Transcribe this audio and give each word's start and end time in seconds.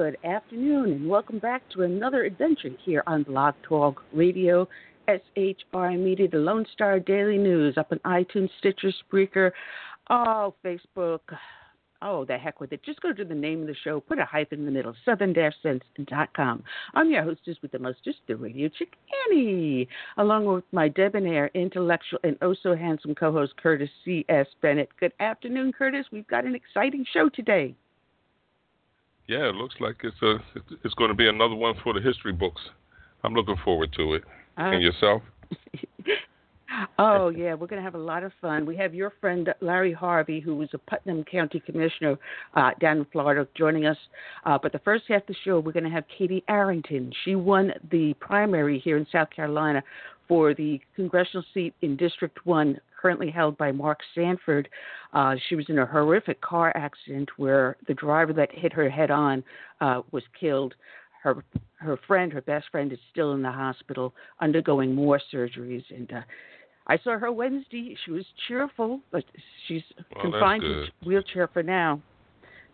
Good 0.00 0.16
afternoon, 0.24 0.92
and 0.92 1.10
welcome 1.10 1.38
back 1.38 1.62
to 1.74 1.82
another 1.82 2.24
adventure 2.24 2.70
here 2.86 3.02
on 3.06 3.22
Blog 3.22 3.54
Talk 3.62 4.02
Radio, 4.14 4.66
SHR 5.06 6.02
Media, 6.02 6.26
the 6.26 6.38
Lone 6.38 6.64
Star 6.72 6.98
Daily 6.98 7.36
News, 7.36 7.76
up 7.76 7.92
on 7.92 7.98
iTunes, 8.06 8.48
Stitcher, 8.60 8.92
Spreaker, 9.04 9.50
oh, 10.08 10.54
Facebook. 10.64 11.20
Oh, 12.00 12.24
the 12.24 12.38
heck 12.38 12.60
with 12.60 12.72
it. 12.72 12.82
Just 12.82 13.02
go 13.02 13.12
to 13.12 13.26
the 13.26 13.34
name 13.34 13.60
of 13.60 13.66
the 13.66 13.74
show, 13.84 14.00
put 14.00 14.18
a 14.18 14.24
hyphen 14.24 14.60
in 14.60 14.64
the 14.64 14.70
middle, 14.70 14.94
southern-sense.com. 15.04 16.64
I'm 16.94 17.10
your 17.10 17.22
hostess 17.22 17.58
with 17.60 17.72
the 17.72 17.78
mostest, 17.78 18.20
the 18.26 18.36
radio 18.36 18.70
chick, 18.70 18.94
Annie, 19.28 19.86
along 20.16 20.46
with 20.46 20.64
my 20.72 20.88
debonair, 20.88 21.50
intellectual, 21.52 22.20
and 22.24 22.38
oh 22.40 22.54
so 22.62 22.74
handsome 22.74 23.14
co 23.14 23.32
host, 23.32 23.52
Curtis 23.58 23.90
C.S. 24.06 24.46
Bennett. 24.62 24.88
Good 24.98 25.12
afternoon, 25.20 25.72
Curtis. 25.74 26.06
We've 26.10 26.26
got 26.26 26.46
an 26.46 26.54
exciting 26.54 27.04
show 27.12 27.28
today. 27.28 27.74
Yeah, 29.30 29.48
it 29.48 29.54
looks 29.54 29.76
like 29.78 29.94
it's 30.02 30.20
a 30.22 30.38
it's 30.82 30.94
going 30.94 31.08
to 31.08 31.14
be 31.14 31.28
another 31.28 31.54
one 31.54 31.76
for 31.84 31.94
the 31.94 32.00
history 32.00 32.32
books. 32.32 32.60
I'm 33.22 33.32
looking 33.32 33.54
forward 33.64 33.92
to 33.96 34.14
it. 34.14 34.24
Uh, 34.58 34.62
and 34.62 34.82
yourself? 34.82 35.22
oh 36.98 37.28
yeah, 37.28 37.54
we're 37.54 37.68
going 37.68 37.78
to 37.78 37.84
have 37.84 37.94
a 37.94 37.98
lot 37.98 38.24
of 38.24 38.32
fun. 38.40 38.66
We 38.66 38.76
have 38.78 38.92
your 38.92 39.12
friend 39.20 39.54
Larry 39.60 39.92
Harvey, 39.92 40.40
who 40.40 40.56
was 40.56 40.70
a 40.72 40.78
Putnam 40.78 41.22
County 41.22 41.60
Commissioner 41.60 42.18
uh, 42.54 42.72
down 42.80 42.98
in 42.98 43.04
Florida, 43.12 43.46
joining 43.56 43.86
us. 43.86 43.96
Uh, 44.44 44.58
but 44.60 44.72
the 44.72 44.80
first 44.80 45.04
half 45.06 45.20
of 45.20 45.28
the 45.28 45.36
show, 45.44 45.60
we're 45.60 45.70
going 45.70 45.84
to 45.84 45.90
have 45.90 46.06
Katie 46.18 46.42
Arrington. 46.48 47.12
She 47.24 47.36
won 47.36 47.72
the 47.92 48.14
primary 48.14 48.80
here 48.80 48.96
in 48.96 49.06
South 49.12 49.30
Carolina 49.30 49.80
for 50.26 50.54
the 50.54 50.80
congressional 50.96 51.44
seat 51.54 51.72
in 51.82 51.96
District 51.96 52.36
One 52.46 52.80
currently 53.00 53.30
held 53.30 53.56
by 53.56 53.72
Mark 53.72 54.00
Sanford. 54.14 54.68
Uh, 55.12 55.34
she 55.48 55.54
was 55.54 55.66
in 55.68 55.78
a 55.78 55.86
horrific 55.86 56.40
car 56.40 56.72
accident 56.76 57.28
where 57.36 57.76
the 57.88 57.94
driver 57.94 58.32
that 58.32 58.50
hit 58.52 58.72
her 58.72 58.88
head 58.88 59.10
on 59.10 59.42
uh, 59.80 60.02
was 60.12 60.22
killed. 60.38 60.74
Her 61.22 61.44
her 61.76 61.98
friend, 62.06 62.32
her 62.32 62.42
best 62.42 62.66
friend, 62.70 62.92
is 62.92 62.98
still 63.10 63.32
in 63.32 63.42
the 63.42 63.50
hospital 63.50 64.14
undergoing 64.40 64.94
more 64.94 65.20
surgeries. 65.32 65.84
And 65.90 66.10
uh, 66.12 66.20
I 66.86 66.98
saw 66.98 67.18
her 67.18 67.32
Wednesday. 67.32 67.96
She 68.04 68.10
was 68.10 68.24
cheerful, 68.48 69.00
but 69.10 69.24
she's 69.66 69.82
well, 70.14 70.22
confined 70.22 70.62
to 70.62 70.82
a 70.82 71.06
wheelchair 71.06 71.48
for 71.48 71.62
now. 71.62 72.00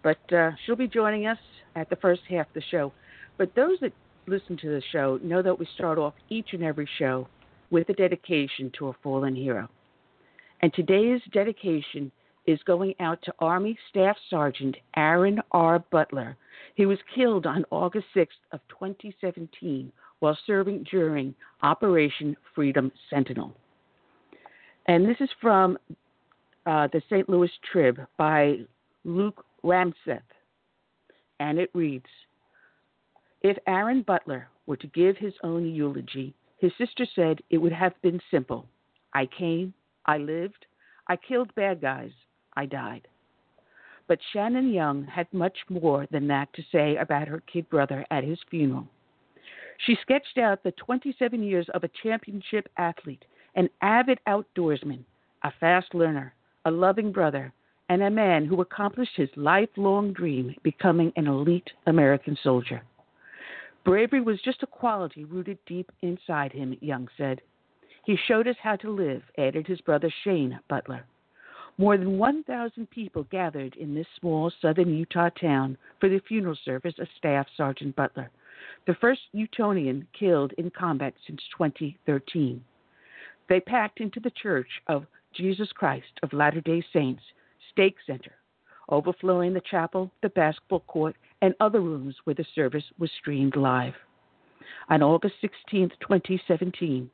But 0.03 0.32
uh, 0.32 0.53
she'll 0.64 0.76
be 0.76 0.88
joining 0.88 1.26
us 1.26 1.38
at 1.75 1.91
the 1.91 1.97
first 1.97 2.22
half 2.28 2.47
of 2.48 2.54
the 2.54 2.62
show. 2.70 2.93
But 3.37 3.54
those 3.54 3.78
that 3.81 3.93
listen 4.26 4.56
to 4.58 4.69
the 4.69 4.82
show 4.93 5.19
know 5.22 5.43
that 5.43 5.58
we 5.58 5.66
start 5.75 5.98
off 5.98 6.14
each 6.28 6.48
and 6.53 6.62
every 6.62 6.88
show 6.98 7.28
with 7.70 7.88
a 7.88 7.93
dedication 7.93 8.70
to 8.78 8.88
a 8.88 8.93
fallen 9.03 9.34
hero. 9.34 9.69
And 10.66 10.75
today's 10.75 11.21
dedication 11.32 12.10
is 12.44 12.59
going 12.66 12.94
out 12.99 13.22
to 13.22 13.34
Army 13.38 13.78
Staff 13.88 14.16
Sergeant 14.28 14.77
Aaron 14.97 15.41
R. 15.53 15.78
Butler. 15.93 16.37
He 16.75 16.87
was 16.87 16.99
killed 17.15 17.47
on 17.47 17.65
August 17.71 18.06
6th 18.16 18.27
of 18.50 18.59
2017 18.71 19.93
while 20.19 20.37
serving 20.44 20.84
during 20.91 21.37
Operation 21.62 22.37
Freedom 22.53 22.91
Sentinel. 23.09 23.55
And 24.87 25.09
this 25.09 25.19
is 25.21 25.28
from 25.41 25.78
uh, 26.66 26.88
the 26.93 27.00
Salt 27.09 27.28
Lake 27.28 27.50
Trib 27.71 28.00
by 28.19 28.56
Luke 29.05 29.44
Ramseth. 29.62 30.19
And 31.38 31.60
it 31.60 31.71
reads 31.75 32.10
If 33.43 33.56
Aaron 33.69 34.03
Butler 34.03 34.49
were 34.66 34.78
to 34.78 34.88
give 34.88 35.16
his 35.16 35.34
own 35.44 35.65
eulogy, 35.65 36.34
his 36.59 36.72
sister 36.76 37.06
said 37.15 37.38
it 37.50 37.59
would 37.59 37.72
have 37.72 37.93
been 38.03 38.19
simple. 38.32 38.66
I 39.15 39.26
came, 39.26 39.72
I 40.06 40.19
lived. 40.19 40.67
I 41.09 41.17
killed 41.17 41.55
bad 41.55 41.81
guys. 41.81 42.12
I 42.56 42.67
died. 42.67 43.06
But 44.09 44.21
Shannon 44.33 44.72
Young 44.72 45.05
had 45.05 45.33
much 45.33 45.59
more 45.69 46.06
than 46.11 46.28
that 46.28 46.53
to 46.55 46.62
say 46.71 46.97
about 46.97 47.28
her 47.28 47.43
kid 47.53 47.69
brother 47.69 48.06
at 48.11 48.25
his 48.25 48.39
funeral. 48.50 48.87
She 49.84 49.97
sketched 50.00 50.39
out 50.39 50.62
the 50.62 50.72
27 50.72 51.43
years 51.43 51.69
of 51.75 51.84
a 51.84 51.91
championship 52.03 52.69
athlete, 52.78 53.25
an 53.56 53.69
avid 53.83 54.19
outdoorsman, 54.27 55.05
a 55.43 55.53
fast 55.61 55.94
learner, 55.94 56.34
a 56.65 56.71
loving 56.71 57.12
brother, 57.12 57.53
and 57.88 58.03
a 58.03 58.11
man 58.11 58.47
who 58.47 58.61
accomplished 58.61 59.17
his 59.17 59.28
lifelong 59.37 60.12
dream, 60.12 60.55
becoming 60.62 61.12
an 61.17 61.27
elite 61.27 61.71
American 61.87 62.37
soldier. 62.43 62.83
Bravery 63.84 64.21
was 64.21 64.41
just 64.43 64.62
a 64.62 64.67
quality 64.67 65.25
rooted 65.25 65.59
deep 65.67 65.93
inside 66.03 66.53
him, 66.53 66.77
Young 66.81 67.09
said. 67.17 67.41
He 68.06 68.17
showed 68.28 68.47
us 68.47 68.55
how 68.62 68.77
to 68.77 68.91
live, 68.91 69.25
added 69.37 69.67
his 69.67 69.81
brother 69.81 70.09
Shane 70.22 70.61
Butler. 70.69 71.05
More 71.77 71.99
than 71.99 72.19
1,000 72.19 72.89
people 72.89 73.25
gathered 73.25 73.75
in 73.75 73.97
this 73.97 74.06
small 74.21 74.53
southern 74.62 74.94
Utah 74.94 75.31
town 75.31 75.77
for 75.99 76.09
the 76.09 76.21
funeral 76.21 76.55
service 76.65 76.94
of 77.00 77.09
Staff 77.19 77.49
Sergeant 77.56 77.97
Butler, 77.97 78.31
the 78.87 78.94
first 78.94 79.22
Utonian 79.34 80.06
killed 80.17 80.53
in 80.56 80.71
combat 80.71 81.15
since 81.27 81.43
2013. 81.59 82.65
They 83.49 83.59
packed 83.59 84.00
into 84.00 84.21
the 84.21 84.31
Church 84.31 84.71
of 84.87 85.05
Jesus 85.34 85.73
Christ 85.73 86.21
of 86.23 86.33
Latter 86.33 86.61
day 86.61 86.84
Saints 86.93 87.25
Stake 87.73 87.97
Center, 88.06 88.37
overflowing 88.88 89.53
the 89.53 89.61
chapel, 89.69 90.12
the 90.23 90.28
basketball 90.28 90.84
court, 90.87 91.17
and 91.43 91.56
other 91.59 91.81
rooms 91.81 92.15
where 92.23 92.34
the 92.34 92.47
service 92.55 92.84
was 93.00 93.11
streamed 93.19 93.56
live. 93.56 93.94
On 94.91 95.03
August 95.03 95.34
16, 95.41 95.91
2017, 96.00 97.11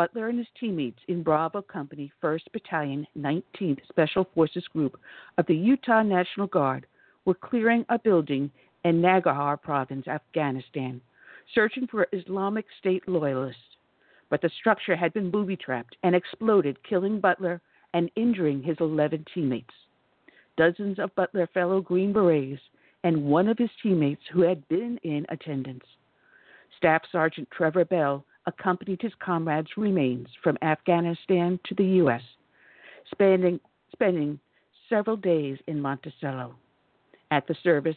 Butler 0.00 0.30
and 0.30 0.38
his 0.38 0.48
teammates 0.58 0.98
in 1.08 1.22
Bravo 1.22 1.60
Company, 1.60 2.10
1st 2.24 2.44
Battalion, 2.54 3.06
19th 3.18 3.80
Special 3.86 4.26
Forces 4.34 4.64
Group 4.72 4.98
of 5.36 5.44
the 5.44 5.54
Utah 5.54 6.02
National 6.02 6.46
Guard 6.46 6.86
were 7.26 7.34
clearing 7.34 7.84
a 7.90 7.98
building 7.98 8.50
in 8.84 9.02
Nangarhar 9.02 9.60
Province, 9.60 10.08
Afghanistan, 10.08 11.02
searching 11.54 11.86
for 11.86 12.08
Islamic 12.14 12.64
State 12.78 13.06
loyalists. 13.06 13.60
But 14.30 14.40
the 14.40 14.48
structure 14.58 14.96
had 14.96 15.12
been 15.12 15.30
booby 15.30 15.54
trapped 15.54 15.94
and 16.02 16.14
exploded, 16.14 16.78
killing 16.82 17.20
Butler 17.20 17.60
and 17.92 18.10
injuring 18.16 18.62
his 18.62 18.78
11 18.80 19.26
teammates. 19.34 19.74
Dozens 20.56 20.98
of 20.98 21.14
Butler 21.14 21.46
fellow 21.52 21.82
Green 21.82 22.14
Berets 22.14 22.62
and 23.04 23.24
one 23.24 23.48
of 23.48 23.58
his 23.58 23.68
teammates 23.82 24.22
who 24.32 24.40
had 24.40 24.66
been 24.68 24.98
in 25.02 25.26
attendance. 25.28 25.84
Staff 26.78 27.02
Sergeant 27.12 27.48
Trevor 27.50 27.84
Bell 27.84 28.24
accompanied 28.46 29.02
his 29.02 29.12
comrades' 29.18 29.76
remains 29.76 30.28
from 30.42 30.58
Afghanistan 30.62 31.58
to 31.64 31.74
the 31.74 31.84
U.S., 31.84 32.22
spending, 33.10 33.60
spending 33.92 34.38
several 34.88 35.16
days 35.16 35.58
in 35.66 35.80
Monticello. 35.80 36.54
At 37.30 37.46
the 37.46 37.54
service, 37.62 37.96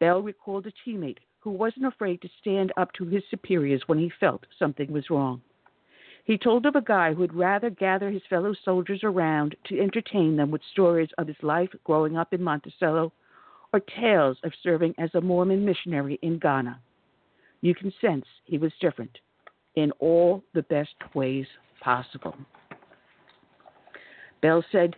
Bell 0.00 0.22
recalled 0.22 0.66
a 0.66 0.72
teammate 0.88 1.18
who 1.40 1.50
wasn't 1.50 1.86
afraid 1.86 2.20
to 2.22 2.28
stand 2.40 2.72
up 2.76 2.92
to 2.94 3.04
his 3.04 3.22
superiors 3.30 3.82
when 3.86 3.98
he 3.98 4.10
felt 4.20 4.44
something 4.58 4.92
was 4.92 5.10
wrong. 5.10 5.40
He 6.24 6.36
told 6.36 6.66
of 6.66 6.74
a 6.74 6.82
guy 6.82 7.14
who 7.14 7.20
would 7.20 7.34
rather 7.34 7.70
gather 7.70 8.10
his 8.10 8.22
fellow 8.28 8.52
soldiers 8.64 9.00
around 9.04 9.54
to 9.66 9.80
entertain 9.80 10.36
them 10.36 10.50
with 10.50 10.60
stories 10.72 11.10
of 11.18 11.28
his 11.28 11.36
life 11.42 11.70
growing 11.84 12.16
up 12.16 12.34
in 12.34 12.42
Monticello 12.42 13.12
or 13.72 13.80
tales 13.80 14.36
of 14.42 14.52
serving 14.62 14.94
as 14.98 15.14
a 15.14 15.20
Mormon 15.20 15.64
missionary 15.64 16.18
in 16.22 16.38
Ghana. 16.38 16.80
You 17.60 17.74
can 17.74 17.92
sense 18.00 18.24
he 18.44 18.58
was 18.58 18.72
different 18.80 19.18
in 19.76 19.92
all 19.92 20.42
the 20.54 20.62
best 20.62 20.94
ways 21.14 21.46
possible. 21.80 22.34
Bell 24.42 24.64
said, 24.72 24.96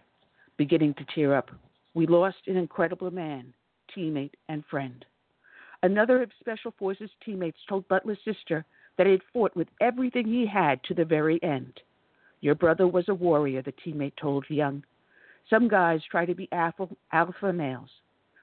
beginning 0.56 0.94
to 0.94 1.06
tear 1.14 1.34
up, 1.34 1.50
We 1.94 2.06
lost 2.06 2.38
an 2.46 2.56
incredible 2.56 3.10
man, 3.10 3.52
teammate, 3.96 4.34
and 4.48 4.64
friend. 4.70 5.04
Another 5.82 6.22
of 6.22 6.30
Special 6.40 6.72
Forces 6.78 7.10
teammates 7.24 7.58
told 7.68 7.86
Butler's 7.88 8.18
sister 8.24 8.64
that 8.96 9.06
he 9.06 9.12
had 9.12 9.22
fought 9.32 9.54
with 9.54 9.68
everything 9.80 10.26
he 10.26 10.46
had 10.46 10.82
to 10.84 10.94
the 10.94 11.04
very 11.04 11.40
end. 11.42 11.80
Your 12.40 12.54
brother 12.54 12.86
was 12.86 13.08
a 13.08 13.14
warrior, 13.14 13.62
the 13.62 13.72
teammate 13.72 14.16
told 14.20 14.44
Young. 14.48 14.84
Some 15.48 15.68
guys 15.68 16.00
try 16.10 16.26
to 16.26 16.34
be 16.34 16.48
alpha, 16.52 16.88
alpha 17.12 17.52
males, 17.52 17.90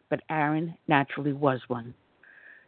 but 0.10 0.22
Aaron 0.30 0.76
naturally 0.88 1.34
was 1.34 1.60
one. 1.68 1.94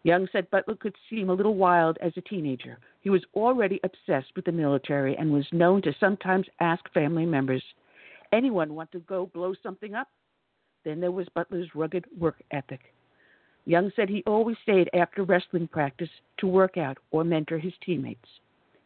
Young 0.08 0.26
said 0.32 0.50
Butler 0.50 0.76
could 0.76 0.96
seem 1.10 1.30
a 1.30 1.34
little 1.34 1.56
wild 1.56 1.98
as 2.02 2.14
a 2.16 2.22
teenager. 2.22 2.80
He 3.02 3.10
was 3.10 3.26
already 3.36 3.82
obsessed 3.84 4.34
with 4.38 4.46
the 4.46 4.54
military 4.54 5.18
and 5.18 5.34
was 5.34 5.46
known 5.52 5.82
to 5.82 5.94
sometimes 6.00 6.48
ask 6.62 6.82
family 6.94 7.26
members, 7.26 7.62
Anyone 8.32 8.74
want 8.74 8.90
to 8.94 9.00
go 9.00 9.26
blow 9.26 9.54
something 9.62 9.96
up? 9.96 10.08
Then 10.86 11.02
there 11.02 11.12
was 11.12 11.28
Butler's 11.36 11.76
rugged 11.76 12.06
work 12.18 12.42
ethic. 12.52 12.80
Young 13.66 13.92
said 13.98 14.08
he 14.08 14.24
always 14.26 14.56
stayed 14.64 14.90
after 14.94 15.24
wrestling 15.24 15.68
practice 15.68 16.10
to 16.38 16.48
work 16.48 16.78
out 16.78 16.98
or 17.12 17.26
mentor 17.26 17.58
his 17.58 17.74
teammates. 17.86 18.30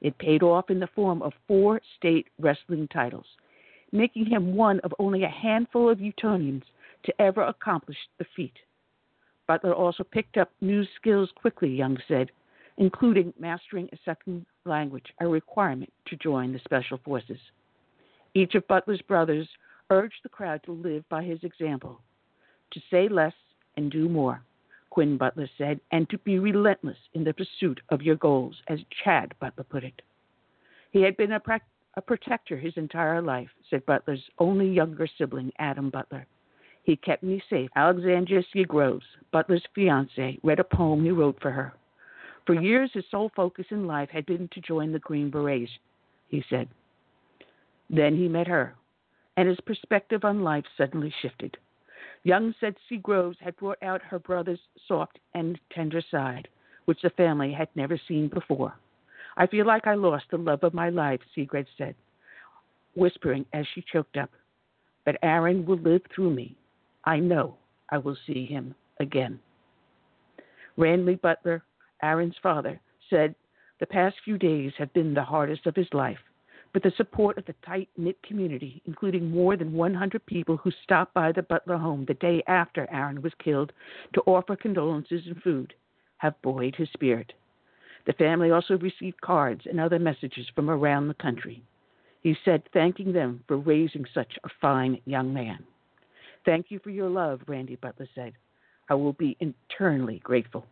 It 0.01 0.17
paid 0.17 0.41
off 0.41 0.71
in 0.71 0.79
the 0.79 0.88
form 0.88 1.21
of 1.21 1.33
four 1.47 1.81
state 1.97 2.29
wrestling 2.39 2.88
titles, 2.88 3.27
making 3.91 4.25
him 4.25 4.56
one 4.56 4.79
of 4.79 4.91
only 4.97 5.24
a 5.24 5.29
handful 5.29 5.88
of 5.88 6.00
Utonians 6.00 6.63
to 7.03 7.21
ever 7.21 7.44
accomplish 7.44 7.97
the 8.17 8.25
feat. 8.35 8.56
Butler 9.51 9.74
also 9.74 10.06
picked 10.06 10.38
up 10.38 10.50
new 10.62 10.86
skills 10.95 11.30
quickly, 11.36 11.68
Young 11.68 11.98
said, 12.07 12.31
including 12.77 13.33
mastering 13.38 13.89
a 13.92 13.98
second 14.06 14.45
language, 14.63 15.07
a 15.19 15.27
requirement 15.27 15.92
to 16.06 16.15
join 16.15 16.53
the 16.53 16.59
Special 16.59 16.98
Forces. 17.03 17.38
Each 18.33 18.56
of 18.56 18.65
Butler's 18.69 19.01
brothers 19.01 19.50
urged 19.89 20.21
the 20.24 20.30
crowd 20.30 20.62
to 20.63 20.71
live 20.71 21.03
by 21.09 21.21
his 21.24 21.44
example, 21.44 22.00
to 22.71 22.80
say 22.89 23.09
less 23.09 23.33
and 23.75 23.92
do 23.92 24.07
more. 24.07 24.42
Quinn 24.89 25.18
Butler 25.18 25.50
said, 25.57 25.81
and 25.92 26.09
to 26.12 26.18
be 26.19 26.39
relentless 26.39 26.95
in 27.13 27.25
the 27.25 27.33
pursuit 27.33 27.81
of 27.89 28.01
your 28.01 28.15
goals, 28.15 28.56
as 28.69 28.80
Chad 29.03 29.33
Butler 29.42 29.65
put 29.65 29.83
it. 29.83 30.01
He 30.92 31.01
had 31.01 31.18
been 31.18 31.33
a, 31.33 31.42
pra- 31.42 31.59
a 31.95 32.01
protector 32.01 32.56
his 32.56 32.77
entire 32.77 33.21
life, 33.21 33.50
said 33.69 33.86
Butler's 33.86 34.24
only 34.39 34.69
younger 34.69 35.09
sibling, 35.18 35.51
Adam 35.59 35.89
Butler. 35.89 36.25
He 36.83 36.95
kept 36.95 37.23
me 37.23 37.41
safe. 37.49 37.69
Alexandria 37.75 38.43
Seagroves, 38.53 39.05
Butler's 39.31 39.65
fiance, 39.75 40.39
read 40.43 40.59
a 40.59 40.63
poem 40.63 41.03
he 41.03 41.11
wrote 41.11 41.39
for 41.41 41.51
her. 41.51 41.73
For 42.45 42.59
years, 42.59 42.89
his 42.93 43.05
sole 43.11 43.31
focus 43.35 43.67
in 43.69 43.85
life 43.85 44.09
had 44.09 44.25
been 44.25 44.47
to 44.49 44.61
join 44.61 44.91
the 44.91 44.99
Green 44.99 45.29
Berets, 45.29 45.69
he 46.27 46.43
said. 46.49 46.67
Then 47.89 48.15
he 48.15 48.27
met 48.27 48.47
her, 48.47 48.73
and 49.37 49.47
his 49.47 49.59
perspective 49.61 50.25
on 50.25 50.43
life 50.43 50.65
suddenly 50.77 51.13
shifted. 51.21 51.57
Young 52.23 52.53
said 52.59 52.75
Seagroves 52.89 53.37
had 53.39 53.55
brought 53.57 53.81
out 53.83 54.01
her 54.01 54.19
brother's 54.19 54.59
soft 54.87 55.19
and 55.33 55.59
tender 55.71 56.01
side, 56.09 56.47
which 56.85 57.01
the 57.01 57.09
family 57.11 57.51
had 57.51 57.67
never 57.75 57.99
seen 58.07 58.27
before. 58.27 58.73
I 59.37 59.47
feel 59.47 59.65
like 59.65 59.87
I 59.87 59.95
lost 59.95 60.25
the 60.29 60.37
love 60.37 60.63
of 60.63 60.73
my 60.73 60.89
life, 60.89 61.19
Seagrave 61.35 61.67
said, 61.77 61.95
whispering 62.95 63.45
as 63.53 63.65
she 63.73 63.83
choked 63.91 64.17
up. 64.17 64.31
But 65.05 65.17
Aaron 65.23 65.65
will 65.65 65.77
live 65.77 66.01
through 66.13 66.31
me. 66.31 66.55
I 67.06 67.19
know 67.19 67.56
I 67.89 67.98
will 67.98 68.18
see 68.27 68.45
him 68.45 68.75
again. 69.00 69.39
Randy 70.77 71.15
Butler, 71.15 71.63
Aaron's 72.01 72.36
father, 72.42 72.80
said 73.09 73.36
the 73.80 73.86
past 73.86 74.15
few 74.24 74.38
days 74.38 74.71
have 74.77 74.94
been 74.94 75.13
the 75.13 75.24
hardest 75.24 75.65
of 75.65 75.75
his 75.75 75.88
life 75.94 76.19
but 76.74 76.83
the 76.83 76.92
support 76.95 77.38
of 77.38 77.45
the 77.45 77.56
tight 77.65 77.89
knit 77.98 78.21
community, 78.24 78.81
including 78.86 79.30
more 79.30 79.57
than 79.57 79.74
100 79.74 80.25
people 80.25 80.57
who 80.57 80.71
stopped 80.83 81.13
by 81.13 81.31
the 81.31 81.44
Butler 81.44 81.77
home 81.77 82.06
the 82.06 82.13
day 82.15 82.42
after 82.48 82.88
Aaron 82.92 83.21
was 83.21 83.33
killed 83.44 83.74
to 84.13 84.21
offer 84.21 84.56
condolences 84.56 85.24
and 85.25 85.42
food, 85.42 85.74
have 86.18 86.42
buoyed 86.42 86.75
his 86.75 86.89
spirit. 86.94 87.33
The 88.06 88.13
family 88.13 88.51
also 88.51 88.77
received 88.77 89.21
cards 89.21 89.62
and 89.69 89.80
other 89.80 90.00
messages 90.00 90.48
from 90.56 90.69
around 90.69 91.07
the 91.07 91.13
country. 91.15 91.62
He 92.21 92.36
said, 92.45 92.63
thanking 92.71 93.12
them 93.12 93.44
for 93.48 93.57
raising 93.57 94.06
such 94.13 94.38
a 94.44 94.50
fine 94.62 95.01
young 95.06 95.33
man. 95.33 95.63
Thank 96.45 96.67
you 96.69 96.79
for 96.79 96.89
your 96.89 97.09
love, 97.09 97.41
Randy 97.47 97.75
Butler 97.75 98.07
said. 98.15 98.33
I 98.89 98.95
will 98.95 99.13
be 99.13 99.38
eternally 99.39 100.19
grateful. 100.23 100.65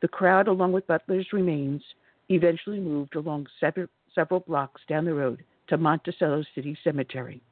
The 0.00 0.08
crowd, 0.08 0.48
along 0.48 0.72
with 0.72 0.86
Butler's 0.86 1.32
remains, 1.32 1.82
eventually 2.28 2.78
moved 2.78 3.16
along 3.16 3.46
several 3.60 4.40
blocks 4.40 4.80
down 4.88 5.04
the 5.04 5.14
road 5.14 5.42
to 5.68 5.76
Monticello 5.76 6.44
City 6.54 6.76
Cemetery. 6.84 7.42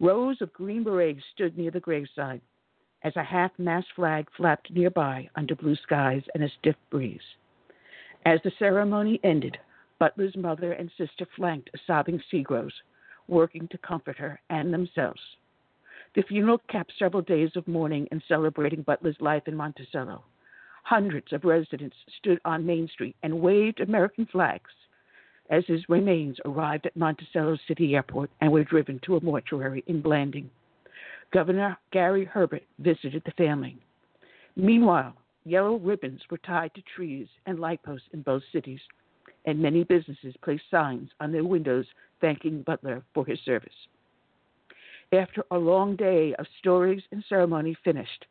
Rows 0.00 0.40
of 0.40 0.52
green 0.52 0.84
berets 0.84 1.22
stood 1.34 1.56
near 1.56 1.70
the 1.70 1.80
graveside 1.80 2.40
as 3.02 3.16
a 3.16 3.22
half 3.22 3.50
mast 3.58 3.86
flag 3.94 4.26
flapped 4.36 4.70
nearby 4.70 5.28
under 5.36 5.54
blue 5.54 5.76
skies 5.76 6.22
and 6.34 6.42
a 6.42 6.48
stiff 6.58 6.76
breeze. 6.90 7.20
As 8.26 8.40
the 8.42 8.52
ceremony 8.58 9.20
ended, 9.22 9.56
Butler's 9.98 10.36
mother 10.36 10.72
and 10.72 10.90
sister 10.98 11.26
flanked 11.36 11.70
a 11.74 11.78
sobbing 11.86 12.20
Seagroves, 12.30 12.72
working 13.28 13.68
to 13.68 13.78
comfort 13.78 14.16
her 14.18 14.40
and 14.50 14.72
themselves. 14.72 15.20
The 16.14 16.22
funeral 16.22 16.60
capped 16.68 16.92
several 16.98 17.22
days 17.22 17.50
of 17.54 17.68
mourning 17.68 18.08
and 18.10 18.22
celebrating 18.26 18.82
Butler's 18.82 19.20
life 19.20 19.46
in 19.46 19.56
Monticello. 19.56 20.24
Hundreds 20.84 21.32
of 21.32 21.44
residents 21.44 21.96
stood 22.18 22.40
on 22.44 22.64
Main 22.64 22.88
Street 22.88 23.14
and 23.22 23.40
waved 23.40 23.80
American 23.80 24.26
flags 24.26 24.70
as 25.50 25.64
his 25.66 25.88
remains 25.88 26.36
arrived 26.44 26.86
at 26.86 26.96
Monticello 26.96 27.56
City 27.66 27.94
Airport 27.94 28.30
and 28.40 28.52
were 28.52 28.64
driven 28.64 28.98
to 29.00 29.16
a 29.16 29.22
mortuary 29.22 29.82
in 29.86 30.00
Blanding. 30.00 30.50
Governor 31.32 31.76
Gary 31.90 32.24
Herbert 32.24 32.64
visited 32.78 33.22
the 33.24 33.32
family. 33.32 33.78
Meanwhile, 34.56 35.14
yellow 35.44 35.76
ribbons 35.76 36.22
were 36.30 36.38
tied 36.38 36.74
to 36.74 36.82
trees 36.82 37.28
and 37.46 37.58
light 37.58 37.82
posts 37.82 38.08
in 38.12 38.22
both 38.22 38.42
cities, 38.52 38.80
and 39.44 39.58
many 39.58 39.84
businesses 39.84 40.34
placed 40.42 40.64
signs 40.70 41.10
on 41.20 41.32
their 41.32 41.44
windows 41.44 41.86
thanking 42.20 42.62
Butler 42.62 43.02
for 43.14 43.24
his 43.24 43.38
service. 43.40 43.72
After 45.12 45.42
a 45.50 45.58
long 45.58 45.96
day 45.96 46.34
of 46.38 46.46
stories 46.58 47.02
and 47.12 47.24
ceremony 47.28 47.74
finished, 47.82 48.26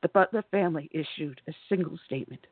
the 0.00 0.08
Butler 0.08 0.44
family 0.50 0.88
issued 0.92 1.40
a 1.48 1.52
single 1.68 1.98
statement. 2.06 2.46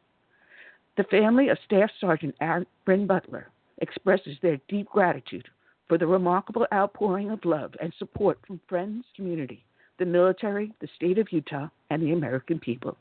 The 0.96 1.04
family 1.04 1.48
of 1.48 1.58
Staff 1.64 1.90
Sergeant 2.00 2.34
Aaron 2.40 2.66
Butler 3.06 3.48
expresses 3.80 4.36
their 4.42 4.58
deep 4.68 4.88
gratitude 4.88 5.48
for 5.86 5.96
the 5.96 6.08
remarkable 6.08 6.66
outpouring 6.74 7.30
of 7.30 7.44
love 7.44 7.72
and 7.80 7.92
support 7.98 8.40
from 8.46 8.60
friends, 8.68 9.04
community, 9.14 9.64
the 9.98 10.04
military, 10.04 10.72
the 10.80 10.88
state 10.96 11.18
of 11.18 11.32
Utah, 11.32 11.68
and 11.90 12.02
the 12.02 12.12
American 12.12 12.58
people. 12.58 12.96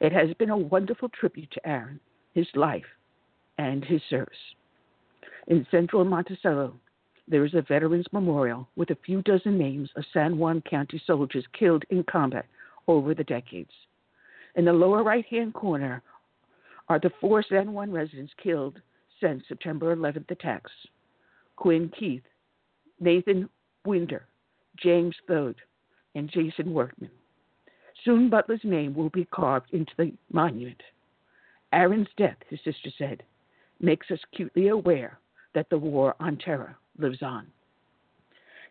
It 0.00 0.12
has 0.12 0.32
been 0.38 0.50
a 0.50 0.56
wonderful 0.56 1.10
tribute 1.10 1.50
to 1.50 1.68
Aaron, 1.68 2.00
his 2.34 2.48
life, 2.54 2.86
and 3.58 3.84
his 3.84 4.00
service. 4.08 4.38
In 5.48 5.66
central 5.70 6.04
Monticello, 6.04 6.74
there 7.30 7.44
is 7.44 7.54
a 7.54 7.62
Veterans 7.62 8.06
Memorial 8.12 8.68
with 8.76 8.90
a 8.90 8.98
few 9.04 9.22
dozen 9.22 9.58
names 9.58 9.90
of 9.96 10.04
San 10.12 10.38
Juan 10.38 10.62
County 10.62 11.00
soldiers 11.06 11.44
killed 11.58 11.84
in 11.90 12.02
combat 12.04 12.46
over 12.86 13.14
the 13.14 13.24
decades. 13.24 13.70
In 14.54 14.64
the 14.64 14.72
lower 14.72 15.02
right 15.02 15.26
hand 15.26 15.52
corner 15.52 16.02
are 16.88 16.98
the 16.98 17.12
four 17.20 17.42
San 17.42 17.72
Juan 17.72 17.92
residents 17.92 18.32
killed 18.42 18.80
since 19.20 19.42
September 19.46 19.94
11th 19.94 20.30
attacks 20.30 20.70
Quinn 21.56 21.90
Keith, 21.98 22.22
Nathan 23.00 23.48
Winder, 23.84 24.26
James 24.76 25.14
Thode, 25.26 25.56
and 26.14 26.30
Jason 26.30 26.72
Workman. 26.72 27.10
Soon 28.04 28.30
Butler's 28.30 28.60
name 28.64 28.94
will 28.94 29.10
be 29.10 29.26
carved 29.26 29.72
into 29.72 29.92
the 29.98 30.12
monument. 30.32 30.80
Aaron's 31.72 32.08
death, 32.16 32.36
his 32.48 32.60
sister 32.64 32.90
said, 32.96 33.22
makes 33.80 34.10
us 34.10 34.20
acutely 34.32 34.68
aware 34.68 35.18
that 35.54 35.68
the 35.68 35.78
war 35.78 36.14
on 36.20 36.36
terror 36.38 36.76
lives 36.98 37.22
on. 37.22 37.46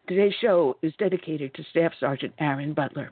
Today's 0.07 0.33
show 0.39 0.77
is 0.81 0.93
dedicated 0.97 1.53
to 1.53 1.63
Staff 1.71 1.91
Sergeant 1.99 2.33
Aaron 2.39 2.73
Butler. 2.73 3.11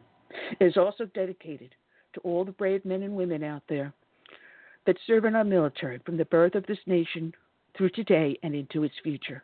It 0.59 0.65
is 0.65 0.77
also 0.77 1.05
dedicated 1.13 1.75
to 2.13 2.19
all 2.21 2.45
the 2.45 2.51
brave 2.51 2.85
men 2.85 3.03
and 3.03 3.15
women 3.15 3.43
out 3.43 3.63
there 3.67 3.93
that 4.85 4.97
serve 5.05 5.25
in 5.25 5.35
our 5.35 5.43
military 5.43 5.99
from 6.05 6.17
the 6.17 6.25
birth 6.25 6.55
of 6.55 6.65
this 6.67 6.79
nation 6.85 7.33
through 7.77 7.89
today 7.89 8.37
and 8.43 8.55
into 8.55 8.83
its 8.83 8.95
future. 9.03 9.43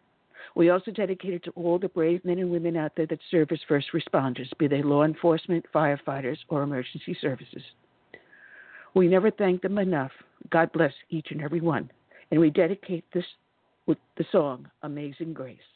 We 0.55 0.69
also 0.69 0.91
dedicate 0.91 1.33
it 1.33 1.43
to 1.45 1.51
all 1.51 1.77
the 1.79 1.89
brave 1.89 2.23
men 2.25 2.39
and 2.39 2.49
women 2.49 2.75
out 2.75 2.93
there 2.95 3.05
that 3.07 3.19
serve 3.29 3.51
as 3.51 3.59
first 3.67 3.87
responders, 3.93 4.49
be 4.57 4.67
they 4.67 4.81
law 4.81 5.03
enforcement, 5.03 5.65
firefighters, 5.73 6.37
or 6.49 6.63
emergency 6.63 7.17
services. 7.19 7.63
We 8.93 9.07
never 9.07 9.31
thank 9.31 9.61
them 9.61 9.77
enough. 9.77 10.11
God 10.49 10.71
bless 10.71 10.93
each 11.09 11.27
and 11.31 11.41
every 11.41 11.61
one. 11.61 11.89
And 12.31 12.39
we 12.39 12.49
dedicate 12.49 13.05
this 13.13 13.25
with 13.91 13.99
the 14.15 14.23
song 14.31 14.71
Amazing 14.83 15.33
Grace. 15.33 15.70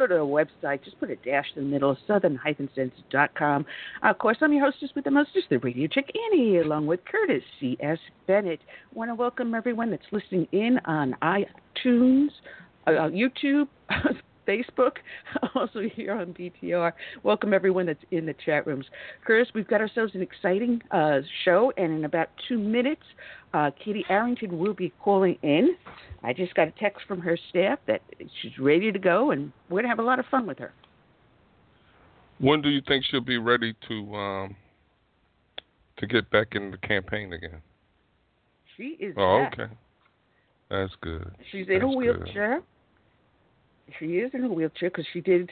Go 0.00 0.06
to 0.06 0.14
the 0.14 0.20
website. 0.20 0.82
Just 0.82 0.98
put 0.98 1.10
a 1.10 1.16
dash 1.16 1.46
in 1.54 1.64
the 1.64 1.68
middle, 1.68 1.96
southern-sense.com. 2.06 3.66
Of 4.02 4.18
course, 4.18 4.38
I'm 4.40 4.52
your 4.52 4.64
hostess 4.64 4.90
with 4.94 5.04
the 5.04 5.10
mostest, 5.10 5.50
the 5.50 5.58
radio 5.58 5.86
chick 5.86 6.10
Annie, 6.32 6.58
along 6.58 6.86
with 6.86 7.00
Curtis 7.04 7.42
C.S. 7.60 7.98
Bennett. 8.26 8.60
Want 8.94 9.10
to 9.10 9.14
welcome 9.14 9.54
everyone 9.54 9.90
that's 9.90 10.02
listening 10.10 10.48
in 10.52 10.80
on 10.86 11.14
iTunes, 11.22 12.28
uh, 12.86 13.10
YouTube, 13.10 13.68
Facebook, 14.48 14.92
also 15.54 15.80
here 15.94 16.12
on 16.12 16.32
BTR. 16.32 16.92
Welcome 17.22 17.52
everyone 17.52 17.84
that's 17.86 18.02
in 18.10 18.24
the 18.24 18.34
chat 18.44 18.66
rooms. 18.66 18.86
Curtis, 19.26 19.52
we've 19.54 19.68
got 19.68 19.82
ourselves 19.82 20.14
an 20.14 20.22
exciting 20.22 20.82
uh, 20.90 21.18
show, 21.44 21.72
and 21.76 21.92
in 21.92 22.04
about 22.06 22.30
two 22.48 22.58
minutes, 22.58 23.02
uh, 23.52 23.70
Katie 23.82 24.04
Arrington 24.08 24.58
will 24.58 24.74
be 24.74 24.92
calling 25.02 25.38
in. 25.42 25.76
I 26.22 26.32
just 26.32 26.54
got 26.54 26.68
a 26.68 26.72
text 26.72 27.00
from 27.08 27.20
her 27.20 27.38
staff 27.48 27.78
that 27.86 28.02
she's 28.40 28.58
ready 28.58 28.92
to 28.92 28.98
go, 28.98 29.30
and 29.30 29.52
we're 29.68 29.76
going 29.76 29.84
to 29.84 29.88
have 29.88 29.98
a 29.98 30.02
lot 30.02 30.18
of 30.18 30.26
fun 30.26 30.46
with 30.46 30.58
her. 30.58 30.72
When 32.38 32.62
do 32.62 32.68
you 32.68 32.80
think 32.86 33.04
she'll 33.10 33.20
be 33.20 33.38
ready 33.38 33.74
to 33.88 34.14
um, 34.14 34.56
to 35.98 36.06
get 36.06 36.30
back 36.30 36.48
in 36.52 36.70
the 36.70 36.78
campaign 36.78 37.32
again? 37.32 37.60
She 38.76 38.96
is. 39.00 39.14
Oh, 39.18 39.44
back. 39.44 39.58
okay. 39.58 39.72
That's 40.70 40.92
good. 41.00 41.30
She's 41.50 41.66
That's 41.66 41.82
in 41.82 41.82
a 41.82 41.88
wheelchair. 41.88 42.60
Good. 42.60 43.94
She 43.98 44.04
is 44.18 44.30
in 44.34 44.44
a 44.44 44.48
wheelchair 44.48 44.90
because 44.90 45.06
she 45.12 45.20
did. 45.20 45.50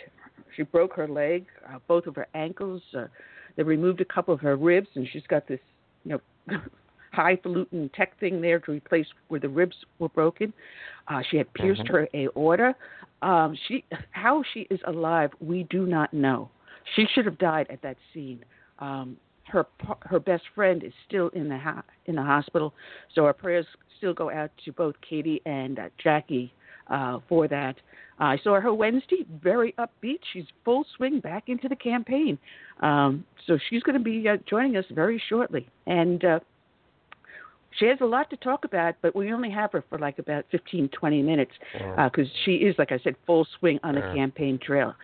She 0.56 0.62
broke 0.62 0.94
her 0.94 1.08
leg, 1.08 1.46
uh, 1.68 1.78
both 1.88 2.06
of 2.06 2.14
her 2.16 2.28
ankles. 2.34 2.82
Uh, 2.96 3.06
they 3.56 3.64
removed 3.64 4.00
a 4.00 4.04
couple 4.04 4.32
of 4.32 4.40
her 4.40 4.56
ribs, 4.56 4.88
and 4.94 5.06
she's 5.12 5.26
got 5.28 5.46
this, 5.46 5.60
you 6.04 6.12
know, 6.12 6.56
highfalutin 7.12 7.90
tech 7.94 8.18
thing 8.18 8.40
there 8.40 8.58
to 8.60 8.72
replace 8.72 9.06
where 9.28 9.40
the 9.40 9.48
ribs 9.48 9.76
were 9.98 10.08
broken. 10.08 10.52
Uh, 11.08 11.22
she 11.30 11.36
had 11.36 11.52
pierced 11.54 11.82
mm-hmm. 11.82 11.94
her 11.94 12.08
aorta. 12.14 12.74
Um, 13.22 13.56
she, 13.66 13.84
how 14.10 14.42
she 14.52 14.66
is 14.70 14.80
alive, 14.86 15.30
we 15.40 15.64
do 15.64 15.86
not 15.86 16.12
know. 16.12 16.50
She 16.94 17.06
should 17.14 17.26
have 17.26 17.38
died 17.38 17.66
at 17.70 17.82
that 17.82 17.96
scene. 18.12 18.44
Um, 18.78 19.16
her 19.48 19.66
her 20.02 20.20
best 20.20 20.42
friend 20.54 20.84
is 20.84 20.92
still 21.06 21.28
in 21.30 21.48
the 21.48 21.58
ha- 21.58 21.82
in 22.06 22.14
the 22.16 22.22
hospital, 22.22 22.74
so 23.14 23.24
our 23.24 23.32
prayers 23.32 23.66
still 23.96 24.14
go 24.14 24.30
out 24.30 24.50
to 24.64 24.72
both 24.72 24.94
Katie 25.08 25.40
and 25.46 25.78
uh, 25.78 25.88
Jackie 26.02 26.52
uh, 26.88 27.18
for 27.28 27.48
that. 27.48 27.76
Uh, 28.20 28.24
I 28.24 28.38
saw 28.42 28.60
her 28.60 28.74
Wednesday, 28.74 29.24
very 29.42 29.74
upbeat. 29.78 30.18
She's 30.32 30.46
full 30.64 30.84
swing 30.96 31.20
back 31.20 31.44
into 31.48 31.68
the 31.68 31.76
campaign. 31.76 32.38
Um, 32.80 33.24
so 33.46 33.58
she's 33.68 33.82
going 33.82 33.98
to 33.98 34.02
be 34.02 34.28
uh, 34.28 34.38
joining 34.48 34.76
us 34.76 34.84
very 34.90 35.22
shortly. 35.28 35.68
And 35.86 36.24
uh, 36.24 36.40
she 37.78 37.86
has 37.86 37.98
a 38.00 38.06
lot 38.06 38.30
to 38.30 38.36
talk 38.36 38.64
about, 38.64 38.96
but 39.02 39.14
we 39.14 39.32
only 39.32 39.50
have 39.50 39.72
her 39.72 39.84
for 39.88 39.98
like 39.98 40.18
about 40.18 40.44
15, 40.50 40.88
20 40.88 41.22
minutes 41.22 41.52
because 41.72 42.26
uh, 42.26 42.38
she 42.44 42.52
is, 42.56 42.74
like 42.78 42.92
I 42.92 42.98
said, 43.02 43.14
full 43.26 43.46
swing 43.58 43.78
on 43.82 43.94
the 43.94 44.00
campaign 44.00 44.58
trail. 44.62 44.94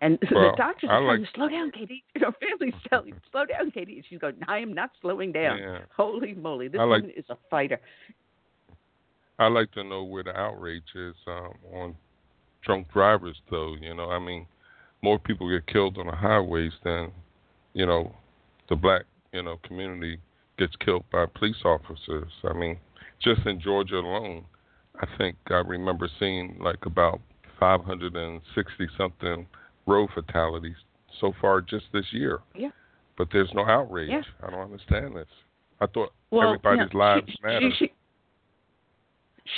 And 0.00 0.18
well, 0.32 0.50
the 0.50 0.56
doctors 0.56 0.90
are 0.90 1.00
telling 1.00 1.22
like, 1.22 1.30
slow 1.34 1.48
down, 1.48 1.70
Katie. 1.70 2.04
You 2.14 2.22
know, 2.22 2.32
family's 2.40 2.80
telling 2.88 3.14
slow 3.30 3.44
down, 3.44 3.70
Katie. 3.70 3.96
And 3.96 4.04
she's 4.08 4.18
going, 4.18 4.36
I 4.46 4.58
am 4.58 4.72
not 4.72 4.90
slowing 5.00 5.32
down. 5.32 5.58
Yeah. 5.58 5.78
Holy 5.96 6.34
moly, 6.34 6.68
this 6.68 6.78
like, 6.78 7.02
woman 7.02 7.12
is 7.16 7.24
a 7.30 7.36
fighter. 7.50 7.80
I 9.38 9.48
like 9.48 9.70
to 9.72 9.84
know 9.84 10.04
where 10.04 10.24
the 10.24 10.36
outrage 10.36 10.82
is 10.94 11.14
um, 11.26 11.52
on 11.72 11.96
drunk 12.64 12.92
drivers, 12.92 13.36
though. 13.50 13.76
You 13.80 13.94
know, 13.94 14.10
I 14.10 14.18
mean, 14.18 14.46
more 15.02 15.18
people 15.18 15.48
get 15.48 15.66
killed 15.66 15.98
on 15.98 16.06
the 16.06 16.12
highways 16.12 16.72
than, 16.82 17.12
you 17.72 17.86
know, 17.86 18.12
the 18.68 18.76
black, 18.76 19.02
you 19.32 19.42
know, 19.42 19.58
community 19.64 20.18
gets 20.58 20.74
killed 20.76 21.04
by 21.10 21.26
police 21.26 21.62
officers. 21.64 22.30
I 22.44 22.52
mean, 22.52 22.78
just 23.22 23.46
in 23.46 23.60
Georgia 23.60 23.96
alone, 23.96 24.44
I 25.00 25.06
think 25.16 25.36
I 25.48 25.54
remember 25.54 26.08
seeing 26.18 26.58
like 26.60 26.86
about 26.86 27.20
560 27.58 28.88
something 28.96 29.46
road 29.86 30.10
fatalities 30.14 30.76
so 31.20 31.32
far 31.40 31.60
just 31.60 31.86
this 31.92 32.06
year. 32.12 32.40
Yeah. 32.54 32.70
But 33.16 33.28
there's 33.32 33.50
no 33.54 33.64
outrage. 33.64 34.10
Yeah. 34.10 34.22
I 34.46 34.50
don't 34.50 34.60
understand 34.60 35.16
this. 35.16 35.26
I 35.80 35.86
thought 35.86 36.12
well, 36.30 36.48
everybody's 36.48 36.92
lives 36.92 37.26
she, 37.28 37.36
matter. 37.42 37.70
She, 37.78 37.86
she, 37.86 37.92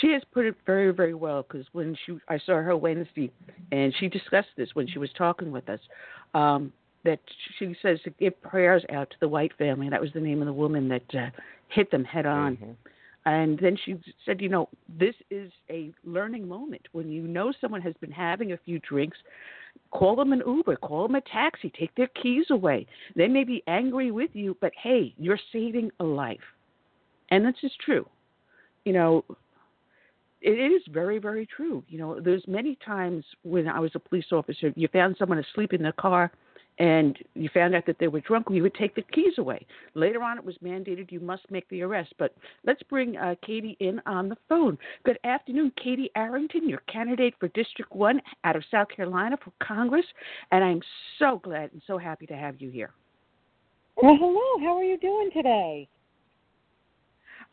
she 0.00 0.12
has 0.12 0.22
put 0.32 0.46
it 0.46 0.54
very, 0.66 0.92
very 0.92 1.14
well 1.14 1.42
because 1.42 1.66
when 1.72 1.96
she, 2.06 2.18
I 2.28 2.38
saw 2.38 2.54
her 2.54 2.76
Wednesday, 2.76 3.30
and 3.72 3.92
she 3.98 4.08
discussed 4.08 4.48
this 4.56 4.68
when 4.74 4.86
she 4.86 4.98
was 4.98 5.10
talking 5.16 5.50
with 5.50 5.68
us. 5.68 5.80
Um, 6.34 6.72
that 7.04 7.20
she 7.58 7.74
says 7.82 7.98
to 8.04 8.10
give 8.10 8.40
prayers 8.42 8.84
out 8.92 9.10
to 9.10 9.16
the 9.20 9.28
white 9.28 9.52
family. 9.56 9.88
That 9.88 10.00
was 10.00 10.12
the 10.12 10.20
name 10.20 10.40
of 10.40 10.46
the 10.46 10.52
woman 10.52 10.88
that 10.88 11.14
uh, 11.14 11.30
hit 11.68 11.90
them 11.90 12.04
head 12.04 12.26
on. 12.26 12.56
Mm-hmm. 12.56 12.70
And 13.26 13.58
then 13.58 13.76
she 13.84 14.00
said, 14.24 14.40
you 14.40 14.48
know, 14.48 14.68
this 14.98 15.14
is 15.30 15.50
a 15.68 15.92
learning 16.04 16.48
moment. 16.48 16.82
When 16.92 17.10
you 17.10 17.22
know 17.22 17.52
someone 17.60 17.82
has 17.82 17.94
been 18.00 18.10
having 18.10 18.52
a 18.52 18.58
few 18.64 18.78
drinks, 18.80 19.18
call 19.90 20.16
them 20.16 20.32
an 20.32 20.42
Uber, 20.46 20.76
call 20.76 21.06
them 21.06 21.16
a 21.16 21.20
taxi, 21.20 21.70
take 21.78 21.94
their 21.96 22.08
keys 22.08 22.46
away. 22.50 22.86
They 23.14 23.28
may 23.28 23.44
be 23.44 23.62
angry 23.66 24.10
with 24.10 24.30
you, 24.32 24.56
but 24.60 24.72
hey, 24.82 25.14
you're 25.18 25.38
saving 25.52 25.90
a 26.00 26.04
life. 26.04 26.38
And 27.30 27.44
this 27.44 27.54
is 27.62 27.72
true. 27.84 28.06
You 28.84 28.94
know, 28.94 29.24
it 30.40 30.52
is 30.52 30.82
very, 30.90 31.18
very 31.18 31.46
true. 31.46 31.84
You 31.88 31.98
know, 31.98 32.20
there's 32.20 32.44
many 32.48 32.78
times 32.84 33.24
when 33.42 33.68
I 33.68 33.78
was 33.80 33.90
a 33.94 33.98
police 33.98 34.32
officer, 34.32 34.72
you 34.74 34.88
found 34.88 35.16
someone 35.18 35.38
asleep 35.38 35.74
in 35.74 35.82
their 35.82 35.92
car 35.92 36.32
and 36.80 37.18
you 37.34 37.50
found 37.52 37.74
out 37.74 37.84
that 37.86 37.98
they 38.00 38.08
were 38.08 38.22
drunk, 38.22 38.48
we 38.48 38.62
would 38.62 38.74
take 38.74 38.94
the 38.94 39.02
keys 39.02 39.34
away. 39.36 39.66
Later 39.94 40.22
on, 40.22 40.38
it 40.38 40.44
was 40.44 40.56
mandated 40.64 41.12
you 41.12 41.20
must 41.20 41.42
make 41.50 41.68
the 41.68 41.82
arrest. 41.82 42.14
But 42.18 42.34
let's 42.64 42.82
bring 42.84 43.18
uh, 43.18 43.34
Katie 43.46 43.76
in 43.80 44.00
on 44.06 44.30
the 44.30 44.36
phone. 44.48 44.78
Good 45.04 45.18
afternoon, 45.22 45.72
Katie 45.76 46.10
Arrington, 46.16 46.66
your 46.66 46.80
candidate 46.90 47.34
for 47.38 47.48
District 47.48 47.94
1 47.94 48.22
out 48.44 48.56
of 48.56 48.64
South 48.70 48.88
Carolina 48.88 49.36
for 49.44 49.52
Congress. 49.62 50.06
And 50.52 50.64
I'm 50.64 50.80
so 51.18 51.38
glad 51.44 51.70
and 51.72 51.82
so 51.86 51.98
happy 51.98 52.26
to 52.26 52.34
have 52.34 52.62
you 52.62 52.70
here. 52.70 52.92
Well, 54.02 54.16
hello. 54.18 54.66
How 54.66 54.78
are 54.78 54.84
you 54.84 54.96
doing 54.96 55.28
today? 55.34 55.86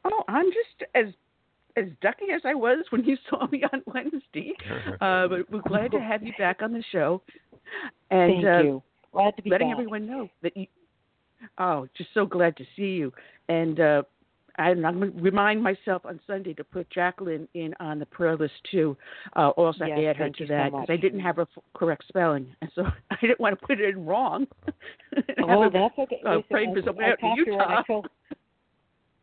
Oh, 0.05 0.24
I'm 0.29 0.46
just 0.46 0.89
as 0.96 1.13
as 1.75 1.86
ducky 2.01 2.31
as 2.34 2.41
I 2.43 2.55
was 2.55 2.86
when 2.89 3.03
you 3.03 3.17
saw 3.29 3.46
me 3.48 3.63
on 3.74 3.81
Wednesday. 3.86 4.53
Uh, 5.01 5.27
but 5.27 5.51
we're 5.51 5.62
glad 5.67 5.91
to 5.91 6.00
have 6.00 6.24
you 6.24 6.31
back 6.39 6.62
on 6.62 6.72
the 6.72 6.84
show. 6.91 7.22
And 8.10 8.41
Thank 8.41 8.46
uh, 8.46 8.63
you. 8.63 8.84
Glad 9.17 9.36
to 9.36 9.41
be 9.41 9.50
letting 9.50 9.69
back. 9.69 9.79
everyone 9.79 10.05
know 10.05 10.29
that 10.43 10.55
you. 10.55 10.67
Oh, 11.57 11.88
just 11.97 12.09
so 12.13 12.25
glad 12.25 12.55
to 12.57 12.63
see 12.75 12.83
you. 12.83 13.12
And 13.50 13.79
uh, 13.79 14.03
and 14.59 14.86
I'm 14.86 15.00
going 15.00 15.12
to 15.12 15.21
remind 15.21 15.63
myself 15.63 16.05
on 16.05 16.19
Sunday 16.27 16.53
to 16.53 16.63
put 16.63 16.88
Jacqueline 16.91 17.47
in 17.55 17.74
on 17.79 17.97
the 17.97 18.05
prayer 18.05 18.38
list 18.38 18.53
too. 18.71 18.95
Uh, 19.36 19.50
also 19.50 19.86
yes, 19.86 19.97
add 20.07 20.17
her 20.17 20.29
to 20.29 20.45
that 20.45 20.71
because 20.71 20.86
so 20.88 20.93
I 20.93 20.97
didn't 20.97 21.19
have 21.21 21.38
her 21.38 21.47
correct 21.74 22.03
spelling, 22.07 22.47
and 22.62 22.69
so 22.75 22.83
I 23.09 23.17
didn't 23.19 23.39
want 23.39 23.59
to 23.59 23.65
put 23.65 23.79
it 23.79 23.89
in 23.89 24.05
wrong. 24.05 24.45
oh, 25.43 25.69
that's 25.71 25.97
okay. 25.97 26.21
Uh, 26.24 26.38
Listen, 26.38 26.75
I, 26.77 26.86
some 26.86 27.00
I 27.00 27.09
talked 27.15 27.41
to 27.45 27.53
her. 27.53 27.62
I 27.62 27.83
told, 27.88 28.07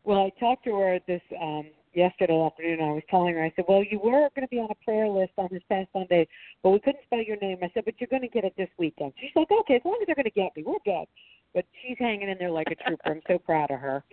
well, 0.03 0.19
I 0.25 0.39
talked 0.41 0.65
to 0.65 0.75
her 0.75 0.95
at 0.95 1.07
this 1.07 1.21
um 1.41 1.67
yesterday 1.95 2.41
afternoon. 2.41 2.81
I 2.81 2.91
was 2.93 3.03
telling 3.09 3.33
her, 3.35 3.43
I 3.43 3.53
said, 3.55 3.65
"Well, 3.67 3.83
you 3.83 3.99
were 3.99 4.29
going 4.35 4.45
to 4.45 4.47
be 4.47 4.59
on 4.59 4.69
a 4.69 4.83
prayer 4.85 5.07
list 5.07 5.31
on 5.37 5.49
this 5.51 5.63
past 5.69 5.89
Sunday, 5.93 6.27
but 6.63 6.71
we 6.71 6.79
couldn't 6.79 7.03
spell 7.05 7.21
your 7.21 7.37
name." 7.37 7.57
I 7.61 7.71
said, 7.73 7.85
"But 7.85 7.95
you're 7.99 8.09
going 8.09 8.21
to 8.21 8.27
get 8.27 8.43
it 8.43 8.53
this 8.57 8.69
weekend." 8.77 9.13
She's 9.19 9.31
like, 9.35 9.49
"Okay, 9.51 9.75
as 9.75 9.81
long 9.85 9.97
as 10.01 10.05
they're 10.05 10.15
going 10.15 10.25
to 10.25 10.31
get 10.31 10.55
me, 10.55 10.63
we're 10.63 10.75
good." 10.85 11.05
But 11.53 11.65
she's 11.81 11.97
hanging 11.99 12.29
in 12.29 12.37
there 12.37 12.51
like 12.51 12.67
a 12.69 12.75
trooper. 12.75 13.09
I'm 13.09 13.21
so 13.27 13.37
proud 13.39 13.71
of 13.71 13.79
her. 13.79 14.03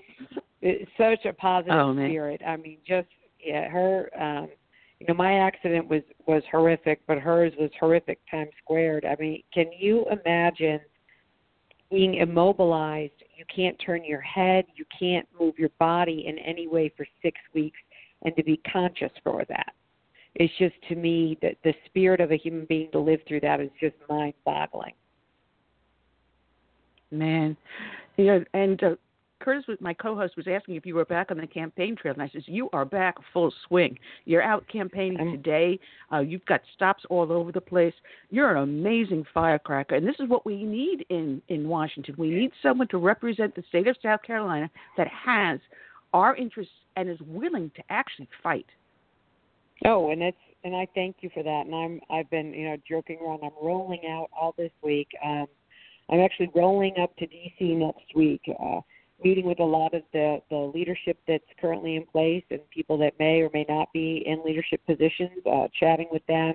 It's 0.61 0.91
such 0.97 1.25
a 1.25 1.33
positive 1.33 1.77
Oh, 1.77 1.93
spirit. 1.95 2.41
I 2.47 2.57
mean, 2.57 2.79
just 2.87 3.09
yeah, 3.45 3.69
her. 3.69 4.11
um 4.19 4.49
you 5.01 5.09
know, 5.09 5.15
my 5.15 5.35
accident 5.41 5.89
was 5.89 6.03
was 6.29 6.45
horrific, 6.53 7.01
but 7.09 7.19
hers 7.19 7.53
was 7.59 7.71
horrific 7.81 8.21
times 8.31 8.51
squared. 8.63 9.05
I 9.05 9.17
mean, 9.19 9.43
can 9.53 9.67
you 9.77 10.07
imagine 10.09 10.79
being 11.93 12.15
immobilized? 12.15 13.13
You 13.37 13.45
can't 13.55 13.81
turn 13.85 14.05
your 14.05 14.21
head, 14.23 14.65
you 14.75 14.85
can't 14.99 15.29
move 15.39 15.59
your 15.59 15.71
body 15.79 16.25
in 16.27 16.39
any 16.39 16.67
way 16.67 16.91
for 16.97 17.07
six 17.23 17.39
weeks, 17.55 17.79
and 18.23 18.35
to 18.37 18.43
be 18.43 18.61
conscious 18.73 19.13
for 19.23 19.45
that. 19.49 19.73
It's 20.35 20.53
just 20.59 20.75
to 20.89 20.97
me 20.97 21.39
that 21.43 21.57
the 21.63 21.75
spirit 21.87 22.21
of 22.21 22.33
a 22.33 22.37
human 22.37 22.65
being 22.65 22.91
to 22.93 22.99
live 22.99 23.21
through 23.29 23.41
that 23.41 23.61
is 23.61 23.71
just 23.79 23.95
mind-boggling. 24.09 24.95
Man, 27.11 27.55
you 28.17 28.25
know, 28.25 28.45
and 28.55 28.83
uh, 28.83 28.95
Curtis, 29.43 29.65
was, 29.67 29.79
my 29.81 29.93
co-host, 29.93 30.37
was 30.37 30.47
asking 30.49 30.77
if 30.77 30.87
you 30.87 30.95
were 30.95 31.05
back 31.05 31.31
on 31.31 31.37
the 31.37 31.47
campaign 31.47 31.97
trail, 31.97 32.15
and 32.15 32.23
I 32.23 32.29
says 32.29 32.43
you 32.47 32.71
are 32.73 32.85
back 32.85 33.17
full 33.33 33.53
swing. 33.67 33.99
You're 34.25 34.43
out 34.43 34.65
campaigning 34.73 35.33
today. 35.33 35.79
Uh, 36.13 36.21
you've 36.21 36.45
got 36.47 36.61
stops 36.75 37.05
all 37.11 37.31
over 37.33 37.53
the 37.53 37.61
place. 37.61 37.95
You're 38.31 38.57
an 38.57 38.63
amazing 38.63 39.25
firecracker, 39.35 39.97
and 39.97 40.07
this 40.07 40.17
is 40.19 40.29
what 40.29 40.47
we 40.47 40.65
need 40.65 41.05
in 41.11 41.43
in 41.49 41.69
Washington. 41.69 42.15
We 42.17 42.31
need 42.31 42.53
someone 42.63 42.89
to 42.89 42.99
represent 42.99 43.55
the 43.55 43.65
state 43.69 43.89
of 43.89 43.97
South 44.03 44.23
Carolina 44.23 44.71
that 44.97 45.09
has 45.09 45.59
our 46.13 46.37
interests 46.37 46.73
and 46.97 47.09
is 47.09 47.19
willing 47.27 47.71
to 47.77 47.83
actually 47.91 48.29
fight. 48.43 48.67
Oh, 49.85 50.11
and 50.11 50.23
it's 50.23 50.37
and 50.65 50.77
I 50.77 50.87
thank 50.95 51.17
you 51.21 51.31
for 51.35 51.43
that. 51.43 51.67
And 51.67 51.75
I'm 51.75 52.01
I've 52.11 52.31
been 52.31 52.53
you 52.55 52.71
know 52.71 52.77
joking 52.89 53.19
around. 53.21 53.41
I'm 53.43 53.51
rolling 53.63 54.03
out 54.09 54.29
all 54.39 54.55
this 54.57 54.73
week. 54.83 55.09
Um, 55.25 55.47
I'm 56.11 56.21
actually 56.21 56.51
rolling 56.55 56.95
up 57.01 57.17
to 57.17 57.27
DC 57.27 57.77
next 57.77 58.15
week, 58.15 58.43
uh, 58.49 58.81
meeting 59.25 59.47
with 59.47 59.61
a 59.61 59.65
lot 59.65 59.95
of 59.95 60.03
the 60.13 60.41
the 60.51 60.57
leadership 60.57 61.19
that's 61.27 61.45
currently 61.61 61.97
in 61.97 62.07
place 62.07 62.45
and 62.51 62.61
people 62.71 62.99
that 62.99 63.19
may 63.19 63.41
or 63.41 63.51
may 63.53 63.65
not 63.69 63.93
be 63.93 64.23
in 64.27 64.43
leadership 64.45 64.81
positions. 64.87 65.31
Uh, 65.51 65.69
chatting 65.79 66.09
with 66.11 66.25
them, 66.27 66.55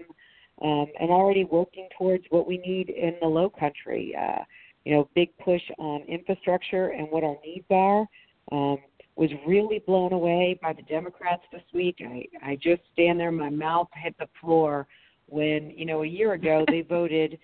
um, 0.61 0.87
and 0.99 1.09
already 1.09 1.43
working 1.43 1.87
towards 1.97 2.23
what 2.29 2.47
we 2.47 2.57
need 2.57 2.89
in 2.89 3.15
the 3.21 3.27
Low 3.27 3.49
Country. 3.49 4.15
Uh, 4.15 4.43
you 4.85 4.93
know, 4.93 5.09
big 5.15 5.29
push 5.37 5.61
on 5.79 6.01
infrastructure 6.03 6.89
and 6.89 7.07
what 7.11 7.23
our 7.23 7.35
needs 7.45 7.65
are. 7.69 8.05
Um, 8.51 8.77
was 9.17 9.31
really 9.47 9.79
blown 9.79 10.13
away 10.13 10.57
by 10.61 10.71
the 10.71 10.83
Democrats 10.83 11.41
this 11.51 11.63
week. 11.73 11.97
I 12.01 12.25
I 12.43 12.55
just 12.55 12.81
stand 12.93 13.19
there, 13.19 13.31
my 13.31 13.49
mouth 13.49 13.89
hit 13.95 14.15
the 14.19 14.29
floor 14.39 14.87
when 15.27 15.71
you 15.71 15.85
know 15.85 16.03
a 16.03 16.07
year 16.07 16.33
ago 16.33 16.65
they 16.67 16.81
voted, 16.89 17.37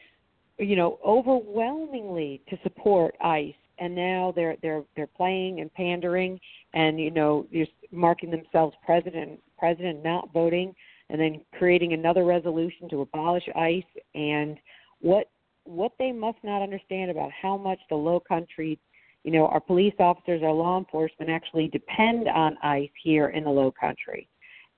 you 0.57 0.75
know, 0.75 0.99
overwhelmingly 1.05 2.41
to 2.49 2.57
support 2.63 3.15
ICE, 3.21 3.53
and 3.79 3.95
now 3.95 4.33
they're 4.35 4.55
they're 4.61 4.83
they're 4.95 5.07
playing 5.07 5.59
and 5.59 5.73
pandering, 5.73 6.39
and 6.73 6.99
you 6.99 7.11
know, 7.11 7.45
just 7.51 7.71
marking 7.91 8.31
themselves 8.31 8.75
president 8.85 9.39
president 9.57 10.03
not 10.03 10.31
voting, 10.33 10.73
and 11.09 11.19
then 11.19 11.41
creating 11.57 11.93
another 11.93 12.25
resolution 12.25 12.89
to 12.89 13.01
abolish 13.01 13.43
ICE, 13.55 13.83
and 14.15 14.57
what 14.99 15.29
what 15.65 15.93
they 15.97 16.11
must 16.11 16.37
not 16.43 16.61
understand 16.61 17.09
about 17.09 17.31
how 17.31 17.57
much 17.57 17.79
the 17.89 17.95
Low 17.95 18.19
Country 18.19 18.77
you 19.23 19.31
know, 19.31 19.47
our 19.47 19.59
police 19.59 19.93
officers, 19.99 20.43
our 20.43 20.51
law 20.51 20.77
enforcement 20.77 21.31
actually 21.31 21.69
depend 21.69 22.27
on 22.27 22.57
ICE 22.61 22.89
here 23.01 23.29
in 23.29 23.43
the 23.43 23.49
Low 23.49 23.71
Country. 23.71 24.27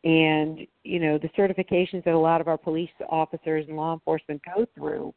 And, 0.03 0.67
you 0.83 0.99
know, 0.99 1.17
the 1.17 1.29
certifications 1.29 2.03
that 2.03 2.13
a 2.13 2.17
lot 2.17 2.41
of 2.41 2.47
our 2.47 2.57
police 2.57 2.91
officers 3.09 3.65
and 3.67 3.75
law 3.75 3.93
enforcement 3.93 4.41
go 4.55 4.67
through 4.75 5.13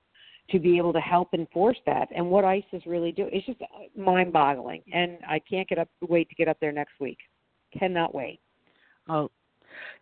to 0.51 0.59
be 0.59 0.79
able 0.79 0.93
to 0.93 1.01
help 1.01 1.35
enforce 1.35 1.77
that 1.87 2.09
and 2.15 2.29
what 2.29 2.45
ICE 2.45 2.65
is 2.73 2.83
really 2.87 3.13
doing. 3.13 3.31
It's 3.33 3.47
just 3.47 3.61
mind 3.97 4.33
boggling. 4.33 4.83
And 4.93 5.19
I 5.29 5.39
can't 5.41 5.69
get 5.69 5.79
up 5.79 5.89
wait 6.09 6.29
to 6.31 6.35
get 6.35 6.49
up 6.49 6.59
there 6.61 6.73
next 6.73 6.93
week. 7.01 7.19
Cannot 7.79 8.15
wait. 8.15 8.41
Oh, 9.09 9.31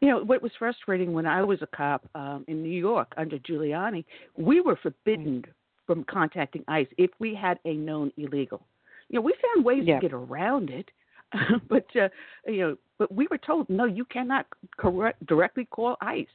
you 0.00 0.08
know 0.08 0.22
what 0.24 0.42
was 0.42 0.52
frustrating 0.58 1.12
when 1.12 1.26
I 1.26 1.42
was 1.42 1.60
a 1.62 1.66
cop 1.66 2.08
um, 2.14 2.44
in 2.48 2.62
New 2.62 2.78
York 2.78 3.12
under 3.16 3.38
Giuliani, 3.38 4.04
we 4.36 4.60
were 4.60 4.76
forbidden 4.76 5.44
from 5.86 6.04
contacting 6.04 6.64
ICE 6.68 6.86
if 6.98 7.10
we 7.18 7.34
had 7.34 7.58
a 7.64 7.74
known 7.74 8.12
illegal. 8.16 8.62
You 9.08 9.16
know, 9.16 9.22
we 9.22 9.34
found 9.54 9.64
ways 9.64 9.82
Yeah. 9.84 9.96
to 9.96 10.00
get 10.00 10.12
around 10.12 10.70
it, 10.70 10.90
but 11.68 11.86
uh, 11.96 12.08
you 12.46 12.58
know, 12.60 12.76
but 12.98 13.12
we 13.12 13.26
were 13.30 13.38
told 13.38 13.68
no, 13.68 13.84
you 13.84 14.04
cannot 14.04 14.46
correct, 14.76 15.24
directly 15.26 15.64
call 15.66 15.96
ICE. 16.00 16.26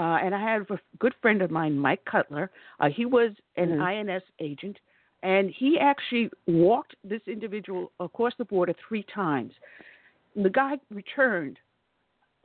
Uh, 0.00 0.16
and 0.22 0.34
I 0.34 0.40
had 0.40 0.62
a 0.70 0.78
good 0.98 1.12
friend 1.20 1.42
of 1.42 1.50
mine, 1.50 1.78
Mike 1.78 2.02
Cutler. 2.06 2.50
Uh, 2.80 2.88
he 2.88 3.04
was 3.04 3.32
an 3.56 3.72
Mhm. 3.76 3.82
INS 3.82 4.22
agent, 4.38 4.80
and 5.22 5.50
he 5.50 5.78
actually 5.78 6.30
walked 6.46 6.94
this 7.04 7.20
individual 7.28 7.92
across 8.00 8.34
the 8.36 8.46
border 8.46 8.72
three 8.88 9.02
times. 9.02 9.52
The 10.34 10.48
guy 10.48 10.78
returned 10.88 11.58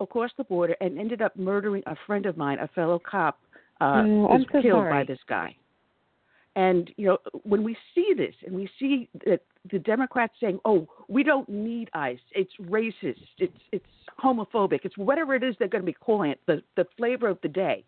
across 0.02 0.34
the 0.34 0.44
border 0.44 0.76
and 0.82 1.00
ended 1.00 1.22
up 1.22 1.38
murdering 1.38 1.82
a 1.86 1.96
friend 1.96 2.26
of 2.26 2.36
mine, 2.36 2.60
a 2.60 2.68
fellow 2.68 3.00
cop, 3.00 3.40
uh, 3.80 4.04
Oh, 4.06 4.28
was 4.28 4.46
so 4.52 4.62
killed 4.62 4.82
sorry. 4.82 4.92
by 4.92 5.04
this 5.06 5.24
guy. 5.24 5.56
And 6.56 6.90
you 6.96 7.08
know, 7.08 7.18
when 7.44 7.64
we 7.64 7.76
see 7.94 8.14
this, 8.16 8.34
and 8.46 8.56
we 8.56 8.70
see 8.80 9.10
that 9.26 9.42
the 9.72 9.80
Democrats 9.80 10.34
saying, 10.40 10.60
"Oh, 10.64 10.88
we 11.10 11.22
don't 11.22 11.48
need 11.50 11.90
ICE. 11.94 12.20
It's 12.32 12.54
racist. 12.62 13.28
It's 13.40 13.58
it's 13.74 13.86
homophobic. 14.24 14.80
It's 14.84 14.98
whatever 14.98 15.36
it 15.36 15.44
is 15.44 15.56
they're 15.60 15.68
going 15.68 15.82
to 15.82 15.86
be 15.86 15.94
calling 15.94 16.32
it, 16.32 16.40
the 16.48 16.64
the 16.78 16.86
flavor 16.98 17.28
of 17.28 17.40
the 17.42 17.50
day." 17.50 17.84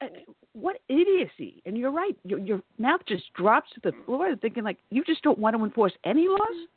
And 0.00 0.10
what 0.52 0.76
idiocy! 0.88 1.60
And 1.66 1.76
you're 1.76 1.90
right. 1.90 2.16
Your, 2.24 2.38
your 2.38 2.62
mouth 2.78 3.00
just 3.08 3.24
drops 3.34 3.70
to 3.74 3.80
the 3.82 3.92
floor, 4.06 4.36
thinking 4.36 4.62
like 4.62 4.78
you 4.90 5.02
just 5.04 5.22
don't 5.22 5.38
want 5.38 5.56
to 5.56 5.64
enforce 5.64 5.92
any 6.04 6.28
laws. 6.28 6.68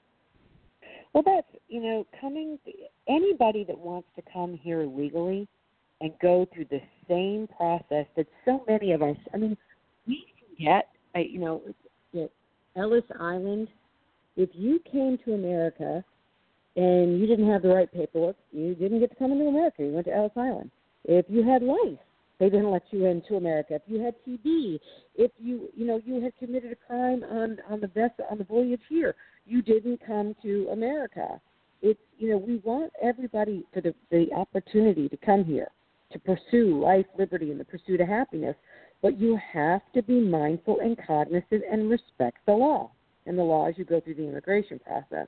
Well, 1.13 1.23
that's 1.23 1.47
you 1.67 1.81
know 1.81 2.07
coming. 2.19 2.57
Anybody 3.07 3.63
that 3.65 3.77
wants 3.77 4.07
to 4.15 4.23
come 4.33 4.57
here 4.57 4.87
legally 4.87 5.47
and 6.01 6.11
go 6.19 6.47
through 6.51 6.65
the 6.71 6.81
same 7.07 7.47
process 7.55 8.07
that 8.17 8.25
so 8.43 8.63
many 8.67 8.91
of 8.91 9.03
us. 9.03 9.17
I 9.35 9.37
mean, 9.37 9.55
we 10.07 10.25
forget. 10.57 10.87
You 11.15 11.39
know, 11.39 11.61
Ellis 12.75 13.03
Island. 13.19 13.67
If 14.37 14.49
you 14.53 14.81
came 14.91 15.17
to 15.25 15.33
America 15.33 16.03
and 16.75 17.19
you 17.19 17.25
didn't 17.25 17.49
have 17.49 17.61
the 17.61 17.69
right 17.69 17.91
paperwork, 17.91 18.35
you 18.51 18.75
didn't 18.75 18.99
get 18.99 19.11
to 19.11 19.15
come 19.15 19.31
into 19.31 19.45
America. 19.45 19.83
You 19.83 19.91
went 19.91 20.07
to 20.07 20.13
Ellis 20.13 20.33
Island. 20.35 20.71
If 21.05 21.25
you 21.29 21.41
had 21.41 21.63
lice, 21.63 21.97
they 22.37 22.49
didn't 22.49 22.69
let 22.69 22.83
you 22.91 23.05
into 23.05 23.35
America. 23.35 23.75
If 23.75 23.83
you 23.87 24.01
had 24.01 24.15
TB, 24.27 24.79
if 25.15 25.31
you 25.39 25.69
you 25.75 25.85
know 25.85 26.01
you 26.05 26.21
had 26.21 26.37
committed 26.37 26.71
a 26.71 26.75
crime 26.75 27.23
on 27.23 27.59
on 27.69 27.79
the 27.79 27.87
vessel 27.87 28.25
on 28.29 28.37
the 28.37 28.43
voyage 28.43 28.81
here, 28.89 29.15
you 29.45 29.61
didn't 29.61 30.01
come 30.05 30.35
to 30.43 30.67
America. 30.71 31.39
It's 31.81 31.99
you 32.17 32.31
know 32.31 32.37
we 32.37 32.57
want 32.57 32.91
everybody 33.01 33.63
to 33.73 33.81
the 33.81 33.95
the 34.11 34.33
opportunity 34.33 35.07
to 35.07 35.17
come 35.17 35.45
here 35.45 35.69
to 36.11 36.19
pursue 36.19 36.81
life, 36.81 37.05
liberty, 37.17 37.51
and 37.51 37.59
the 37.59 37.65
pursuit 37.65 38.01
of 38.01 38.07
happiness. 38.07 38.55
But 39.05 39.19
you 39.19 39.39
have 39.53 39.81
to 39.93 40.01
be 40.01 40.19
mindful 40.19 40.79
and 40.79 40.97
cognizant 40.97 41.61
and 41.71 41.91
respect 41.91 42.39
the 42.47 42.53
law 42.53 42.89
and 43.27 43.37
the 43.37 43.43
law 43.43 43.67
as 43.67 43.77
you 43.77 43.85
go 43.85 43.99
through 43.99 44.15
the 44.15 44.27
immigration 44.27 44.79
process. 44.79 45.27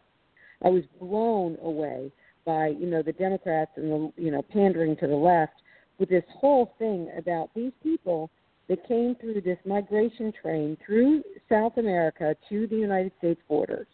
I 0.65 0.69
was 0.69 0.81
blown 0.99 1.59
away 1.61 2.11
by 2.43 2.69
you 2.69 2.87
know 2.87 3.03
the 3.03 3.13
Democrats 3.13 3.69
and 3.75 3.91
the 3.91 4.11
you 4.17 4.31
know 4.31 4.41
pandering 4.41 4.95
to 4.95 5.05
the 5.05 5.15
left 5.15 5.53
with 5.99 6.09
this 6.09 6.23
whole 6.27 6.73
thing 6.79 7.11
about 7.19 7.51
these 7.53 7.71
people 7.83 8.31
that 8.67 8.87
came 8.87 9.13
through 9.13 9.41
this 9.41 9.59
migration 9.63 10.33
train 10.41 10.75
through 10.83 11.21
South 11.47 11.77
America 11.77 12.35
to 12.49 12.65
the 12.65 12.77
United 12.77 13.11
States 13.19 13.41
borders. 13.47 13.85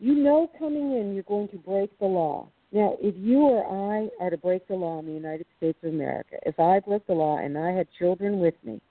You 0.00 0.16
know 0.16 0.50
coming 0.58 0.98
in 0.98 1.14
you're 1.14 1.22
going 1.22 1.48
to 1.48 1.56
break 1.56 1.98
the 1.98 2.04
law. 2.04 2.46
Now, 2.76 2.94
if 3.00 3.14
you 3.16 3.38
or 3.38 3.64
I 3.64 4.10
are 4.22 4.28
to 4.28 4.36
break 4.36 4.68
the 4.68 4.74
law 4.74 4.98
in 4.98 5.06
the 5.06 5.12
United 5.12 5.46
States 5.56 5.78
of 5.82 5.94
America, 5.94 6.36
if 6.44 6.60
I 6.60 6.78
broke 6.80 7.06
the 7.06 7.14
law 7.14 7.38
and 7.38 7.56
I 7.56 7.70
had 7.70 7.88
children 7.98 8.38
with 8.38 8.52
me, 8.62 8.82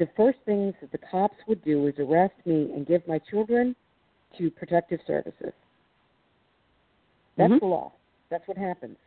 the 0.00 0.08
first 0.16 0.38
things 0.44 0.74
that 0.80 0.90
the 0.90 0.98
cops 0.98 1.36
would 1.46 1.62
do 1.62 1.86
is 1.86 1.94
arrest 2.00 2.34
me 2.44 2.72
and 2.74 2.84
give 2.84 3.06
my 3.06 3.20
children 3.30 3.76
to 4.36 4.50
protective 4.50 4.98
services. 5.06 5.52
That's 7.36 7.52
Mhm. 7.52 7.60
the 7.60 7.66
law. 7.66 7.92
That's 8.30 8.48
what 8.48 8.56
happens. 8.58 8.98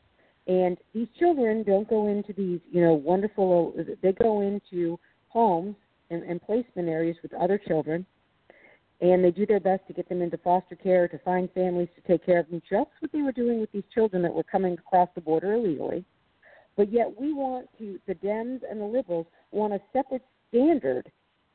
And 0.47 0.77
these 0.93 1.09
children 1.19 1.63
don't 1.63 1.89
go 1.89 2.07
into 2.07 2.31
these, 2.31 2.61
you 2.71 2.79
know, 2.79 2.93
wonderful. 2.93 3.73
They 3.99 4.13
go 4.13 4.39
into 4.39 4.97
homes 5.27 5.75
and, 6.11 6.23
and 6.23 6.41
placement 6.41 6.87
areas 6.87 7.21
with 7.21 7.33
other 7.33 7.57
children, 7.57 8.05
and 8.99 9.23
they 9.23 9.31
do 9.31 9.45
their 9.45 9.59
best 9.59 9.85
to 9.87 9.93
get 9.93 10.09
them 10.09 10.21
into 10.21 10.37
foster 10.37 10.75
care, 10.75 11.07
to 11.07 11.19
find 11.19 11.51
families 11.53 11.89
to 11.95 12.01
take 12.01 12.25
care 12.25 12.39
of 12.39 12.49
them, 12.49 12.61
just 12.69 12.89
what 12.99 13.11
they 13.11 13.21
were 13.21 13.31
doing 13.31 13.59
with 13.59 13.71
these 13.71 13.83
children 13.93 14.21
that 14.23 14.33
were 14.33 14.43
coming 14.43 14.73
across 14.73 15.09
the 15.13 15.21
border 15.21 15.53
illegally. 15.53 16.03
But 16.75 16.91
yet 16.91 17.07
we 17.19 17.33
want 17.33 17.67
to, 17.79 17.99
the 18.07 18.15
Dems 18.15 18.61
and 18.69 18.79
the 18.79 18.85
liberals 18.85 19.27
want 19.51 19.73
a 19.73 19.81
separate 19.93 20.23
standard 20.49 21.11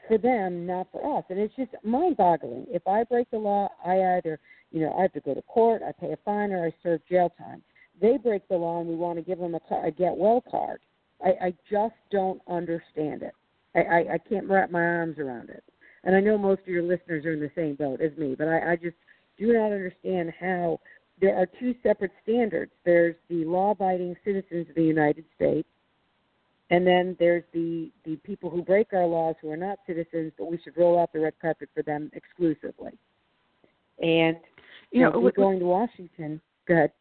for 0.06 0.18
them, 0.18 0.66
not 0.66 0.88
for 0.92 1.18
us. 1.18 1.24
And 1.30 1.38
it's 1.38 1.54
just 1.56 1.70
mind 1.84 2.16
boggling. 2.16 2.66
If 2.68 2.86
I 2.86 3.04
break 3.04 3.30
the 3.30 3.38
law, 3.38 3.68
I 3.84 4.16
either, 4.16 4.38
you 4.70 4.80
know, 4.80 4.94
I 4.98 5.02
have 5.02 5.12
to 5.12 5.20
go 5.20 5.34
to 5.34 5.42
court, 5.42 5.82
I 5.86 5.92
pay 5.92 6.12
a 6.12 6.18
fine, 6.24 6.52
or 6.52 6.66
I 6.66 6.72
serve 6.82 7.00
jail 7.08 7.32
time. 7.38 7.62
They 8.00 8.18
break 8.18 8.46
the 8.48 8.56
law 8.56 8.80
and 8.80 8.88
we 8.88 8.96
want 8.96 9.18
to 9.18 9.22
give 9.22 9.38
them 9.38 9.54
a, 9.54 9.74
a 9.86 9.90
get 9.90 10.16
well 10.16 10.42
card. 10.48 10.80
I, 11.24 11.46
I 11.46 11.54
just 11.70 11.94
don't 12.10 12.40
understand 12.48 13.22
it. 13.22 13.34
I, 13.74 13.80
I, 13.80 14.14
I 14.14 14.18
can't 14.18 14.48
wrap 14.48 14.70
my 14.70 14.80
arms 14.80 15.18
around 15.18 15.50
it. 15.50 15.62
And 16.04 16.16
I 16.16 16.20
know 16.20 16.36
most 16.36 16.62
of 16.62 16.68
your 16.68 16.82
listeners 16.82 17.24
are 17.24 17.32
in 17.32 17.40
the 17.40 17.50
same 17.54 17.74
boat 17.74 18.00
as 18.00 18.16
me, 18.18 18.34
but 18.36 18.48
I, 18.48 18.72
I 18.72 18.76
just 18.76 18.96
do 19.38 19.52
not 19.52 19.72
understand 19.72 20.32
how 20.38 20.80
there 21.20 21.36
are 21.36 21.46
two 21.46 21.74
separate 21.82 22.10
standards. 22.22 22.72
There's 22.84 23.14
the 23.28 23.44
law-abiding 23.44 24.16
citizens 24.24 24.68
of 24.68 24.74
the 24.74 24.82
United 24.82 25.24
States, 25.36 25.68
and 26.70 26.86
then 26.86 27.16
there's 27.20 27.44
the 27.52 27.90
the 28.04 28.16
people 28.16 28.50
who 28.50 28.62
break 28.62 28.92
our 28.92 29.06
laws 29.06 29.36
who 29.40 29.50
are 29.50 29.56
not 29.56 29.78
citizens, 29.86 30.32
but 30.38 30.50
we 30.50 30.58
should 30.64 30.76
roll 30.76 30.98
out 30.98 31.12
the 31.12 31.20
red 31.20 31.34
carpet 31.40 31.68
for 31.74 31.82
them 31.82 32.10
exclusively. 32.14 32.92
And 34.02 34.36
you 34.90 35.02
know, 35.02 35.12
we're 35.14 35.30
going 35.30 35.60
to 35.60 35.66
Washington. 35.66 36.40
Go 36.66 36.74
ahead. 36.74 36.92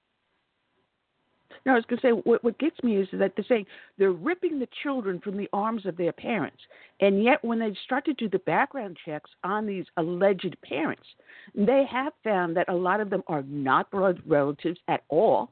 No, 1.65 1.73
I 1.73 1.75
was 1.75 1.85
going 1.87 1.99
to 1.99 2.07
say 2.07 2.11
what, 2.11 2.43
what 2.43 2.57
gets 2.57 2.81
me 2.83 2.97
is 2.97 3.07
that 3.13 3.33
they're 3.35 3.45
saying 3.47 3.65
they're 3.97 4.11
ripping 4.11 4.59
the 4.59 4.67
children 4.83 5.19
from 5.19 5.37
the 5.37 5.49
arms 5.53 5.85
of 5.85 5.97
their 5.97 6.11
parents, 6.11 6.57
and 6.99 7.23
yet 7.23 7.43
when 7.43 7.59
they 7.59 7.75
start 7.85 8.05
to 8.05 8.13
do 8.13 8.27
the 8.27 8.39
background 8.39 8.97
checks 9.05 9.29
on 9.43 9.65
these 9.65 9.85
alleged 9.97 10.55
parents, 10.63 11.03
they 11.55 11.85
have 11.91 12.13
found 12.23 12.55
that 12.57 12.69
a 12.69 12.73
lot 12.73 12.99
of 12.99 13.09
them 13.09 13.23
are 13.27 13.43
not 13.43 13.91
blood 13.91 14.21
relatives 14.25 14.79
at 14.87 15.03
all, 15.09 15.51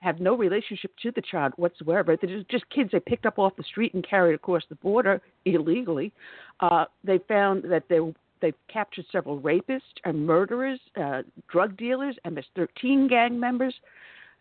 have 0.00 0.20
no 0.20 0.36
relationship 0.36 0.92
to 1.02 1.10
the 1.12 1.22
child 1.22 1.52
whatsoever. 1.56 2.16
They're 2.16 2.38
just, 2.38 2.50
just 2.50 2.68
kids 2.70 2.90
they 2.92 3.00
picked 3.00 3.26
up 3.26 3.38
off 3.38 3.56
the 3.56 3.62
street 3.62 3.94
and 3.94 4.06
carried 4.06 4.34
across 4.34 4.62
the 4.68 4.74
border 4.76 5.20
illegally. 5.44 6.12
Uh, 6.60 6.84
they 7.02 7.18
found 7.28 7.64
that 7.70 7.84
they 7.88 8.00
they've 8.42 8.54
captured 8.70 9.06
several 9.10 9.40
rapists 9.40 9.80
and 10.04 10.26
murderers, 10.26 10.78
uh, 11.00 11.22
drug 11.48 11.76
dealers, 11.76 12.16
MS-13 12.24 13.08
gang 13.08 13.40
members. 13.40 13.74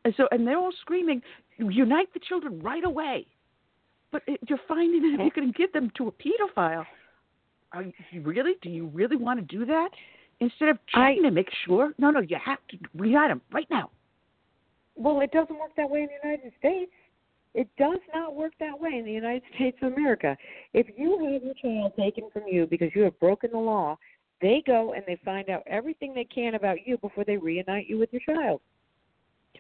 And 0.05 0.13
so, 0.15 0.27
and 0.31 0.47
they're 0.47 0.57
all 0.57 0.71
screaming, 0.81 1.21
"Unite 1.57 2.13
the 2.13 2.19
children 2.19 2.59
right 2.61 2.85
away!" 2.85 3.25
But 4.11 4.21
you're 4.47 4.59
finding 4.67 5.01
that 5.01 5.15
if 5.15 5.19
you're 5.19 5.29
going 5.31 5.51
to 5.51 5.57
give 5.57 5.73
them 5.73 5.91
to 5.97 6.07
a 6.07 6.11
pedophile, 6.11 6.85
are 7.73 7.83
you 8.11 8.21
really? 8.21 8.53
Do 8.61 8.69
you 8.69 8.85
really 8.85 9.17
want 9.17 9.39
to 9.39 9.57
do 9.57 9.65
that? 9.65 9.89
Instead 10.39 10.69
of 10.69 10.77
trying 10.87 11.19
I, 11.19 11.29
to 11.29 11.31
make 11.31 11.49
sure, 11.65 11.93
no, 11.97 12.11
no, 12.11 12.19
you 12.19 12.37
have 12.43 12.59
to 12.69 12.77
reunite 12.93 13.29
them 13.29 13.41
right 13.51 13.67
now. 13.71 13.89
Well, 14.95 15.21
it 15.21 15.31
doesn't 15.31 15.57
work 15.57 15.75
that 15.75 15.89
way 15.89 16.01
in 16.01 16.07
the 16.07 16.29
United 16.29 16.53
States. 16.59 16.91
It 17.55 17.67
does 17.77 17.99
not 18.13 18.35
work 18.35 18.53
that 18.59 18.79
way 18.79 18.91
in 18.97 19.05
the 19.05 19.11
United 19.11 19.43
States 19.55 19.77
of 19.81 19.93
America. 19.93 20.37
If 20.73 20.87
you 20.97 21.17
have 21.31 21.41
your 21.41 21.53
child 21.55 21.93
taken 21.97 22.29
from 22.31 22.43
you 22.47 22.67
because 22.67 22.91
you 22.93 23.01
have 23.03 23.19
broken 23.19 23.51
the 23.51 23.57
law, 23.57 23.97
they 24.41 24.61
go 24.67 24.93
and 24.93 25.03
they 25.07 25.17
find 25.25 25.49
out 25.49 25.63
everything 25.65 26.13
they 26.13 26.25
can 26.25 26.55
about 26.55 26.85
you 26.85 26.97
before 26.97 27.23
they 27.23 27.37
reunite 27.37 27.87
you 27.87 27.97
with 27.97 28.11
your 28.13 28.21
child 28.21 28.61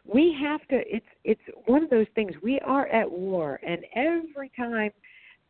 we 0.03 0.35
have 0.39 0.61
to 0.67 0.81
it's 0.87 1.05
it's 1.23 1.41
one 1.65 1.83
of 1.83 1.89
those 1.89 2.07
things 2.15 2.33
we 2.41 2.59
are 2.61 2.87
at 2.87 3.09
war 3.09 3.59
and 3.65 3.85
every 3.95 4.51
time 4.55 4.91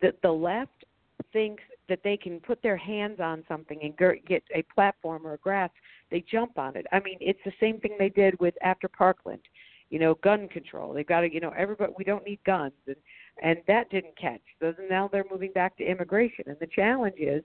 that 0.02 0.16
the 0.22 0.32
left 0.32 0.86
thinks 1.32 1.64
that 1.88 2.00
they 2.04 2.18
can 2.18 2.40
put 2.40 2.62
their 2.62 2.78
hands 2.78 3.20
on 3.20 3.44
something 3.48 3.80
and 3.84 3.96
get 4.28 4.44
a 4.54 4.64
platform 4.74 5.26
or 5.26 5.34
a 5.34 5.38
grasp 5.38 5.74
they 6.12 6.24
jump 6.32 6.58
on 6.58 6.76
it. 6.76 6.86
I 6.92 7.00
mean 7.00 7.18
it's 7.20 7.40
the 7.46 7.54
same 7.60 7.80
thing 7.80 7.96
they 7.98 8.10
did 8.10 8.40
with 8.40 8.54
after 8.62 8.88
parkland 8.88 9.42
you 9.90 10.00
know 10.00 10.16
gun 10.16 10.48
control. 10.48 10.94
They've 10.94 11.08
got 11.08 11.22
to 11.22 11.34
you 11.34 11.40
know 11.40 11.54
everybody 11.58 11.94
we 11.98 12.04
don't 12.04 12.26
need 12.26 12.40
guns 12.46 12.74
and 12.88 12.96
and 13.42 13.58
that 13.68 13.90
didn't 13.90 14.18
catch. 14.18 14.42
So 14.60 14.74
now 14.90 15.10
they're 15.12 15.26
moving 15.30 15.52
back 15.52 15.78
to 15.78 15.84
immigration 15.84 16.46
and 16.48 16.58
the 16.60 16.68
challenge 16.68 17.18
is 17.20 17.44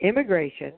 immigration 0.00 0.72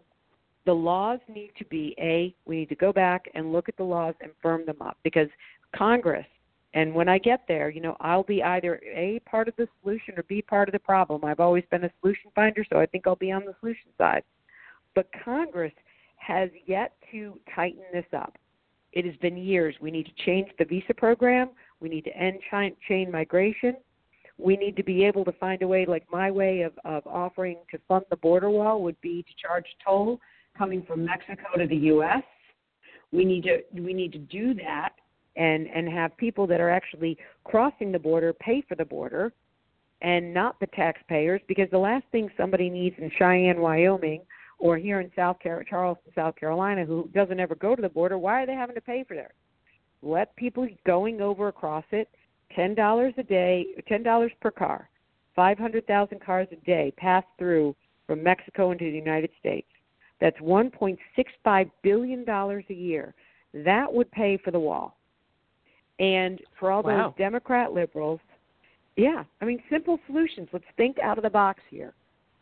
the 0.66 0.72
laws 0.72 1.20
need 1.28 1.50
to 1.58 1.64
be 1.66 1.94
a 1.98 2.34
we 2.46 2.56
need 2.56 2.68
to 2.68 2.74
go 2.74 2.92
back 2.92 3.26
and 3.34 3.52
look 3.52 3.68
at 3.68 3.76
the 3.76 3.82
laws 3.82 4.14
and 4.20 4.30
firm 4.42 4.64
them 4.66 4.80
up 4.80 4.98
because 5.02 5.28
Congress. 5.76 6.26
And 6.72 6.94
when 6.94 7.08
I 7.08 7.18
get 7.18 7.42
there, 7.48 7.68
you 7.68 7.80
know, 7.80 7.96
I'll 8.00 8.22
be 8.22 8.42
either 8.42 8.80
A, 8.84 9.20
part 9.26 9.48
of 9.48 9.56
the 9.56 9.66
solution 9.82 10.14
or 10.16 10.22
B, 10.24 10.40
part 10.40 10.68
of 10.68 10.72
the 10.72 10.78
problem. 10.78 11.24
I've 11.24 11.40
always 11.40 11.64
been 11.70 11.84
a 11.84 11.90
solution 12.00 12.30
finder, 12.34 12.64
so 12.70 12.78
I 12.78 12.86
think 12.86 13.06
I'll 13.06 13.16
be 13.16 13.32
on 13.32 13.44
the 13.44 13.54
solution 13.60 13.90
side. 13.98 14.22
But 14.94 15.08
Congress 15.24 15.72
has 16.16 16.50
yet 16.66 16.92
to 17.10 17.38
tighten 17.54 17.82
this 17.92 18.04
up. 18.16 18.36
It 18.92 19.04
has 19.04 19.16
been 19.16 19.36
years. 19.36 19.74
We 19.80 19.90
need 19.90 20.06
to 20.06 20.24
change 20.24 20.48
the 20.58 20.64
visa 20.64 20.94
program. 20.94 21.50
We 21.80 21.88
need 21.88 22.04
to 22.04 22.16
end 22.16 22.38
chain 22.86 23.10
migration. 23.10 23.76
We 24.38 24.56
need 24.56 24.76
to 24.76 24.82
be 24.82 25.04
able 25.04 25.24
to 25.24 25.32
find 25.32 25.62
a 25.62 25.68
way, 25.68 25.86
like 25.86 26.04
my 26.10 26.30
way 26.30 26.62
of, 26.62 26.72
of 26.84 27.06
offering 27.06 27.58
to 27.70 27.78
fund 27.88 28.04
the 28.10 28.16
border 28.16 28.50
wall 28.50 28.82
would 28.82 29.00
be 29.00 29.22
to 29.22 29.28
charge 29.40 29.66
toll 29.84 30.20
coming 30.56 30.82
from 30.82 31.04
Mexico 31.04 31.58
to 31.58 31.66
the 31.66 31.76
U.S. 31.76 32.22
We 33.12 33.24
need 33.24 33.44
to 33.44 33.58
we 33.80 33.92
need 33.92 34.12
to 34.12 34.18
do 34.18 34.54
that 34.54 34.90
and 35.36 35.68
and 35.68 35.88
have 35.88 36.16
people 36.16 36.46
that 36.46 36.60
are 36.60 36.70
actually 36.70 37.16
crossing 37.44 37.92
the 37.92 37.98
border 37.98 38.32
pay 38.32 38.62
for 38.68 38.74
the 38.74 38.84
border 38.84 39.32
and 40.02 40.32
not 40.32 40.58
the 40.60 40.66
taxpayers 40.68 41.40
because 41.46 41.68
the 41.70 41.78
last 41.78 42.04
thing 42.10 42.30
somebody 42.36 42.70
needs 42.70 42.96
in 42.98 43.10
Cheyenne, 43.18 43.60
Wyoming 43.60 44.22
or 44.58 44.76
here 44.76 45.00
in 45.00 45.10
South 45.16 45.36
Car- 45.42 45.64
Charleston, 45.68 46.12
South 46.14 46.36
Carolina 46.36 46.84
who 46.84 47.08
doesn't 47.14 47.40
ever 47.40 47.54
go 47.54 47.74
to 47.74 47.82
the 47.82 47.88
border, 47.88 48.18
why 48.18 48.42
are 48.42 48.46
they 48.46 48.54
having 48.54 48.74
to 48.74 48.80
pay 48.80 49.04
for 49.06 49.14
that? 49.14 49.32
Let 50.02 50.34
people 50.36 50.66
going 50.86 51.20
over 51.20 51.48
across 51.48 51.84
it 51.92 52.08
ten 52.54 52.74
dollars 52.74 53.14
a 53.18 53.22
day, 53.22 53.66
ten 53.88 54.02
dollars 54.02 54.32
per 54.40 54.50
car, 54.50 54.88
five 55.36 55.58
hundred 55.58 55.86
thousand 55.86 56.20
cars 56.20 56.48
a 56.52 56.56
day 56.66 56.92
pass 56.96 57.24
through 57.38 57.76
from 58.06 58.22
Mexico 58.22 58.72
into 58.72 58.84
the 58.84 58.96
United 58.96 59.30
States. 59.38 59.68
That's 60.20 60.40
one 60.40 60.70
point 60.70 60.98
six 61.16 61.30
five 61.44 61.68
billion 61.82 62.24
dollars 62.24 62.64
a 62.70 62.74
year. 62.74 63.14
That 63.54 63.92
would 63.92 64.10
pay 64.12 64.36
for 64.36 64.50
the 64.50 64.60
wall. 64.60 64.96
And 66.00 66.40
for 66.58 66.72
all 66.72 66.82
wow. 66.82 67.08
those 67.08 67.18
Democrat 67.18 67.72
liberals, 67.72 68.20
yeah, 68.96 69.22
I 69.40 69.44
mean, 69.44 69.62
simple 69.70 70.00
solutions. 70.06 70.48
Let's 70.52 70.64
think 70.76 70.98
out 70.98 71.18
of 71.18 71.24
the 71.24 71.30
box 71.30 71.60
here. 71.70 71.92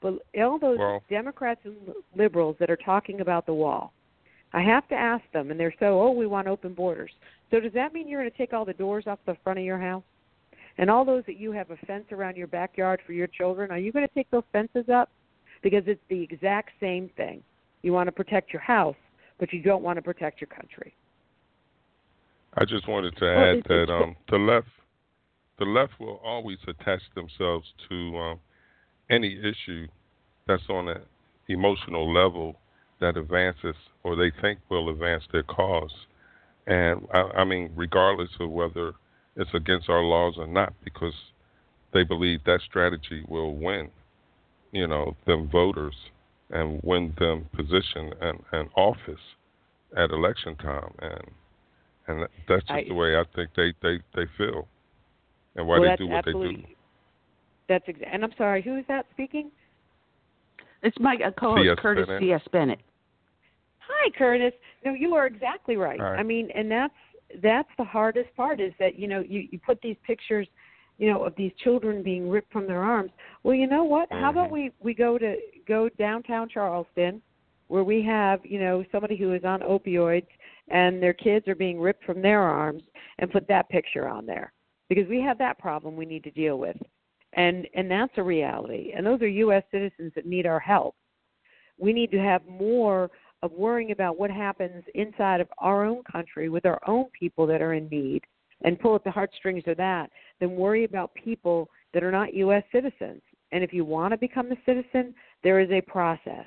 But 0.01 0.15
all 0.41 0.59
those 0.61 0.79
well, 0.79 1.03
Democrats 1.11 1.61
and 1.65 1.77
liberals 2.17 2.57
that 2.61 2.71
are 2.71 2.77
talking 2.77 3.21
about 3.21 3.47
the 3.47 3.53
wall, 3.53 3.93
I 4.53 4.63
have 4.63 4.89
to 4.89 4.95
ask 4.95 5.25
them, 5.33 5.51
and 5.51 5.59
they're 5.59 5.75
so, 5.81 6.01
oh, 6.01 6.13
we 6.13 6.27
want 6.27 6.47
open 6.47 6.73
borders. 6.73 7.11
So 7.51 7.59
does 7.59 7.73
that 7.75 7.93
mean 7.93 8.09
you're 8.09 8.21
going 8.21 8.31
to 8.31 8.39
take 8.39 8.53
all 8.53 8.65
the 8.65 8.73
doors 8.73 9.05
off 9.09 9.19
the 9.27 9.37
front 9.43 9.59
of 9.59 9.65
your 9.65 9.79
house? 9.79 10.05
And 10.79 10.89
all 10.89 11.05
those 11.05 11.25
that 11.27 11.39
you 11.39 11.51
have 11.51 11.71
a 11.73 11.77
fence 11.87 12.05
around 12.13 12.37
your 12.37 12.47
backyard 12.47 13.01
for 13.05 13.13
your 13.13 13.27
children, 13.27 13.73
are 13.73 13.79
you 13.79 13.91
going 13.91 14.07
to 14.07 14.15
take 14.15 14.31
those 14.31 14.45
fences 14.53 14.89
up? 14.89 15.11
Because 15.63 15.83
it's 15.87 16.01
the 16.09 16.23
exact 16.23 16.71
same 16.79 17.11
thing. 17.17 17.43
You 17.83 17.93
want 17.93 18.07
to 18.07 18.13
protect 18.13 18.53
your 18.53 18.63
house, 18.63 18.97
but 19.41 19.53
you 19.53 19.61
don't 19.61 19.83
want 19.83 19.97
to 19.97 20.03
protect 20.03 20.41
your 20.41 20.49
country. 20.49 20.95
I 22.55 22.65
just 22.65 22.89
wanted 22.89 23.17
to 23.19 23.27
add 23.31 23.63
that 23.69 23.93
um, 23.93 24.17
the 24.31 24.39
left, 24.39 24.69
the 25.59 25.65
left 25.65 25.93
will 26.01 26.21
always 26.25 26.59
attach 26.67 27.03
themselves 27.15 27.67
to 27.89 28.19
um, 28.19 28.41
any 29.11 29.39
issue 29.39 29.87
that's 30.47 30.69
on 30.69 30.89
an 30.89 31.01
emotional 31.49 32.13
level 32.13 32.57
that 33.01 33.17
advances 33.17 33.77
or 34.03 34.17
they 34.17 34.33
think 34.41 34.59
will 34.71 34.89
advance 34.89 35.25
their 35.33 35.43
cause. 35.43 35.93
And 36.67 37.07
I, 37.13 37.21
I 37.39 37.45
mean, 37.45 37.71
regardless 37.77 38.31
of 38.41 38.51
whether 38.51 38.93
it's 39.37 39.51
against 39.55 39.89
our 39.89 40.03
laws 40.03 40.35
or 40.37 40.47
not, 40.47 40.73
because 40.85 41.15
they 41.93 42.03
believe 42.03 42.41
that 42.45 42.61
strategy 42.69 43.25
will 43.29 43.55
win, 43.55 43.89
you 44.73 44.87
know, 44.87 45.17
them 45.27 45.49
voters 45.51 45.95
and 46.51 46.81
win 46.83 47.15
them 47.19 47.47
position 47.55 48.13
and, 48.21 48.41
and 48.53 48.69
office 48.77 49.21
at 49.97 50.11
election 50.11 50.57
time. 50.57 50.93
And 51.01 51.23
and 52.09 52.23
that's 52.49 52.63
just 52.63 52.71
I, 52.71 52.85
the 52.89 52.95
way 52.95 53.17
I 53.17 53.25
think 53.37 53.51
they 53.55 53.73
they 53.83 54.01
they 54.15 54.27
feel, 54.37 54.67
and 55.57 55.67
why 55.67 55.79
well, 55.79 55.91
they 55.91 55.97
do 55.97 56.09
what 56.09 56.25
they 56.25 56.33
do. 56.33 56.63
That's 57.69 57.87
exa- 57.87 58.09
and 58.11 58.25
I'm 58.25 58.33
sorry, 58.37 58.63
who 58.63 58.77
is 58.77 58.85
that 58.89 59.07
speaking? 59.13 59.51
It's 60.83 60.99
my 60.99 61.17
uh, 61.25 61.31
co-host 61.39 61.79
Curtis 61.81 62.09
C.S. 62.21 62.41
Bennett. 62.53 62.81
Hi, 63.81 64.11
Curtis. 64.17 64.53
No, 64.85 64.95
you 64.95 65.15
are 65.15 65.27
exactly 65.27 65.77
right. 65.77 66.01
right. 66.01 66.19
I 66.19 66.23
mean, 66.23 66.49
and 66.55 66.71
that's 66.71 66.95
that's 67.43 67.69
the 67.77 67.85
hardest 67.85 68.35
part 68.37 68.61
is 68.61 68.73
that 68.79 68.99
you 68.99 69.07
know 69.07 69.23
you 69.27 69.47
you 69.51 69.59
put 69.59 69.81
these 69.83 69.97
pictures, 70.07 70.49
you 70.97 71.11
know, 71.13 71.25
of 71.25 71.35
these 71.37 71.53
children 71.63 72.03
being 72.03 72.29
ripped 72.29 72.53
from 72.53 72.67
their 72.67 72.83
arms. 72.83 73.11
Well, 73.43 73.55
you 73.55 73.67
know 73.67 73.85
what? 73.85 74.11
Mm-hmm. 74.11 74.23
How 74.23 74.31
about 74.31 74.51
we 74.51 74.73
we 74.81 74.95
go 74.95 75.19
to 75.19 75.37
go 75.67 75.89
downtown 75.99 76.49
Charleston, 76.49 77.21
where 77.67 77.85
we 77.85 78.03
have 78.05 78.41
you 78.45 78.61
know 78.61 78.85
somebody 78.91 79.17
who 79.17 79.35
is 79.35 79.45
on 79.45 79.61
opioids 79.61 80.27
and 80.71 81.03
their 81.03 81.15
kids 81.15 81.47
are 81.49 81.55
being 81.55 81.81
ripped 81.81 82.05
from 82.05 82.23
their 82.23 82.43
arms 82.43 82.83
and 83.19 83.31
put 83.31 83.47
that 83.49 83.69
picture 83.69 84.09
on 84.09 84.27
there 84.27 84.53
because 84.89 85.09
we 85.09 85.21
have 85.21 85.39
that 85.39 85.59
problem 85.59 85.97
we 85.97 86.07
need 86.07 86.25
to 86.25 86.31
deal 86.31 86.59
with 86.59 86.77
and 87.35 87.67
and 87.75 87.91
that's 87.91 88.13
a 88.17 88.23
reality 88.23 88.93
and 88.97 89.07
those 89.07 89.21
are 89.23 89.29
US 89.29 89.63
citizens 89.71 90.13
that 90.15 90.27
need 90.27 90.47
our 90.47 90.61
help 90.61 90.95
we 91.79 91.93
need 91.93 92.11
to 92.11 92.19
have 92.19 92.47
more 92.47 93.11
of 93.43 93.53
worrying 93.53 93.93
about 93.93 94.19
what 94.19 94.31
happens 94.31 94.83
inside 94.95 95.41
of 95.41 95.49
our 95.59 95.85
own 95.85 96.03
country 96.11 96.49
with 96.49 96.67
our 96.67 96.81
own 96.89 97.07
people 97.19 97.47
that 97.47 97.63
are 97.63 97.75
in 97.75 97.89
need 97.89 98.23
and 98.63 98.81
pull 98.81 98.95
at 98.95 99.05
the 99.05 99.11
heartstrings 99.11 99.63
of 99.67 99.77
that 99.77 100.11
than 100.41 100.57
worry 100.57 100.85
about 100.85 101.15
people 101.15 101.69
that 101.95 102.03
are 102.03 102.11
not 102.11 102.35
U.S. 102.35 102.65
citizens. 102.73 103.23
And 103.53 103.63
if 103.63 103.73
you 103.73 103.85
want 103.85 104.13
to 104.13 104.19
become 104.19 104.51
a 104.51 104.57
citizen, 104.67 105.15
there 105.43 105.61
is 105.61 105.71
a 105.71 105.81
process. 105.83 106.47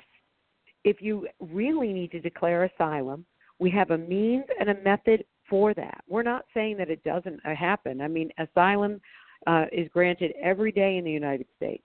If 0.84 1.00
you 1.00 1.26
really 1.40 1.92
need 1.92 2.10
to 2.12 2.20
declare 2.20 2.64
asylum, 2.64 3.24
we 3.62 3.70
have 3.70 3.92
a 3.92 3.98
means 3.98 4.44
and 4.58 4.68
a 4.70 4.82
method 4.82 5.24
for 5.48 5.72
that. 5.74 6.02
We're 6.08 6.24
not 6.24 6.44
saying 6.52 6.78
that 6.78 6.90
it 6.90 7.02
doesn't 7.04 7.40
uh, 7.44 7.54
happen. 7.54 8.00
I 8.00 8.08
mean, 8.08 8.28
asylum 8.38 9.00
uh, 9.46 9.66
is 9.70 9.88
granted 9.92 10.32
every 10.42 10.72
day 10.72 10.96
in 10.96 11.04
the 11.04 11.10
United 11.12 11.46
States, 11.56 11.84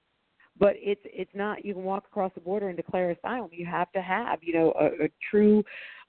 but 0.60 0.74
it's 0.78 1.02
it's 1.06 1.36
not. 1.36 1.64
You 1.64 1.76
can 1.76 1.84
walk 1.84 2.06
across 2.10 2.32
the 2.34 2.42
border 2.42 2.68
and 2.70 2.78
declare 2.78 3.12
asylum. 3.12 3.50
You 3.52 3.68
have 3.68 3.92
to 3.92 4.02
have, 4.02 4.40
you 4.42 4.54
know, 4.54 4.74
a, 4.80 5.06
a 5.06 5.10
true 5.30 5.64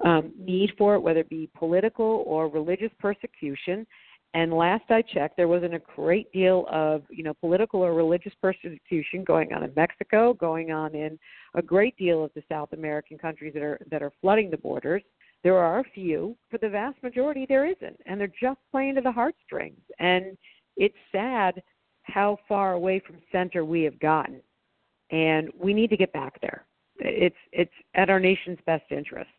um, 0.05 0.33
need 0.39 0.71
for 0.79 0.95
it, 0.95 1.01
whether 1.01 1.21
it 1.21 1.29
be 1.29 1.51
political 1.55 2.25
or 2.27 2.49
religious 2.49 2.93
persecution. 2.99 3.87
And 4.35 4.53
last 4.53 4.85
I 4.91 5.03
checked, 5.03 5.37
there 5.37 5.49
wasn't 5.49 5.75
a 5.75 5.83
great 5.97 6.31
deal 6.33 6.67
of, 6.71 7.03
you 7.11 7.25
know, 7.25 7.35
political 7.35 7.81
or 7.81 7.95
religious 7.95 8.33
persecution 8.43 9.25
going 9.25 9.53
on 9.55 9.63
in 9.65 9.73
Mexico, 9.75 10.35
going 10.35 10.71
on 10.71 10.95
in 10.95 11.19
a 11.55 11.63
great 11.63 11.97
deal 11.97 12.23
of 12.23 12.31
the 12.35 12.43
South 12.49 12.73
American 12.75 13.17
countries 13.19 13.53
that 13.55 13.63
are 13.63 13.79
that 13.91 14.03
are 14.03 14.13
flooding 14.21 14.51
the 14.51 14.59
borders. 14.59 15.03
There 15.45 15.57
are 15.57 15.81
a 15.81 15.85
few, 15.95 16.37
but 16.51 16.61
the 16.61 16.69
vast 16.69 17.03
majority 17.03 17.47
there 17.49 17.67
isn't, 17.67 18.01
and 18.07 18.21
they're 18.21 18.33
just 18.41 18.59
playing 18.71 18.97
to 18.97 19.01
the 19.01 19.13
heartstrings. 19.13 19.81
And 19.99 20.37
it's 20.77 20.97
sad 21.13 21.63
how 22.03 22.39
far 22.49 22.73
away 22.73 23.01
from 23.07 23.17
center 23.31 23.65
we 23.65 23.83
have 23.83 23.99
gotten, 24.01 24.41
and 25.11 25.51
we 25.59 25.73
need 25.75 25.91
to 25.91 25.97
get 25.97 26.13
back 26.13 26.41
there. 26.41 26.65
It's 26.99 27.37
it's 27.53 27.73
at 27.95 28.11
our 28.11 28.19
nation's 28.19 28.59
best 28.67 28.85
interest. 28.91 29.31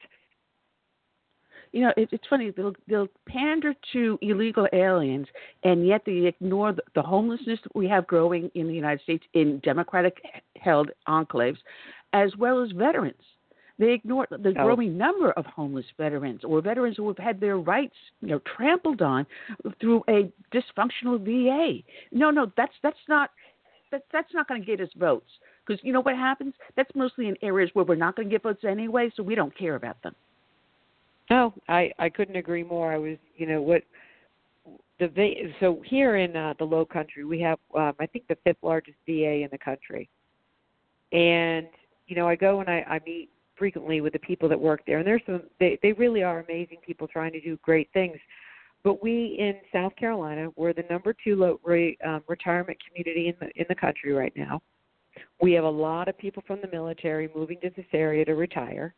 You 1.74 1.82
know, 1.82 1.94
it, 1.98 2.10
it's 2.12 2.28
funny. 2.30 2.52
They'll 2.52 2.74
they'll 2.88 3.10
pander 3.28 3.74
to 3.94 4.18
illegal 4.22 4.68
aliens, 4.72 5.28
and 5.64 5.86
yet 5.86 6.04
they 6.06 6.26
ignore 6.26 6.72
the, 6.72 6.84
the 6.96 7.02
homelessness 7.02 7.60
that 7.64 7.76
we 7.76 7.88
have 7.90 8.08
growing 8.08 8.50
in 8.56 8.68
the 8.68 8.74
United 8.74 9.02
States 9.02 9.26
in 9.34 9.60
democratic-held 9.60 10.92
enclaves, 11.08 11.58
as 12.14 12.36
well 12.38 12.64
as 12.64 12.72
veterans 12.72 13.22
they 13.80 13.94
ignore 13.94 14.28
the 14.30 14.54
oh. 14.60 14.66
growing 14.66 14.98
number 14.98 15.32
of 15.32 15.46
homeless 15.46 15.86
veterans 15.98 16.44
or 16.44 16.62
veterans 16.62 16.98
who 16.98 17.08
have 17.08 17.18
had 17.18 17.40
their 17.40 17.58
rights, 17.58 17.96
you 18.22 18.28
know, 18.28 18.42
trampled 18.58 19.02
on 19.02 19.26
through 19.80 20.04
a 20.10 20.30
dysfunctional 20.54 21.18
VA. 21.18 21.82
No, 22.12 22.30
no, 22.30 22.52
that's 22.58 22.74
that's 22.84 22.98
not 23.08 23.32
that, 23.92 24.04
that's 24.12 24.34
not 24.34 24.48
going 24.48 24.62
to 24.62 24.68
get 24.68 24.82
us 24.82 24.90
votes 24.98 25.30
because 25.66 25.84
you 25.84 25.94
know 25.94 26.02
what 26.02 26.16
happens? 26.16 26.54
That's 26.76 26.92
mostly 26.94 27.30
in 27.30 27.38
areas 27.42 27.70
where 27.74 27.86
we're 27.86 27.96
not 27.96 28.16
going 28.16 28.28
to 28.28 28.32
get 28.32 28.44
votes 28.44 28.64
anyway, 28.68 29.12
so 29.16 29.24
we 29.24 29.34
don't 29.34 29.58
care 29.58 29.76
about 29.76 30.02
them. 30.04 30.14
No, 31.30 31.54
I 31.70 31.92
I 31.98 32.10
couldn't 32.10 32.36
agree 32.36 32.64
more. 32.64 32.92
I 32.92 32.98
was, 32.98 33.18
you 33.38 33.48
know, 33.48 33.62
what 33.62 33.84
the 35.00 35.54
so 35.62 35.82
here 35.86 36.18
in 36.18 36.36
uh, 36.36 36.54
the 36.60 36.66
Low 36.66 36.84
Country 36.84 37.24
we 37.24 37.40
have 37.40 37.60
um, 37.76 37.94
I 38.00 38.06
think 38.08 38.28
the 38.28 38.38
fifth 38.44 38.58
largest 38.62 38.98
VA 39.06 39.44
in 39.44 39.48
the 39.52 39.58
country, 39.58 40.10
and 41.14 41.68
you 42.08 42.18
know 42.18 42.28
I 42.28 42.36
go 42.36 42.60
and 42.60 42.70
I, 42.70 42.84
I 42.88 43.00
meet 43.06 43.30
frequently 43.60 44.02
with 44.02 44.14
the 44.14 44.20
people 44.20 44.50
that 44.50 44.60
work 44.60 44.82
there, 44.88 44.98
and 44.98 45.06
there's 45.06 45.22
some 45.26 45.44
they 45.60 45.78
they 45.84 45.92
really 45.94 46.24
are 46.24 46.40
amazing 46.40 46.78
people 46.86 47.08
trying 47.08 47.34
to 47.34 47.42
do 47.42 47.58
great 47.62 47.90
things. 47.94 48.18
But 48.84 49.04
we 49.04 49.36
in 49.38 49.56
South 49.74 49.96
Carolina, 49.98 50.50
we're 50.56 50.74
the 50.74 50.86
number 50.90 51.14
two 51.24 51.36
low 51.36 51.60
rate 51.64 52.00
um, 52.06 52.24
retirement 52.28 52.78
community 52.88 53.28
in 53.28 53.36
the 53.40 53.62
in 53.62 53.66
the 53.70 53.76
country 53.76 54.14
right 54.14 54.34
now. 54.36 54.62
We 55.42 55.52
have 55.54 55.66
a 55.66 55.70
lot 55.70 56.08
of 56.08 56.18
people 56.18 56.42
from 56.48 56.60
the 56.62 56.70
military 56.72 57.30
moving 57.36 57.60
to 57.62 57.70
this 57.76 57.86
area 57.94 58.24
to 58.26 58.36
retire, 58.36 58.96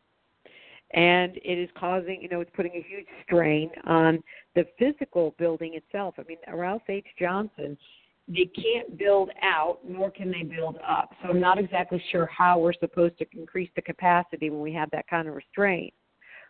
and 0.92 1.36
it 1.38 1.58
is 1.58 1.70
causing 1.78 2.22
you 2.22 2.30
know 2.30 2.42
it's 2.42 2.52
putting 2.56 2.74
a 2.74 2.86
huge 2.88 3.08
strain 3.24 3.72
on 3.86 4.24
the 4.56 4.66
physical 4.78 5.34
building 5.40 5.74
itself. 5.74 6.16
I 6.20 6.24
mean, 6.28 6.38
Ralph 6.54 6.84
H. 6.88 7.08
Johnson 7.20 7.78
they 8.28 8.46
can't 8.46 8.98
build 8.98 9.30
out 9.42 9.80
nor 9.88 10.12
can 10.12 10.32
they 10.32 10.44
build 10.44 10.78
up. 10.88 11.12
So 11.22 11.30
I'm 11.30 11.40
not 11.40 11.58
exactly 11.58 12.02
sure 12.12 12.28
how 12.28 12.60
we're 12.60 12.74
supposed 12.74 13.18
to 13.20 13.26
increase 13.34 13.70
the 13.76 13.82
capacity 13.82 14.50
when 14.50 14.62
we 14.62 14.74
have 14.74 14.90
that 14.92 15.08
kind 15.08 15.28
of 15.28 15.36
restraint. 15.36 15.94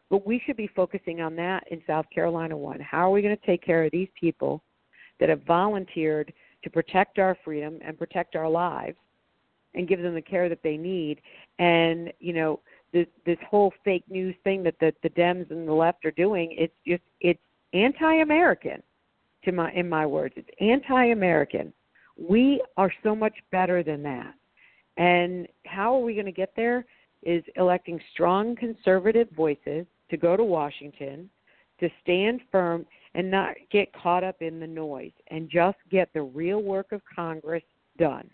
But 0.09 0.27
we 0.27 0.41
should 0.45 0.57
be 0.57 0.69
focusing 0.75 1.21
on 1.21 1.35
that 1.37 1.63
in 1.71 1.81
South 1.87 2.05
Carolina 2.13 2.57
one. 2.57 2.81
How 2.81 3.07
are 3.07 3.11
we 3.11 3.21
going 3.21 3.35
to 3.35 3.45
take 3.45 3.63
care 3.63 3.85
of 3.85 3.91
these 3.91 4.09
people 4.19 4.61
that 5.19 5.29
have 5.29 5.43
volunteered 5.43 6.33
to 6.63 6.69
protect 6.69 7.17
our 7.17 7.37
freedom 7.45 7.79
and 7.83 7.97
protect 7.97 8.35
our 8.35 8.49
lives 8.49 8.97
and 9.73 9.87
give 9.87 10.01
them 10.01 10.13
the 10.13 10.21
care 10.21 10.49
that 10.49 10.63
they 10.63 10.75
need? 10.75 11.21
And, 11.59 12.11
you 12.19 12.33
know, 12.33 12.59
this 12.91 13.07
this 13.25 13.37
whole 13.49 13.73
fake 13.85 14.03
news 14.09 14.35
thing 14.43 14.63
that 14.63 14.75
the, 14.81 14.93
the 15.01 15.09
Dems 15.11 15.49
and 15.49 15.65
the 15.65 15.73
left 15.73 16.03
are 16.05 16.11
doing, 16.11 16.53
it's 16.57 16.73
just 16.85 17.03
it's 17.21 17.39
anti 17.73 18.15
American 18.15 18.83
to 19.45 19.51
my 19.51 19.71
in 19.73 19.87
my 19.89 20.05
words. 20.05 20.33
It's 20.37 20.49
anti-American. 20.59 21.73
We 22.17 22.61
are 22.77 22.91
so 23.03 23.15
much 23.15 23.33
better 23.51 23.83
than 23.83 24.03
that. 24.03 24.33
And 24.97 25.47
how 25.65 25.95
are 25.95 26.01
we 26.01 26.13
going 26.13 26.25
to 26.25 26.31
get 26.31 26.53
there? 26.55 26.85
Is 27.23 27.43
electing 27.55 27.99
strong 28.13 28.55
conservative 28.55 29.29
voices 29.35 29.85
to 30.09 30.17
go 30.17 30.35
to 30.35 30.43
Washington, 30.43 31.29
to 31.79 31.89
stand 32.03 32.41
firm 32.51 32.85
and 33.13 33.29
not 33.29 33.55
get 33.71 33.91
caught 33.93 34.23
up 34.23 34.41
in 34.41 34.59
the 34.59 34.67
noise 34.67 35.11
and 35.27 35.49
just 35.49 35.77
get 35.89 36.09
the 36.13 36.21
real 36.21 36.61
work 36.61 36.91
of 36.91 37.01
Congress 37.13 37.63
done. 37.97 38.29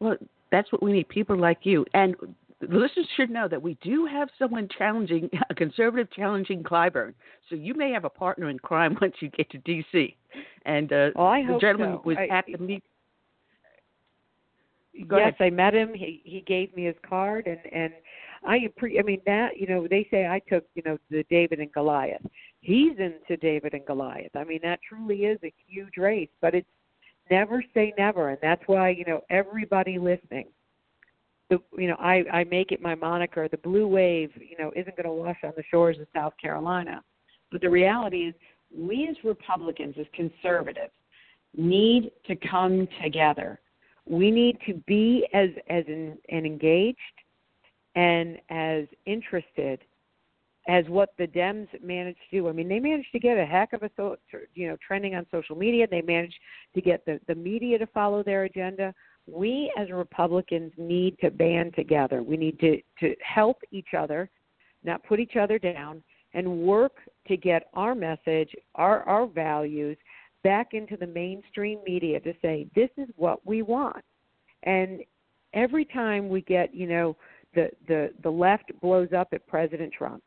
Well, 0.00 0.16
that's 0.52 0.70
what 0.70 0.82
we 0.82 0.92
need 0.92 1.08
people 1.08 1.36
like 1.36 1.60
you. 1.62 1.84
And 1.94 2.14
the 2.60 2.66
listeners 2.68 3.06
should 3.16 3.30
know 3.30 3.48
that 3.48 3.60
we 3.60 3.76
do 3.82 4.06
have 4.06 4.28
someone 4.38 4.68
challenging 4.76 5.28
a 5.50 5.54
conservative 5.54 6.10
challenging 6.12 6.62
Clyburn. 6.62 7.14
So 7.48 7.56
you 7.56 7.74
may 7.74 7.90
have 7.92 8.04
a 8.04 8.10
partner 8.10 8.48
in 8.48 8.58
crime 8.58 8.96
once 9.00 9.14
you 9.20 9.28
get 9.30 9.50
to 9.50 9.58
D.C. 9.58 10.16
And 10.64 10.92
uh, 10.92 11.10
well, 11.14 11.26
I 11.26 11.44
the 11.46 11.58
gentleman 11.60 11.96
so. 11.96 12.02
was 12.04 12.16
I, 12.18 12.26
at 12.28 12.44
the 12.50 12.58
meet. 12.58 12.82
Go 15.08 15.18
yes, 15.18 15.34
ahead. 15.38 15.52
I 15.52 15.54
met 15.54 15.74
him. 15.74 15.92
He 15.92 16.22
he 16.24 16.40
gave 16.40 16.74
me 16.74 16.84
his 16.84 16.94
card, 17.06 17.46
and 17.46 17.58
and 17.70 17.92
I 18.46 18.70
pre. 18.78 18.98
I 18.98 19.02
mean 19.02 19.20
that 19.26 19.58
you 19.58 19.66
know 19.66 19.86
they 19.86 20.08
say 20.10 20.26
I 20.26 20.38
took 20.50 20.64
you 20.74 20.82
know 20.86 20.96
the 21.10 21.22
David 21.28 21.60
and 21.60 21.70
Goliath. 21.72 22.22
He's 22.60 22.92
into 22.98 23.36
David 23.36 23.74
and 23.74 23.84
Goliath. 23.84 24.34
I 24.34 24.44
mean 24.44 24.60
that 24.62 24.80
truly 24.88 25.26
is 25.26 25.38
a 25.44 25.52
huge 25.66 25.98
race, 25.98 26.30
but 26.40 26.54
it's 26.54 26.66
never 27.30 27.62
say 27.74 27.92
never, 27.98 28.30
and 28.30 28.38
that's 28.40 28.62
why 28.66 28.88
you 28.88 29.04
know 29.04 29.20
everybody 29.28 29.98
listening 29.98 30.46
the 31.50 31.58
you 31.78 31.88
know 31.88 31.96
I 31.98 32.24
I 32.32 32.44
make 32.44 32.72
it 32.72 32.80
my 32.80 32.94
moniker 32.94 33.48
the 33.48 33.58
blue 33.58 33.86
wave 33.86 34.30
you 34.36 34.56
know 34.58 34.72
isn't 34.74 34.96
going 34.96 35.06
to 35.06 35.12
wash 35.12 35.38
on 35.44 35.52
the 35.56 35.64
shores 35.70 35.98
of 36.00 36.06
South 36.14 36.34
Carolina 36.40 37.02
but 37.50 37.60
the 37.60 37.70
reality 37.70 38.28
is 38.28 38.34
we 38.76 39.08
as 39.08 39.16
Republicans 39.24 39.94
as 39.98 40.06
conservatives 40.14 40.92
need 41.56 42.10
to 42.26 42.36
come 42.36 42.88
together 43.02 43.60
we 44.06 44.30
need 44.30 44.58
to 44.66 44.74
be 44.86 45.26
as 45.32 45.50
as 45.68 45.84
and 45.86 46.18
engaged 46.28 46.98
and 47.94 48.38
as 48.50 48.84
interested 49.06 49.80
as 50.68 50.84
what 50.88 51.10
the 51.16 51.26
Dems 51.28 51.68
managed 51.82 52.18
to 52.30 52.40
do. 52.40 52.48
I 52.48 52.52
mean, 52.52 52.68
they 52.68 52.80
managed 52.80 53.12
to 53.12 53.20
get 53.20 53.38
a 53.38 53.46
heck 53.46 53.72
of 53.72 53.82
a 53.82 53.90
so, 53.96 54.16
you 54.54 54.68
know 54.68 54.76
trending 54.86 55.14
on 55.14 55.26
social 55.30 55.56
media. 55.56 55.86
They 55.88 56.02
managed 56.02 56.38
to 56.74 56.80
get 56.80 57.04
the 57.04 57.20
the 57.26 57.34
media 57.34 57.78
to 57.78 57.86
follow 57.86 58.22
their 58.22 58.44
agenda 58.44 58.94
we 59.26 59.72
as 59.76 59.90
Republicans 59.90 60.72
need 60.76 61.18
to 61.20 61.30
band 61.30 61.74
together. 61.74 62.22
We 62.22 62.36
need 62.36 62.58
to, 62.60 62.80
to 63.00 63.14
help 63.22 63.58
each 63.70 63.94
other, 63.96 64.30
not 64.84 65.02
put 65.04 65.20
each 65.20 65.36
other 65.36 65.58
down, 65.58 66.02
and 66.34 66.62
work 66.62 66.92
to 67.28 67.36
get 67.36 67.68
our 67.74 67.94
message, 67.94 68.54
our, 68.74 69.02
our 69.02 69.26
values 69.26 69.96
back 70.44 70.74
into 70.74 70.96
the 70.96 71.06
mainstream 71.06 71.80
media 71.84 72.20
to 72.20 72.32
say, 72.40 72.68
this 72.76 72.90
is 72.96 73.08
what 73.16 73.44
we 73.46 73.62
want. 73.62 74.04
And 74.62 75.00
every 75.54 75.84
time 75.84 76.28
we 76.28 76.42
get, 76.42 76.74
you 76.74 76.86
know, 76.86 77.16
the, 77.54 77.70
the, 77.88 78.10
the 78.22 78.30
left 78.30 78.70
blows 78.80 79.08
up 79.16 79.28
at 79.32 79.46
President 79.46 79.92
Trump, 79.92 80.22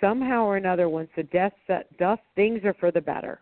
somehow 0.00 0.44
or 0.44 0.56
another, 0.56 0.88
once 0.88 1.08
the 1.16 1.22
dust, 1.22 1.54
set 1.66 1.96
dust 1.98 2.22
things 2.34 2.64
are 2.64 2.74
for 2.74 2.90
the 2.90 3.00
better. 3.00 3.40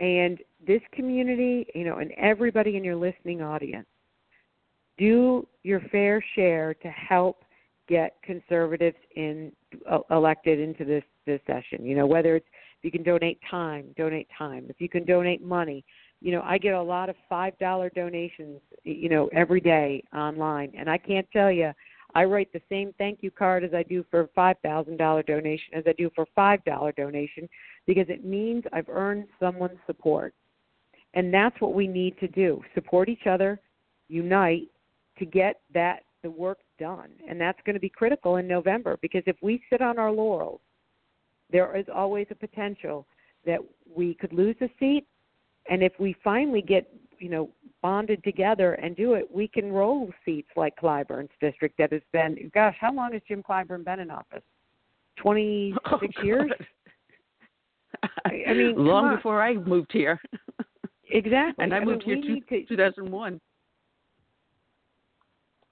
And 0.00 0.38
this 0.66 0.82
community, 0.92 1.66
you 1.74 1.84
know, 1.84 1.98
and 1.98 2.12
everybody 2.12 2.76
in 2.76 2.84
your 2.84 2.96
listening 2.96 3.40
audience, 3.40 3.86
do 4.98 5.46
your 5.62 5.80
fair 5.92 6.24
share 6.34 6.74
to 6.74 6.88
help 6.88 7.44
get 7.88 8.16
conservatives 8.22 8.96
in 9.14 9.52
uh, 9.90 9.98
elected 10.10 10.58
into 10.58 10.84
this 10.84 11.04
this 11.26 11.40
session. 11.46 11.84
You 11.84 11.96
know, 11.96 12.06
whether 12.06 12.36
it's 12.36 12.46
if 12.78 12.84
you 12.84 12.90
can 12.90 13.02
donate 13.02 13.38
time, 13.50 13.86
donate 13.96 14.28
time. 14.36 14.66
If 14.68 14.80
you 14.80 14.88
can 14.88 15.04
donate 15.04 15.42
money, 15.42 15.84
you 16.20 16.32
know, 16.32 16.42
I 16.42 16.58
get 16.58 16.74
a 16.74 16.82
lot 16.82 17.08
of 17.08 17.16
five 17.28 17.58
dollar 17.58 17.90
donations, 17.94 18.60
you 18.84 19.08
know, 19.08 19.28
every 19.32 19.60
day 19.60 20.02
online, 20.14 20.72
and 20.76 20.90
I 20.90 20.98
can't 20.98 21.26
tell 21.32 21.50
you. 21.50 21.72
I 22.14 22.24
write 22.24 22.52
the 22.52 22.62
same 22.68 22.94
thank 22.98 23.18
you 23.22 23.30
card 23.30 23.64
as 23.64 23.74
I 23.74 23.82
do 23.82 24.04
for 24.10 24.20
a 24.20 24.28
five 24.28 24.56
thousand 24.62 24.96
dollar 24.96 25.22
donation 25.22 25.74
as 25.74 25.84
I 25.86 25.92
do 25.92 26.10
for 26.14 26.22
a 26.22 26.32
five 26.34 26.64
dollar 26.64 26.92
donation 26.92 27.48
because 27.86 28.06
it 28.08 28.24
means 28.24 28.64
I've 28.72 28.88
earned 28.88 29.26
someone's 29.38 29.78
support. 29.86 30.34
And 31.14 31.32
that's 31.32 31.58
what 31.60 31.74
we 31.74 31.86
need 31.86 32.18
to 32.18 32.28
do 32.28 32.62
support 32.74 33.08
each 33.08 33.26
other, 33.26 33.60
unite 34.08 34.68
to 35.18 35.24
get 35.24 35.60
that 35.72 36.02
the 36.22 36.30
work 36.30 36.58
done, 36.78 37.10
and 37.28 37.40
that's 37.40 37.58
going 37.64 37.74
to 37.74 37.80
be 37.80 37.88
critical 37.88 38.36
in 38.36 38.46
November 38.46 38.98
because 39.00 39.22
if 39.26 39.36
we 39.42 39.62
sit 39.70 39.80
on 39.80 39.98
our 39.98 40.10
laurels, 40.10 40.60
there 41.50 41.76
is 41.76 41.86
always 41.94 42.26
a 42.30 42.34
potential 42.34 43.06
that 43.44 43.60
we 43.94 44.14
could 44.14 44.32
lose 44.32 44.56
a 44.60 44.68
seat, 44.78 45.06
and 45.70 45.82
if 45.82 45.92
we 45.98 46.16
finally 46.24 46.62
get 46.62 46.92
you 47.18 47.28
know 47.28 47.50
bonded 47.82 48.22
together 48.24 48.74
and 48.74 48.96
do 48.96 49.14
it, 49.14 49.28
we 49.32 49.48
can 49.48 49.72
roll 49.72 50.10
seats 50.24 50.50
like 50.56 50.74
Clyburn's 50.76 51.30
district 51.40 51.76
that 51.78 51.92
has 51.92 52.02
been 52.12 52.50
gosh, 52.54 52.76
how 52.80 52.92
long 52.92 53.12
has 53.12 53.22
Jim 53.28 53.42
Clyburn 53.48 53.84
been 53.84 54.00
in 54.00 54.10
office? 54.10 54.42
Twenty 55.16 55.74
six 56.00 56.14
oh, 56.18 56.22
years. 56.22 56.50
I 58.24 58.52
mean, 58.52 58.74
long 58.76 59.16
before 59.16 59.42
I 59.42 59.54
moved 59.54 59.90
here. 59.92 60.20
exactly, 61.10 61.64
and 61.64 61.72
I, 61.72 61.78
I 61.78 61.84
moved 61.84 62.06
mean, 62.06 62.22
here 62.22 62.40
two, 62.48 62.66
2001 62.66 63.40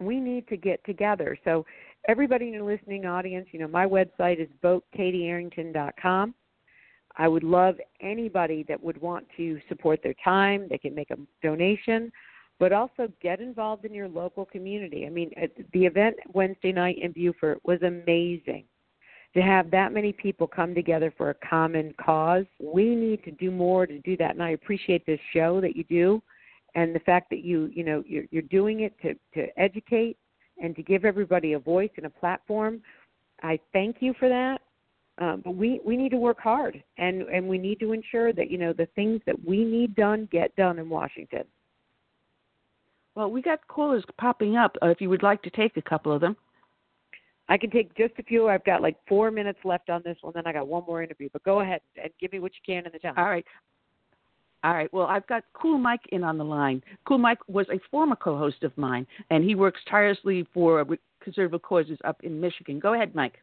we 0.00 0.20
need 0.20 0.46
to 0.48 0.56
get 0.56 0.84
together. 0.84 1.36
So 1.44 1.64
everybody 2.08 2.48
in 2.48 2.54
your 2.54 2.64
listening 2.64 3.06
audience, 3.06 3.46
you 3.52 3.58
know, 3.58 3.68
my 3.68 3.86
website 3.86 4.40
is 4.40 4.48
votekatiearrington.com. 4.62 6.34
I 7.16 7.28
would 7.28 7.44
love 7.44 7.76
anybody 8.00 8.64
that 8.68 8.82
would 8.82 9.00
want 9.00 9.26
to 9.36 9.60
support 9.68 10.00
their 10.02 10.14
time. 10.24 10.66
They 10.68 10.78
can 10.78 10.94
make 10.94 11.10
a 11.10 11.18
donation, 11.42 12.10
but 12.58 12.72
also 12.72 13.08
get 13.22 13.40
involved 13.40 13.84
in 13.84 13.94
your 13.94 14.08
local 14.08 14.44
community. 14.44 15.06
I 15.06 15.10
mean, 15.10 15.30
the 15.72 15.86
event 15.86 16.16
Wednesday 16.32 16.72
night 16.72 16.98
in 17.00 17.12
Beaufort 17.12 17.60
was 17.64 17.80
amazing. 17.82 18.64
To 19.34 19.42
have 19.42 19.70
that 19.72 19.92
many 19.92 20.12
people 20.12 20.46
come 20.46 20.74
together 20.74 21.12
for 21.16 21.30
a 21.30 21.34
common 21.34 21.92
cause, 22.04 22.44
we 22.60 22.94
need 22.94 23.24
to 23.24 23.32
do 23.32 23.50
more 23.50 23.86
to 23.86 23.98
do 24.00 24.16
that. 24.18 24.30
And 24.30 24.42
I 24.42 24.50
appreciate 24.50 25.04
this 25.06 25.18
show 25.32 25.60
that 25.60 25.74
you 25.76 25.84
do 25.84 26.22
and 26.74 26.94
the 26.94 27.00
fact 27.00 27.30
that 27.30 27.44
you 27.44 27.70
you 27.72 27.84
know 27.84 28.02
you're, 28.06 28.24
you're 28.30 28.42
doing 28.42 28.80
it 28.80 28.94
to 29.00 29.14
to 29.34 29.46
educate 29.58 30.16
and 30.62 30.74
to 30.76 30.82
give 30.82 31.04
everybody 31.04 31.52
a 31.52 31.58
voice 31.58 31.90
and 31.96 32.06
a 32.06 32.10
platform 32.10 32.80
i 33.42 33.58
thank 33.72 33.96
you 34.00 34.14
for 34.18 34.28
that 34.28 34.60
um, 35.18 35.42
but 35.44 35.54
we 35.54 35.80
we 35.84 35.96
need 35.96 36.10
to 36.10 36.16
work 36.16 36.40
hard 36.40 36.82
and 36.98 37.22
and 37.22 37.46
we 37.48 37.58
need 37.58 37.80
to 37.80 37.92
ensure 37.92 38.32
that 38.32 38.50
you 38.50 38.58
know 38.58 38.72
the 38.72 38.86
things 38.94 39.20
that 39.26 39.36
we 39.44 39.64
need 39.64 39.94
done 39.94 40.28
get 40.30 40.54
done 40.56 40.78
in 40.78 40.88
washington 40.88 41.44
well 43.14 43.30
we 43.30 43.40
got 43.42 43.66
callers 43.68 44.04
popping 44.18 44.56
up 44.56 44.76
uh, 44.82 44.88
if 44.88 45.00
you 45.00 45.08
would 45.08 45.22
like 45.22 45.42
to 45.42 45.50
take 45.50 45.76
a 45.76 45.82
couple 45.82 46.12
of 46.12 46.20
them 46.20 46.36
I 47.48 47.58
can 47.58 47.70
take 47.70 47.94
just 47.94 48.14
a 48.18 48.22
few. 48.22 48.48
I've 48.48 48.64
got 48.64 48.80
like 48.80 48.96
four 49.06 49.30
minutes 49.30 49.58
left 49.64 49.90
on 49.90 50.00
this 50.04 50.16
one, 50.22 50.32
then 50.34 50.46
I 50.46 50.52
got 50.52 50.66
one 50.66 50.84
more 50.86 51.02
interview. 51.02 51.28
But 51.32 51.44
go 51.44 51.60
ahead 51.60 51.80
and 52.02 52.10
give 52.20 52.32
me 52.32 52.38
what 52.38 52.52
you 52.54 52.74
can 52.74 52.86
in 52.86 52.92
the 52.92 52.98
time. 52.98 53.14
All 53.16 53.24
right. 53.24 53.44
All 54.62 54.72
right. 54.72 54.90
Well, 54.94 55.06
I've 55.06 55.26
got 55.26 55.44
Cool 55.52 55.76
Mike 55.76 56.00
in 56.12 56.24
on 56.24 56.38
the 56.38 56.44
line. 56.44 56.82
Cool 57.06 57.18
Mike 57.18 57.46
was 57.48 57.66
a 57.68 57.78
former 57.90 58.16
co-host 58.16 58.62
of 58.62 58.76
mine, 58.78 59.06
and 59.28 59.44
he 59.44 59.54
works 59.54 59.80
tirelessly 59.90 60.46
for 60.54 60.86
conservative 61.22 61.60
causes 61.60 61.98
up 62.04 62.22
in 62.22 62.40
Michigan. 62.40 62.78
Go 62.78 62.94
ahead, 62.94 63.14
Mike. 63.14 63.38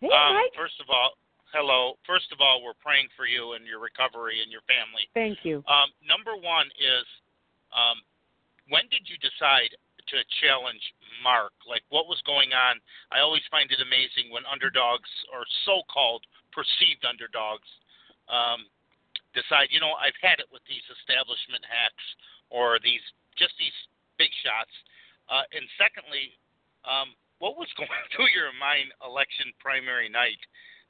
Hey, 0.00 0.14
um, 0.14 0.34
Mike. 0.34 0.54
First 0.54 0.78
of 0.78 0.86
all, 0.90 1.18
hello. 1.50 1.98
First 2.06 2.30
of 2.30 2.38
all, 2.38 2.62
we're 2.62 2.78
praying 2.78 3.10
for 3.18 3.26
you 3.26 3.58
and 3.58 3.66
your 3.66 3.82
recovery 3.82 4.42
and 4.42 4.50
your 4.50 4.62
family. 4.70 5.04
Thank 5.14 5.42
you. 5.42 5.64
Um, 5.66 5.90
number 6.06 6.38
one 6.38 6.70
is, 6.78 7.06
um, 7.74 7.98
when 8.70 8.86
did 8.92 9.08
you 9.10 9.18
decide 9.18 9.74
to 10.12 10.16
challenge 10.40 10.80
Mark? 11.20 11.52
Like, 11.66 11.82
what 11.90 12.06
was 12.06 12.22
going 12.24 12.54
on? 12.54 12.80
I 13.10 13.20
always 13.20 13.44
find 13.50 13.68
it 13.68 13.80
amazing 13.82 14.30
when 14.30 14.46
underdogs 14.48 15.10
or 15.34 15.44
so-called 15.66 16.24
perceived 16.54 17.04
underdogs 17.04 17.68
um, 18.30 18.68
decide, 19.36 19.68
you 19.74 19.80
know, 19.80 19.96
I've 19.98 20.16
had 20.20 20.40
it 20.40 20.48
with 20.48 20.64
these 20.64 20.84
establishment 21.00 21.64
hacks 21.64 22.06
or 22.48 22.80
these 22.80 23.02
just 23.36 23.52
these 23.60 23.74
big 24.16 24.32
shots. 24.42 24.72
Uh, 25.28 25.44
and 25.52 25.64
secondly, 25.76 26.34
um, 26.88 27.12
what 27.38 27.56
was 27.56 27.70
going 27.80 28.04
through 28.14 28.30
your 28.34 28.54
mind 28.56 28.90
election 29.02 29.50
primary 29.58 30.08
night? 30.08 30.40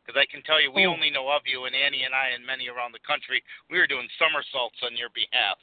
Because 0.02 0.16
I 0.16 0.26
can 0.30 0.40
tell 0.48 0.56
you, 0.56 0.72
we 0.72 0.88
oh. 0.88 0.94
only 0.96 1.12
know 1.12 1.28
of 1.28 1.44
you, 1.44 1.68
and 1.68 1.76
Annie 1.76 2.08
and 2.08 2.16
I, 2.16 2.32
and 2.32 2.40
many 2.40 2.72
around 2.72 2.96
the 2.96 3.04
country, 3.04 3.44
we 3.68 3.76
were 3.76 3.90
doing 3.90 4.08
somersaults 4.16 4.80
on 4.80 4.96
your 4.96 5.12
behalf. 5.12 5.60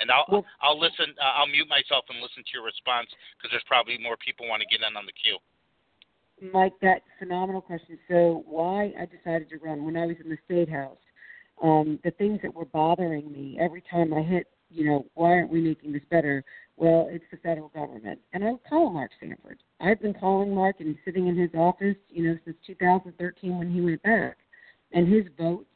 And 0.00 0.08
I'll 0.08 0.24
well, 0.26 0.44
I'll 0.64 0.80
listen. 0.80 1.12
Uh, 1.20 1.36
I'll 1.36 1.52
mute 1.52 1.68
myself 1.68 2.08
and 2.08 2.16
listen 2.24 2.40
to 2.40 2.52
your 2.56 2.64
response 2.64 3.12
because 3.36 3.52
there's 3.52 3.68
probably 3.68 4.00
more 4.00 4.16
people 4.16 4.48
want 4.48 4.64
to 4.64 4.68
get 4.72 4.80
in 4.80 4.96
on 4.96 5.04
the 5.04 5.12
queue. 5.12 5.36
Mike, 6.40 6.72
that 6.80 7.04
phenomenal 7.20 7.60
question. 7.60 8.00
So, 8.08 8.42
why 8.48 8.96
I 8.96 9.04
decided 9.04 9.52
to 9.52 9.60
run 9.60 9.84
when 9.84 10.00
I 10.00 10.08
was 10.08 10.16
in 10.24 10.32
the 10.32 10.40
state 10.48 10.72
house? 10.72 10.96
um, 11.62 11.98
the 12.04 12.10
things 12.12 12.40
that 12.42 12.54
were 12.54 12.64
bothering 12.64 13.30
me 13.30 13.56
every 13.60 13.82
time 13.90 14.12
I 14.12 14.22
hit, 14.22 14.48
you 14.70 14.84
know, 14.84 15.06
why 15.14 15.30
aren't 15.30 15.50
we 15.50 15.60
making 15.60 15.92
this 15.92 16.02
better? 16.10 16.44
Well, 16.76 17.08
it's 17.10 17.24
the 17.30 17.36
federal 17.38 17.68
government. 17.68 18.18
And 18.32 18.44
I 18.44 18.52
would 18.52 18.64
call 18.68 18.90
Mark 18.90 19.10
Sanford. 19.20 19.58
I've 19.82 20.00
been 20.00 20.14
calling 20.14 20.54
Mark 20.54 20.76
and 20.78 20.96
sitting 21.04 21.26
in 21.26 21.36
his 21.36 21.50
office, 21.54 21.96
you 22.08 22.22
know, 22.22 22.38
since 22.44 22.56
2013 22.66 23.58
when 23.58 23.70
he 23.70 23.80
went 23.80 24.02
back. 24.02 24.36
And 24.92 25.12
his 25.12 25.24
votes, 25.36 25.66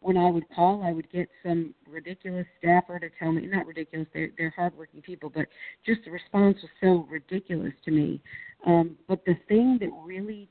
when 0.00 0.18
I 0.18 0.30
would 0.30 0.44
call, 0.54 0.82
I 0.82 0.92
would 0.92 1.10
get 1.10 1.28
some 1.42 1.74
ridiculous 1.88 2.46
staffer 2.58 2.98
to 2.98 3.08
tell 3.18 3.32
me, 3.32 3.46
not 3.46 3.66
ridiculous, 3.66 4.08
they're, 4.12 4.30
they're 4.36 4.52
hardworking 4.54 5.00
people, 5.00 5.30
but 5.30 5.46
just 5.86 6.00
the 6.04 6.10
response 6.10 6.58
was 6.60 6.70
so 6.82 7.06
ridiculous 7.10 7.72
to 7.86 7.90
me. 7.90 8.20
Um, 8.66 8.98
but 9.08 9.24
the 9.24 9.36
thing 9.48 9.78
that 9.80 9.90
really 10.04 10.50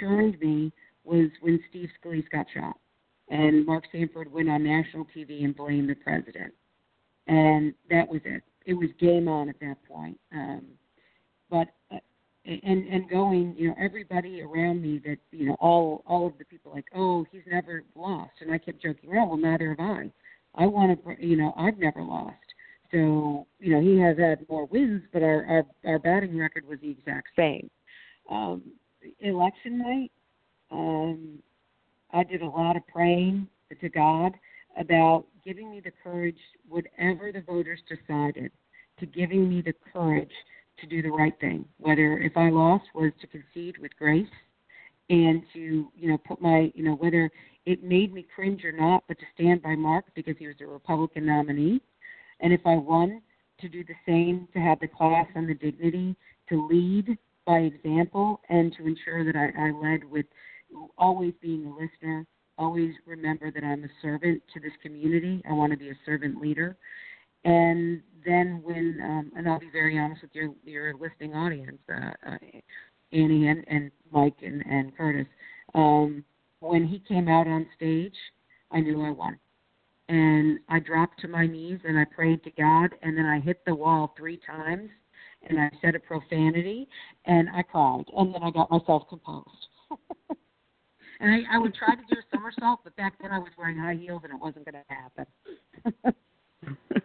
churned 0.00 0.40
me 0.40 0.72
was 1.04 1.28
when 1.42 1.62
Steve 1.68 1.90
Scalise 2.02 2.28
got 2.30 2.46
shot 2.54 2.76
and 3.28 3.66
Mark 3.66 3.84
Sanford 3.92 4.32
went 4.32 4.48
on 4.48 4.64
national 4.64 5.06
TV 5.16 5.44
and 5.44 5.54
blamed 5.54 5.90
the 5.90 5.94
president, 5.96 6.54
and 7.26 7.74
that 7.90 8.08
was 8.08 8.20
it. 8.24 8.42
It 8.66 8.74
was 8.74 8.88
game 9.00 9.28
on 9.28 9.48
at 9.48 9.58
that 9.60 9.76
point. 9.88 10.18
Um, 10.32 10.64
but 11.50 11.68
uh, 11.92 11.98
and 12.44 12.86
and 12.86 13.08
going, 13.10 13.54
you 13.58 13.68
know, 13.68 13.74
everybody 13.78 14.42
around 14.42 14.82
me 14.82 15.00
that 15.04 15.18
you 15.32 15.46
know, 15.46 15.56
all 15.60 16.02
all 16.06 16.26
of 16.26 16.38
the 16.38 16.44
people 16.44 16.72
like, 16.72 16.86
oh, 16.94 17.26
he's 17.30 17.42
never 17.46 17.82
lost, 17.94 18.32
and 18.40 18.52
I 18.52 18.58
kept 18.58 18.82
joking 18.82 19.10
around. 19.10 19.28
Well, 19.28 19.38
neither 19.38 19.70
have 19.70 19.80
I. 19.80 20.10
I 20.54 20.66
want 20.66 20.98
to, 21.04 21.26
you 21.26 21.36
know, 21.36 21.52
I've 21.56 21.78
never 21.78 22.02
lost. 22.02 22.36
So 22.92 23.46
you 23.58 23.72
know, 23.72 23.80
he 23.80 23.98
has 24.00 24.16
had 24.18 24.48
more 24.48 24.66
wins, 24.66 25.02
but 25.12 25.22
our 25.22 25.44
our, 25.46 25.64
our 25.84 25.98
batting 25.98 26.36
record 26.36 26.66
was 26.66 26.78
the 26.80 26.90
exact 26.90 27.28
same. 27.36 27.68
Um, 28.30 28.62
election 29.20 29.78
night, 29.78 30.12
um, 30.70 31.38
I 32.12 32.24
did 32.24 32.42
a 32.42 32.46
lot 32.46 32.76
of 32.76 32.86
praying 32.86 33.48
to 33.80 33.88
God 33.88 34.32
about 34.78 35.26
giving 35.44 35.70
me 35.70 35.80
the 35.80 35.92
courage, 36.02 36.38
whatever 36.68 37.32
the 37.32 37.40
voters 37.40 37.80
decided, 37.88 38.52
to 39.00 39.06
giving 39.06 39.48
me 39.48 39.62
the 39.62 39.74
courage 39.92 40.30
to 40.80 40.86
do 40.86 41.02
the 41.02 41.10
right 41.10 41.34
thing. 41.40 41.64
Whether 41.78 42.18
if 42.18 42.36
I 42.36 42.50
lost 42.50 42.84
was 42.94 43.12
to 43.20 43.26
concede 43.26 43.78
with 43.78 43.96
grace 43.98 44.26
and 45.08 45.42
to, 45.52 45.88
you 45.94 46.08
know, 46.08 46.18
put 46.18 46.40
my, 46.40 46.72
you 46.74 46.84
know, 46.84 46.94
whether 46.94 47.30
it 47.64 47.82
made 47.82 48.12
me 48.12 48.26
cringe 48.34 48.64
or 48.64 48.72
not, 48.72 49.04
but 49.08 49.18
to 49.18 49.24
stand 49.34 49.62
by 49.62 49.74
Mark 49.74 50.04
because 50.14 50.36
he 50.38 50.46
was 50.46 50.56
a 50.60 50.66
Republican 50.66 51.26
nominee. 51.26 51.80
And 52.40 52.52
if 52.52 52.60
I 52.66 52.76
won, 52.76 53.22
to 53.60 53.68
do 53.68 53.84
the 53.84 53.94
same, 54.04 54.48
to 54.52 54.58
have 54.58 54.80
the 54.80 54.88
class 54.88 55.26
and 55.34 55.48
the 55.48 55.54
dignity 55.54 56.14
to 56.48 56.66
lead 56.66 57.16
by 57.46 57.60
example 57.60 58.40
and 58.48 58.74
to 58.76 58.86
ensure 58.86 59.24
that 59.24 59.36
I, 59.36 59.68
I 59.68 59.70
led 59.70 60.04
with 60.04 60.26
always 60.98 61.32
being 61.40 61.66
a 61.66 61.70
listener, 61.70 62.26
always 62.58 62.92
remember 63.06 63.50
that 63.50 63.64
I'm 63.64 63.84
a 63.84 63.88
servant 64.02 64.42
to 64.52 64.60
this 64.60 64.72
community. 64.82 65.42
I 65.48 65.52
want 65.52 65.72
to 65.72 65.78
be 65.78 65.90
a 65.90 65.98
servant 66.04 66.40
leader. 66.40 66.76
And 67.46 68.02
then 68.24 68.60
when, 68.64 68.98
um, 69.04 69.30
and 69.36 69.48
I'll 69.48 69.60
be 69.60 69.70
very 69.70 69.96
honest 69.96 70.20
with 70.22 70.34
your 70.34 70.52
your 70.64 70.94
listening 70.94 71.32
audience, 71.34 71.78
uh, 71.88 72.10
uh, 72.28 72.38
Annie 73.12 73.46
and, 73.46 73.64
and 73.68 73.92
Mike 74.10 74.34
and, 74.42 74.64
and 74.68 74.96
Curtis, 74.96 75.28
um, 75.74 76.24
when 76.58 76.84
he 76.84 76.98
came 76.98 77.28
out 77.28 77.46
on 77.46 77.64
stage, 77.76 78.16
I 78.72 78.80
knew 78.80 79.00
I 79.00 79.10
won. 79.10 79.38
And 80.08 80.58
I 80.68 80.80
dropped 80.80 81.20
to 81.20 81.28
my 81.28 81.46
knees 81.46 81.78
and 81.84 81.96
I 81.96 82.04
prayed 82.04 82.42
to 82.42 82.50
God, 82.50 82.90
and 83.02 83.16
then 83.16 83.26
I 83.26 83.38
hit 83.38 83.64
the 83.64 83.76
wall 83.76 84.12
three 84.18 84.40
times, 84.44 84.90
and 85.48 85.60
I 85.60 85.70
said 85.80 85.94
a 85.94 86.00
profanity, 86.00 86.88
and 87.26 87.48
I 87.50 87.62
cried, 87.62 88.06
and 88.16 88.34
then 88.34 88.42
I 88.42 88.50
got 88.50 88.72
myself 88.72 89.04
composed. 89.08 89.68
And 91.18 91.32
I, 91.32 91.56
I 91.56 91.58
would 91.58 91.74
try 91.74 91.94
to 91.94 92.02
do 92.10 92.18
a 92.18 92.36
somersault, 92.36 92.80
but 92.84 92.94
back 92.96 93.14
then 93.22 93.30
I 93.32 93.38
was 93.38 93.48
wearing 93.56 93.78
high 93.78 93.94
heels 93.94 94.20
and 94.22 94.34
it 94.34 94.38
wasn't 94.38 94.66
going 94.66 94.74
to 94.74 96.04
happen. 96.04 96.14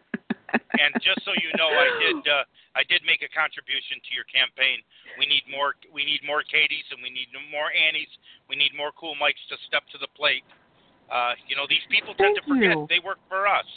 and 0.54 0.91
just 1.04 1.24
so 1.24 1.32
you 1.38 1.52
know, 1.58 1.70
I 1.70 1.88
did 1.99 2.20
uh, 2.28 2.43
I 2.76 2.84
did 2.88 3.04
make 3.04 3.24
a 3.24 3.32
contribution 3.32 3.99
to 3.99 4.12
your 4.16 4.28
campaign. 4.28 4.80
We 5.20 5.28
need 5.28 5.43
more 5.52 5.76
we 5.91 6.04
need 6.04 6.24
more 6.24 6.43
Katies 6.45 6.88
and 6.91 6.99
we 7.04 7.12
need 7.12 7.32
more 7.52 7.72
Annies. 7.72 8.10
We 8.47 8.56
need 8.56 8.72
more 8.76 8.91
cool 8.95 9.16
Mikes 9.20 9.41
to 9.52 9.56
step 9.68 9.84
to 9.95 9.97
the 9.99 10.12
plate. 10.16 10.45
Uh, 11.12 11.36
you 11.47 11.60
know, 11.60 11.68
these 11.68 11.84
people 11.91 12.16
tend 12.16 12.39
Thank 12.39 12.43
to 12.43 12.43
forget 12.47 12.76
you. 12.76 12.88
they 12.88 13.04
work 13.04 13.20
for 13.28 13.43
us. 13.43 13.68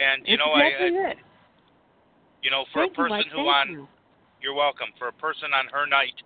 And 0.00 0.24
you 0.24 0.34
it's 0.34 0.40
know, 0.40 0.56
exactly 0.56 0.96
I, 0.96 1.12
I 1.12 1.12
it. 1.12 1.18
you 2.40 2.50
know, 2.50 2.64
for 2.72 2.88
Thank 2.88 2.96
a 2.96 3.04
person 3.04 3.24
you, 3.28 3.36
who 3.36 3.44
Thank 3.44 3.60
on 3.60 3.66
you. 3.68 3.84
you're 4.40 4.56
welcome. 4.56 4.90
For 4.96 5.12
a 5.12 5.16
person 5.20 5.52
on 5.52 5.68
her 5.72 5.84
night 5.84 6.16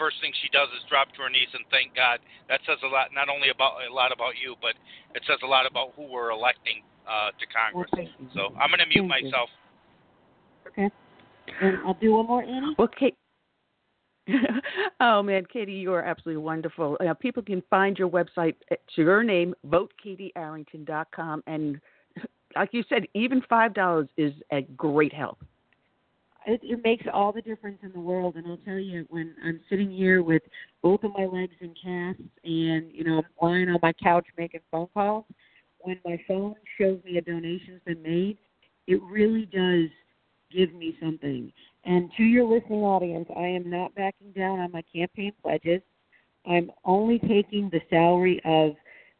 first 0.00 0.16
thing 0.24 0.32
she 0.40 0.48
does 0.48 0.72
is 0.72 0.80
drop 0.88 1.12
to 1.12 1.20
her 1.20 1.28
knees 1.28 1.52
and 1.52 1.68
thank 1.68 1.92
God. 1.92 2.24
That 2.48 2.64
says 2.64 2.80
a 2.80 2.88
lot, 2.88 3.12
not 3.12 3.28
only 3.28 3.52
about 3.52 3.84
a 3.84 3.92
lot 3.92 4.16
about 4.16 4.40
you, 4.40 4.56
but 4.64 4.72
it 5.12 5.20
says 5.28 5.36
a 5.44 5.50
lot 5.50 5.68
about 5.68 5.92
who 5.92 6.08
we're 6.08 6.32
electing 6.32 6.80
uh, 7.10 7.30
to 7.38 7.46
Congress. 7.46 7.90
Well, 7.92 8.04
thank 8.04 8.10
you. 8.18 8.28
so 8.34 8.54
I'm 8.56 8.70
going 8.70 8.78
to 8.78 8.86
mute 8.86 9.08
Thank 9.10 9.24
you. 9.24 9.30
myself. 9.30 9.48
Okay. 10.68 10.90
And 11.60 11.78
I'll 11.84 11.98
do 12.00 12.12
one 12.12 12.26
more, 12.26 12.42
Annie. 12.42 12.74
Well, 12.78 12.88
Kate. 12.88 13.16
oh 15.00 15.22
man, 15.22 15.44
Katie, 15.52 15.72
you 15.72 15.92
are 15.92 16.02
absolutely 16.04 16.42
wonderful. 16.42 16.96
Uh, 17.00 17.14
people 17.14 17.42
can 17.42 17.62
find 17.68 17.98
your 17.98 18.08
website 18.08 18.54
at 18.70 18.78
your 18.94 19.24
name, 19.24 19.54
votekatiearrington.com, 19.66 21.42
and 21.48 21.80
like 22.56 22.68
you 22.72 22.84
said, 22.88 23.06
even 23.14 23.42
five 23.48 23.74
dollars 23.74 24.08
is 24.16 24.32
a 24.52 24.62
great 24.62 25.12
help. 25.12 25.42
It, 26.46 26.60
it 26.62 26.80
makes 26.84 27.04
all 27.12 27.32
the 27.32 27.42
difference 27.42 27.78
in 27.82 27.92
the 27.92 28.00
world, 28.00 28.36
and 28.36 28.46
I'll 28.46 28.58
tell 28.58 28.78
you, 28.78 29.04
when 29.10 29.34
I'm 29.44 29.60
sitting 29.68 29.90
here 29.90 30.22
with 30.22 30.42
both 30.80 31.02
of 31.02 31.12
my 31.16 31.24
legs 31.24 31.54
in 31.60 31.74
casts, 31.82 32.22
and 32.44 32.92
you 32.92 33.02
know 33.02 33.18
I'm 33.18 33.48
lying 33.48 33.68
on 33.68 33.78
my 33.82 33.92
couch 33.94 34.26
making 34.38 34.60
phone 34.70 34.88
calls, 34.94 35.24
when 35.82 35.98
my 36.04 36.20
phone 36.26 36.54
shows 36.78 36.98
me 37.04 37.18
a 37.18 37.22
donation's 37.22 37.80
been 37.84 38.02
made, 38.02 38.38
it 38.86 39.00
really 39.02 39.46
does 39.46 39.88
give 40.52 40.74
me 40.74 40.96
something. 41.00 41.52
And 41.84 42.10
to 42.16 42.22
your 42.22 42.44
listening 42.44 42.80
audience, 42.82 43.28
I 43.36 43.46
am 43.46 43.70
not 43.70 43.94
backing 43.94 44.32
down 44.32 44.58
on 44.58 44.72
my 44.72 44.82
campaign 44.94 45.32
pledges. 45.42 45.80
I'm 46.46 46.70
only 46.84 47.18
taking 47.20 47.70
the 47.70 47.80
salary 47.88 48.40
of 48.44 48.72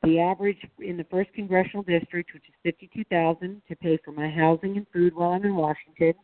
the 0.03 0.19
average 0.19 0.59
in 0.79 0.97
the 0.97 1.05
first 1.11 1.33
congressional 1.35 1.83
district, 1.83 2.33
which 2.33 2.45
is 2.49 2.55
fifty-two 2.63 3.05
thousand, 3.05 3.63
to 3.69 3.77
pay 3.77 3.99
for 4.05 4.13
my 4.13 4.29
housing 4.31 4.77
and 4.77 4.87
food 4.93 5.15
while 5.15 5.33
I'm 5.33 5.45
in 5.45 5.55
Washington. 5.55 6.15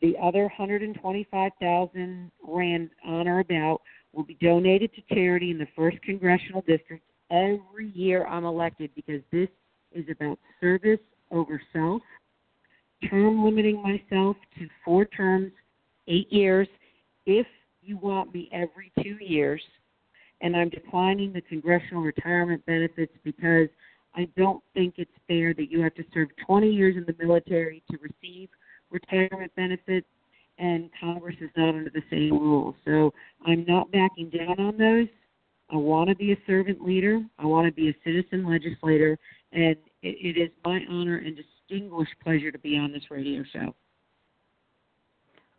The 0.00 0.16
other 0.20 0.48
hundred 0.48 0.82
and 0.82 0.96
twenty-five 0.96 1.52
thousand 1.60 2.32
rand 2.46 2.90
on 3.06 3.28
or 3.28 3.38
about 3.38 3.82
will 4.12 4.24
be 4.24 4.36
donated 4.40 4.90
to 4.94 5.14
charity 5.14 5.52
in 5.52 5.58
the 5.58 5.68
first 5.76 6.02
congressional 6.02 6.62
district 6.66 7.04
every 7.32 7.90
year 7.94 8.26
I'm 8.26 8.44
elected 8.44 8.90
because 8.94 9.22
this 9.32 9.48
is 9.92 10.04
about 10.10 10.38
service 10.60 11.00
over 11.30 11.60
self 11.72 12.02
term 13.10 13.44
limiting 13.44 13.82
myself 13.82 14.36
to 14.58 14.68
four 14.84 15.04
terms, 15.06 15.50
eight 16.06 16.32
years, 16.32 16.68
if 17.26 17.46
you 17.82 17.96
want 17.96 18.32
me 18.32 18.48
every 18.52 18.92
two 19.02 19.16
years. 19.20 19.62
And 20.40 20.56
I'm 20.56 20.68
declining 20.68 21.32
the 21.32 21.40
congressional 21.40 22.02
retirement 22.02 22.64
benefits 22.66 23.12
because 23.24 23.68
I 24.14 24.28
don't 24.36 24.62
think 24.74 24.94
it's 24.98 25.10
fair 25.26 25.54
that 25.54 25.70
you 25.70 25.80
have 25.82 25.94
to 25.94 26.04
serve 26.12 26.28
20 26.46 26.68
years 26.68 26.96
in 26.96 27.04
the 27.06 27.24
military 27.24 27.82
to 27.90 27.98
receive 27.98 28.48
retirement 28.90 29.52
benefits, 29.56 30.06
and 30.58 30.90
Congress 31.00 31.36
is 31.40 31.50
not 31.56 31.70
under 31.70 31.90
the 31.90 32.02
same 32.10 32.32
rules. 32.32 32.74
So 32.84 33.12
I'm 33.46 33.64
not 33.66 33.90
backing 33.90 34.30
down 34.30 34.60
on 34.60 34.76
those. 34.76 35.08
I 35.72 35.76
want 35.76 36.10
to 36.10 36.14
be 36.16 36.32
a 36.32 36.36
servant 36.46 36.84
leader. 36.84 37.22
I 37.38 37.46
want 37.46 37.66
to 37.66 37.72
be 37.72 37.88
a 37.88 37.94
citizen 38.04 38.46
legislator, 38.46 39.18
and 39.52 39.76
it, 40.02 40.36
it 40.36 40.40
is 40.40 40.50
my 40.64 40.80
honor 40.90 41.16
and 41.16 41.36
distinguished 41.36 42.12
pleasure 42.22 42.52
to 42.52 42.58
be 42.58 42.76
on 42.76 42.92
this 42.92 43.04
radio 43.10 43.42
show. 43.52 43.74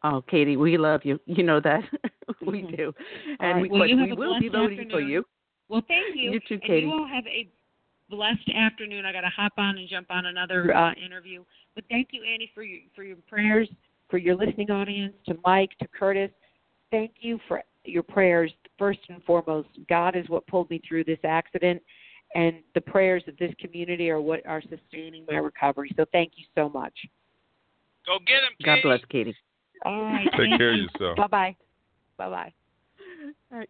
Oh, 0.03 0.23
Katie, 0.29 0.57
we 0.57 0.77
love 0.77 1.01
you. 1.03 1.19
You 1.25 1.43
know 1.43 1.59
that 1.61 1.81
we 2.45 2.61
do, 2.61 2.93
and 3.39 3.55
right. 3.55 3.61
we, 3.61 3.69
Well, 3.69 3.87
we 3.87 4.13
will 4.13 4.39
be 4.39 4.49
voting 4.49 4.89
for 4.91 4.99
you. 4.99 5.23
Well, 5.69 5.81
thank 5.87 6.15
you. 6.15 6.33
You 6.33 6.39
too, 6.47 6.55
And 6.55 6.63
Katie. 6.63 6.85
you 6.85 6.91
all 6.91 7.07
have 7.07 7.25
a 7.25 7.49
blessed 8.09 8.49
afternoon. 8.55 9.05
I 9.05 9.13
got 9.13 9.21
to 9.21 9.29
hop 9.29 9.53
on 9.57 9.77
and 9.77 9.89
jump 9.89 10.07
on 10.11 10.27
another 10.27 10.75
uh, 10.75 10.91
interview. 11.03 11.43
But 11.73 11.85
thank 11.89 12.09
you, 12.11 12.21
Annie, 12.21 12.51
for 12.53 12.63
your 12.63 12.81
for 12.95 13.03
your 13.03 13.17
prayers, 13.27 13.67
for 14.09 14.17
your 14.19 14.35
listening 14.35 14.69
audience, 14.69 15.13
to 15.27 15.37
Mike, 15.43 15.71
to 15.81 15.87
Curtis. 15.87 16.29
Thank 16.91 17.13
you 17.21 17.39
for 17.47 17.63
your 17.85 18.03
prayers. 18.03 18.51
First 18.77 18.99
and 19.09 19.23
foremost, 19.23 19.69
God 19.87 20.15
is 20.15 20.27
what 20.29 20.45
pulled 20.47 20.69
me 20.69 20.81
through 20.87 21.03
this 21.03 21.19
accident, 21.23 21.81
and 22.35 22.55
the 22.73 22.81
prayers 22.81 23.23
of 23.27 23.37
this 23.37 23.53
community 23.59 24.09
are 24.09 24.19
what 24.19 24.45
are 24.45 24.61
sustaining 24.61 25.25
my 25.29 25.37
recovery. 25.37 25.91
So 25.95 26.05
thank 26.11 26.33
you 26.35 26.45
so 26.55 26.69
much. 26.69 26.93
Go 28.05 28.17
get 28.25 28.37
him, 28.37 28.49
Katie. 28.59 28.65
God 28.65 28.79
bless 28.83 28.99
Katie. 29.09 29.35
All 29.85 30.01
right. 30.01 30.27
Take 30.37 30.57
care 30.57 30.73
of 30.73 30.79
yourself. 30.79 31.17
Bye 31.17 31.27
bye. 31.27 31.55
Bye 32.17 32.29
bye. 32.29 32.53
All 33.51 33.59
right. 33.59 33.69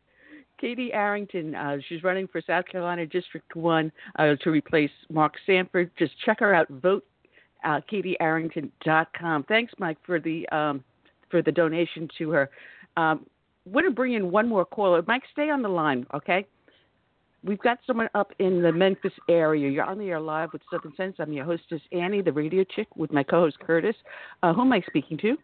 Katie 0.59 0.93
Arrington, 0.93 1.55
uh, 1.55 1.78
she's 1.89 2.03
running 2.03 2.28
for 2.28 2.41
South 2.41 2.66
Carolina 2.66 3.05
District 3.05 3.53
1 3.53 3.91
uh, 4.18 4.36
to 4.41 4.49
replace 4.49 4.91
Mark 5.11 5.34
Sanford. 5.45 5.91
Just 5.99 6.14
check 6.26 6.39
her 6.39 6.53
out, 6.53 6.70
vote 6.70 7.03
uh, 7.64 7.82
katiearrington.com. 7.91 9.43
Thanks, 9.43 9.74
Mike, 9.80 9.97
for 10.05 10.20
the 10.20 10.47
um, 10.49 10.84
for 11.30 11.41
the 11.41 11.51
donation 11.51 12.07
to 12.18 12.30
her. 12.32 12.49
Um, 12.97 13.26
want 13.66 13.86
to 13.86 13.91
bring 13.91 14.14
in 14.14 14.32
one 14.32 14.47
more 14.47 14.66
caller. 14.66 15.03
Mike, 15.07 15.24
stay 15.32 15.49
on 15.49 15.61
the 15.61 15.70
line, 15.70 16.05
okay? 16.14 16.45
We've 17.43 17.59
got 17.59 17.80
someone 17.86 18.09
up 18.16 18.32
in 18.39 18.61
the 18.61 18.72
Memphis 18.72 19.11
area. 19.30 19.70
You're 19.70 19.84
on 19.84 19.97
the 19.97 20.09
air 20.09 20.20
live 20.20 20.53
with 20.53 20.61
Southern 20.72 20.95
Sense. 20.95 21.16
I'm 21.20 21.34
your 21.34 21.45
hostess, 21.45 21.82
Annie, 21.91 22.22
the 22.22 22.32
radio 22.32 22.64
chick, 22.64 22.88
with 22.95 23.11
my 23.11 23.24
co-host, 23.24 23.59
Curtis. 23.59 23.95
Uh, 24.41 24.53
who 24.53 24.61
am 24.61 24.72
I 24.72 24.82
speaking 24.88 25.18
to? 25.20 25.38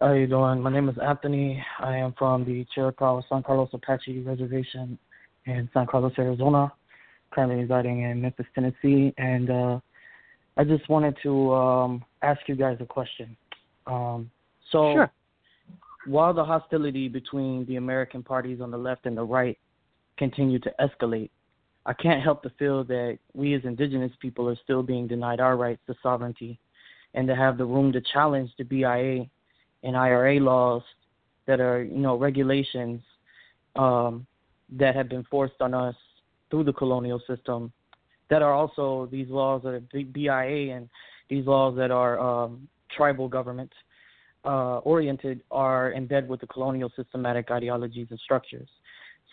How 0.00 0.12
you 0.12 0.26
doing? 0.26 0.60
My 0.60 0.70
name 0.70 0.88
is 0.88 0.96
Anthony. 1.02 1.64
I 1.78 1.96
am 1.96 2.12
from 2.18 2.44
the 2.44 2.66
Chiricahua 2.76 3.22
San 3.28 3.42
Carlos 3.42 3.70
Apache 3.72 4.20
Reservation 4.20 4.98
in 5.46 5.68
San 5.72 5.86
Carlos, 5.86 6.12
Arizona. 6.18 6.72
Currently 7.30 7.56
residing 7.56 8.02
in 8.02 8.20
Memphis, 8.20 8.46
Tennessee, 8.54 9.14
and 9.16 9.50
uh, 9.50 9.80
I 10.58 10.64
just 10.64 10.86
wanted 10.90 11.16
to 11.22 11.54
um, 11.54 12.04
ask 12.20 12.40
you 12.46 12.56
guys 12.56 12.76
a 12.80 12.84
question. 12.84 13.34
Um, 13.86 14.30
so, 14.70 14.92
Sure. 14.92 15.12
While 16.06 16.34
the 16.34 16.44
hostility 16.44 17.08
between 17.08 17.64
the 17.66 17.76
American 17.76 18.22
parties 18.22 18.60
on 18.60 18.70
the 18.70 18.78
left 18.78 19.06
and 19.06 19.16
the 19.16 19.22
right 19.22 19.58
continue 20.16 20.58
to 20.60 20.72
escalate, 20.80 21.30
I 21.84 21.92
can't 21.92 22.22
help 22.22 22.42
to 22.42 22.50
feel 22.58 22.84
that 22.84 23.18
we 23.34 23.54
as 23.54 23.62
indigenous 23.64 24.12
people 24.20 24.48
are 24.48 24.56
still 24.62 24.82
being 24.82 25.06
denied 25.06 25.40
our 25.40 25.56
rights 25.56 25.80
to 25.88 25.94
sovereignty 26.02 26.58
and 27.14 27.26
to 27.28 27.34
have 27.34 27.58
the 27.58 27.64
room 27.64 27.92
to 27.92 28.00
challenge 28.00 28.50
the 28.56 28.64
BIA 28.64 29.26
and 29.82 29.96
IRA 29.96 30.38
laws 30.38 30.82
that 31.46 31.60
are, 31.60 31.82
you 31.82 31.98
know, 31.98 32.16
regulations 32.16 33.00
um, 33.76 34.26
that 34.70 34.94
have 34.94 35.08
been 35.08 35.24
forced 35.24 35.60
on 35.60 35.74
us 35.74 35.96
through 36.50 36.64
the 36.64 36.72
colonial 36.72 37.20
system, 37.26 37.72
that 38.30 38.42
are 38.42 38.52
also 38.52 39.08
these 39.10 39.28
laws 39.28 39.62
that 39.64 39.74
are 39.74 39.80
BIA 39.80 40.74
and 40.74 40.88
these 41.28 41.46
laws 41.46 41.76
that 41.76 41.90
are 41.90 42.18
um, 42.20 42.68
tribal 42.96 43.28
government 43.28 43.72
uh, 44.44 44.78
oriented 44.78 45.42
are 45.50 45.92
bed 46.06 46.28
with 46.28 46.40
the 46.40 46.46
colonial 46.46 46.90
systematic 46.96 47.50
ideologies 47.50 48.08
and 48.10 48.18
structures. 48.20 48.68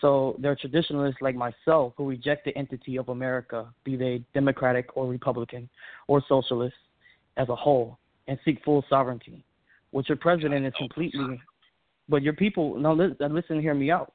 So 0.02 0.38
there 0.40 0.52
are 0.52 0.56
traditionalists 0.56 1.22
like 1.22 1.36
myself 1.36 1.94
who 1.98 2.08
reject 2.08 2.46
the 2.46 2.58
entity 2.58 2.98
of 2.98 3.10
America, 3.10 3.68
be 3.84 3.98
they 3.98 4.24
Democratic 4.34 4.96
or 4.96 5.08
Republican 5.08 5.70
or 6.08 6.24
socialist 6.30 6.76
as 7.36 7.50
a 7.50 7.56
whole, 7.56 7.98
and 8.28 8.38
seek 8.46 8.64
full 8.64 8.86
sovereignty 8.90 9.44
which 9.92 10.10
your 10.10 10.18
president 10.18 10.66
is 10.66 10.74
completely 10.78 11.40
but 12.08 12.22
your 12.22 12.34
people 12.34 12.78
now 12.78 12.94
listen, 12.94 13.34
listen 13.34 13.62
hear 13.62 13.74
me 13.74 13.92
out 13.92 14.14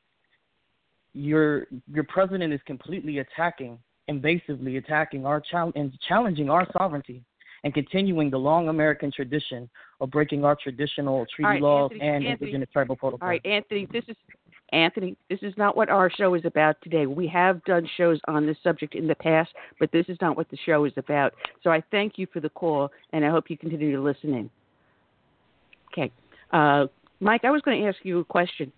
your 1.13 1.67
your 1.93 2.05
president 2.05 2.53
is 2.53 2.61
completely 2.67 3.19
attacking 3.19 3.79
invasively 4.11 4.79
attacking 4.79 5.25
our 5.25 5.41
chal- 5.41 5.73
and 5.75 5.93
challenging 6.09 6.51
our 6.51 6.67
sovereignty 6.79 7.23
and 7.65 7.73
continuing 7.73 8.31
the 8.31 8.39
long 8.39 8.69
American 8.69 9.11
tradition 9.11 9.69
of 10.01 10.11
breaking 10.11 10.45
our 10.45 10.57
traditional 10.63 11.27
treaty 11.35 11.47
right, 11.47 11.63
laws 11.63 11.91
Anthony, 11.93 12.09
and 12.09 12.27
Anthony. 12.27 12.33
indigenous 12.51 12.69
tribal 12.73 12.95
protocols. 12.95 13.23
All 13.23 13.29
right, 13.29 13.45
Anthony, 13.45 13.89
this 13.93 14.05
is 14.07 14.17
Anthony, 14.73 15.17
this 15.31 15.39
is 15.43 15.55
not 15.57 15.77
what 15.77 15.89
our 15.89 16.11
show 16.11 16.35
is 16.35 16.45
about 16.45 16.77
today. 16.83 17.07
We 17.07 17.27
have 17.29 17.65
done 17.65 17.89
shows 17.97 18.21
on 18.29 18.47
this 18.47 18.57
subject 18.63 18.95
in 18.95 19.07
the 19.07 19.15
past, 19.15 19.51
but 19.81 19.91
this 19.93 20.07
is 20.09 20.19
not 20.21 20.37
what 20.37 20.51
the 20.51 20.59
show 20.67 20.85
is 20.85 20.93
about. 20.97 21.33
So 21.63 21.71
I 21.71 21.83
thank 21.91 22.19
you 22.19 22.27
for 22.33 22.41
the 22.41 22.49
call, 22.51 22.91
and 23.13 23.25
I 23.25 23.31
hope 23.31 23.45
you 23.49 23.57
continue 23.57 23.97
to 23.97 24.03
listen 24.03 24.35
in. 24.35 24.51
Okay, 25.93 26.13
uh, 26.53 26.87
Mike, 27.21 27.45
I 27.45 27.51
was 27.51 27.63
going 27.63 27.81
to 27.81 27.89
ask 27.89 27.99
you 28.03 28.19
a 28.21 28.25
question. 28.25 28.73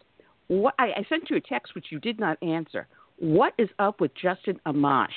What 0.49 0.75
I, 0.79 0.89
I 0.89 1.07
sent 1.09 1.31
you 1.31 1.37
a 1.37 1.41
text 1.41 1.75
which 1.75 1.87
you 1.91 1.99
did 1.99 2.21
not 2.21 2.41
answer. 2.43 2.87
What 3.19 3.55
is 3.59 3.69
up 3.79 4.01
with 4.01 4.13
Justin 4.15 4.61
Amash? 4.67 5.09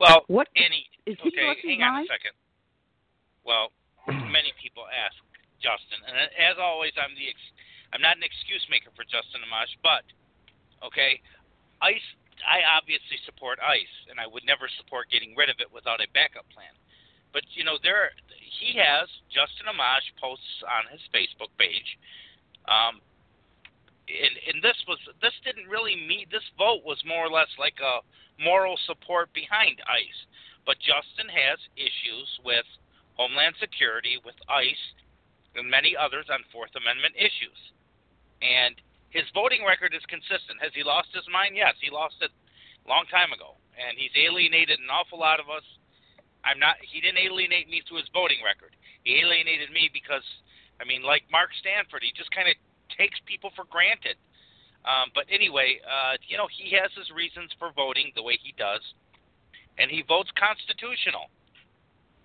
Well, 0.00 0.22
What 0.26 0.48
Annie, 0.56 0.86
is 1.06 1.18
he 1.22 1.28
okay, 1.28 1.78
hang 1.78 1.82
on 1.82 2.02
a 2.02 2.06
second. 2.06 2.34
Well, 3.42 3.74
many 4.30 4.54
people 4.58 4.86
ask 4.86 5.16
Justin, 5.58 6.02
and 6.06 6.30
as 6.38 6.58
always, 6.58 6.94
I'm 6.98 7.14
the 7.14 7.26
ex- 7.26 7.54
I'm 7.92 8.00
not 8.00 8.16
an 8.16 8.24
excuse 8.24 8.64
maker 8.70 8.90
for 8.94 9.04
Justin 9.04 9.44
Amash, 9.44 9.72
but 9.82 10.06
okay, 10.82 11.20
ICE. 11.82 12.08
I 12.42 12.64
obviously 12.64 13.20
support 13.22 13.62
ICE, 13.62 13.96
and 14.10 14.18
I 14.18 14.26
would 14.26 14.42
never 14.42 14.66
support 14.80 15.12
getting 15.12 15.36
rid 15.38 15.46
of 15.46 15.60
it 15.62 15.70
without 15.70 16.02
a 16.02 16.08
backup 16.10 16.48
plan. 16.50 16.74
But 17.30 17.46
you 17.54 17.62
know, 17.62 17.78
there 17.82 18.10
he 18.58 18.78
has 18.78 19.06
Justin 19.30 19.70
Amash 19.70 20.06
posts 20.18 20.62
on 20.66 20.90
his 20.90 21.02
Facebook 21.14 21.52
page. 21.58 21.98
Um, 22.66 23.02
and, 24.06 24.34
and 24.50 24.56
this 24.62 24.76
was 24.86 24.98
this 25.22 25.34
didn't 25.44 25.70
really 25.70 25.96
meet 25.96 26.30
this 26.30 26.44
vote 26.58 26.84
was 26.84 27.00
more 27.06 27.24
or 27.24 27.32
less 27.32 27.50
like 27.58 27.78
a 27.80 28.02
moral 28.42 28.76
support 28.86 29.32
behind 29.32 29.80
ICE. 29.86 30.20
But 30.64 30.78
Justin 30.78 31.26
has 31.26 31.58
issues 31.74 32.28
with 32.44 32.66
Homeland 33.18 33.54
Security, 33.58 34.18
with 34.22 34.38
ICE, 34.48 34.84
and 35.56 35.68
many 35.68 35.96
others 35.98 36.26
on 36.30 36.40
Fourth 36.54 36.72
Amendment 36.78 37.14
issues. 37.18 37.58
And 38.40 38.78
his 39.12 39.28
voting 39.36 39.62
record 39.66 39.92
is 39.92 40.02
consistent. 40.08 40.62
Has 40.64 40.72
he 40.72 40.82
lost 40.82 41.12
his 41.12 41.26
mind? 41.28 41.54
Yes, 41.54 41.76
he 41.82 41.92
lost 41.92 42.16
it 42.24 42.32
a 42.32 42.88
long 42.88 43.04
time 43.12 43.30
ago, 43.30 43.60
and 43.76 43.98
he's 44.00 44.14
alienated 44.16 44.80
an 44.80 44.88
awful 44.88 45.20
lot 45.20 45.38
of 45.38 45.52
us. 45.52 45.66
I'm 46.42 46.58
not. 46.58 46.80
He 46.82 46.98
didn't 46.98 47.22
alienate 47.22 47.68
me 47.68 47.84
through 47.86 48.02
his 48.02 48.10
voting 48.10 48.42
record. 48.42 48.74
He 49.04 49.20
alienated 49.20 49.70
me 49.70 49.90
because, 49.92 50.24
I 50.80 50.84
mean, 50.88 51.02
like 51.04 51.22
Mark 51.30 51.54
Sanford, 51.62 52.02
he 52.02 52.10
just 52.16 52.32
kind 52.34 52.48
of 52.48 52.56
takes 52.96 53.20
people 53.28 53.54
for 53.54 53.68
granted. 53.70 54.18
Um, 54.82 55.14
but 55.14 55.30
anyway, 55.30 55.78
uh, 55.86 56.18
you 56.26 56.34
know, 56.34 56.50
he 56.50 56.74
has 56.74 56.90
his 56.98 57.06
reasons 57.14 57.54
for 57.58 57.70
voting 57.70 58.10
the 58.18 58.22
way 58.22 58.34
he 58.42 58.50
does, 58.58 58.82
and 59.78 59.90
he 59.90 60.02
votes 60.04 60.30
constitutional. 60.36 61.32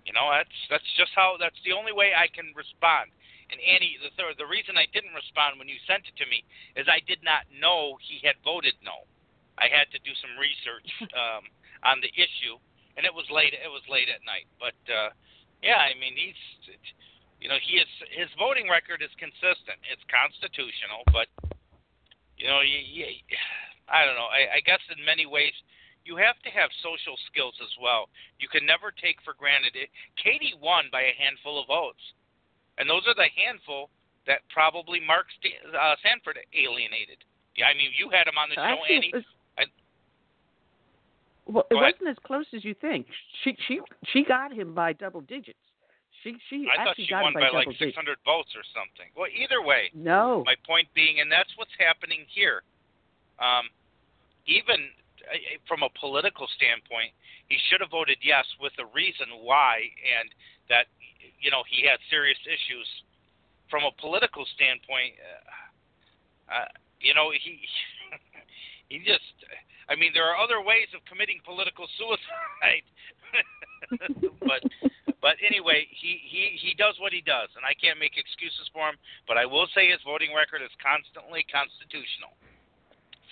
You 0.04 0.16
know, 0.16 0.32
that's 0.32 0.58
that's 0.72 0.90
just 0.96 1.12
how 1.12 1.36
that's 1.36 1.58
the 1.68 1.76
only 1.76 1.92
way 1.92 2.16
I 2.16 2.32
can 2.32 2.52
respond. 2.56 3.12
And 3.48 3.60
Annie, 3.64 3.96
the 4.00 4.12
third, 4.16 4.36
the 4.36 4.48
reason 4.48 4.76
I 4.76 4.88
didn't 4.92 5.16
respond 5.16 5.56
when 5.56 5.68
you 5.68 5.80
sent 5.88 6.04
it 6.04 6.16
to 6.20 6.28
me 6.28 6.44
is 6.76 6.84
I 6.88 7.00
did 7.08 7.24
not 7.24 7.48
know 7.48 7.96
he 8.00 8.20
had 8.20 8.36
voted 8.44 8.76
no. 8.84 9.08
I 9.56 9.72
had 9.72 9.88
to 9.92 10.00
do 10.04 10.12
some 10.20 10.36
research 10.36 10.88
um, 11.16 11.48
on 11.84 12.04
the 12.04 12.12
issue, 12.12 12.60
and 12.96 13.08
it 13.08 13.12
was 13.12 13.28
late. 13.32 13.56
It 13.56 13.72
was 13.72 13.84
late 13.88 14.08
at 14.12 14.24
night. 14.24 14.48
But 14.60 14.76
uh, 14.88 15.12
yeah, 15.64 15.80
I 15.80 15.96
mean, 15.96 16.16
he's, 16.16 16.40
you 17.40 17.48
know, 17.48 17.60
he 17.60 17.80
is 17.80 17.90
his 18.12 18.28
voting 18.36 18.68
record 18.68 19.00
is 19.00 19.12
consistent. 19.16 19.80
It's 19.88 20.04
constitutional, 20.08 21.04
but 21.12 21.28
you 22.36 22.46
know, 22.46 22.60
you, 22.62 22.78
you, 22.80 23.04
I 23.88 24.04
don't 24.04 24.16
know. 24.16 24.30
I, 24.30 24.56
I 24.56 24.60
guess 24.64 24.80
in 24.92 25.00
many 25.04 25.26
ways 25.26 25.52
you 26.08 26.16
have 26.16 26.40
to 26.40 26.50
have 26.50 26.72
social 26.80 27.20
skills 27.28 27.52
as 27.60 27.68
well. 27.76 28.08
You 28.40 28.48
can 28.48 28.64
never 28.64 28.88
take 28.88 29.20
for 29.20 29.36
granted 29.36 29.76
it. 29.76 29.92
Katie 30.16 30.56
won 30.56 30.88
by 30.88 31.04
a 31.04 31.14
handful 31.20 31.60
of 31.60 31.68
votes, 31.68 32.00
and 32.80 32.88
those 32.88 33.04
are 33.04 33.14
the 33.14 33.28
handful 33.36 33.92
that 34.24 34.40
probably 34.48 35.04
Mark 35.04 35.28
St- 35.36 35.60
uh, 35.68 35.94
Sanford 36.00 36.40
alienated. 36.56 37.20
Yeah, 37.60 37.68
I 37.68 37.76
mean, 37.76 37.92
you 37.92 38.08
had 38.08 38.24
him 38.24 38.40
on 38.40 38.48
the 38.48 38.56
show, 38.56 38.80
Annie. 38.88 39.12
it 39.12 39.20
was, 39.20 39.28
I, 39.60 39.64
well, 41.44 41.66
it 41.70 41.76
ahead. 41.76 41.92
wasn't 42.00 42.08
as 42.16 42.20
close 42.24 42.48
as 42.56 42.64
you 42.64 42.72
think. 42.72 43.04
She 43.44 43.52
she 43.68 43.80
she 44.12 44.24
got 44.24 44.52
him 44.52 44.72
by 44.72 44.92
double 44.96 45.20
digits. 45.20 45.60
She 46.24 46.36
she 46.48 46.68
I 46.72 46.76
thought 46.88 46.88
actually 46.96 47.04
she 47.04 47.10
got 47.10 47.22
won 47.22 47.34
by, 47.36 47.52
by 47.52 47.68
like 47.68 47.68
600 47.78 47.92
votes 48.24 48.52
or 48.56 48.64
something. 48.72 49.12
Well, 49.16 49.28
either 49.28 49.60
way, 49.60 49.90
No. 49.94 50.42
my 50.48 50.56
point 50.66 50.88
being, 50.94 51.20
and 51.20 51.30
that's 51.30 51.50
what's 51.56 51.72
happening 51.78 52.24
here. 52.32 52.62
Um, 53.38 53.68
even 54.46 54.90
from 55.66 55.82
a 55.82 55.90
political 55.98 56.46
standpoint, 56.56 57.12
he 57.48 57.56
should 57.68 57.80
have 57.80 57.90
voted 57.90 58.18
yes 58.22 58.44
with 58.60 58.72
a 58.78 58.86
reason 58.92 59.28
why, 59.44 59.84
and 60.04 60.28
that 60.68 60.86
you 61.40 61.50
know 61.50 61.62
he 61.68 61.84
had 61.86 61.98
serious 62.10 62.38
issues. 62.46 62.88
From 63.68 63.84
a 63.84 63.92
political 64.00 64.48
standpoint, 64.56 65.12
uh, 65.20 66.64
uh, 66.64 66.70
you 67.00 67.12
know 67.14 67.30
he 67.32 67.60
he 68.88 68.98
just. 69.04 69.24
I 69.88 69.96
mean, 69.96 70.12
there 70.12 70.28
are 70.28 70.36
other 70.36 70.60
ways 70.60 70.92
of 70.92 71.00
committing 71.08 71.40
political 71.48 71.88
suicide, 71.96 72.84
but 74.44 74.60
but 75.20 75.34
anyway, 75.42 75.88
he, 75.90 76.20
he 76.22 76.60
he 76.60 76.72
does 76.78 76.94
what 77.00 77.12
he 77.12 77.24
does, 77.24 77.50
and 77.56 77.64
I 77.66 77.74
can't 77.74 77.98
make 77.98 78.14
excuses 78.14 78.70
for 78.70 78.86
him. 78.86 78.96
But 79.26 79.40
I 79.40 79.46
will 79.46 79.66
say 79.74 79.90
his 79.90 80.00
voting 80.04 80.30
record 80.30 80.62
is 80.62 80.70
constantly 80.78 81.42
constitutional. 81.50 82.36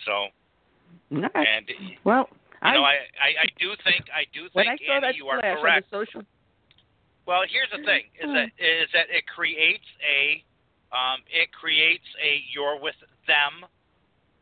So, 0.05 0.33
Right. 1.11 1.31
and 1.35 1.69
you 1.69 1.97
Well, 2.05 2.29
know, 2.63 2.83
I, 2.83 3.07
I, 3.21 3.29
I 3.29 3.29
I 3.43 3.47
do 3.59 3.75
think 3.85 4.05
I 4.13 4.25
do 4.33 4.49
think 4.55 4.69
I 4.69 4.77
you 5.15 5.27
are 5.29 5.41
correct. 5.41 5.87
social 5.91 6.23
Well, 7.27 7.43
here's 7.51 7.71
the 7.71 7.85
thing: 7.85 8.07
is 8.19 8.31
that 8.33 8.49
is 8.59 8.89
that 8.93 9.07
it 9.11 9.27
creates 9.27 9.87
a 10.03 10.43
um, 10.95 11.21
it 11.29 11.53
creates 11.53 12.07
a 12.23 12.43
you're 12.55 12.81
with 12.81 12.97
them 13.27 13.67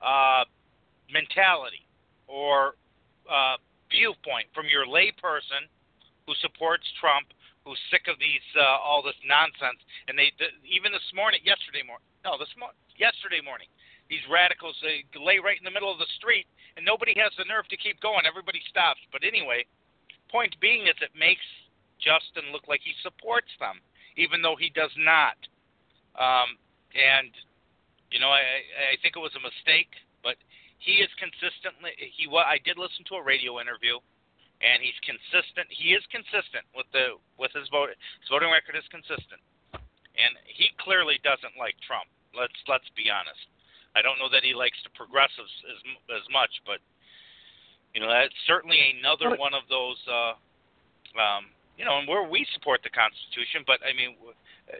uh, 0.02 0.44
mentality 1.10 1.84
or 2.28 2.76
uh, 3.28 3.56
viewpoint 3.90 4.46
from 4.54 4.66
your 4.68 4.86
layperson 4.86 5.64
who 6.26 6.32
supports 6.40 6.84
Trump, 7.00 7.32
who's 7.64 7.80
sick 7.90 8.08
of 8.08 8.16
these 8.20 8.44
uh, 8.56 8.80
all 8.80 9.02
this 9.02 9.16
nonsense, 9.24 9.80
and 10.08 10.16
they 10.16 10.32
the, 10.40 10.52
even 10.68 10.92
this 10.92 11.04
morning, 11.16 11.40
yesterday 11.44 11.84
morning, 11.84 12.06
no, 12.24 12.36
this 12.36 12.52
mo- 12.56 12.76
yesterday 12.96 13.40
morning, 13.44 13.68
these 14.08 14.24
radicals 14.28 14.76
they 14.82 15.04
lay 15.16 15.40
right 15.40 15.56
in 15.56 15.64
the 15.64 15.72
middle 15.72 15.90
of 15.90 15.98
the 15.98 16.10
street, 16.20 16.46
and 16.76 16.84
nobody 16.84 17.14
has 17.16 17.32
the 17.38 17.48
nerve 17.48 17.68
to 17.72 17.78
keep 17.80 18.00
going. 18.00 18.28
Everybody 18.28 18.60
stops. 18.68 19.00
But 19.12 19.24
anyway, 19.24 19.64
point 20.28 20.54
being 20.60 20.86
is 20.86 20.96
it 21.00 21.14
makes 21.16 21.44
Justin 22.02 22.52
look 22.52 22.68
like 22.68 22.84
he 22.84 22.92
supports 23.00 23.50
them, 23.56 23.80
even 24.16 24.42
though 24.42 24.56
he 24.58 24.68
does 24.74 24.92
not. 25.00 25.38
Um, 26.18 26.60
and 26.92 27.32
you 28.12 28.20
know, 28.20 28.30
I 28.30 28.44
I 28.92 29.00
think 29.00 29.16
it 29.16 29.24
was 29.24 29.34
a 29.34 29.42
mistake, 29.42 29.90
but 30.22 30.36
he 30.78 31.00
is 31.00 31.10
consistently 31.16 31.96
he. 31.96 32.28
I 32.28 32.60
did 32.62 32.76
listen 32.76 33.02
to 33.08 33.18
a 33.18 33.24
radio 33.24 33.58
interview, 33.58 33.98
and 34.60 34.84
he's 34.84 34.96
consistent. 35.02 35.66
He 35.72 35.96
is 35.96 36.04
consistent 36.12 36.68
with 36.76 36.86
the 36.92 37.18
with 37.40 37.50
his 37.56 37.66
vote. 37.72 37.90
His 38.20 38.30
voting 38.30 38.52
record 38.52 38.76
is 38.76 38.86
consistent, 38.92 39.40
and 39.72 40.36
he 40.44 40.70
clearly 40.78 41.18
doesn't 41.24 41.56
like 41.56 41.74
Trump. 41.82 42.06
Let's 42.36 42.54
let's 42.68 42.86
be 42.94 43.08
honest. 43.08 43.53
I 43.94 44.02
don't 44.02 44.18
know 44.18 44.28
that 44.30 44.42
he 44.42 44.54
likes 44.54 44.78
the 44.82 44.90
progressives 44.94 45.54
as 45.70 45.78
as 46.10 46.24
much, 46.30 46.50
but 46.66 46.82
you 47.94 48.02
know 48.02 48.10
that's 48.10 48.34
certainly 48.46 48.98
another 48.98 49.38
one 49.38 49.54
of 49.54 49.62
those. 49.70 49.98
Uh, 50.06 50.34
um, 51.14 51.54
you 51.78 51.86
know, 51.86 51.98
and 51.98 52.06
where 52.06 52.26
we 52.26 52.46
support 52.54 52.82
the 52.86 52.90
Constitution, 52.90 53.66
but 53.66 53.82
I 53.82 53.90
mean, 53.94 54.14
uh, 54.22 54.78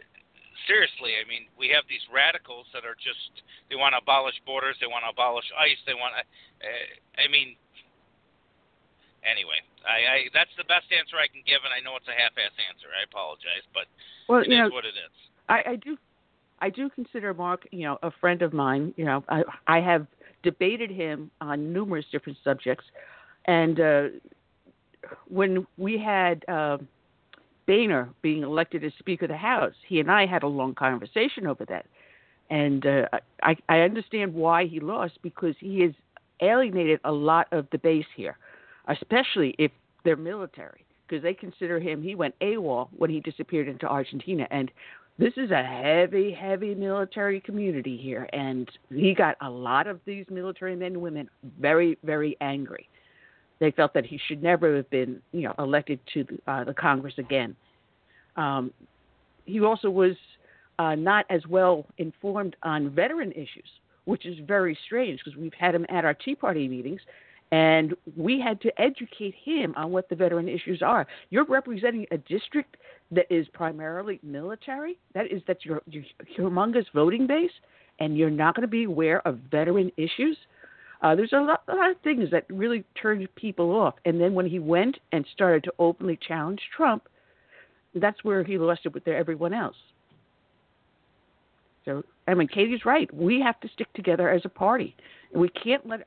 seriously, 0.67 1.19
I 1.19 1.27
mean, 1.27 1.47
we 1.59 1.67
have 1.75 1.83
these 1.91 2.03
radicals 2.07 2.67
that 2.71 2.87
are 2.87 2.95
just 2.95 3.43
they 3.67 3.75
want 3.75 3.95
to 3.95 4.03
abolish 4.03 4.35
borders, 4.47 4.75
they 4.79 4.87
want 4.87 5.03
to 5.07 5.11
abolish 5.11 5.47
ICE, 5.55 5.79
they 5.87 5.95
want 5.95 6.15
to. 6.15 6.23
Uh, 6.63 7.23
I 7.23 7.27
mean, 7.27 7.59
anyway, 9.23 9.59
I, 9.83 9.97
I 10.07 10.17
that's 10.31 10.51
the 10.55 10.67
best 10.67 10.87
answer 10.91 11.19
I 11.19 11.27
can 11.27 11.43
give, 11.43 11.63
and 11.63 11.71
I 11.71 11.83
know 11.83 11.95
it's 11.99 12.07
a 12.07 12.15
half-ass 12.15 12.55
answer. 12.67 12.87
I 12.91 13.03
apologize, 13.03 13.63
but 13.75 13.87
well, 14.27 14.43
it 14.43 14.51
is 14.51 14.55
know, 14.55 14.71
what 14.71 14.87
it 14.87 14.95
is. 14.95 15.15
I, 15.47 15.59
I 15.71 15.75
do 15.79 15.99
I 16.59 16.69
do 16.69 16.89
consider 16.89 17.33
Mark, 17.33 17.67
you 17.71 17.83
know, 17.83 17.97
a 18.03 18.11
friend 18.11 18.41
of 18.41 18.53
mine. 18.53 18.93
You 18.97 19.05
know, 19.05 19.23
I 19.29 19.43
I 19.67 19.81
have 19.81 20.07
debated 20.43 20.89
him 20.91 21.31
on 21.41 21.73
numerous 21.73 22.05
different 22.11 22.37
subjects, 22.43 22.85
and 23.45 23.79
uh, 23.79 24.03
when 25.27 25.65
we 25.77 25.97
had 25.97 26.43
uh, 26.47 26.77
Boehner 27.67 28.09
being 28.21 28.43
elected 28.43 28.83
as 28.83 28.93
Speaker 28.99 29.25
of 29.25 29.29
the 29.29 29.37
House, 29.37 29.73
he 29.87 29.99
and 29.99 30.11
I 30.11 30.25
had 30.25 30.43
a 30.43 30.47
long 30.47 30.75
conversation 30.75 31.47
over 31.47 31.65
that, 31.65 31.85
and 32.49 32.85
uh, 32.85 33.07
I 33.43 33.55
I 33.69 33.79
understand 33.79 34.33
why 34.33 34.65
he 34.65 34.79
lost 34.79 35.19
because 35.21 35.55
he 35.59 35.81
has 35.81 35.91
alienated 36.41 36.99
a 37.03 37.11
lot 37.11 37.47
of 37.51 37.67
the 37.71 37.77
base 37.77 38.05
here, 38.15 38.37
especially 38.87 39.55
if 39.57 39.71
they're 40.03 40.15
military, 40.15 40.85
because 41.07 41.23
they 41.23 41.33
consider 41.33 41.79
him. 41.79 42.01
He 42.01 42.15
went 42.15 42.35
AWOL 42.41 42.89
when 42.95 43.09
he 43.09 43.19
disappeared 43.19 43.67
into 43.67 43.87
Argentina, 43.87 44.47
and 44.51 44.71
this 45.17 45.33
is 45.37 45.51
a 45.51 45.63
heavy, 45.63 46.31
heavy 46.31 46.75
military 46.75 47.39
community 47.39 47.97
here, 47.97 48.27
and 48.33 48.69
he 48.89 49.13
got 49.13 49.37
a 49.41 49.49
lot 49.49 49.87
of 49.87 49.99
these 50.05 50.25
military 50.29 50.75
men 50.75 50.93
and 50.93 51.01
women 51.01 51.29
very, 51.59 51.97
very 52.03 52.35
angry. 52.41 52.89
They 53.59 53.71
felt 53.71 53.93
that 53.93 54.05
he 54.05 54.19
should 54.27 54.43
never 54.43 54.75
have 54.75 54.89
been, 54.89 55.21
you 55.31 55.43
know, 55.43 55.55
elected 55.57 55.99
to 56.13 56.25
the, 56.25 56.51
uh, 56.51 56.63
the 56.65 56.73
Congress 56.73 57.13
again. 57.17 57.55
Um, 58.35 58.73
he 59.45 59.61
also 59.61 59.89
was 59.89 60.15
uh, 60.79 60.95
not 60.95 61.25
as 61.29 61.41
well 61.47 61.85
informed 61.97 62.57
on 62.63 62.89
veteran 62.89 63.31
issues, 63.31 63.69
which 64.03 64.25
is 64.25 64.37
very 64.45 64.77
strange 64.85 65.21
because 65.23 65.39
we've 65.39 65.53
had 65.53 65.73
him 65.73 65.85
at 65.87 66.03
our 66.03 66.13
Tea 66.13 66.35
Party 66.35 66.67
meetings, 66.67 66.99
and 67.55 67.95
we 68.17 68.37
had 68.37 68.59
to 68.59 68.81
educate 68.81 69.33
him 69.41 69.73
on 69.77 69.89
what 69.89 70.09
the 70.09 70.15
veteran 70.15 70.49
issues 70.49 70.81
are. 70.81 71.07
You're 71.29 71.45
representing 71.45 72.05
a 72.11 72.17
district 72.17 72.75
that 73.11 73.27
is 73.29 73.47
primarily 73.53 74.19
military. 74.23 74.97
That 75.13 75.31
is 75.31 75.41
that's 75.47 75.63
your, 75.63 75.81
your 75.87 76.03
humongous 76.37 76.83
voting 76.93 77.27
base, 77.27 77.51
and 78.01 78.17
you're 78.17 78.29
not 78.29 78.55
going 78.55 78.63
to 78.63 78.67
be 78.67 78.83
aware 78.83 79.25
of 79.25 79.39
veteran 79.49 79.89
issues. 79.95 80.37
Uh, 81.01 81.15
there's 81.15 81.31
a 81.31 81.37
lot, 81.37 81.63
a 81.69 81.75
lot 81.75 81.91
of 81.91 81.97
things 82.01 82.29
that 82.29 82.45
really 82.49 82.83
turned 83.01 83.25
people 83.35 83.71
off. 83.71 83.93
And 84.03 84.19
then 84.19 84.33
when 84.33 84.47
he 84.47 84.59
went 84.59 84.97
and 85.13 85.25
started 85.33 85.63
to 85.63 85.73
openly 85.79 86.19
challenge 86.27 86.59
Trump, 86.75 87.03
that's 87.93 88.21
where 88.25 88.43
he 88.43 88.57
lost 88.57 88.81
it 88.83 88.93
with 88.93 89.07
everyone 89.07 89.53
else. 89.53 89.77
So 91.85 92.03
I 92.27 92.33
mean, 92.33 92.49
Katie's 92.49 92.83
right. 92.83 93.13
We 93.13 93.39
have 93.39 93.61
to 93.61 93.69
stick 93.69 93.93
together 93.93 94.29
as 94.29 94.41
a 94.43 94.49
party, 94.49 94.93
we 95.33 95.47
can't 95.47 95.87
let 95.87 96.05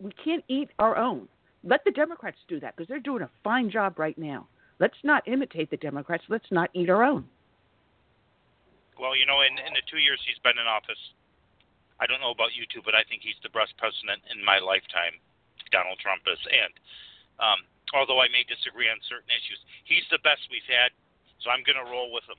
we 0.00 0.12
can't 0.12 0.44
eat 0.48 0.70
our 0.78 0.96
own. 0.96 1.28
Let 1.64 1.84
the 1.84 1.90
Democrats 1.90 2.38
do 2.46 2.60
that 2.60 2.76
because 2.76 2.88
they're 2.88 3.00
doing 3.00 3.22
a 3.22 3.30
fine 3.42 3.70
job 3.70 3.98
right 3.98 4.16
now. 4.16 4.46
Let's 4.78 4.98
not 5.02 5.26
imitate 5.26 5.70
the 5.70 5.76
Democrats. 5.76 6.22
Let's 6.28 6.50
not 6.50 6.70
eat 6.72 6.88
our 6.88 7.02
own. 7.02 7.26
Well, 8.98 9.14
you 9.14 9.26
know, 9.26 9.42
in 9.42 9.58
in 9.58 9.74
the 9.74 9.82
two 9.90 9.98
years 9.98 10.18
he's 10.26 10.38
been 10.42 10.58
in 10.58 10.66
office, 10.66 10.98
I 11.98 12.06
don't 12.06 12.22
know 12.22 12.30
about 12.30 12.54
you 12.54 12.62
two, 12.70 12.82
but 12.82 12.94
I 12.94 13.02
think 13.06 13.22
he's 13.22 13.38
the 13.42 13.50
best 13.50 13.74
president 13.78 14.22
in 14.30 14.42
my 14.42 14.58
lifetime. 14.62 15.18
Donald 15.70 15.98
Trump 15.98 16.22
is, 16.30 16.40
and 16.48 16.72
um, 17.42 17.60
although 17.92 18.22
I 18.22 18.30
may 18.30 18.46
disagree 18.46 18.88
on 18.88 18.98
certain 19.04 19.28
issues, 19.30 19.60
he's 19.84 20.06
the 20.10 20.22
best 20.22 20.46
we've 20.48 20.66
had. 20.66 20.94
So 21.42 21.50
I'm 21.50 21.62
going 21.62 21.78
to 21.78 21.86
roll 21.86 22.10
with 22.10 22.26
him. 22.26 22.38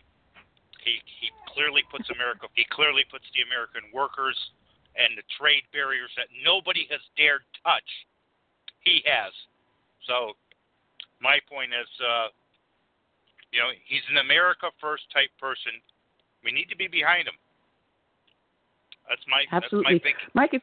He 0.83 0.99
he 1.19 1.31
clearly 1.51 1.83
puts 1.91 2.07
America. 2.11 2.47
He 2.55 2.63
clearly 2.71 3.03
puts 3.07 3.27
the 3.35 3.43
American 3.43 3.87
workers 3.91 4.35
and 4.95 5.17
the 5.17 5.23
trade 5.39 5.63
barriers 5.71 6.09
that 6.17 6.27
nobody 6.45 6.87
has 6.89 7.01
dared 7.15 7.43
touch. 7.63 7.89
He 8.81 9.03
has. 9.05 9.33
So 10.07 10.33
my 11.21 11.39
point 11.49 11.71
is, 11.73 11.87
uh, 12.01 12.27
You 13.51 13.59
know, 13.59 13.71
he's 13.85 14.05
an 14.11 14.17
America 14.17 14.67
First 14.79 15.03
type 15.11 15.29
person. 15.39 15.71
We 16.43 16.51
need 16.51 16.69
to 16.69 16.77
be 16.77 16.87
behind 16.87 17.27
him. 17.27 17.33
That's 19.07 19.25
my 19.27 19.43
Absolutely. 19.51 19.93
that's 19.95 20.03
my 20.03 20.09
thinking. 20.09 20.29
Mike, 20.35 20.53
if 20.53 20.61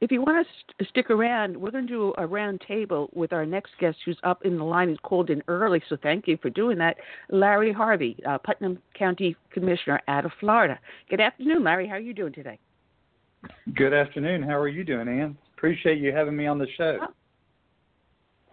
if 0.00 0.12
you 0.12 0.20
want 0.20 0.46
to 0.46 0.52
st- 0.52 0.88
stick 0.90 1.10
around, 1.10 1.56
we're 1.56 1.70
going 1.70 1.86
to 1.86 1.92
do 1.92 2.12
a 2.18 2.26
round 2.26 2.60
table 2.60 3.08
with 3.14 3.32
our 3.32 3.46
next 3.46 3.70
guest 3.80 3.96
who's 4.04 4.18
up 4.22 4.44
in 4.44 4.58
the 4.58 4.64
line. 4.64 4.90
He's 4.90 4.98
called 5.02 5.30
in 5.30 5.42
early, 5.48 5.80
so 5.88 5.96
thank 6.02 6.28
you 6.28 6.36
for 6.42 6.50
doing 6.50 6.76
that. 6.78 6.98
Larry 7.30 7.72
Harvey, 7.72 8.18
uh, 8.28 8.36
Putnam 8.36 8.78
County 8.92 9.34
Commissioner 9.50 10.00
out 10.08 10.26
of 10.26 10.32
Florida. 10.38 10.78
Good 11.08 11.22
afternoon, 11.22 11.64
Larry. 11.64 11.88
How 11.88 11.94
are 11.94 12.00
you 12.00 12.12
doing 12.12 12.34
today? 12.34 12.58
Good 13.74 13.92
afternoon. 13.92 14.42
How 14.42 14.56
are 14.56 14.68
you 14.68 14.84
doing, 14.84 15.08
Ann? 15.08 15.36
Appreciate 15.56 15.98
you 15.98 16.12
having 16.12 16.36
me 16.36 16.46
on 16.46 16.58
the 16.58 16.66
show. 16.76 16.98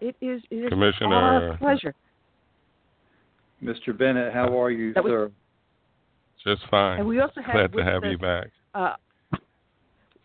It 0.01 0.15
is, 0.21 0.41
it 0.49 0.55
is 0.55 0.69
Commissioner. 0.69 1.15
our 1.15 1.57
pleasure. 1.57 1.93
Mr. 3.63 3.97
Bennett, 3.97 4.33
how 4.33 4.59
are 4.61 4.71
you, 4.71 4.93
That 4.93 5.03
was- 5.03 5.11
sir? 5.11 5.31
Just 6.45 6.63
fine. 6.69 6.99
And 6.99 7.07
we 7.07 7.21
also 7.21 7.39
have 7.41 7.53
Glad 7.53 7.71
to 7.71 7.75
with 7.77 7.85
have 7.85 8.03
us, 8.03 8.11
you 8.11 8.17
back. 8.17 8.47
Uh, 8.75 8.95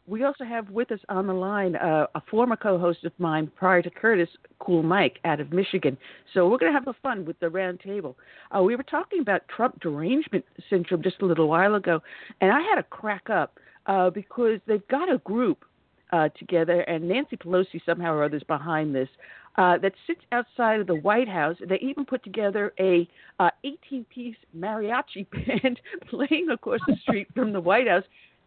we 0.08 0.24
also 0.24 0.42
have 0.42 0.68
with 0.70 0.90
us 0.90 0.98
on 1.08 1.28
the 1.28 1.32
line 1.32 1.76
uh, 1.76 2.06
a 2.16 2.20
former 2.28 2.56
co-host 2.56 3.04
of 3.04 3.12
mine 3.18 3.48
prior 3.54 3.82
to 3.82 3.90
Curtis, 3.90 4.28
Cool 4.58 4.82
Mike, 4.82 5.20
out 5.24 5.38
of 5.38 5.52
Michigan. 5.52 5.96
So 6.34 6.48
we're 6.48 6.58
going 6.58 6.72
to 6.72 6.76
have 6.78 6.88
a 6.88 6.96
fun 7.02 7.24
with 7.24 7.38
the 7.38 7.48
round 7.50 7.78
table. 7.80 8.16
Uh, 8.56 8.62
we 8.62 8.74
were 8.74 8.82
talking 8.82 9.20
about 9.20 9.42
Trump 9.54 9.78
derangement 9.80 10.44
syndrome 10.68 11.02
just 11.02 11.22
a 11.22 11.26
little 11.26 11.46
while 11.48 11.76
ago, 11.76 12.02
and 12.40 12.50
I 12.50 12.62
had 12.62 12.76
to 12.76 12.82
crack 12.84 13.30
up 13.30 13.58
uh, 13.88 14.10
because 14.10 14.60
they've 14.66 14.86
got 14.88 15.12
a 15.12 15.18
group 15.18 15.64
uh, 16.12 16.28
together, 16.38 16.80
and 16.82 17.08
Nancy 17.08 17.36
Pelosi 17.36 17.80
somehow 17.84 18.14
or 18.14 18.24
others 18.24 18.42
behind 18.46 18.94
this. 18.94 19.08
Uh, 19.56 19.76
that 19.76 19.92
sits 20.06 20.20
outside 20.30 20.78
of 20.78 20.86
the 20.86 20.94
White 20.94 21.28
House. 21.28 21.56
They 21.68 21.80
even 21.80 22.04
put 22.04 22.22
together 22.22 22.72
a 22.78 23.08
uh, 23.40 23.50
18-piece 23.66 24.36
mariachi 24.56 25.26
band 25.62 25.80
playing 26.08 26.50
across 26.52 26.78
the 26.86 26.94
street 27.02 27.26
from 27.34 27.52
the 27.52 27.60
White 27.60 27.88
House 27.88 28.04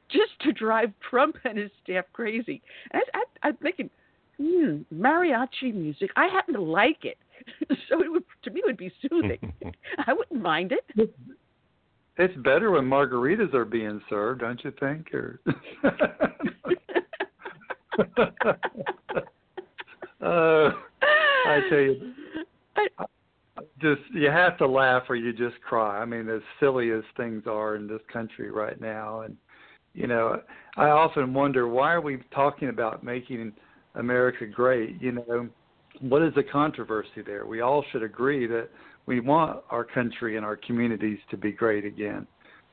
just 0.10 0.32
to 0.40 0.54
drive 0.54 0.94
Trump 1.10 1.36
and 1.44 1.58
his 1.58 1.70
staff 1.84 2.06
crazy. 2.14 2.62
And 2.92 3.04
I, 3.14 3.18
I, 3.18 3.48
I'm 3.50 3.58
thinking, 3.58 3.90
hmm, 4.38 4.84
mariachi 4.94 5.74
music. 5.74 6.12
I 6.16 6.28
happen 6.28 6.54
to 6.54 6.62
like 6.62 7.04
it, 7.04 7.18
so 7.90 8.02
it 8.02 8.10
would 8.10 8.24
to 8.44 8.52
me 8.52 8.62
it 8.62 8.68
would 8.68 8.78
be 8.78 8.94
soothing. 9.02 9.54
I 10.08 10.14
wouldn't 10.14 10.42
mind 10.42 10.72
it. 10.72 11.14
It's 12.18 12.36
better 12.38 12.72
when 12.72 12.86
margaritas 12.86 13.54
are 13.54 13.66
being 13.66 14.02
served, 14.10 14.42
don't 14.42 14.62
you 14.64 14.74
think? 14.80 15.14
Or 15.14 15.40
uh, 20.22 20.72
I 21.46 21.60
tell 21.70 21.80
you, 21.80 22.14
just 23.82 24.02
you 24.14 24.30
have 24.30 24.58
to 24.58 24.68
laugh 24.68 25.04
or 25.10 25.16
you 25.16 25.32
just 25.34 25.60
cry. 25.62 26.00
I 26.00 26.06
mean, 26.06 26.30
as 26.30 26.42
silly 26.60 26.92
as 26.92 27.04
things 27.18 27.44
are 27.48 27.76
in 27.76 27.88
this 27.88 28.02
country 28.12 28.52
right 28.52 28.80
now, 28.80 29.22
and 29.22 29.38
you 29.94 30.08
know, 30.08 30.42
I 30.78 30.90
often 30.90 31.34
wonder 31.34 31.68
why 31.68 31.94
are 31.94 32.02
we 32.02 32.20
talking 32.34 32.70
about 32.70 33.04
making 33.04 33.54
America 33.96 34.46
great? 34.46 35.02
You 35.02 35.14
know, 35.14 35.50
what 36.00 36.22
is 36.22 36.34
the 36.36 36.44
controversy 36.44 37.22
there? 37.26 37.46
We 37.46 37.62
all 37.62 37.84
should 37.92 38.04
agree 38.04 38.48
that 38.48 38.70
we 39.12 39.20
want 39.20 39.62
our 39.70 39.84
country 39.84 40.38
and 40.38 40.46
our 40.46 40.56
communities 40.56 41.20
to 41.30 41.36
be 41.36 41.52
great 41.52 41.84
again, 41.84 42.26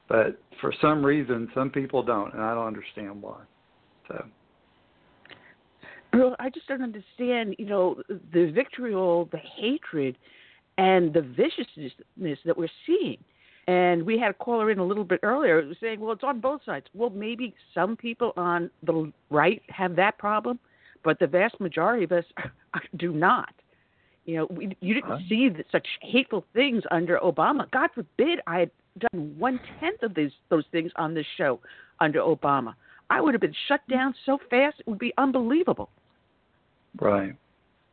but 0.09 0.41
for 0.61 0.73
some 0.81 1.05
reason, 1.05 1.51
some 1.53 1.69
people 1.69 2.01
don't, 2.01 2.33
and 2.33 2.41
I 2.41 2.55
don't 2.55 2.69
understand 2.69 3.21
why. 3.21 3.41
So. 4.07 4.25
Well, 6.13 6.37
I 6.39 6.49
just 6.51 6.69
don't 6.69 6.83
understand, 6.83 7.57
you 7.59 7.67
know, 7.67 8.01
the 8.09 8.53
vitriol, 8.55 9.29
the 9.33 9.41
hatred, 9.57 10.17
and 10.79 11.13
the 11.13 11.23
viciousness 11.23 12.39
that 12.45 12.57
we're 12.57 12.69
seeing. 12.87 13.19
And 13.67 14.05
we 14.05 14.17
had 14.17 14.31
a 14.31 14.35
caller 14.35 14.71
in 14.71 14.79
a 14.79 14.87
little 14.87 15.03
bit 15.03 15.19
earlier 15.25 15.69
saying, 15.81 15.99
well, 15.99 16.13
it's 16.13 16.23
on 16.23 16.39
both 16.39 16.61
sides. 16.65 16.87
Well, 16.95 17.11
maybe 17.11 17.53
some 17.75 17.97
people 17.97 18.33
on 18.37 18.71
the 18.85 19.13
right 19.29 19.61
have 19.71 19.97
that 19.97 20.19
problem, 20.19 20.61
but 21.03 21.19
the 21.19 21.27
vast 21.27 21.59
majority 21.59 22.05
of 22.05 22.13
us 22.13 22.25
do 22.97 23.11
not. 23.11 23.53
You 24.29 24.37
know, 24.37 24.47
we, 24.51 24.77
you 24.81 24.93
didn't 24.93 25.09
Huh? 25.09 25.19
see 25.27 25.49
that 25.49 25.65
such 25.73 25.87
hateful 26.03 26.45
things 26.53 26.83
under 26.91 27.19
Obama. 27.21 27.69
God 27.71 27.89
forbid 27.95 28.41
I 28.47 28.59
had 28.59 28.71
done 28.99 29.35
one 29.39 29.59
tenth 29.81 30.03
of 30.03 30.15
these 30.15 30.33
those 30.51 30.67
things 30.71 30.93
on 30.97 31.15
this 31.15 31.25
show 31.39 31.61
under 31.99 32.21
Obama. 32.21 32.75
I 33.09 33.23
would 33.23 33.33
have 33.33 33.41
been 33.41 33.57
shut 33.69 33.81
down 33.89 34.15
so 34.27 34.37
fast 34.51 34.81
it 34.81 34.87
would 34.87 34.99
be 34.99 35.15
unbelievable. 35.17 35.89
Right. 37.01 37.35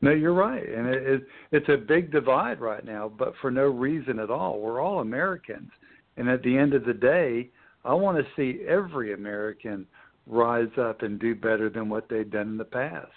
No, 0.01 0.11
you're 0.11 0.33
right, 0.33 0.67
and 0.67 0.87
it, 0.87 1.03
it, 1.07 1.21
it's 1.53 1.69
a 1.69 1.77
big 1.77 2.11
divide 2.11 2.59
right 2.59 2.83
now, 2.83 3.09
but 3.17 3.33
for 3.41 3.49
no 3.49 3.67
reason 3.67 4.19
at 4.19 4.29
all. 4.29 4.59
We're 4.59 4.81
all 4.81 4.99
Americans, 4.99 5.71
and 6.17 6.29
at 6.29 6.43
the 6.43 6.57
end 6.57 6.73
of 6.73 6.83
the 6.83 6.93
day, 6.93 7.49
I 7.85 7.93
want 7.93 8.17
to 8.17 8.25
see 8.35 8.65
every 8.67 9.13
American 9.13 9.87
rise 10.27 10.67
up 10.77 11.01
and 11.01 11.17
do 11.17 11.33
better 11.33 11.69
than 11.69 11.87
what 11.87 12.09
they've 12.09 12.29
done 12.29 12.49
in 12.49 12.57
the 12.57 12.65
past. 12.65 13.07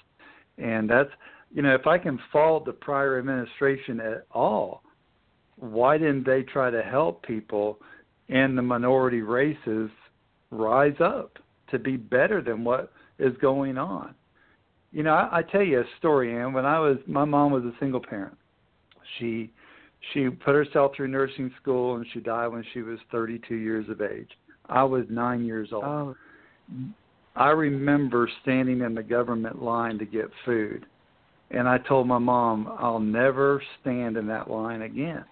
And 0.56 0.88
that's, 0.88 1.10
you 1.54 1.62
know, 1.62 1.74
if 1.74 1.86
I 1.86 1.98
can 1.98 2.18
fault 2.32 2.64
the 2.64 2.72
prior 2.72 3.18
administration 3.18 4.00
at 4.00 4.26
all, 4.32 4.82
why 5.56 5.98
didn't 5.98 6.26
they 6.26 6.42
try 6.42 6.70
to 6.70 6.82
help 6.82 7.22
people 7.22 7.78
in 8.28 8.54
the 8.54 8.62
minority 8.62 9.22
races 9.22 9.90
rise 10.50 10.96
up 11.00 11.38
to 11.70 11.78
be 11.78 11.96
better 11.96 12.42
than 12.42 12.64
what 12.64 12.92
is 13.18 13.36
going 13.40 13.78
on? 13.78 14.14
You 14.92 15.02
know, 15.02 15.12
I, 15.12 15.38
I 15.38 15.42
tell 15.42 15.62
you 15.62 15.80
a 15.80 15.84
story, 15.98 16.34
Ann. 16.34 16.52
When 16.52 16.64
I 16.64 16.78
was, 16.78 16.98
my 17.06 17.24
mom 17.24 17.52
was 17.52 17.64
a 17.64 17.72
single 17.80 18.00
parent. 18.00 18.36
She 19.18 19.50
she 20.12 20.28
put 20.30 20.54
herself 20.54 20.92
through 20.96 21.08
nursing 21.08 21.50
school 21.60 21.96
and 21.96 22.06
she 22.12 22.20
died 22.20 22.48
when 22.48 22.64
she 22.72 22.82
was 22.82 22.98
32 23.10 23.54
years 23.54 23.88
of 23.88 24.00
age. 24.00 24.30
I 24.68 24.84
was 24.84 25.04
nine 25.10 25.44
years 25.44 25.70
old. 25.72 25.84
Oh, 25.84 26.16
I 27.34 27.50
remember 27.50 28.28
standing 28.42 28.80
in 28.80 28.94
the 28.94 29.02
government 29.02 29.62
line 29.62 29.98
to 29.98 30.04
get 30.04 30.30
food, 30.44 30.86
and 31.50 31.68
I 31.68 31.78
told 31.78 32.06
my 32.06 32.18
mom 32.18 32.68
I'll 32.78 33.00
never 33.00 33.62
stand 33.80 34.16
in 34.16 34.26
that 34.26 34.50
line 34.50 34.82
again. 34.82 35.24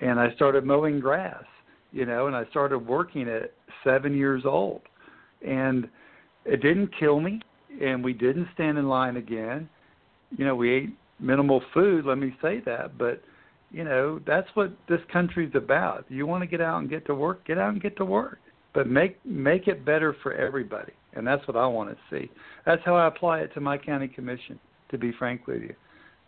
And 0.00 0.20
I 0.20 0.34
started 0.34 0.64
mowing 0.64 1.00
grass, 1.00 1.44
you 1.92 2.04
know, 2.04 2.26
and 2.26 2.36
I 2.36 2.44
started 2.50 2.78
working 2.86 3.28
at 3.28 3.52
seven 3.84 4.14
years 4.14 4.42
old, 4.44 4.82
and 5.46 5.88
it 6.44 6.60
didn't 6.60 6.90
kill 6.98 7.20
me, 7.20 7.40
and 7.82 8.04
we 8.04 8.12
didn't 8.12 8.48
stand 8.54 8.78
in 8.78 8.88
line 8.88 9.16
again. 9.16 9.68
You 10.36 10.44
know, 10.44 10.56
we 10.56 10.72
ate 10.72 10.90
minimal 11.18 11.62
food, 11.72 12.04
let 12.04 12.18
me 12.18 12.34
say 12.42 12.60
that, 12.66 12.98
but 12.98 13.22
you 13.70 13.84
know, 13.84 14.20
that's 14.26 14.48
what 14.54 14.72
this 14.88 15.00
country's 15.12 15.54
about. 15.54 16.04
You 16.08 16.26
want 16.26 16.42
to 16.42 16.46
get 16.46 16.60
out 16.60 16.80
and 16.80 16.88
get 16.88 17.04
to 17.06 17.14
work, 17.14 17.46
get 17.46 17.58
out 17.58 17.72
and 17.72 17.82
get 17.82 17.96
to 17.96 18.04
work. 18.04 18.38
But 18.74 18.88
make 18.88 19.24
make 19.24 19.68
it 19.68 19.84
better 19.84 20.14
for 20.22 20.34
everybody. 20.34 20.92
And 21.14 21.26
that's 21.26 21.46
what 21.48 21.56
I 21.56 21.66
want 21.66 21.90
to 21.90 21.96
see. 22.10 22.30
That's 22.66 22.82
how 22.84 22.94
I 22.94 23.06
apply 23.06 23.40
it 23.40 23.54
to 23.54 23.60
my 23.60 23.78
county 23.78 24.06
commission, 24.06 24.58
to 24.90 24.98
be 24.98 25.12
frank 25.12 25.46
with 25.46 25.62
you. 25.62 25.74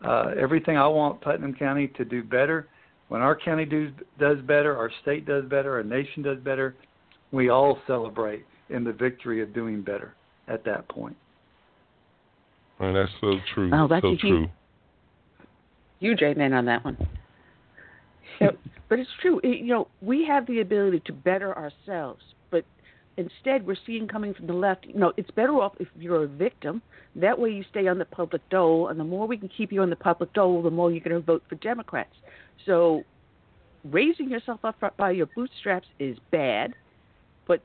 Uh, 0.05 0.33
everything 0.39 0.77
I 0.77 0.87
want 0.87 1.21
Putnam 1.21 1.55
County 1.55 1.89
to 1.97 2.05
do 2.05 2.23
better. 2.23 2.69
When 3.09 3.21
our 3.21 3.35
county 3.35 3.65
do, 3.65 3.91
does 4.19 4.39
better, 4.47 4.77
our 4.77 4.91
state 5.03 5.27
does 5.27 5.45
better, 5.47 5.75
our 5.77 5.83
nation 5.83 6.23
does 6.23 6.39
better, 6.39 6.75
we 7.33 7.49
all 7.49 7.79
celebrate 7.87 8.45
in 8.71 8.85
the 8.85 8.93
victory 8.93 9.43
of 9.43 9.55
doing 9.55 9.83
better 9.83 10.15
at 10.47 10.65
that 10.65 10.89
point. 10.89 11.17
And 12.81 12.95
that's 12.95 13.11
so 13.21 13.35
true. 13.55 13.71
Oh, 13.73 13.89
that's 13.89 14.03
so 14.03 14.09
a 14.09 14.11
huge- 14.13 14.21
true. 14.21 14.49
huge 16.01 16.23
amen 16.23 16.53
on 16.53 16.65
that 16.67 16.85
one. 16.85 16.97
So, 18.39 18.51
but 18.89 19.01
it's 19.01 19.11
true. 19.21 19.41
It, 19.43 19.59
you 19.59 19.67
know, 19.67 19.89
we 20.01 20.25
have 20.27 20.47
the 20.47 20.61
ability 20.61 21.03
to 21.07 21.13
better 21.13 21.57
ourselves, 21.59 22.23
but 22.23 22.38
instead 23.19 23.66
we're 23.66 23.77
seeing 23.85 24.09
coming 24.09 24.33
from 24.33 24.47
the 24.47 24.55
left. 24.55 24.87
You 24.87 24.99
know, 24.99 25.12
it's 25.16 25.31
better 25.33 25.53
off 25.53 25.75
if 25.79 25.89
you're 25.99 26.25
a 26.25 26.29
victim. 26.29 26.81
That 27.16 27.39
way 27.39 27.51
you 27.51 27.64
stay 27.71 27.89
on 27.89 27.99
the 27.99 28.05
public 28.05 28.49
dole, 28.49 28.89
and 28.89 28.99
the 28.99 29.05
more 29.05 29.27
we 29.27 29.37
can 29.37 29.49
keep 29.49 29.73
you 29.73 29.83
on 29.83 29.91
the 29.91 29.97
public 29.97 30.33
dole, 30.33 30.62
the 30.62 30.71
more 30.71 30.91
you're 30.91 31.01
going 31.01 31.21
to 31.21 31.21
vote 31.21 31.43
for 31.49 31.57
Democrats. 31.57 32.14
So, 32.64 33.03
raising 33.85 34.31
yourself 34.31 34.64
up 34.64 34.97
by 34.97 35.11
your 35.11 35.27
bootstraps 35.27 35.89
is 35.99 36.16
bad, 36.31 36.75
but 37.47 37.61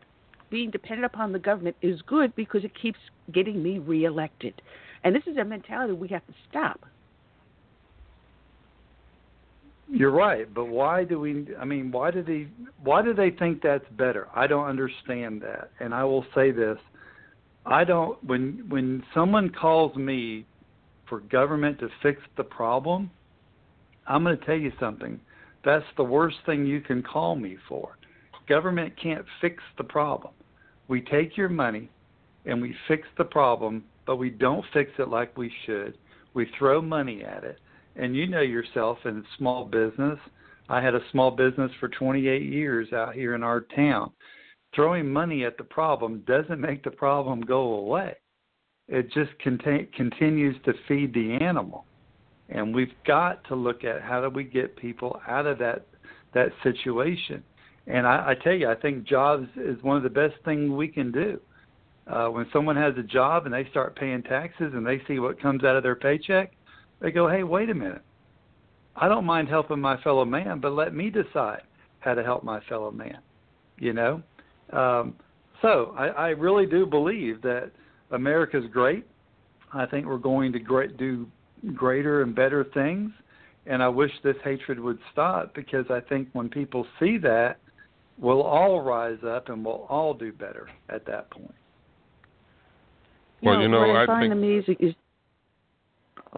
being 0.50 0.72
dependent 0.72 1.06
upon 1.06 1.32
the 1.32 1.40
government 1.40 1.76
is 1.82 2.02
good 2.02 2.36
because 2.36 2.64
it 2.64 2.72
keeps 2.80 3.00
getting 3.32 3.62
me 3.62 3.80
reelected. 3.80 4.62
And 5.04 5.16
this 5.16 5.24
is 5.28 5.38
a 5.38 5.44
mentality 5.44 5.94
we 5.94 6.08
have 6.10 6.26
to 6.28 6.34
stop. 6.50 6.86
You're 9.96 10.10
right, 10.10 10.52
but 10.52 10.66
why 10.66 11.04
do 11.04 11.20
we? 11.20 11.46
I 11.60 11.66
mean, 11.66 11.92
why 11.92 12.10
do 12.10 12.24
they? 12.24 12.48
Why 12.84 13.04
do 13.04 13.14
they 13.14 13.30
think 13.30 13.62
that's 13.62 13.86
better? 13.92 14.28
I 14.36 14.48
don't 14.48 14.66
understand 14.66 15.40
that. 15.44 15.70
And 15.80 15.94
I 15.94 16.04
will 16.04 16.26
say 16.34 16.50
this: 16.50 16.80
I 17.68 17.84
don't. 17.84 18.22
When 18.24 18.66
when 18.70 19.04
someone 19.14 19.52
calls 19.52 19.96
me 19.96 20.48
for 21.08 21.20
government 21.20 21.78
to 21.80 21.90
fix 22.02 22.20
the 22.38 22.44
problem, 22.44 23.12
I'm 24.08 24.24
going 24.24 24.36
to 24.36 24.44
tell 24.44 24.58
you 24.58 24.72
something. 24.80 25.20
That's 25.64 25.86
the 25.96 26.04
worst 26.04 26.38
thing 26.48 26.66
you 26.66 26.82
can 26.82 27.04
call 27.04 27.36
me 27.36 27.58
for. 27.70 27.96
Government 28.50 28.96
can't 29.00 29.26
fix 29.42 29.62
the 29.78 29.84
problem. 29.84 30.34
We 30.88 31.02
take 31.02 31.38
your 31.38 31.50
money 31.50 31.88
and 32.48 32.60
we 32.60 32.76
fix 32.88 33.08
the 33.20 33.26
problem, 33.26 33.84
but 34.08 34.16
we 34.16 34.32
don't 34.32 34.66
fix 34.74 34.90
it 34.98 35.10
like 35.10 35.38
we 35.38 35.52
should. 35.68 36.00
We 36.34 36.50
throw 36.58 36.82
money 36.82 37.24
at 37.24 37.44
it 37.44 37.60
and 37.96 38.16
you 38.16 38.28
know 38.28 38.42
yourself 38.42 38.98
in 39.06 39.24
small 39.38 39.66
business, 39.66 40.20
I 40.70 40.82
had 40.82 40.96
a 40.96 41.02
small 41.12 41.32
business 41.32 41.72
for 41.80 41.90
28 41.90 42.42
years 42.42 42.92
out 42.94 43.14
here 43.14 43.36
in 43.36 43.44
our 43.44 43.62
town. 43.76 44.12
Throwing 44.74 45.12
money 45.12 45.46
at 45.46 45.58
the 45.58 45.64
problem 45.64 46.24
doesn't 46.26 46.60
make 46.60 46.84
the 46.84 46.92
problem 46.92 47.42
go 47.42 47.76
away. 47.76 48.16
It 48.88 49.12
just 49.12 49.38
contain, 49.40 49.88
continues 49.96 50.56
to 50.66 50.74
feed 50.88 51.14
the 51.14 51.38
animal. 51.42 51.86
And 52.50 52.74
we've 52.74 52.94
got 53.06 53.44
to 53.46 53.56
look 53.56 53.84
at 53.84 54.02
how 54.02 54.22
do 54.22 54.30
we 54.30 54.44
get 54.44 54.76
people 54.76 55.22
out 55.28 55.46
of 55.46 55.60
that 55.60 55.86
that 56.34 56.50
situation. 56.64 57.44
And 57.86 58.08
I, 58.08 58.30
I 58.30 58.36
tell 58.44 58.54
you, 58.54 58.70
I 58.70 58.76
think 58.76 59.04
jobs 59.04 59.48
is 59.56 59.82
one 59.84 59.98
of 59.98 60.04
the 60.04 60.10
best 60.10 60.34
things 60.44 60.72
we 60.72 60.88
can 60.88 61.12
do. 61.12 61.40
Uh, 62.08 62.28
when 62.28 62.48
someone 62.52 62.76
has 62.76 62.94
a 62.98 63.04
job 63.04 63.46
and 63.46 63.54
they 63.54 63.68
start 63.70 63.96
paying 63.96 64.24
taxes 64.24 64.72
and 64.74 64.86
they 64.86 65.02
see 65.08 65.20
what 65.20 65.40
comes 65.40 65.64
out 65.64 65.76
of 65.76 65.84
their 65.84 65.96
paycheck, 65.96 66.52
they 67.04 67.12
go, 67.12 67.30
"Hey, 67.30 67.44
wait 67.44 67.70
a 67.70 67.74
minute. 67.76 68.02
I 68.96 69.08
don't 69.08 69.26
mind 69.26 69.50
helping 69.50 69.80
my 69.80 70.02
fellow 70.02 70.26
man, 70.26 70.60
but 70.60 70.72
let 70.74 70.96
me 70.96 71.12
decide 71.12 71.62
how 72.00 72.16
to 72.16 72.24
help 72.24 72.44
my 72.44 72.60
fellow 72.62 72.90
man." 72.90 73.20
You 73.78 73.94
know. 73.94 74.24
Um, 74.72 75.16
so 75.62 75.94
I, 75.98 76.08
I 76.08 76.30
really 76.30 76.66
do 76.66 76.86
believe 76.88 77.42
that 77.44 77.72
America's 78.12 78.66
great. 78.72 79.06
I 79.74 79.86
think 79.86 80.06
we're 80.06 80.18
going 80.18 80.52
to 80.54 80.60
great, 80.60 80.98
do 80.98 81.28
greater 81.74 82.22
and 82.22 82.36
better 82.36 82.66
things. 82.74 83.12
And 83.66 83.82
I 83.82 83.88
wish 83.88 84.12
this 84.24 84.36
hatred 84.44 84.80
would 84.80 85.00
stop 85.12 85.56
because 85.56 85.86
I 85.90 86.00
think 86.02 86.28
when 86.34 86.50
people 86.50 86.86
see 87.00 87.18
that, 87.20 87.60
we'll 88.18 88.42
all 88.42 88.82
rise 88.82 89.20
up 89.26 89.50
and 89.50 89.64
we'll 89.64 89.86
all 89.90 90.14
do 90.14 90.32
better 90.34 90.70
at 90.90 91.06
that 91.06 91.32
point. 91.32 91.56
Well, 93.42 93.62
you 93.62 93.68
know, 93.68 93.80
what 93.80 93.90
I, 93.90 94.04
I 94.04 94.06
find 94.06 94.24
think- 94.24 94.34
amazing 94.34 94.76
is. 94.80 94.96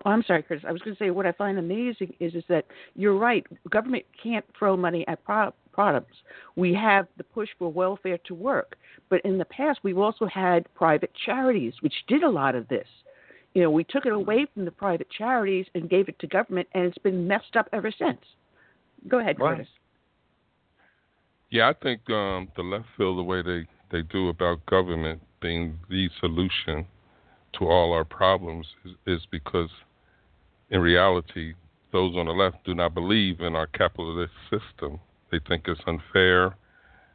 Oh, 0.04 0.10
I'm 0.10 0.24
sorry, 0.24 0.44
Chris. 0.44 0.62
I 0.68 0.72
was 0.72 0.82
going 0.82 0.96
to 0.96 1.04
say 1.04 1.12
what 1.12 1.26
I 1.26 1.32
find 1.32 1.58
amazing 1.58 2.14
is 2.20 2.34
is 2.36 2.44
that 2.50 2.66
you're 2.96 3.18
right. 3.18 3.46
Government 3.70 4.04
can't 4.22 4.46
throw 4.58 4.76
money 4.76 5.08
at 5.08 5.24
pro- 5.24 5.54
products. 5.72 6.16
We 6.56 6.74
have 6.74 7.08
the 7.18 7.24
push 7.24 7.50
for 7.58 7.72
welfare 7.72 8.18
to 8.26 8.34
work, 8.34 8.78
but 9.10 9.22
in 9.26 9.38
the 9.38 9.46
past 9.46 9.80
we've 9.84 9.98
also 9.98 10.26
had 10.26 10.74
private 10.74 11.12
charities 11.26 11.74
which 11.82 11.94
did 12.08 12.24
a 12.24 12.30
lot 12.30 12.56
of 12.56 12.68
this. 12.68 12.88
You 13.54 13.62
know, 13.62 13.72
we 13.72 13.86
took 13.86 14.06
it 14.06 14.12
away 14.12 14.46
from 14.54 14.66
the 14.66 14.72
private 14.72 15.08
charities 15.18 15.66
and 15.76 15.90
gave 15.90 16.10
it 16.10 16.20
to 16.20 16.28
government, 16.28 16.68
and 16.74 16.86
it's 16.86 16.98
been 16.98 17.26
messed 17.26 17.56
up 17.56 17.70
ever 17.72 17.90
since. 17.98 18.20
Go 19.08 19.20
ahead, 19.20 19.40
Right. 19.40 19.58
Curtis. 19.58 19.68
Yeah, 21.52 21.70
I 21.70 21.74
think 21.82 22.02
um, 22.10 22.50
the 22.58 22.64
left 22.64 22.86
feel 22.98 23.16
the 23.16 23.24
way 23.24 23.42
they, 23.42 23.66
they 23.92 24.02
do 24.02 24.28
about 24.28 24.66
government 24.66 25.22
being 25.42 25.80
the 25.90 26.10
solution 26.20 26.86
to 27.58 27.66
all 27.66 27.94
our 27.94 28.04
problems 28.04 28.68
is, 28.84 28.92
is 29.08 29.28
because, 29.32 29.70
in 30.70 30.82
reality, 30.82 31.54
those 31.92 32.16
on 32.16 32.26
the 32.26 32.32
left 32.32 32.64
do 32.66 32.74
not 32.74 32.94
believe 32.94 33.40
in 33.42 33.56
our 33.56 33.68
capitalist 33.68 34.34
system. 34.50 35.00
They 35.32 35.40
think 35.48 35.68
it's 35.68 35.82
unfair, 35.88 36.56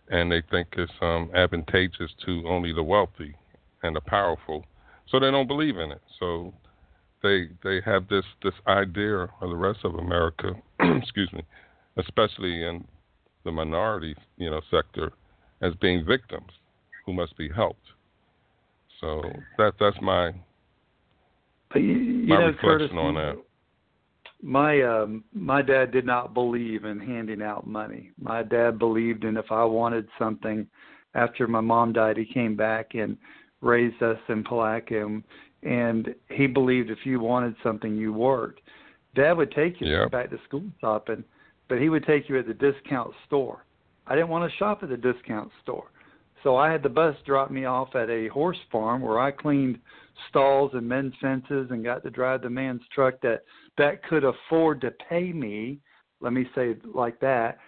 and 0.08 0.30
they 0.30 0.42
think 0.50 0.68
it's 0.76 0.92
um, 1.00 1.30
advantageous 1.34 2.10
to 2.26 2.44
only 2.46 2.72
the 2.72 2.82
wealthy 2.82 3.34
and 3.82 3.94
the 3.94 4.00
powerful. 4.00 4.64
So 5.08 5.18
they 5.18 5.30
don't 5.30 5.46
believe 5.46 5.76
in 5.76 5.90
it. 5.90 6.02
So 6.18 6.54
they 7.22 7.48
they 7.62 7.80
have 7.84 8.08
this 8.08 8.24
this 8.42 8.54
idea 8.66 9.22
of 9.22 9.50
the 9.50 9.56
rest 9.56 9.80
of 9.84 9.94
America, 9.94 10.54
excuse 10.80 11.32
me, 11.32 11.42
especially 11.96 12.64
in 12.64 12.84
the 13.44 13.52
minority, 13.52 14.14
you 14.36 14.50
know, 14.50 14.60
sector 14.70 15.12
as 15.62 15.74
being 15.80 16.04
victims 16.04 16.50
who 17.04 17.12
must 17.12 17.36
be 17.36 17.48
helped. 17.48 17.86
So 19.00 19.22
that 19.58 19.74
that's 19.80 19.96
my 20.00 20.32
you, 21.74 21.82
you 21.82 22.26
my 22.26 22.40
know, 22.40 22.46
reflection 22.46 22.68
Curtis, 22.68 22.90
on 22.94 23.14
that. 23.14 23.38
My 24.42 24.82
um 24.82 25.24
my 25.32 25.62
dad 25.62 25.92
did 25.92 26.06
not 26.06 26.34
believe 26.34 26.84
in 26.84 26.98
handing 26.98 27.42
out 27.42 27.66
money. 27.66 28.10
My 28.18 28.42
dad 28.42 28.78
believed 28.78 29.24
in 29.24 29.36
if 29.36 29.50
I 29.50 29.64
wanted 29.64 30.08
something 30.18 30.66
after 31.14 31.46
my 31.46 31.60
mom 31.60 31.92
died, 31.92 32.16
he 32.16 32.24
came 32.24 32.56
back 32.56 32.94
and 32.94 33.16
raised 33.60 34.02
us 34.02 34.18
in 34.28 34.42
Palatka 34.44 35.20
and 35.62 36.14
he 36.30 36.46
believed 36.46 36.90
if 36.90 37.04
you 37.04 37.20
wanted 37.20 37.54
something 37.62 37.96
you 37.96 38.12
worked. 38.12 38.60
Dad 39.14 39.32
would 39.36 39.50
take 39.52 39.80
you 39.80 39.88
Yeah. 39.88 40.08
back 40.08 40.30
to 40.30 40.38
school 40.44 40.64
shopping, 40.80 41.22
but 41.68 41.78
he 41.80 41.88
would 41.88 42.04
take 42.04 42.28
you 42.28 42.38
at 42.38 42.46
the 42.46 42.54
discount 42.54 43.12
store. 43.26 43.64
I 44.06 44.14
didn't 44.14 44.30
want 44.30 44.50
to 44.50 44.56
shop 44.56 44.82
at 44.82 44.88
the 44.88 44.96
discount 44.96 45.50
store. 45.62 45.90
So 46.42 46.56
I 46.56 46.70
had 46.70 46.82
the 46.82 46.88
bus 46.88 47.16
drop 47.26 47.50
me 47.50 47.64
off 47.64 47.94
at 47.94 48.08
a 48.08 48.28
horse 48.28 48.58
farm 48.72 49.02
where 49.02 49.20
I 49.20 49.30
cleaned 49.30 49.78
stalls 50.28 50.72
and 50.74 50.88
men's 50.88 51.14
fences 51.20 51.68
and 51.70 51.84
got 51.84 52.02
to 52.02 52.10
drive 52.10 52.42
the 52.42 52.50
man's 52.50 52.82
truck 52.94 53.20
that 53.22 53.42
that 53.78 54.02
could 54.04 54.24
afford 54.24 54.80
to 54.82 54.90
pay 55.08 55.32
me, 55.32 55.80
let 56.20 56.32
me 56.32 56.46
say 56.54 56.76
like 56.94 57.20
that. 57.20 57.58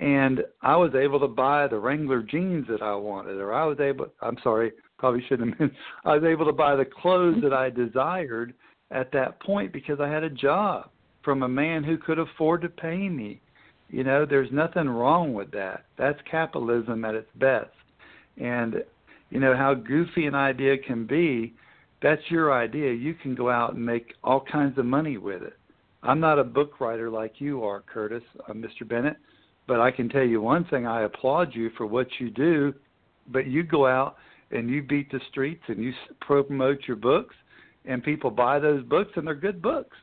And 0.00 0.42
I 0.62 0.76
was 0.76 0.94
able 0.94 1.18
to 1.20 1.28
buy 1.28 1.66
the 1.66 1.78
Wrangler 1.78 2.22
jeans 2.22 2.66
that 2.68 2.82
I 2.82 2.94
wanted, 2.94 3.38
or 3.38 3.52
I 3.52 3.64
was 3.64 3.80
able, 3.80 4.06
I'm 4.22 4.38
sorry, 4.42 4.72
probably 4.98 5.24
shouldn't 5.28 5.50
have 5.50 5.58
been, 5.58 5.70
I 6.04 6.14
was 6.14 6.24
able 6.24 6.46
to 6.46 6.52
buy 6.52 6.76
the 6.76 6.84
clothes 6.84 7.42
that 7.42 7.52
I 7.52 7.70
desired 7.70 8.54
at 8.90 9.12
that 9.12 9.40
point 9.40 9.72
because 9.72 10.00
I 10.00 10.08
had 10.08 10.22
a 10.22 10.30
job 10.30 10.90
from 11.22 11.42
a 11.42 11.48
man 11.48 11.82
who 11.82 11.98
could 11.98 12.18
afford 12.18 12.62
to 12.62 12.68
pay 12.68 13.08
me. 13.08 13.40
You 13.88 14.04
know, 14.04 14.24
there's 14.24 14.52
nothing 14.52 14.88
wrong 14.88 15.34
with 15.34 15.50
that. 15.52 15.86
That's 15.96 16.18
capitalism 16.30 17.04
at 17.04 17.14
its 17.14 17.30
best. 17.36 17.70
And, 18.40 18.82
you 19.30 19.40
know, 19.40 19.56
how 19.56 19.74
goofy 19.74 20.26
an 20.26 20.34
idea 20.34 20.78
can 20.78 21.06
be, 21.06 21.54
that's 22.00 22.22
your 22.28 22.52
idea. 22.52 22.92
You 22.92 23.14
can 23.14 23.34
go 23.34 23.50
out 23.50 23.74
and 23.74 23.84
make 23.84 24.14
all 24.22 24.40
kinds 24.40 24.78
of 24.78 24.84
money 24.86 25.18
with 25.18 25.42
it. 25.42 25.54
I'm 26.02 26.20
not 26.20 26.38
a 26.38 26.44
book 26.44 26.80
writer 26.80 27.10
like 27.10 27.34
you 27.38 27.64
are, 27.64 27.82
Curtis, 27.92 28.22
uh, 28.48 28.52
Mr. 28.52 28.88
Bennett, 28.88 29.16
but 29.66 29.80
I 29.80 29.90
can 29.90 30.08
tell 30.08 30.22
you 30.22 30.40
one 30.40 30.64
thing 30.66 30.86
I 30.86 31.02
applaud 31.02 31.54
you 31.54 31.70
for 31.76 31.86
what 31.86 32.06
you 32.20 32.30
do, 32.30 32.72
but 33.26 33.46
you 33.46 33.64
go 33.64 33.86
out 33.86 34.16
and 34.52 34.70
you 34.70 34.82
beat 34.82 35.10
the 35.10 35.20
streets 35.30 35.62
and 35.66 35.82
you 35.82 35.92
promote 36.20 36.78
your 36.86 36.96
books 36.96 37.34
and 37.84 38.02
people 38.02 38.30
buy 38.30 38.58
those 38.58 38.84
books 38.84 39.10
and 39.16 39.26
they're 39.26 39.34
good 39.34 39.60
books. 39.60 39.96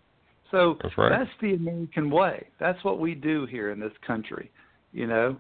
So 0.52 0.78
That's 0.82 0.98
right. 0.98 1.10
that's 1.10 1.32
the 1.42 1.54
American 1.56 2.10
way. 2.12 2.48
That's 2.60 2.84
what 2.84 3.00
we 3.00 3.16
do 3.16 3.46
here 3.46 3.72
in 3.72 3.80
this 3.80 3.92
country. 4.06 4.52
You 4.92 5.08
know, 5.08 5.38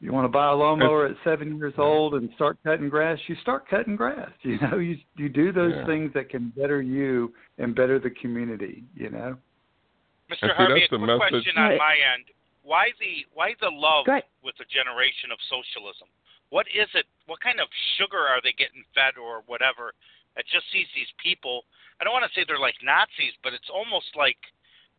you 0.00 0.12
want 0.12 0.24
to 0.24 0.28
buy 0.28 0.50
a 0.50 0.54
lawnmower 0.54 1.06
at 1.06 1.16
seven 1.24 1.56
years 1.56 1.74
old 1.78 2.14
and 2.14 2.28
start 2.34 2.58
cutting 2.64 2.88
grass, 2.88 3.18
you 3.28 3.36
start 3.42 3.68
cutting 3.68 3.96
grass. 3.96 4.30
You 4.42 4.58
know, 4.60 4.78
you 4.78 4.96
you 5.16 5.28
do 5.28 5.52
those 5.52 5.72
Yeah. 5.74 5.86
things 5.86 6.12
that 6.14 6.28
can 6.30 6.52
better 6.56 6.80
you 6.82 7.32
and 7.58 7.74
better 7.74 7.98
the 7.98 8.10
community. 8.10 8.84
You 8.94 9.10
know. 9.10 9.36
Mr. 10.30 10.40
see, 10.40 10.48
Harvey, 10.56 10.72
a 10.72 10.74
that's 10.80 10.90
the 10.90 10.98
quick 10.98 11.08
message- 11.08 11.44
question 11.44 11.58
on 11.58 11.78
my 11.78 11.96
end. 12.14 12.24
Why 12.62 12.90
the 12.98 13.24
why 13.32 13.54
the 13.60 13.70
love 13.70 14.06
with 14.42 14.56
the 14.58 14.66
generation 14.66 15.30
of 15.30 15.38
socialism? 15.48 16.08
What 16.50 16.66
is 16.74 16.88
it? 16.94 17.06
What 17.26 17.40
kind 17.40 17.60
of 17.60 17.68
sugar 17.98 18.18
are 18.18 18.42
they 18.42 18.52
getting 18.52 18.82
fed 18.94 19.14
or 19.18 19.42
whatever? 19.46 19.94
That 20.34 20.44
just 20.50 20.66
sees 20.74 20.86
these 20.94 21.10
people. 21.22 21.64
I 22.00 22.04
don't 22.04 22.12
want 22.12 22.26
to 22.28 22.34
say 22.34 22.44
they're 22.46 22.58
like 22.60 22.76
Nazis, 22.84 23.32
but 23.42 23.54
it's 23.54 23.70
almost 23.72 24.12
like 24.18 24.36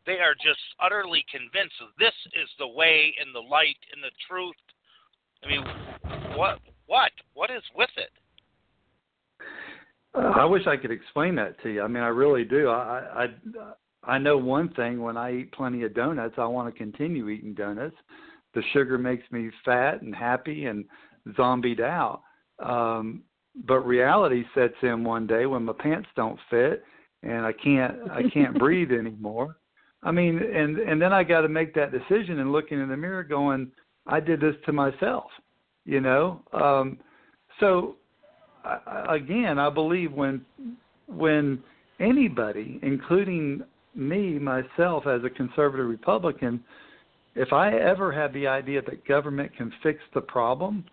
they 0.07 0.17
are 0.23 0.33
just 0.33 0.63
utterly 0.79 1.23
convinced 1.29 1.75
that 1.79 1.93
this 1.99 2.15
is 2.33 2.49
the 2.57 2.67
way 2.67 3.13
and 3.19 3.35
the 3.35 3.43
light 3.43 3.77
and 3.93 4.01
the 4.01 4.11
truth. 4.27 4.57
I 5.43 5.47
mean, 5.47 5.63
what 6.35 6.59
what 6.85 7.11
what 7.33 7.49
is 7.51 7.63
with 7.75 7.89
it? 7.97 8.09
I 10.13 10.45
wish 10.45 10.65
I 10.65 10.77
could 10.77 10.91
explain 10.91 11.35
that 11.35 11.61
to 11.63 11.69
you. 11.69 11.81
I 11.83 11.87
mean, 11.87 12.03
I 12.03 12.07
really 12.07 12.43
do. 12.43 12.69
I 12.69 13.25
I 13.25 13.73
I 14.03 14.17
know 14.17 14.37
one 14.37 14.69
thing. 14.69 15.01
When 15.01 15.17
I 15.17 15.39
eat 15.39 15.51
plenty 15.51 15.83
of 15.83 15.93
donuts, 15.93 16.35
I 16.37 16.45
want 16.45 16.73
to 16.73 16.77
continue 16.77 17.29
eating 17.29 17.53
donuts. 17.53 17.95
The 18.53 18.63
sugar 18.73 18.97
makes 18.97 19.29
me 19.31 19.51
fat 19.63 20.01
and 20.01 20.15
happy 20.15 20.65
and 20.65 20.85
zombied 21.35 21.81
out. 21.81 22.21
Um, 22.59 23.23
but 23.65 23.81
reality 23.81 24.43
sets 24.55 24.75
in 24.81 25.03
one 25.03 25.27
day 25.27 25.45
when 25.45 25.65
my 25.65 25.73
pants 25.73 26.09
don't 26.15 26.39
fit 26.49 26.83
and 27.23 27.45
I 27.45 27.53
can't 27.53 27.95
I 28.11 28.23
can't 28.29 28.57
breathe 28.59 28.91
anymore. 28.91 29.57
I 30.03 30.11
mean, 30.11 30.37
and 30.37 30.77
and 30.77 31.01
then 31.01 31.13
I 31.13 31.23
got 31.23 31.41
to 31.41 31.49
make 31.49 31.73
that 31.75 31.91
decision 31.91 32.39
and 32.39 32.51
looking 32.51 32.79
in 32.81 32.89
the 32.89 32.97
mirror, 32.97 33.23
going, 33.23 33.71
I 34.07 34.19
did 34.19 34.39
this 34.39 34.55
to 34.65 34.73
myself. 34.73 35.29
You 35.85 36.01
know. 36.01 36.41
Um, 36.53 36.97
so 37.59 37.95
I- 38.63 39.15
again, 39.15 39.59
I 39.59 39.69
believe 39.69 40.11
when 40.11 40.45
when 41.07 41.63
anybody, 41.99 42.79
including 42.81 43.63
me 43.95 44.37
myself 44.37 45.07
as 45.07 45.23
a 45.23 45.29
conservative 45.29 45.87
Republican, 45.87 46.63
if 47.35 47.53
I 47.53 47.73
ever 47.73 48.11
have 48.11 48.33
the 48.33 48.45
idea 48.47 48.81
that 48.81 49.05
government 49.05 49.55
can 49.55 49.71
fix 49.81 50.01
the 50.13 50.21
problem, 50.21 50.83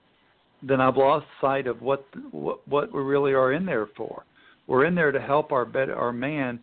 then 0.63 0.81
I've 0.81 0.97
lost 0.97 1.27
sight 1.41 1.67
of 1.67 1.83
what 1.83 2.07
what, 2.31 2.67
what 2.69 2.93
we 2.93 3.03
really 3.03 3.35
are 3.35 3.53
in 3.53 3.67
there 3.67 3.89
for. 3.97 4.25
We're 4.67 4.87
in 4.87 4.95
there 4.95 5.13
to 5.13 5.21
help 5.21 5.53
our 5.53 5.65
better 5.65 5.95
our 5.97 6.13
man, 6.13 6.61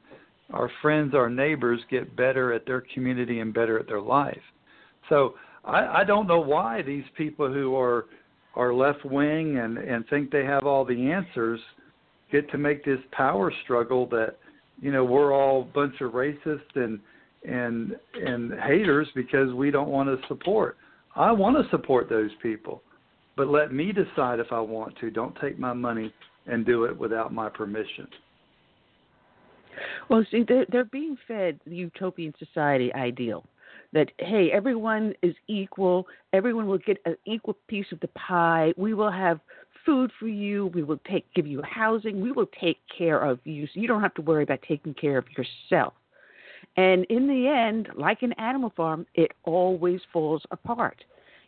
our 0.52 0.70
friends, 0.82 1.14
our 1.14 1.30
neighbors 1.30 1.82
get 1.90 2.16
better 2.16 2.54
at 2.54 2.66
their 2.66 2.82
community 2.94 3.40
and 3.40 3.54
better 3.54 3.78
at 3.78 3.88
their 3.88 4.02
life. 4.02 4.42
So 5.10 5.36
I, 5.64 6.02
I 6.02 6.04
don't 6.04 6.28
know 6.28 6.40
why 6.40 6.82
these 6.82 7.04
people 7.18 7.52
who 7.52 7.76
are 7.76 8.06
are 8.56 8.74
left 8.74 9.06
wing 9.06 9.58
and 9.60 9.78
and 9.78 10.06
think 10.10 10.32
they 10.32 10.44
have 10.44 10.66
all 10.66 10.84
the 10.84 11.12
answers 11.12 11.60
get 12.32 12.50
to 12.52 12.58
make 12.58 12.84
this 12.84 13.00
power 13.12 13.52
struggle 13.64 14.08
that 14.08 14.38
you 14.82 14.92
know 14.92 15.06
we're 15.06 15.34
all 15.34 15.62
a 15.62 15.74
bunch 15.74 16.02
of 16.02 16.14
racists 16.14 16.76
and 16.76 17.00
and 17.48 17.96
and 18.16 18.54
haters 18.60 19.08
because 19.16 19.54
we 19.54 19.72
don't 19.72 19.90
want 19.90 20.10
to 20.10 20.28
support. 20.28 20.78
I 21.16 21.32
want 21.32 21.58
to 21.58 21.70
support 21.70 22.10
those 22.10 22.32
people, 22.42 22.82
but 23.36 23.48
let 23.48 23.74
me 23.74 23.92
decide 23.92 24.40
if 24.40 24.52
I 24.52 24.60
want 24.60 24.98
to. 25.00 25.10
Don't 25.12 25.36
take 25.42 25.60
my 25.60 25.74
money 25.74 26.14
and 26.48 26.66
do 26.66 26.86
it 26.86 26.98
without 26.98 27.34
my 27.34 27.50
permission. 27.50 28.08
Well, 30.10 30.26
see, 30.32 30.44
they're, 30.48 30.66
they're 30.70 30.86
being 30.86 31.18
fed 31.28 31.60
the 31.66 31.76
utopian 31.76 32.34
society 32.40 32.94
ideal 32.94 33.46
that 33.94 34.12
hey, 34.20 34.50
everyone 34.52 35.14
is 35.22 35.36
equal, 35.48 36.08
everyone 36.34 36.68
will 36.68 36.78
get 36.78 36.98
an 37.06 37.16
equal 37.26 37.58
piece 37.68 37.92
of 37.92 38.00
the 38.00 38.08
pie. 38.10 38.74
We 38.78 38.94
will 38.94 39.12
have 39.12 39.40
food 39.86 40.12
for 40.20 40.28
you. 40.28 40.68
We 40.68 40.84
will 40.84 41.00
take 41.10 41.32
give 41.34 41.48
you 41.48 41.62
housing. 41.64 42.22
We 42.22 42.32
will 42.32 42.50
take 42.60 42.78
care 42.96 43.20
of 43.20 43.40
you, 43.44 43.68
so 43.68 43.80
you 43.80 43.88
don't 43.88 44.02
have 44.02 44.14
to 44.16 44.22
worry 44.22 44.44
about 44.44 44.62
taking 44.68 44.94
care 44.94 45.18
of 45.18 45.26
yourself. 45.38 45.94
And 46.78 47.06
in 47.06 47.28
the 47.28 47.48
end, 47.48 47.90
like 47.96 48.22
an 48.22 48.34
animal 48.34 48.72
farm, 48.76 49.06
it 49.16 49.32
always 49.44 50.00
falls 50.14 50.44
apart. 50.52 51.04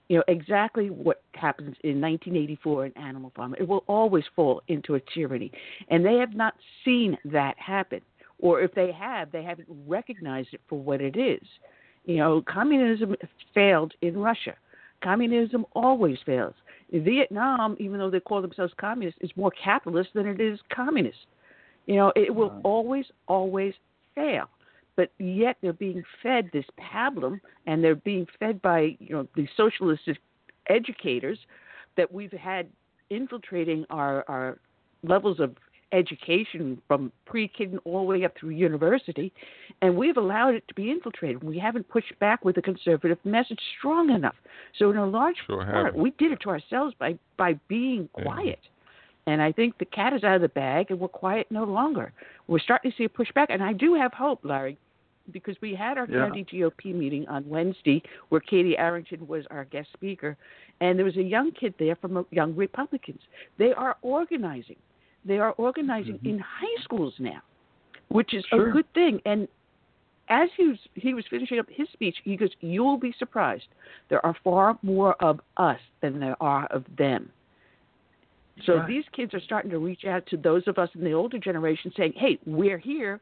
You 0.10 0.18
know 0.18 0.24
exactly 0.28 0.90
what 0.90 1.22
happens 1.34 1.78
in 1.84 2.02
1984 2.02 2.88
in 2.88 2.98
Animal 2.98 3.32
Farm. 3.36 3.56
It 3.58 3.68
will 3.68 3.86
always 3.88 4.26
fall 4.36 4.62
into 4.68 4.96
a 4.96 5.00
tyranny, 5.14 5.52
and 5.88 6.06
they 6.06 6.16
have 6.16 6.36
not 6.36 6.56
seen 6.84 7.18
that 7.26 7.58
happen. 7.58 8.02
Or 8.40 8.62
if 8.62 8.74
they 8.74 8.92
have, 8.92 9.32
they 9.32 9.44
haven't 9.44 9.70
recognized 9.88 10.50
it 10.52 10.60
for 10.68 10.78
what 10.78 11.00
it 11.00 11.16
is. 11.16 11.48
You 12.06 12.18
know, 12.18 12.44
communism 12.48 13.16
failed 13.54 13.94
in 14.02 14.18
Russia. 14.18 14.56
Communism 15.04 15.66
always 15.74 16.18
fails. 16.26 16.54
In 16.92 17.04
Vietnam, 17.04 17.76
even 17.80 17.98
though 17.98 18.10
they 18.10 18.20
call 18.20 18.42
themselves 18.42 18.74
communist, 18.80 19.18
is 19.22 19.32
more 19.36 19.52
capitalist 19.52 20.10
than 20.14 20.28
it 20.28 20.40
is 20.40 20.60
communist. 20.74 21.18
You 21.86 21.96
know, 21.96 22.14
it 22.16 22.34
will 22.34 22.60
always, 22.64 23.06
always 23.28 23.74
fail. 24.16 24.50
But 24.96 25.12
yet 25.18 25.58
they're 25.62 25.74
being 25.74 26.04
fed 26.22 26.50
this 26.54 26.66
pablum, 26.80 27.40
and 27.66 27.84
they're 27.84 27.96
being 27.96 28.28
fed 28.40 28.62
by 28.62 28.96
you 29.00 29.10
know 29.10 29.28
the 29.36 29.48
socialist 29.58 30.04
educators 30.70 31.40
that 31.98 32.12
we've 32.12 32.32
had 32.32 32.68
infiltrating 33.10 33.86
our 33.90 34.24
our 34.28 34.60
levels 35.02 35.40
of 35.40 35.56
education 35.94 36.82
from 36.88 37.12
pre-kid 37.26 37.78
all 37.86 38.00
the 38.00 38.06
way 38.06 38.26
up 38.26 38.34
through 38.38 38.50
university, 38.50 39.32
and 39.82 39.96
we've 39.96 40.18
allowed 40.18 40.56
it 40.56 40.68
to 40.68 40.74
be 40.74 40.92
infiltrated. 40.92 41.44
We 41.44 41.60
haven't 41.60 41.88
pushed 41.88 42.18
back 42.20 42.44
with 42.44 42.58
a 42.58 42.62
conservative 42.62 43.20
message 43.24 43.60
strong 43.78 44.10
enough. 44.10 44.36
So 44.78 44.92
in 44.92 44.98
a 44.98 45.06
large 45.06 45.38
sure 45.46 45.64
part, 45.64 45.96
we 45.96 46.12
did 46.12 46.32
it 46.32 46.40
to 46.42 46.50
ourselves 46.50 46.96
by 47.00 47.18
by 47.38 47.60
being 47.68 48.10
quiet. 48.14 48.60
And 49.26 49.42
I 49.42 49.54
think 49.54 49.78
the 49.78 49.86
cat 49.86 50.12
is 50.14 50.24
out 50.24 50.36
of 50.36 50.42
the 50.42 50.50
bag, 50.50 50.88
and 50.90 51.00
we're 51.00 51.08
quiet 51.08 51.48
no 51.50 51.64
longer. 51.64 52.12
We're 52.48 52.60
starting 52.60 52.92
to 52.92 52.98
see 52.98 53.06
a 53.06 53.10
pushback, 53.10 53.48
and 53.50 53.64
I 53.64 53.72
do 53.72 53.96
have 53.96 54.12
hope, 54.14 54.42
Larry, 54.44 54.78
because 55.32 55.56
we 55.62 55.74
had 55.74 55.98
our 55.98 56.08
yeah. 56.10 56.26
county 56.26 56.46
GOP 56.52 56.94
meeting 56.94 57.26
on 57.28 57.48
Wednesday, 57.48 58.04
where 58.30 58.42
Katie 58.42 58.78
Arrington 58.78 59.26
was 59.28 59.46
our 59.50 59.64
guest 59.66 59.90
speaker, 59.94 60.36
and 60.82 60.98
there 60.98 61.06
was 61.06 61.16
a 61.16 61.24
young 61.24 61.52
kid 61.52 61.74
there 61.80 61.96
from 61.96 62.18
uh, 62.18 62.24
Young 62.32 62.56
Republicans. 62.56 63.22
They 63.58 63.72
are 63.72 63.96
organizing. 64.02 64.76
They 65.26 65.40
are 65.40 65.52
organizing 65.54 66.16
mm-hmm. 66.16 66.28
in 66.28 66.40
high 66.40 66.84
schools 66.84 67.14
now, 67.20 67.42
which 68.10 68.34
is 68.34 68.44
sure. 68.50 68.70
a 68.70 68.72
good 68.72 68.92
thing. 68.94 69.22
And 69.26 69.48
as 70.30 70.50
he 70.58 70.68
was, 70.68 70.78
he 70.96 71.14
was 71.14 71.26
finishing 71.30 71.60
up 71.60 71.68
his 71.70 71.88
speech, 71.94 72.18
he 72.24 72.36
goes, 72.38 72.50
You'll 72.62 72.98
be 72.98 73.14
surprised. 73.18 73.68
There 74.10 74.26
are 74.26 74.36
far 74.44 74.78
more 74.82 75.16
of 75.24 75.40
us 75.58 75.80
than 76.02 76.20
there 76.20 76.42
are 76.42 76.66
of 76.68 76.86
them. 76.98 77.30
So 78.66 78.78
right. 78.78 78.88
these 78.88 79.04
kids 79.14 79.34
are 79.34 79.42
starting 79.42 79.72
to 79.72 79.80
reach 79.80 80.06
out 80.06 80.26
to 80.28 80.38
those 80.38 80.64
of 80.68 80.78
us 80.78 80.90
in 80.96 81.04
the 81.04 81.14
older 81.14 81.40
generation 81.40 81.92
saying, 81.98 82.14
Hey, 82.16 82.40
we're 82.46 82.78
here. 82.78 83.20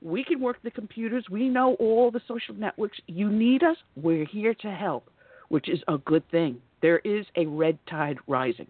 We 0.00 0.22
can 0.22 0.40
work 0.40 0.58
the 0.62 0.70
computers. 0.70 1.24
We 1.28 1.48
know 1.48 1.74
all 1.74 2.10
the 2.10 2.20
social 2.28 2.54
networks. 2.54 2.98
You 3.08 3.28
need 3.28 3.64
us. 3.64 3.76
We're 3.96 4.24
here 4.24 4.54
to 4.54 4.70
help, 4.70 5.10
which 5.48 5.68
is 5.68 5.80
a 5.88 5.98
good 5.98 6.28
thing. 6.30 6.60
There 6.80 6.98
is 7.00 7.26
a 7.36 7.46
red 7.46 7.78
tide 7.88 8.18
rising. 8.28 8.68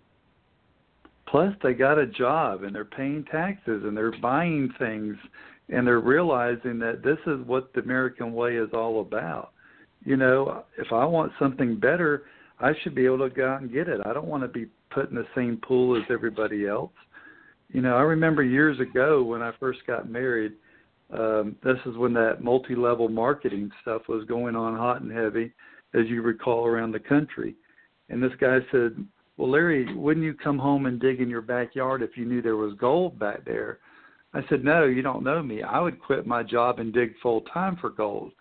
Plus, 1.30 1.54
they 1.62 1.74
got 1.74 1.98
a 1.98 2.06
job 2.06 2.62
and 2.62 2.74
they're 2.74 2.84
paying 2.84 3.24
taxes 3.30 3.82
and 3.84 3.96
they're 3.96 4.18
buying 4.20 4.72
things 4.78 5.16
and 5.68 5.86
they're 5.86 6.00
realizing 6.00 6.78
that 6.78 7.02
this 7.02 7.18
is 7.26 7.46
what 7.46 7.72
the 7.74 7.80
American 7.80 8.32
way 8.32 8.56
is 8.56 8.70
all 8.72 9.00
about. 9.00 9.52
You 10.04 10.16
know, 10.16 10.64
if 10.78 10.92
I 10.92 11.04
want 11.04 11.32
something 11.38 11.78
better, 11.78 12.24
I 12.60 12.72
should 12.82 12.94
be 12.94 13.04
able 13.04 13.18
to 13.18 13.34
go 13.34 13.48
out 13.48 13.60
and 13.60 13.72
get 13.72 13.88
it. 13.88 14.00
I 14.06 14.12
don't 14.12 14.26
want 14.26 14.42
to 14.42 14.48
be 14.48 14.66
put 14.90 15.10
in 15.10 15.16
the 15.16 15.26
same 15.34 15.58
pool 15.58 15.96
as 15.96 16.04
everybody 16.10 16.66
else. 16.66 16.92
You 17.70 17.82
know, 17.82 17.96
I 17.96 18.02
remember 18.02 18.42
years 18.42 18.80
ago 18.80 19.22
when 19.22 19.42
I 19.42 19.52
first 19.60 19.80
got 19.86 20.08
married, 20.08 20.52
um, 21.12 21.56
this 21.62 21.76
is 21.84 21.96
when 21.96 22.14
that 22.14 22.42
multi 22.42 22.74
level 22.74 23.08
marketing 23.08 23.70
stuff 23.82 24.02
was 24.08 24.24
going 24.24 24.56
on 24.56 24.76
hot 24.76 25.02
and 25.02 25.12
heavy, 25.12 25.52
as 25.94 26.06
you 26.06 26.22
recall, 26.22 26.66
around 26.66 26.92
the 26.92 27.00
country. 27.00 27.54
And 28.08 28.22
this 28.22 28.32
guy 28.40 28.58
said, 28.72 29.04
well, 29.38 29.50
Larry, 29.52 29.94
wouldn't 29.94 30.26
you 30.26 30.34
come 30.34 30.58
home 30.58 30.86
and 30.86 31.00
dig 31.00 31.20
in 31.20 31.30
your 31.30 31.40
backyard 31.40 32.02
if 32.02 32.16
you 32.16 32.24
knew 32.24 32.42
there 32.42 32.56
was 32.56 32.74
gold 32.74 33.18
back 33.20 33.44
there? 33.44 33.78
I 34.34 34.40
said, 34.48 34.64
No, 34.64 34.84
you 34.84 35.00
don't 35.00 35.22
know 35.22 35.42
me. 35.42 35.62
I 35.62 35.80
would 35.80 36.02
quit 36.02 36.26
my 36.26 36.42
job 36.42 36.80
and 36.80 36.92
dig 36.92 37.14
full 37.22 37.42
time 37.42 37.76
for 37.80 37.90
gold. 37.90 38.32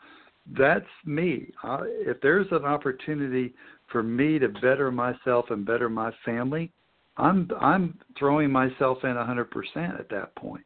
That's 0.57 0.85
me. 1.05 1.53
I, 1.63 1.79
if 1.83 2.19
there's 2.21 2.47
an 2.51 2.65
opportunity 2.65 3.53
for 3.91 4.01
me 4.01 4.39
to 4.39 4.49
better 4.49 4.91
myself 4.91 5.45
and 5.51 5.65
better 5.65 5.87
my 5.87 6.11
family, 6.25 6.71
I'm 7.15 7.49
I'm 7.61 7.99
throwing 8.17 8.51
myself 8.51 8.97
in 9.03 9.11
100% 9.11 9.99
at 9.99 10.09
that 10.09 10.35
point. 10.35 10.65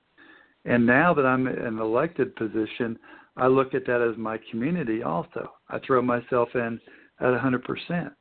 And 0.64 0.86
now 0.86 1.14
that 1.14 1.26
I'm 1.26 1.48
in 1.48 1.58
an 1.58 1.80
elected 1.80 2.36
position, 2.38 2.98
I 3.36 3.48
look 3.48 3.74
at 3.74 3.86
that 3.86 4.02
as 4.02 4.18
my 4.18 4.40
community 4.50 5.04
also. 5.04 5.52
I 5.70 5.80
throw 5.80 6.02
myself 6.02 6.50
in 6.56 6.80
at 7.20 7.28
100% 7.28 8.12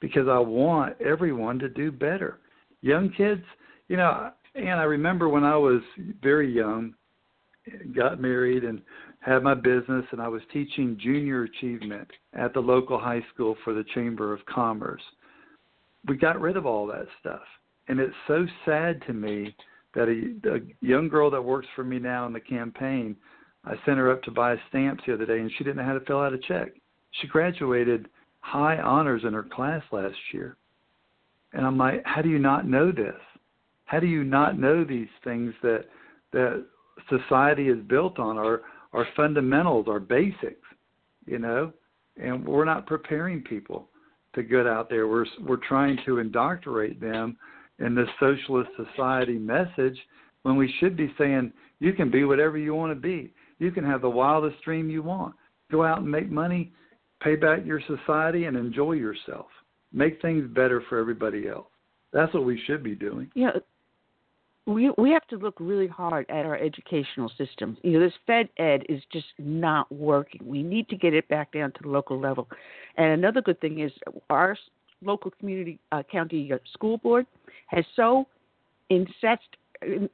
because 0.00 0.28
I 0.28 0.38
want 0.38 1.00
everyone 1.00 1.58
to 1.60 1.68
do 1.68 1.90
better. 1.90 2.38
Young 2.80 3.10
kids, 3.16 3.42
you 3.88 3.96
know, 3.96 4.30
and 4.54 4.80
I 4.80 4.84
remember 4.84 5.28
when 5.28 5.44
I 5.44 5.56
was 5.56 5.80
very 6.22 6.52
young, 6.52 6.94
got 7.94 8.20
married 8.20 8.64
and 8.64 8.80
had 9.20 9.42
my 9.42 9.54
business, 9.54 10.04
and 10.12 10.20
I 10.20 10.28
was 10.28 10.42
teaching 10.52 10.98
junior 11.00 11.42
achievement 11.42 12.08
at 12.32 12.54
the 12.54 12.60
local 12.60 12.98
high 12.98 13.24
school 13.34 13.56
for 13.64 13.74
the 13.74 13.84
Chamber 13.94 14.32
of 14.32 14.44
Commerce. 14.46 15.02
We 16.06 16.16
got 16.16 16.40
rid 16.40 16.56
of 16.56 16.66
all 16.66 16.86
that 16.86 17.06
stuff. 17.20 17.42
And 17.88 17.98
it's 17.98 18.14
so 18.26 18.46
sad 18.64 19.02
to 19.06 19.12
me 19.12 19.54
that 19.94 20.08
a, 20.08 20.54
a 20.54 20.60
young 20.80 21.08
girl 21.08 21.30
that 21.30 21.42
works 21.42 21.66
for 21.74 21.84
me 21.84 21.98
now 21.98 22.26
in 22.26 22.32
the 22.32 22.40
campaign, 22.40 23.16
I 23.64 23.74
sent 23.84 23.98
her 23.98 24.12
up 24.12 24.22
to 24.24 24.30
buy 24.30 24.56
stamps 24.68 25.02
the 25.06 25.14
other 25.14 25.26
day, 25.26 25.40
and 25.40 25.50
she 25.56 25.64
didn't 25.64 25.78
know 25.78 25.84
how 25.84 25.94
to 25.94 26.04
fill 26.04 26.20
out 26.20 26.32
a 26.32 26.38
check. 26.38 26.68
She 27.20 27.26
graduated 27.26 28.08
high 28.48 28.78
honors 28.78 29.22
in 29.24 29.34
her 29.34 29.42
class 29.42 29.82
last 29.92 30.16
year. 30.32 30.56
And 31.52 31.66
I'm 31.66 31.78
like, 31.78 32.02
how 32.04 32.22
do 32.22 32.28
you 32.28 32.38
not 32.38 32.66
know 32.66 32.90
this? 32.90 33.20
How 33.84 34.00
do 34.00 34.06
you 34.06 34.24
not 34.24 34.58
know 34.58 34.84
these 34.84 35.08
things 35.24 35.54
that 35.62 35.84
that 36.32 36.64
society 37.08 37.68
is 37.68 37.78
built 37.88 38.18
on, 38.18 38.36
our 38.38 38.62
our 38.92 39.06
fundamentals, 39.16 39.86
our 39.88 40.00
basics, 40.00 40.66
you 41.26 41.38
know? 41.38 41.72
And 42.16 42.46
we're 42.46 42.64
not 42.64 42.86
preparing 42.86 43.42
people 43.42 43.88
to 44.34 44.42
get 44.42 44.66
out 44.66 44.88
there. 44.90 45.08
We're 45.08 45.26
we're 45.46 45.56
trying 45.68 45.98
to 46.06 46.18
indoctrinate 46.18 47.00
them 47.00 47.36
in 47.78 47.94
this 47.94 48.08
socialist 48.18 48.70
society 48.76 49.38
message 49.38 49.98
when 50.42 50.56
we 50.56 50.72
should 50.80 50.96
be 50.96 51.12
saying 51.18 51.52
you 51.80 51.92
can 51.92 52.10
be 52.10 52.24
whatever 52.24 52.58
you 52.58 52.74
want 52.74 52.92
to 52.92 53.00
be. 53.00 53.32
You 53.58 53.70
can 53.70 53.84
have 53.84 54.02
the 54.02 54.10
wildest 54.10 54.62
dream 54.62 54.90
you 54.90 55.02
want. 55.02 55.34
Go 55.70 55.84
out 55.84 55.98
and 55.98 56.10
make 56.10 56.30
money 56.30 56.72
pay 57.20 57.36
back 57.36 57.64
your 57.64 57.80
society 57.86 58.44
and 58.44 58.56
enjoy 58.56 58.92
yourself. 58.92 59.46
Make 59.92 60.20
things 60.20 60.48
better 60.54 60.82
for 60.88 60.98
everybody 60.98 61.48
else. 61.48 61.66
That's 62.12 62.32
what 62.34 62.44
we 62.44 62.60
should 62.66 62.82
be 62.82 62.94
doing. 62.94 63.30
Yeah. 63.34 63.50
we 64.66 64.90
we 64.98 65.10
have 65.10 65.26
to 65.28 65.36
look 65.36 65.56
really 65.60 65.88
hard 65.88 66.26
at 66.28 66.46
our 66.46 66.56
educational 66.56 67.30
system. 67.36 67.76
You 67.82 67.92
know, 67.92 68.00
this 68.00 68.12
Fed 68.26 68.48
Ed 68.58 68.84
is 68.88 69.02
just 69.12 69.26
not 69.38 69.90
working. 69.92 70.40
We 70.44 70.62
need 70.62 70.88
to 70.88 70.96
get 70.96 71.14
it 71.14 71.28
back 71.28 71.52
down 71.52 71.72
to 71.72 71.78
the 71.82 71.88
local 71.88 72.18
level. 72.20 72.48
And 72.96 73.12
another 73.12 73.40
good 73.42 73.60
thing 73.60 73.80
is 73.80 73.92
our 74.30 74.56
local 75.02 75.30
community 75.38 75.78
uh, 75.92 76.02
county 76.10 76.52
uh, 76.52 76.58
school 76.72 76.98
board 76.98 77.26
has 77.66 77.84
so 77.94 78.26
incensed, 78.90 79.56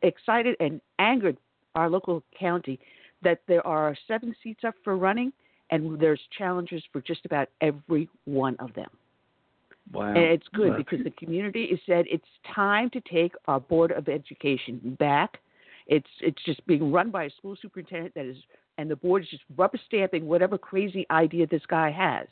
excited, 0.02 0.56
and 0.60 0.80
angered 0.98 1.36
our 1.74 1.88
local 1.88 2.22
county 2.38 2.78
that 3.22 3.40
there 3.48 3.66
are 3.66 3.96
seven 4.06 4.34
seats 4.42 4.60
up 4.66 4.74
for 4.84 4.96
running 4.96 5.32
and 5.70 5.98
there's 5.98 6.20
challenges 6.36 6.82
for 6.92 7.00
just 7.00 7.24
about 7.24 7.48
every 7.60 8.08
one 8.24 8.56
of 8.58 8.74
them. 8.74 8.90
Wow. 9.92 10.08
And 10.08 10.18
it's 10.18 10.46
good 10.54 10.76
because 10.76 11.00
the 11.04 11.10
community 11.10 11.68
has 11.70 11.78
said 11.86 12.06
it's 12.08 12.24
time 12.54 12.90
to 12.90 13.00
take 13.00 13.34
our 13.46 13.60
board 13.60 13.92
of 13.92 14.08
education 14.08 14.96
back. 14.98 15.38
It's 15.86 16.08
it's 16.22 16.42
just 16.44 16.66
being 16.66 16.90
run 16.90 17.10
by 17.10 17.24
a 17.24 17.30
school 17.30 17.56
superintendent 17.60 18.14
that 18.14 18.24
is, 18.24 18.36
and 18.78 18.90
the 18.90 18.96
board 18.96 19.22
is 19.22 19.28
just 19.28 19.42
rubber 19.56 19.78
stamping 19.86 20.26
whatever 20.26 20.56
crazy 20.56 21.06
idea 21.10 21.46
this 21.46 21.66
guy 21.68 21.90
has, 21.90 22.26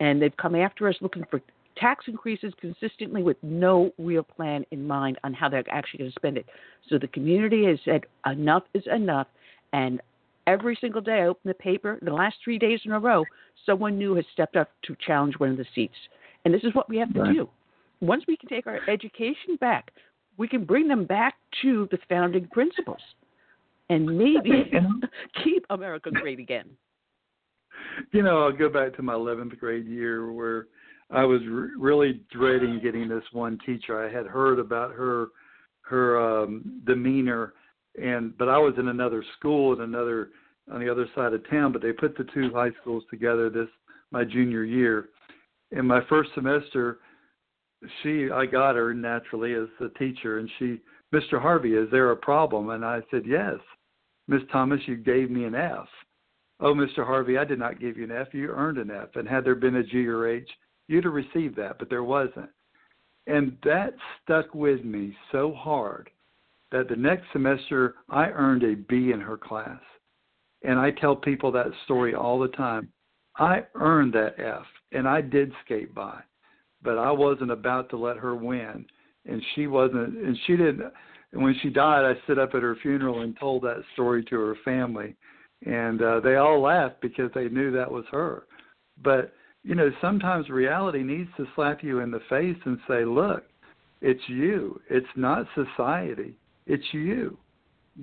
and 0.00 0.20
they've 0.20 0.36
come 0.36 0.54
after 0.54 0.86
us 0.88 0.96
looking 1.00 1.24
for 1.30 1.40
tax 1.78 2.04
increases 2.06 2.52
consistently 2.60 3.22
with 3.22 3.38
no 3.42 3.92
real 3.98 4.22
plan 4.22 4.66
in 4.70 4.86
mind 4.86 5.18
on 5.24 5.32
how 5.32 5.48
they're 5.48 5.64
actually 5.70 5.98
going 5.98 6.10
to 6.10 6.14
spend 6.14 6.36
it. 6.36 6.46
So 6.90 6.98
the 6.98 7.08
community 7.08 7.64
has 7.64 7.78
said 7.86 8.04
enough 8.26 8.64
is 8.74 8.84
enough, 8.94 9.28
and 9.72 10.02
every 10.46 10.76
single 10.80 11.00
day 11.00 11.20
I 11.22 11.26
open 11.26 11.48
the 11.48 11.54
paper, 11.54 11.98
the 12.02 12.12
last 12.12 12.36
three 12.42 12.58
days 12.58 12.80
in 12.84 12.92
a 12.92 12.98
row, 12.98 13.24
someone 13.66 13.98
new 13.98 14.14
has 14.14 14.24
stepped 14.32 14.56
up 14.56 14.70
to 14.84 14.96
challenge 15.06 15.34
one 15.38 15.50
of 15.50 15.56
the 15.56 15.66
seats. 15.74 15.94
And 16.44 16.52
this 16.52 16.64
is 16.64 16.74
what 16.74 16.88
we 16.88 16.98
have 16.98 17.12
to 17.14 17.20
Right. 17.20 17.34
do. 17.34 17.48
Once 18.00 18.24
we 18.26 18.36
can 18.36 18.48
take 18.48 18.66
our 18.66 18.80
education 18.88 19.56
back, 19.60 19.92
we 20.36 20.48
can 20.48 20.64
bring 20.64 20.88
them 20.88 21.04
back 21.04 21.34
to 21.62 21.88
the 21.90 21.98
founding 22.08 22.48
principles 22.48 23.00
and 23.90 24.06
maybe 24.18 24.70
keep 25.44 25.64
America 25.70 26.10
great 26.10 26.38
again. 26.40 26.68
you 28.12 28.22
know, 28.22 28.42
I'll 28.42 28.52
go 28.52 28.68
back 28.68 28.96
to 28.96 29.02
my 29.02 29.14
11th 29.14 29.58
grade 29.58 29.86
year 29.86 30.32
where 30.32 30.66
I 31.10 31.24
was 31.24 31.40
re- 31.46 31.70
really 31.78 32.22
dreading 32.32 32.80
getting 32.82 33.08
this 33.08 33.24
one 33.32 33.58
teacher. 33.64 34.02
I 34.04 34.10
had 34.10 34.26
heard 34.26 34.58
about 34.58 34.92
her 34.92 35.28
her 35.82 36.18
um 36.42 36.80
demeanor 36.86 37.54
and 38.00 38.36
but 38.38 38.48
I 38.48 38.58
was 38.58 38.74
in 38.78 38.88
another 38.88 39.24
school 39.38 39.74
in 39.74 39.80
another 39.80 40.30
on 40.72 40.80
the 40.80 40.90
other 40.90 41.06
side 41.14 41.32
of 41.32 41.48
town, 41.50 41.72
but 41.72 41.82
they 41.82 41.92
put 41.92 42.16
the 42.16 42.26
two 42.32 42.50
high 42.52 42.70
schools 42.80 43.04
together 43.10 43.50
this 43.50 43.68
my 44.10 44.24
junior 44.24 44.64
year. 44.64 45.08
In 45.70 45.86
my 45.86 46.00
first 46.08 46.30
semester, 46.34 46.98
she 48.02 48.30
I 48.30 48.46
got 48.46 48.76
her 48.76 48.94
naturally 48.94 49.54
as 49.54 49.68
the 49.80 49.90
teacher 49.98 50.38
and 50.38 50.48
she 50.58 50.80
Mr. 51.12 51.40
Harvey, 51.40 51.74
is 51.74 51.90
there 51.90 52.10
a 52.10 52.16
problem? 52.16 52.70
And 52.70 52.84
I 52.84 53.00
said, 53.10 53.22
Yes. 53.26 53.56
Miss 54.28 54.42
Thomas, 54.50 54.80
you 54.86 54.96
gave 54.96 55.30
me 55.30 55.44
an 55.44 55.54
F. 55.54 55.88
Oh, 56.60 56.74
Mr. 56.74 57.04
Harvey, 57.04 57.36
I 57.36 57.44
did 57.44 57.58
not 57.58 57.80
give 57.80 57.96
you 57.96 58.04
an 58.04 58.12
F. 58.12 58.28
You 58.32 58.50
earned 58.50 58.78
an 58.78 58.90
F. 58.90 59.08
And 59.16 59.28
had 59.28 59.44
there 59.44 59.56
been 59.56 59.76
a 59.76 59.82
G 59.82 60.06
or 60.06 60.28
H, 60.28 60.48
you'd 60.86 61.04
have 61.04 61.12
received 61.12 61.56
that, 61.56 61.78
but 61.78 61.90
there 61.90 62.04
wasn't. 62.04 62.48
And 63.26 63.56
that 63.64 63.94
stuck 64.22 64.54
with 64.54 64.84
me 64.84 65.14
so 65.32 65.52
hard 65.52 66.08
that 66.72 66.88
the 66.88 66.96
next 66.96 67.24
semester 67.32 67.94
I 68.08 68.26
earned 68.26 68.64
a 68.64 68.74
B 68.74 69.12
in 69.12 69.20
her 69.20 69.36
class. 69.36 69.80
And 70.64 70.78
I 70.78 70.90
tell 70.90 71.16
people 71.16 71.52
that 71.52 71.66
story 71.84 72.14
all 72.14 72.38
the 72.38 72.48
time. 72.48 72.88
I 73.36 73.64
earned 73.74 74.12
that 74.14 74.38
F, 74.38 74.64
and 74.92 75.08
I 75.08 75.20
did 75.20 75.52
skate 75.64 75.94
by, 75.94 76.20
but 76.82 76.98
I 76.98 77.10
wasn't 77.10 77.50
about 77.50 77.88
to 77.90 77.96
let 77.96 78.16
her 78.18 78.34
win. 78.34 78.84
And 79.24 79.42
she 79.54 79.66
wasn't, 79.66 80.18
and 80.18 80.36
she 80.46 80.56
didn't. 80.56 80.92
And 81.32 81.42
when 81.42 81.56
she 81.62 81.70
died, 81.70 82.04
I 82.04 82.22
stood 82.24 82.38
up 82.38 82.54
at 82.54 82.62
her 82.62 82.76
funeral 82.82 83.22
and 83.22 83.38
told 83.38 83.62
that 83.62 83.82
story 83.94 84.24
to 84.24 84.36
her 84.38 84.56
family 84.64 85.16
and 85.64 86.02
uh, 86.02 86.20
they 86.20 86.36
all 86.36 86.60
laughed 86.60 87.00
because 87.00 87.30
they 87.34 87.48
knew 87.48 87.70
that 87.72 87.90
was 87.90 88.04
her. 88.10 88.46
But 89.02 89.32
you 89.64 89.74
know, 89.74 89.90
sometimes 90.00 90.48
reality 90.48 91.02
needs 91.02 91.30
to 91.36 91.46
slap 91.54 91.82
you 91.84 92.00
in 92.00 92.10
the 92.10 92.20
face 92.28 92.56
and 92.64 92.78
say, 92.88 93.04
"Look, 93.04 93.44
it's 94.00 94.28
you. 94.28 94.80
It's 94.90 95.06
not 95.16 95.46
society. 95.54 96.34
It's 96.66 96.84
you. 96.92 97.38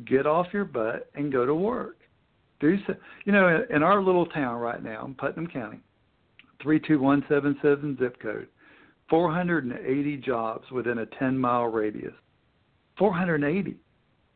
Get 0.06 0.26
off 0.26 0.48
your 0.54 0.66
butt 0.66 1.10
and 1.16 1.32
go 1.32 1.46
to 1.46 1.56
work." 1.56 1.98
Do 2.60 2.78
so. 2.86 2.96
You 3.26 3.32
know, 3.32 3.66
in 3.70 3.84
our 3.84 4.02
little 4.02 4.26
town 4.28 4.60
right 4.60 4.84
now, 4.84 5.06
in 5.06 5.16
Putnam 5.16 5.48
County, 5.48 5.80
three 6.62 6.80
two 6.80 7.00
one 7.00 7.24
seven 7.30 7.58
seven 7.62 7.98
zip 7.98 8.20
code, 8.22 8.48
480 9.10 10.18
jobs 10.18 10.70
within 10.72 11.00
a 11.00 11.06
10 11.06 11.38
mile 11.38 11.66
radius. 11.66 12.14
480. 12.98 13.78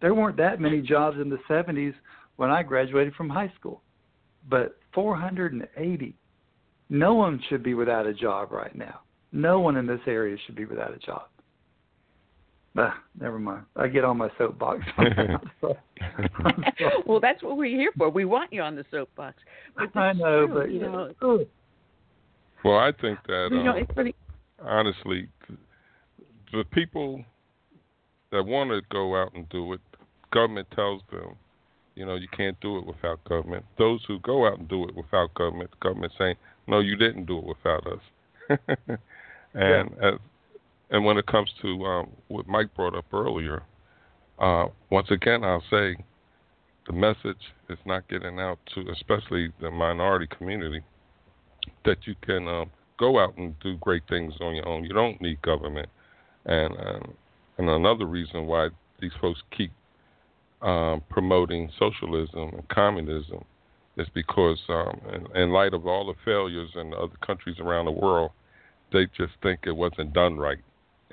There 0.01 0.13
weren't 0.13 0.37
that 0.37 0.59
many 0.59 0.81
jobs 0.81 1.17
in 1.19 1.29
the 1.29 1.39
70s 1.49 1.93
when 2.37 2.49
I 2.49 2.63
graduated 2.63 3.13
from 3.15 3.29
high 3.29 3.51
school. 3.59 3.81
But 4.49 4.77
480. 4.93 6.15
No 6.89 7.13
one 7.13 7.41
should 7.49 7.63
be 7.63 7.73
without 7.73 8.05
a 8.05 8.13
job 8.13 8.51
right 8.51 8.75
now. 8.75 9.01
No 9.31 9.59
one 9.59 9.77
in 9.77 9.87
this 9.87 10.01
area 10.05 10.37
should 10.45 10.55
be 10.55 10.65
without 10.65 10.93
a 10.93 10.99
job. 10.99 11.23
Ah, 12.75 12.99
never 13.19 13.37
mind. 13.37 13.65
I 13.75 13.87
get 13.87 14.03
on 14.03 14.17
my 14.17 14.29
soapbox. 14.37 14.81
I'm 14.97 15.13
sorry. 15.61 15.75
I'm 16.01 16.63
sorry. 16.79 17.03
well, 17.05 17.19
that's 17.19 17.43
what 17.43 17.57
we're 17.57 17.75
here 17.75 17.91
for. 17.97 18.09
We 18.09 18.25
want 18.25 18.51
you 18.51 18.61
on 18.61 18.75
the 18.75 18.85
soapbox. 18.89 19.37
But 19.75 19.95
I 19.95 20.13
know, 20.13 20.47
true, 20.47 20.55
but 20.55 20.71
you 20.71 20.79
know, 20.81 21.11
Ugh. 21.21 21.47
Well, 22.63 22.77
I 22.77 22.91
think 22.99 23.19
that 23.27 23.49
you 23.51 23.61
know, 23.63 23.71
um, 23.71 23.77
it's 23.77 23.91
funny. 23.93 24.15
honestly, 24.61 25.27
the 26.53 26.63
people 26.71 27.23
that 28.31 28.43
want 28.43 28.69
to 28.71 28.81
go 28.89 29.21
out 29.21 29.33
and 29.35 29.47
do 29.49 29.73
it, 29.73 29.81
government 30.31 30.67
tells 30.73 31.01
them, 31.11 31.35
you 31.95 32.05
know, 32.05 32.15
you 32.15 32.27
can't 32.35 32.59
do 32.61 32.77
it 32.77 32.85
without 32.85 33.23
government. 33.25 33.65
Those 33.77 34.01
who 34.07 34.19
go 34.19 34.47
out 34.47 34.59
and 34.59 34.67
do 34.67 34.87
it 34.87 34.95
without 34.95 35.33
government, 35.35 35.71
the 35.71 35.77
government 35.87 36.13
saying, 36.17 36.35
no, 36.67 36.79
you 36.79 36.95
didn't 36.95 37.25
do 37.25 37.37
it 37.37 37.45
without 37.45 37.85
us. 37.85 38.97
and 39.53 39.91
as, 40.01 40.13
and 40.93 41.03
when 41.03 41.17
it 41.17 41.25
comes 41.25 41.49
to 41.61 41.85
um, 41.85 42.09
what 42.29 42.47
Mike 42.47 42.73
brought 42.75 42.95
up 42.95 43.05
earlier, 43.11 43.63
uh, 44.39 44.67
once 44.89 45.07
again, 45.11 45.43
I'll 45.43 45.63
say 45.69 45.97
the 46.87 46.93
message 46.93 47.41
is 47.69 47.79
not 47.85 48.07
getting 48.07 48.39
out 48.39 48.59
to, 48.75 48.89
especially 48.91 49.51
the 49.59 49.71
minority 49.71 50.27
community, 50.37 50.81
that 51.83 51.97
you 52.05 52.15
can 52.21 52.47
um, 52.47 52.71
go 52.99 53.19
out 53.19 53.37
and 53.37 53.59
do 53.59 53.75
great 53.77 54.03
things 54.07 54.33
on 54.39 54.55
your 54.55 54.67
own. 54.67 54.83
You 54.83 54.93
don't 54.93 55.19
need 55.19 55.41
government. 55.41 55.89
And 56.45 56.73
um, 56.77 57.13
and 57.57 57.69
another 57.69 58.05
reason 58.05 58.47
why 58.47 58.69
these 58.99 59.11
folks 59.21 59.39
keep 59.55 59.71
um, 60.61 61.01
promoting 61.09 61.69
socialism 61.77 62.49
and 62.53 62.69
communism 62.69 63.43
is 63.97 64.07
because, 64.13 64.59
um, 64.69 64.99
in, 65.13 65.37
in 65.41 65.49
light 65.51 65.73
of 65.73 65.85
all 65.85 66.07
the 66.07 66.15
failures 66.25 66.69
in 66.75 66.93
other 66.93 67.15
countries 67.25 67.57
around 67.59 67.85
the 67.85 67.91
world, 67.91 68.31
they 68.91 69.05
just 69.17 69.33
think 69.43 69.61
it 69.65 69.75
wasn't 69.75 70.13
done 70.13 70.37
right, 70.37 70.57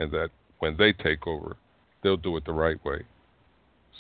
and 0.01 0.11
that 0.11 0.31
when 0.59 0.77
they 0.77 0.93
take 0.93 1.27
over, 1.27 1.57
they'll 2.03 2.17
do 2.17 2.37
it 2.37 2.45
the 2.45 2.53
right 2.53 2.83
way. 2.85 3.03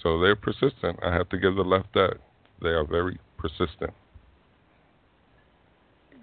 So 0.02 0.18
they're 0.18 0.34
persistent. 0.34 0.98
I 1.02 1.12
have 1.12 1.28
to 1.28 1.38
give 1.38 1.54
the 1.54 1.62
left 1.62 1.92
that 1.94 2.14
they 2.60 2.70
are 2.70 2.84
very 2.84 3.18
persistent. 3.36 3.92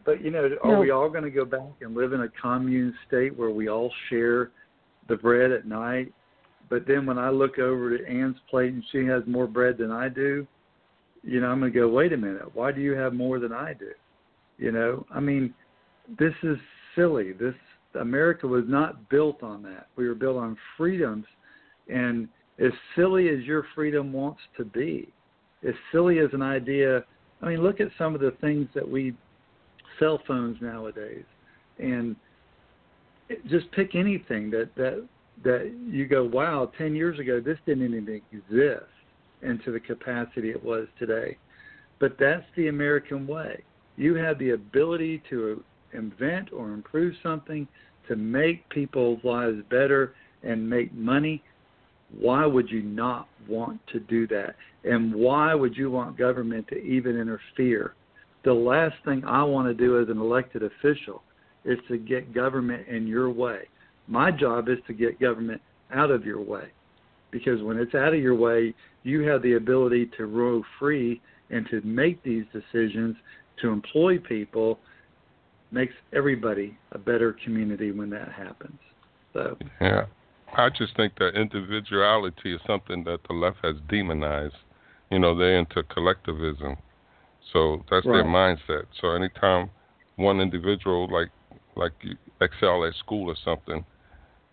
But 0.04 0.22
you 0.22 0.32
know, 0.32 0.50
are 0.64 0.72
No. 0.74 0.80
we 0.80 0.90
all 0.90 1.10
going 1.10 1.24
to 1.24 1.30
go 1.30 1.46
back 1.46 1.82
and 1.82 1.96
live 1.96 2.14
in 2.14 2.22
a 2.22 2.30
commune 2.30 2.98
state 3.08 3.38
where 3.38 3.50
we 3.50 3.70
all 3.70 3.92
share 4.10 4.52
the 5.08 5.18
bread 5.18 5.52
at 5.52 5.66
night? 5.66 6.12
But 6.70 6.86
then 6.88 7.06
when 7.06 7.18
I 7.18 7.30
look 7.30 7.60
over 7.60 7.98
to 7.98 8.08
Ann's 8.08 8.38
plate 8.50 8.74
and 8.74 8.84
she 8.92 9.06
has 9.06 9.24
more 9.26 9.48
bread 9.48 9.78
than 9.78 9.92
I 9.92 10.10
do, 10.10 10.48
you 11.24 11.42
know, 11.42 11.48
I'm 11.48 11.60
going 11.60 11.72
to 11.72 11.80
go, 11.80 11.88
wait 11.88 12.14
a 12.14 12.18
minute, 12.18 12.54
why 12.56 12.72
do 12.72 12.82
you 12.82 12.94
have 12.94 13.14
more 13.14 13.40
than 13.40 13.54
I 13.54 13.74
do? 13.74 13.92
You 14.58 14.72
know, 14.72 15.06
I 15.14 15.20
mean, 15.20 15.54
this 16.18 16.34
is 16.44 16.58
silly. 16.96 17.34
This 17.34 17.54
America 17.98 18.48
was 18.48 18.64
not 18.68 19.10
built 19.10 19.44
on 19.44 19.64
that. 19.64 19.88
We 19.96 20.08
were 20.08 20.16
built 20.16 20.38
on 20.38 20.58
freedoms, 20.76 21.26
and 21.90 22.28
as 22.60 22.72
silly 22.96 23.30
as 23.30 23.44
your 23.44 23.66
freedom 23.76 24.12
wants 24.12 24.42
to 24.58 24.66
be, 24.66 25.12
as 25.68 25.74
silly 25.92 26.20
as 26.20 26.30
an 26.34 26.42
idea. 26.42 27.04
I 27.42 27.50
mean, 27.50 27.62
look 27.62 27.80
at 27.80 27.90
some 27.98 28.16
of 28.16 28.22
the 28.22 28.32
things 28.42 28.68
that 28.74 28.88
we 28.88 29.14
cell 30.00 30.22
phones 30.28 30.58
nowadays, 30.62 31.26
and 31.80 32.16
just 33.50 33.72
pick 33.72 33.96
anything 33.96 34.50
that 34.52 34.70
that 34.76 35.06
that 35.44 35.72
you 35.90 36.08
go, 36.08 36.24
wow, 36.24 36.72
ten 36.78 36.96
years 36.96 37.20
ago 37.20 37.40
this 37.40 37.58
didn't 37.66 37.86
even 37.86 38.22
exist, 38.32 38.86
and 39.42 39.64
to 39.64 39.72
the 39.72 39.80
capacity 39.80 40.50
it 40.50 40.64
was 40.64 40.88
today. 40.98 41.38
But 42.00 42.18
that's 42.20 42.46
the 42.56 42.68
American 42.68 43.28
way. 43.28 43.64
You 43.96 44.16
have 44.16 44.38
the 44.40 44.52
ability 44.52 45.24
to 45.30 45.64
invent 45.94 46.54
or 46.54 46.72
improve 46.72 47.16
something 47.24 47.68
to 48.08 48.16
make 48.16 48.68
people's 48.70 49.24
lives 49.24 49.58
better 49.70 50.14
and 50.44 50.70
make 50.70 50.94
money. 50.94 51.44
Why 52.20 52.46
would 52.46 52.70
you 52.70 52.82
not 52.82 53.28
want 53.48 53.80
to 53.92 54.00
do 54.00 54.28
that? 54.28 54.56
And 54.84 55.14
why 55.14 55.54
would 55.54 55.76
you 55.76 55.92
want 55.92 56.18
government 56.18 56.68
to 56.70 56.78
even 56.78 57.20
interfere? 57.20 57.94
the 58.48 58.54
last 58.54 58.96
thing 59.04 59.24
I 59.26 59.44
want 59.44 59.68
to 59.68 59.74
do 59.74 60.02
as 60.02 60.08
an 60.08 60.20
elected 60.20 60.64
official 60.64 61.22
is 61.66 61.78
to 61.90 61.98
get 61.98 62.34
government 62.34 62.88
in 62.88 63.06
your 63.06 63.30
way. 63.30 63.64
My 64.08 64.32
job 64.32 64.70
is 64.70 64.78
to 64.88 64.94
get 64.94 65.20
government 65.20 65.62
out 65.94 66.12
of 66.12 66.26
your 66.26 66.40
way. 66.40 66.70
Because 67.30 67.62
when 67.62 67.78
it's 67.78 67.94
out 67.94 68.14
of 68.14 68.22
your 68.22 68.36
way, 68.36 68.74
you 69.04 69.28
have 69.28 69.42
the 69.42 69.56
ability 69.56 70.12
to 70.16 70.28
row 70.28 70.64
free 70.80 71.22
and 71.50 71.68
to 71.70 71.82
make 71.82 72.24
these 72.24 72.46
decisions 72.54 73.18
to 73.62 73.68
employ 73.68 74.18
people 74.18 74.80
makes 75.72 75.94
everybody 76.14 76.78
a 76.92 76.98
better 76.98 77.36
community 77.44 77.92
when 77.92 78.10
that 78.12 78.32
happens. 78.32 78.80
So 79.34 79.58
Yeah. 79.82 80.06
I 80.56 80.70
just 80.70 80.96
think 80.96 81.14
that 81.20 81.36
individuality 81.36 82.54
is 82.54 82.62
something 82.66 83.04
that 83.04 83.20
the 83.28 83.34
left 83.34 83.58
has 83.64 83.76
demonized. 83.90 84.56
You 85.12 85.20
know, 85.20 85.38
they're 85.38 85.58
into 85.60 85.84
collectivism. 85.84 86.78
So 87.52 87.84
that's 87.90 88.06
their 88.06 88.24
mindset. 88.24 88.86
So 89.00 89.12
anytime 89.12 89.70
one 90.16 90.40
individual 90.40 91.08
like 91.12 91.30
like 91.76 91.92
you 92.02 92.16
excel 92.42 92.84
at 92.86 92.94
school 92.96 93.30
or 93.30 93.36
something, 93.44 93.86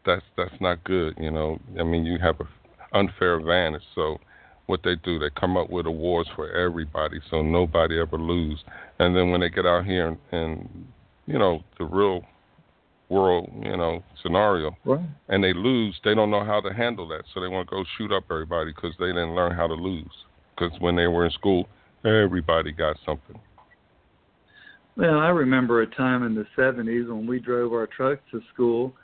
that's 0.05 0.25
that's 0.37 0.55
not 0.61 0.85
good, 0.85 1.15
you 1.19 1.31
know. 1.31 1.59
I 1.79 1.83
mean, 1.83 2.05
you 2.05 2.19
have 2.19 2.41
an 2.41 2.47
unfair 2.93 3.37
advantage. 3.37 3.83
So 3.95 4.19
what 4.67 4.81
they 4.83 4.97
do, 4.97 5.19
they 5.19 5.31
come 5.31 5.57
up 5.57 5.71
with 5.71 5.87
awards 5.87 6.29
for 6.35 6.51
everybody 6.51 7.21
so 7.31 7.43
nobody 7.43 8.01
ever 8.01 8.19
lose. 8.19 8.63
And 8.99 9.15
then 9.15 9.31
when 9.31 9.41
they 9.41 9.51
get 9.51 9.67
out 9.67 9.85
here 9.85 10.09
and, 10.09 10.19
and 10.33 10.87
you 11.27 11.39
know, 11.39 11.63
the 11.79 11.85
real 11.85 12.23
world, 13.09 13.51
you 13.63 13.77
know, 13.77 14.03
scenario, 14.23 14.77
right. 14.85 15.05
and 15.29 15.45
they 15.45 15.53
lose, 15.53 15.99
they 16.05 16.15
don't 16.15 16.31
know 16.31 16.45
how 16.45 16.61
to 16.61 16.73
handle 16.73 17.07
that. 17.09 17.25
So 17.33 17.41
they 17.41 17.49
want 17.49 17.69
to 17.69 17.77
go 17.77 17.85
shoot 17.97 18.13
up 18.13 18.25
everybody 18.31 18.73
because 18.75 18.95
they 18.99 19.07
didn't 19.07 19.35
learn 19.35 19.55
how 19.55 19.67
to 19.67 19.75
lose. 19.75 20.11
Because 20.57 20.73
when 20.81 20.97
they 20.97 21.07
were 21.07 21.27
in 21.27 21.33
school, 21.33 21.69
Everybody 22.05 22.71
got 22.71 22.97
something. 23.07 23.41
Well, 24.97 25.19
I 25.19 25.29
remember 25.29 25.81
a 25.83 25.87
time 25.87 26.23
in 26.23 26.35
the 26.35 26.47
70s 26.57 27.09
when 27.09 27.27
we 27.27 27.41
drove 27.41 27.73
our 27.73 27.87
trucks 27.87 28.21
to 28.31 28.43
school 28.53 28.95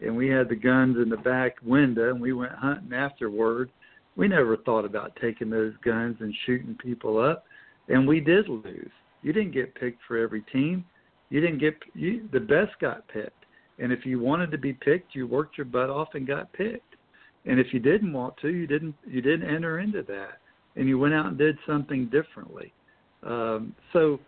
and 0.00 0.14
we 0.14 0.28
had 0.28 0.48
the 0.48 0.56
guns 0.56 0.96
in 1.02 1.08
the 1.08 1.16
back 1.16 1.56
window 1.64 2.10
and 2.10 2.20
we 2.20 2.32
went 2.32 2.52
hunting 2.52 2.92
afterward. 2.92 3.70
We 4.16 4.28
never 4.28 4.58
thought 4.58 4.84
about 4.84 5.16
taking 5.20 5.48
those 5.48 5.72
guns 5.82 6.16
and 6.20 6.34
shooting 6.44 6.76
people 6.82 7.18
up, 7.18 7.44
and 7.88 8.06
we 8.06 8.20
did 8.20 8.48
lose. 8.48 8.90
You 9.22 9.32
didn't 9.32 9.52
get 9.52 9.74
picked 9.74 10.02
for 10.06 10.18
every 10.18 10.42
team. 10.52 10.84
You 11.30 11.40
didn't 11.40 11.58
get 11.58 11.76
you 11.94 12.28
the 12.32 12.40
best 12.40 12.72
got 12.80 13.06
picked. 13.08 13.44
And 13.78 13.92
if 13.92 14.04
you 14.04 14.20
wanted 14.20 14.50
to 14.50 14.58
be 14.58 14.74
picked, 14.74 15.14
you 15.14 15.26
worked 15.26 15.56
your 15.56 15.64
butt 15.64 15.88
off 15.88 16.08
and 16.14 16.26
got 16.26 16.52
picked. 16.52 16.96
And 17.46 17.58
if 17.58 17.72
you 17.72 17.80
didn't 17.80 18.12
want 18.12 18.36
to, 18.42 18.48
you 18.48 18.66
didn't 18.66 18.94
you 19.06 19.22
didn't 19.22 19.48
enter 19.48 19.78
into 19.78 20.02
that, 20.02 20.38
and 20.76 20.86
you 20.86 20.98
went 20.98 21.14
out 21.14 21.26
and 21.26 21.38
did 21.38 21.56
something 21.66 22.06
differently. 22.06 22.72
Um, 23.22 23.74
so, 23.92 24.20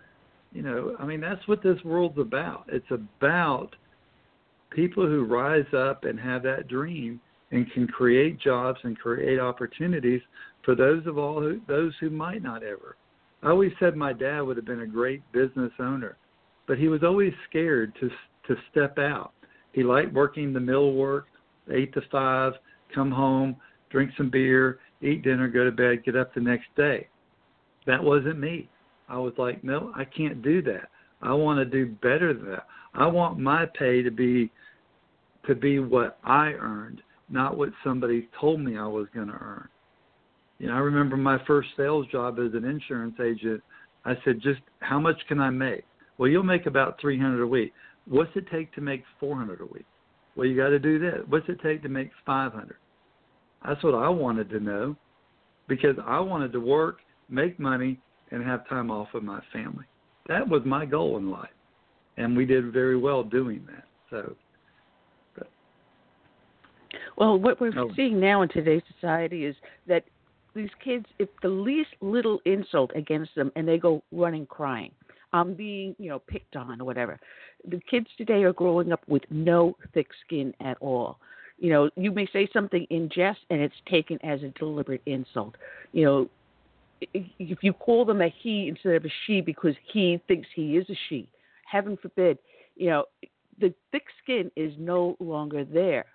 you 0.52 0.62
know, 0.62 0.96
I 0.98 1.04
mean, 1.04 1.20
that's 1.20 1.46
what 1.46 1.62
this 1.62 1.78
world's 1.84 2.18
about. 2.18 2.64
It's 2.68 2.90
about 2.90 3.70
people 4.70 5.06
who 5.06 5.24
rise 5.24 5.66
up 5.76 6.04
and 6.04 6.18
have 6.18 6.42
that 6.44 6.68
dream 6.68 7.20
and 7.50 7.70
can 7.72 7.86
create 7.86 8.40
jobs 8.40 8.78
and 8.82 8.98
create 8.98 9.38
opportunities 9.38 10.22
for 10.64 10.74
those 10.74 11.06
of 11.06 11.18
all 11.18 11.40
who, 11.40 11.60
those 11.68 11.92
who 12.00 12.10
might 12.10 12.42
not 12.42 12.62
ever. 12.62 12.96
I 13.42 13.50
always 13.50 13.72
said 13.78 13.96
my 13.96 14.12
dad 14.12 14.40
would 14.40 14.56
have 14.56 14.64
been 14.66 14.80
a 14.80 14.86
great 14.86 15.20
business 15.32 15.72
owner, 15.78 16.16
but 16.66 16.78
he 16.78 16.88
was 16.88 17.02
always 17.02 17.32
scared 17.48 17.92
to 18.00 18.10
to 18.48 18.56
step 18.70 18.98
out. 18.98 19.32
He 19.72 19.82
liked 19.82 20.12
working 20.12 20.52
the 20.52 20.60
mill 20.60 20.92
work, 20.92 21.26
eight 21.70 21.94
to 21.94 22.02
five, 22.10 22.54
come 22.94 23.10
home, 23.10 23.56
drink 23.90 24.10
some 24.16 24.30
beer, 24.30 24.80
eat 25.00 25.22
dinner, 25.22 25.48
go 25.48 25.64
to 25.64 25.70
bed, 25.70 26.04
get 26.04 26.16
up 26.16 26.34
the 26.34 26.40
next 26.40 26.66
day. 26.76 27.08
That 27.86 28.02
wasn't 28.02 28.38
me. 28.38 28.68
I 29.08 29.18
was 29.18 29.32
like, 29.38 29.62
no, 29.62 29.92
I 29.94 30.04
can't 30.04 30.42
do 30.42 30.62
that. 30.62 30.88
I 31.20 31.32
want 31.34 31.58
to 31.58 31.64
do 31.64 31.92
better 32.02 32.34
than 32.34 32.50
that. 32.50 32.66
I 32.94 33.06
want 33.06 33.38
my 33.38 33.66
pay 33.78 34.02
to 34.02 34.10
be 34.10 34.50
to 35.46 35.54
be 35.54 35.80
what 35.80 36.18
I 36.24 36.52
earned, 36.52 37.02
not 37.28 37.56
what 37.56 37.70
somebody 37.82 38.28
told 38.40 38.60
me 38.60 38.76
I 38.76 38.86
was 38.86 39.08
going 39.12 39.26
to 39.26 39.34
earn. 39.34 39.68
You 40.58 40.68
know, 40.68 40.74
I 40.74 40.78
remember 40.78 41.16
my 41.16 41.38
first 41.46 41.70
sales 41.76 42.06
job 42.12 42.38
as 42.38 42.54
an 42.54 42.64
insurance 42.64 43.16
agent. 43.20 43.60
I 44.04 44.14
said, 44.24 44.40
just 44.40 44.60
how 44.80 45.00
much 45.00 45.16
can 45.26 45.40
I 45.40 45.50
make? 45.50 45.84
Well, 46.18 46.28
you'll 46.28 46.42
make 46.42 46.66
about 46.66 47.00
300 47.00 47.42
a 47.42 47.46
week. 47.46 47.72
What's 48.06 48.30
it 48.34 48.46
take 48.50 48.72
to 48.74 48.80
make 48.80 49.02
400 49.20 49.60
a 49.60 49.66
week? 49.66 49.86
Well, 50.36 50.46
you 50.46 50.56
got 50.56 50.68
to 50.68 50.78
do 50.78 50.98
this. 50.98 51.20
What's 51.28 51.48
it 51.48 51.58
take 51.62 51.82
to 51.82 51.88
make 51.88 52.10
500? 52.24 52.76
That's 53.66 53.82
what 53.82 53.94
I 53.94 54.08
wanted 54.08 54.50
to 54.50 54.60
know 54.60 54.96
because 55.68 55.96
I 56.04 56.18
wanted 56.20 56.52
to 56.52 56.60
work, 56.60 56.98
make 57.28 57.58
money, 57.58 57.98
and 58.30 58.44
have 58.44 58.68
time 58.68 58.90
off 58.90 59.08
with 59.14 59.22
my 59.22 59.40
family. 59.52 59.84
That 60.28 60.48
was 60.48 60.62
my 60.64 60.84
goal 60.84 61.16
in 61.18 61.30
life. 61.30 61.50
And 62.16 62.36
we 62.36 62.44
did 62.44 62.72
very 62.72 62.96
well 62.96 63.22
doing 63.22 63.66
that. 63.66 63.84
So, 64.10 64.34
but. 65.36 65.48
well, 67.16 67.38
what 67.38 67.60
we're 67.60 67.72
Oh. 67.78 67.90
seeing 67.94 68.20
now 68.20 68.42
in 68.42 68.48
today's 68.48 68.82
society 68.94 69.44
is 69.44 69.56
that 69.86 70.04
these 70.54 70.70
kids, 70.84 71.06
if 71.18 71.28
the 71.40 71.48
least 71.48 71.90
little 72.00 72.40
insult 72.44 72.90
against 72.94 73.34
them, 73.34 73.50
and 73.56 73.66
they 73.66 73.78
go 73.78 74.02
running 74.12 74.44
crying, 74.46 74.92
I'm 75.32 75.54
being, 75.54 75.94
you 75.98 76.08
know, 76.10 76.18
picked 76.18 76.56
on 76.56 76.80
or 76.80 76.84
whatever. 76.84 77.18
The 77.66 77.80
kids 77.90 78.06
today 78.18 78.42
are 78.44 78.52
growing 78.52 78.92
up 78.92 79.02
with 79.08 79.22
no 79.30 79.76
thick 79.94 80.08
skin 80.24 80.52
at 80.60 80.76
all. 80.80 81.18
You 81.58 81.70
know, 81.70 81.90
you 81.96 82.10
may 82.10 82.26
say 82.32 82.48
something 82.52 82.86
in 82.90 83.08
jest, 83.08 83.38
and 83.50 83.60
it's 83.60 83.74
taken 83.88 84.18
as 84.24 84.42
a 84.42 84.48
deliberate 84.58 85.02
insult. 85.06 85.54
You 85.92 86.04
know, 86.04 86.28
if 87.14 87.62
you 87.62 87.72
call 87.72 88.04
them 88.04 88.20
a 88.20 88.34
he 88.42 88.68
instead 88.68 88.94
of 88.94 89.04
a 89.04 89.12
she 89.26 89.40
because 89.40 89.74
he 89.92 90.20
thinks 90.28 90.48
he 90.54 90.76
is 90.76 90.88
a 90.90 90.96
she, 91.08 91.28
heaven 91.64 91.96
forbid, 92.00 92.38
you 92.76 92.88
know, 92.90 93.04
the 93.60 93.72
thick 93.90 94.04
skin 94.22 94.50
is 94.56 94.72
no 94.78 95.16
longer 95.20 95.64
there. 95.64 96.06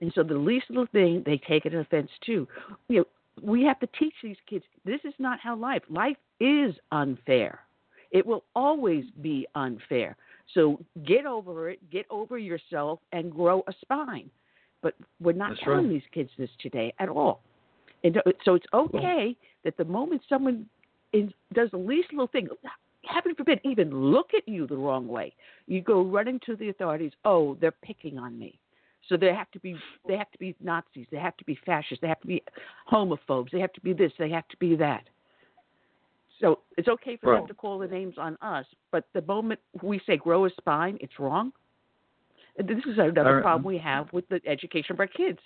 And 0.00 0.12
so 0.14 0.22
the 0.22 0.34
least 0.34 0.66
little 0.68 0.86
thing 0.92 1.22
they 1.24 1.38
take 1.38 1.64
an 1.64 1.76
offense 1.76 2.10
to. 2.26 2.48
You 2.88 2.98
know, 2.98 3.04
we 3.42 3.62
have 3.64 3.80
to 3.80 3.88
teach 3.98 4.14
these 4.22 4.36
kids 4.48 4.64
this 4.84 5.00
is 5.04 5.14
not 5.18 5.40
how 5.40 5.56
life. 5.56 5.82
Life 5.88 6.16
is 6.40 6.74
unfair. 6.92 7.60
It 8.14 8.24
will 8.24 8.44
always 8.54 9.04
be 9.20 9.46
unfair. 9.54 10.16
So 10.54 10.80
get 11.04 11.26
over 11.26 11.68
it, 11.70 11.90
get 11.90 12.06
over 12.08 12.38
yourself, 12.38 13.00
and 13.12 13.30
grow 13.30 13.64
a 13.66 13.72
spine. 13.82 14.30
But 14.82 14.94
we're 15.20 15.32
not 15.32 15.50
That's 15.50 15.62
telling 15.64 15.88
right. 15.88 15.94
these 15.94 16.02
kids 16.12 16.30
this 16.38 16.50
today 16.60 16.94
at 17.00 17.08
all. 17.08 17.40
And 18.04 18.16
uh, 18.18 18.20
so 18.44 18.54
it's 18.54 18.66
okay 18.72 19.36
that 19.64 19.76
the 19.76 19.84
moment 19.84 20.22
someone 20.28 20.66
is, 21.12 21.30
does 21.54 21.70
the 21.72 21.78
least 21.78 22.12
little 22.12 22.28
thing, 22.28 22.48
heaven 23.04 23.34
forbid, 23.34 23.60
even 23.64 23.90
look 23.90 24.28
at 24.36 24.48
you 24.48 24.66
the 24.66 24.76
wrong 24.76 25.08
way, 25.08 25.34
you 25.66 25.80
go 25.80 26.02
running 26.02 26.38
to 26.46 26.54
the 26.54 26.68
authorities. 26.68 27.12
Oh, 27.24 27.56
they're 27.60 27.72
picking 27.82 28.18
on 28.18 28.38
me. 28.38 28.60
So 29.08 29.16
they 29.16 29.34
have 29.34 29.50
to 29.50 29.60
be 29.60 29.76
they 30.08 30.16
have 30.16 30.30
to 30.30 30.38
be 30.38 30.54
Nazis, 30.62 31.06
they 31.10 31.18
have 31.18 31.36
to 31.36 31.44
be 31.44 31.58
fascists, 31.66 31.98
they 32.00 32.08
have 32.08 32.20
to 32.22 32.26
be 32.26 32.42
homophobes, 32.90 33.50
they 33.50 33.60
have 33.60 33.72
to 33.74 33.80
be 33.82 33.92
this, 33.92 34.12
they 34.18 34.30
have 34.30 34.48
to 34.48 34.56
be 34.56 34.76
that. 34.76 35.02
So 36.44 36.58
it's 36.76 36.88
okay 36.88 37.16
for 37.16 37.36
them 37.36 37.46
to 37.46 37.54
call 37.54 37.78
the 37.78 37.86
names 37.86 38.16
on 38.18 38.36
us, 38.42 38.66
but 38.92 39.06
the 39.14 39.22
moment 39.22 39.60
we 39.82 39.98
say 40.06 40.18
grow 40.18 40.44
a 40.44 40.50
spine, 40.50 40.98
it's 41.00 41.18
wrong. 41.18 41.52
This 42.58 42.76
is 42.86 42.98
another 42.98 43.40
problem 43.40 43.64
we 43.64 43.78
have 43.78 44.12
with 44.12 44.28
the 44.28 44.40
education 44.46 44.92
of 44.92 45.00
our 45.00 45.06
kids. 45.06 45.38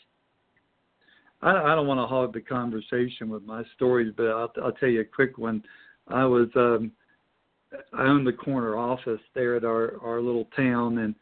I, 1.40 1.52
I 1.52 1.74
don't 1.76 1.86
want 1.86 1.98
to 1.98 2.06
hog 2.06 2.32
the 2.32 2.40
conversation 2.40 3.28
with 3.28 3.44
my 3.44 3.62
stories, 3.76 4.12
but 4.16 4.26
I'll, 4.26 4.52
I'll 4.60 4.72
tell 4.72 4.88
you 4.88 5.02
a 5.02 5.04
quick 5.04 5.38
one. 5.38 5.62
I 6.08 6.24
was 6.24 6.48
um, 6.56 6.90
I 7.92 8.02
owned 8.02 8.26
the 8.26 8.32
corner 8.32 8.76
office 8.76 9.20
there 9.36 9.54
at 9.54 9.64
our 9.64 10.02
our 10.02 10.20
little 10.20 10.48
town, 10.56 10.98
and 10.98 11.14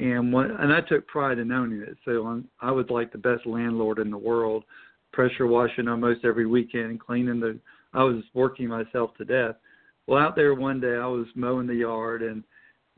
and 0.00 0.32
one, 0.32 0.50
and 0.50 0.72
I 0.72 0.80
took 0.80 1.06
pride 1.06 1.38
in 1.38 1.52
owning 1.52 1.82
it. 1.82 1.96
So 2.04 2.26
I'm, 2.26 2.48
I 2.60 2.72
was 2.72 2.86
like 2.90 3.12
the 3.12 3.18
best 3.18 3.46
landlord 3.46 4.00
in 4.00 4.10
the 4.10 4.18
world, 4.18 4.64
pressure 5.12 5.46
washing 5.46 5.86
almost 5.86 6.24
every 6.24 6.46
weekend, 6.46 6.98
cleaning 6.98 7.38
the. 7.38 7.60
I 7.92 8.04
was 8.04 8.22
working 8.34 8.68
myself 8.68 9.14
to 9.18 9.24
death. 9.24 9.56
Well, 10.06 10.22
out 10.22 10.36
there 10.36 10.54
one 10.54 10.80
day 10.80 10.96
I 10.96 11.06
was 11.06 11.26
mowing 11.34 11.66
the 11.66 11.74
yard, 11.74 12.22
and 12.22 12.42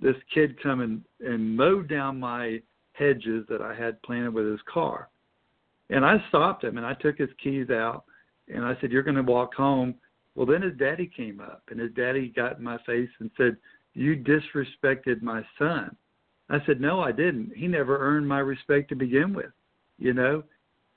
this 0.00 0.16
kid 0.32 0.60
come 0.62 0.80
and, 0.80 1.02
and 1.20 1.56
mowed 1.56 1.88
down 1.88 2.18
my 2.18 2.60
hedges 2.92 3.44
that 3.48 3.62
I 3.62 3.74
had 3.74 4.02
planted 4.02 4.34
with 4.34 4.50
his 4.50 4.60
car. 4.72 5.08
And 5.90 6.04
I 6.04 6.22
stopped 6.28 6.64
him 6.64 6.78
and 6.78 6.86
I 6.86 6.94
took 6.94 7.18
his 7.18 7.28
keys 7.42 7.70
out 7.70 8.04
and 8.52 8.64
I 8.64 8.76
said, 8.80 8.90
You're 8.90 9.02
going 9.02 9.16
to 9.16 9.22
walk 9.22 9.54
home. 9.54 9.94
Well, 10.34 10.46
then 10.46 10.62
his 10.62 10.76
daddy 10.78 11.10
came 11.14 11.40
up 11.40 11.62
and 11.70 11.78
his 11.78 11.92
daddy 11.92 12.32
got 12.34 12.58
in 12.58 12.64
my 12.64 12.78
face 12.86 13.10
and 13.20 13.30
said, 13.36 13.56
You 13.94 14.16
disrespected 14.16 15.22
my 15.22 15.44
son. 15.58 15.94
I 16.48 16.58
said, 16.66 16.80
No, 16.80 17.00
I 17.00 17.12
didn't. 17.12 17.52
He 17.54 17.66
never 17.66 17.98
earned 17.98 18.26
my 18.26 18.38
respect 18.38 18.88
to 18.88 18.96
begin 18.96 19.34
with. 19.34 19.52
You 19.98 20.14
know, 20.14 20.42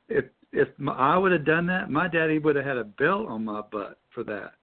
if 0.07 0.26
if 0.56 0.69
I 0.88 1.18
would 1.18 1.32
have 1.32 1.45
done 1.45 1.65
that, 1.68 1.90
my 1.90 2.07
daddy 2.07 2.40
would 2.40 2.56
have 2.56 2.65
had 2.65 2.77
a 2.77 2.84
belt 2.84 3.27
on 3.27 3.45
my 3.45 3.61
butt 3.61 3.99
for 4.14 4.23
that. 4.23 4.53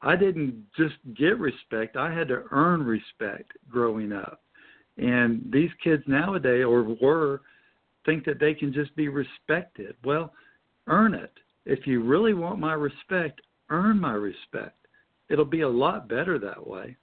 I 0.00 0.16
didn't 0.16 0.64
just 0.76 0.94
get 1.14 1.38
respect; 1.38 1.96
I 1.96 2.12
had 2.12 2.28
to 2.28 2.44
earn 2.50 2.84
respect 2.84 3.52
growing 3.68 4.12
up. 4.12 4.42
And 4.98 5.48
these 5.52 5.70
kids 5.82 6.02
nowadays, 6.06 6.64
or 6.64 6.82
were, 7.00 7.42
think 8.04 8.24
that 8.24 8.38
they 8.38 8.54
can 8.54 8.72
just 8.72 8.94
be 8.96 9.08
respected. 9.08 9.96
Well, 10.04 10.32
earn 10.86 11.14
it. 11.14 11.32
If 11.64 11.86
you 11.86 12.02
really 12.02 12.34
want 12.34 12.58
my 12.58 12.74
respect, 12.74 13.40
earn 13.70 14.00
my 14.00 14.12
respect. 14.12 14.76
It'll 15.28 15.44
be 15.44 15.62
a 15.62 15.68
lot 15.68 16.08
better 16.08 16.38
that 16.38 16.66
way. 16.66 16.96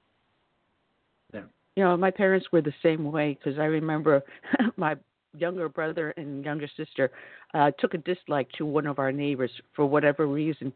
Yeah. 1.33 1.43
You 1.75 1.83
know, 1.83 1.97
my 1.97 2.11
parents 2.11 2.47
were 2.51 2.61
the 2.61 2.73
same 2.83 3.11
way 3.11 3.37
because 3.37 3.59
I 3.59 3.65
remember 3.65 4.23
my 4.77 4.95
younger 5.37 5.69
brother 5.69 6.11
and 6.17 6.43
younger 6.43 6.67
sister 6.75 7.11
uh, 7.53 7.71
took 7.79 7.93
a 7.93 7.97
dislike 7.99 8.49
to 8.57 8.65
one 8.65 8.87
of 8.87 8.99
our 8.99 9.11
neighbors 9.11 9.51
for 9.75 9.85
whatever 9.85 10.27
reason. 10.27 10.73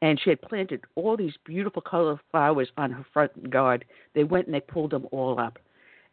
And 0.00 0.20
she 0.20 0.30
had 0.30 0.42
planted 0.42 0.80
all 0.96 1.16
these 1.16 1.34
beautiful 1.44 1.80
colored 1.82 2.18
flowers 2.30 2.68
on 2.76 2.90
her 2.90 3.06
front 3.12 3.32
yard. 3.52 3.84
They 4.14 4.24
went 4.24 4.46
and 4.46 4.54
they 4.54 4.60
pulled 4.60 4.90
them 4.90 5.06
all 5.12 5.38
up. 5.38 5.58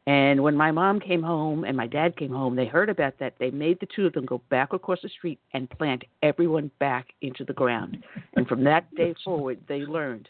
And 0.05 0.41
when 0.41 0.55
my 0.55 0.71
mom 0.71 0.99
came 0.99 1.21
home 1.21 1.63
and 1.65 1.75
my 1.75 1.87
dad 1.87 2.17
came 2.17 2.31
home, 2.31 2.55
they 2.55 2.65
heard 2.65 2.89
about 2.89 3.19
that. 3.19 3.33
They 3.39 3.51
made 3.51 3.79
the 3.79 3.87
two 3.95 4.05
of 4.07 4.13
them 4.13 4.25
go 4.25 4.41
back 4.49 4.73
across 4.73 4.99
the 5.03 5.09
street 5.09 5.39
and 5.53 5.69
plant 5.69 6.03
everyone 6.23 6.71
back 6.79 7.07
into 7.21 7.43
the 7.43 7.53
ground. 7.53 8.03
And 8.35 8.47
from 8.47 8.63
that 8.63 8.93
day 8.95 9.13
forward, 9.23 9.59
they 9.67 9.81
learned. 9.81 10.29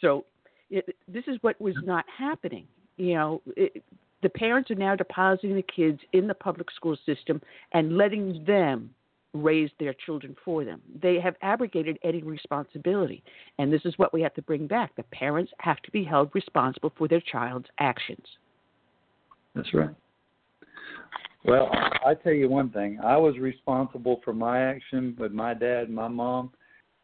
So 0.00 0.24
it, 0.70 0.96
this 1.06 1.24
is 1.26 1.38
what 1.42 1.60
was 1.60 1.76
not 1.84 2.04
happening. 2.16 2.66
You 2.96 3.14
know, 3.14 3.42
it, 3.56 3.84
the 4.22 4.28
parents 4.28 4.70
are 4.70 4.76
now 4.76 4.94
depositing 4.94 5.54
the 5.54 5.62
kids 5.62 6.00
in 6.12 6.26
the 6.26 6.34
public 6.34 6.70
school 6.70 6.96
system 7.04 7.40
and 7.72 7.96
letting 7.96 8.44
them 8.44 8.90
raise 9.34 9.70
their 9.80 9.94
children 9.94 10.36
for 10.44 10.64
them. 10.64 10.80
They 11.00 11.18
have 11.20 11.36
abrogated 11.42 11.98
any 12.04 12.22
responsibility. 12.22 13.22
And 13.58 13.72
this 13.72 13.80
is 13.84 13.96
what 13.96 14.12
we 14.12 14.20
have 14.22 14.34
to 14.34 14.42
bring 14.42 14.66
back. 14.66 14.94
The 14.94 15.04
parents 15.04 15.52
have 15.58 15.80
to 15.82 15.90
be 15.90 16.04
held 16.04 16.30
responsible 16.34 16.92
for 16.96 17.08
their 17.08 17.20
child's 17.20 17.68
actions. 17.78 18.26
That's 19.54 19.72
right. 19.72 19.94
Well, 21.44 21.70
I 22.06 22.14
tell 22.14 22.32
you 22.32 22.48
one 22.48 22.70
thing. 22.70 23.00
I 23.02 23.16
was 23.16 23.38
responsible 23.38 24.20
for 24.24 24.32
my 24.32 24.60
action 24.62 25.16
with 25.18 25.32
my 25.32 25.54
dad 25.54 25.84
and 25.88 25.94
my 25.94 26.08
mom. 26.08 26.52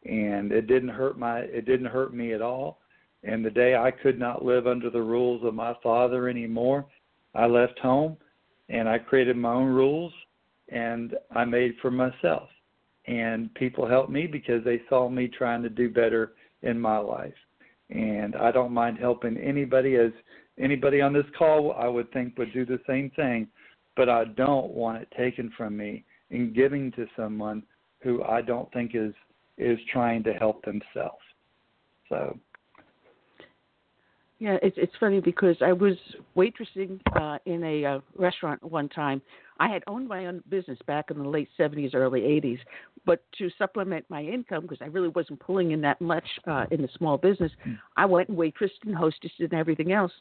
and 0.05 0.53
it 0.53 0.67
didn't 0.69 0.91
hurt 0.91 1.19
my 1.19 1.41
it 1.41 1.67
didn't 1.67 1.87
hurt 1.87 2.15
me 2.15 2.33
at 2.33 2.43
all. 2.43 2.79
And 3.25 3.45
the 3.45 3.51
day 3.51 3.75
I 3.75 3.91
could 3.91 4.19
not 4.19 4.45
live 4.45 4.67
under 4.69 4.91
the 4.91 5.03
rules 5.03 5.45
of 5.45 5.55
my 5.55 5.75
father 5.83 6.29
anymore, 6.29 6.87
I 7.39 7.47
left 7.47 7.79
home 7.79 8.17
and 8.69 8.89
I 8.89 8.99
created 8.99 9.37
my 9.37 9.53
own 9.53 9.69
rules 9.69 10.13
and 10.71 11.15
I 11.31 11.45
made 11.45 11.75
for 11.81 11.91
myself. 11.91 12.49
And 13.07 13.55
people 13.55 13.89
helped 13.89 14.11
me 14.11 14.27
because 14.27 14.63
they 14.65 14.83
saw 14.89 15.09
me 15.09 15.29
trying 15.29 15.63
to 15.63 15.69
do 15.69 15.89
better 15.89 16.33
in 16.63 16.79
my 16.79 16.99
life. 16.99 17.35
And 17.91 18.35
I 18.35 18.51
don't 18.51 18.73
mind 18.73 18.99
helping 18.99 19.39
anybody 19.39 19.95
as 19.97 20.11
anybody 20.59 21.01
on 21.01 21.13
this 21.13 21.25
call 21.39 21.73
I 21.73 21.87
would 21.87 22.13
think 22.13 22.37
would 22.37 22.53
do 22.53 22.67
the 22.67 22.81
same 22.87 23.11
thing, 23.17 23.47
but 23.97 24.09
I 24.09 24.25
don't 24.25 24.73
want 24.73 25.01
it 25.01 25.09
taken 25.17 25.53
from 25.57 25.77
me 25.77 26.05
in 26.31 26.53
giving 26.53 26.91
to 26.93 27.07
someone 27.17 27.63
who 28.03 28.23
I 28.25 28.43
don't 28.43 28.71
think 28.73 28.93
is 28.95 29.15
is 29.57 29.79
trying 29.93 30.23
to 30.25 30.33
help 30.35 30.65
themselves. 30.65 31.23
So 32.09 32.39
yeah, 34.39 34.57
it's 34.63 34.77
it's 34.79 34.93
funny 35.01 35.21
because 35.21 35.57
I 35.61 35.73
was 35.73 35.97
waitressing 36.37 37.01
uh, 37.21 37.39
in 37.47 37.65
a 37.65 37.85
uh, 37.85 38.01
restaurant 38.17 38.63
one 38.63 38.89
time. 38.89 39.21
I 39.59 39.69
had 39.69 39.83
owned 39.89 40.07
my 40.07 40.27
own 40.27 40.45
business 40.49 40.79
back 40.87 41.11
in 41.11 41.19
the 41.19 41.29
late 41.29 41.49
'70s, 41.59 41.93
early 41.95 42.21
'80s, 42.21 42.61
but 43.05 43.21
to 43.39 43.51
supplement 43.59 44.05
my 44.09 44.23
income 44.23 44.63
because 44.63 44.79
I 44.81 44.87
really 44.87 45.09
wasn't 45.09 45.41
pulling 45.41 45.73
in 45.73 45.81
that 45.81 46.01
much 46.01 46.25
uh, 46.47 46.67
in 46.71 46.83
the 46.83 46.89
small 46.97 47.19
business, 47.19 47.51
mm. 47.67 47.77
I 47.97 48.07
went 48.07 48.29
and 48.29 48.39
waitressed 48.39 48.85
and 48.85 48.95
hostessed 48.95 49.41
and 49.41 49.53
everything 49.55 49.91
else. 49.91 50.13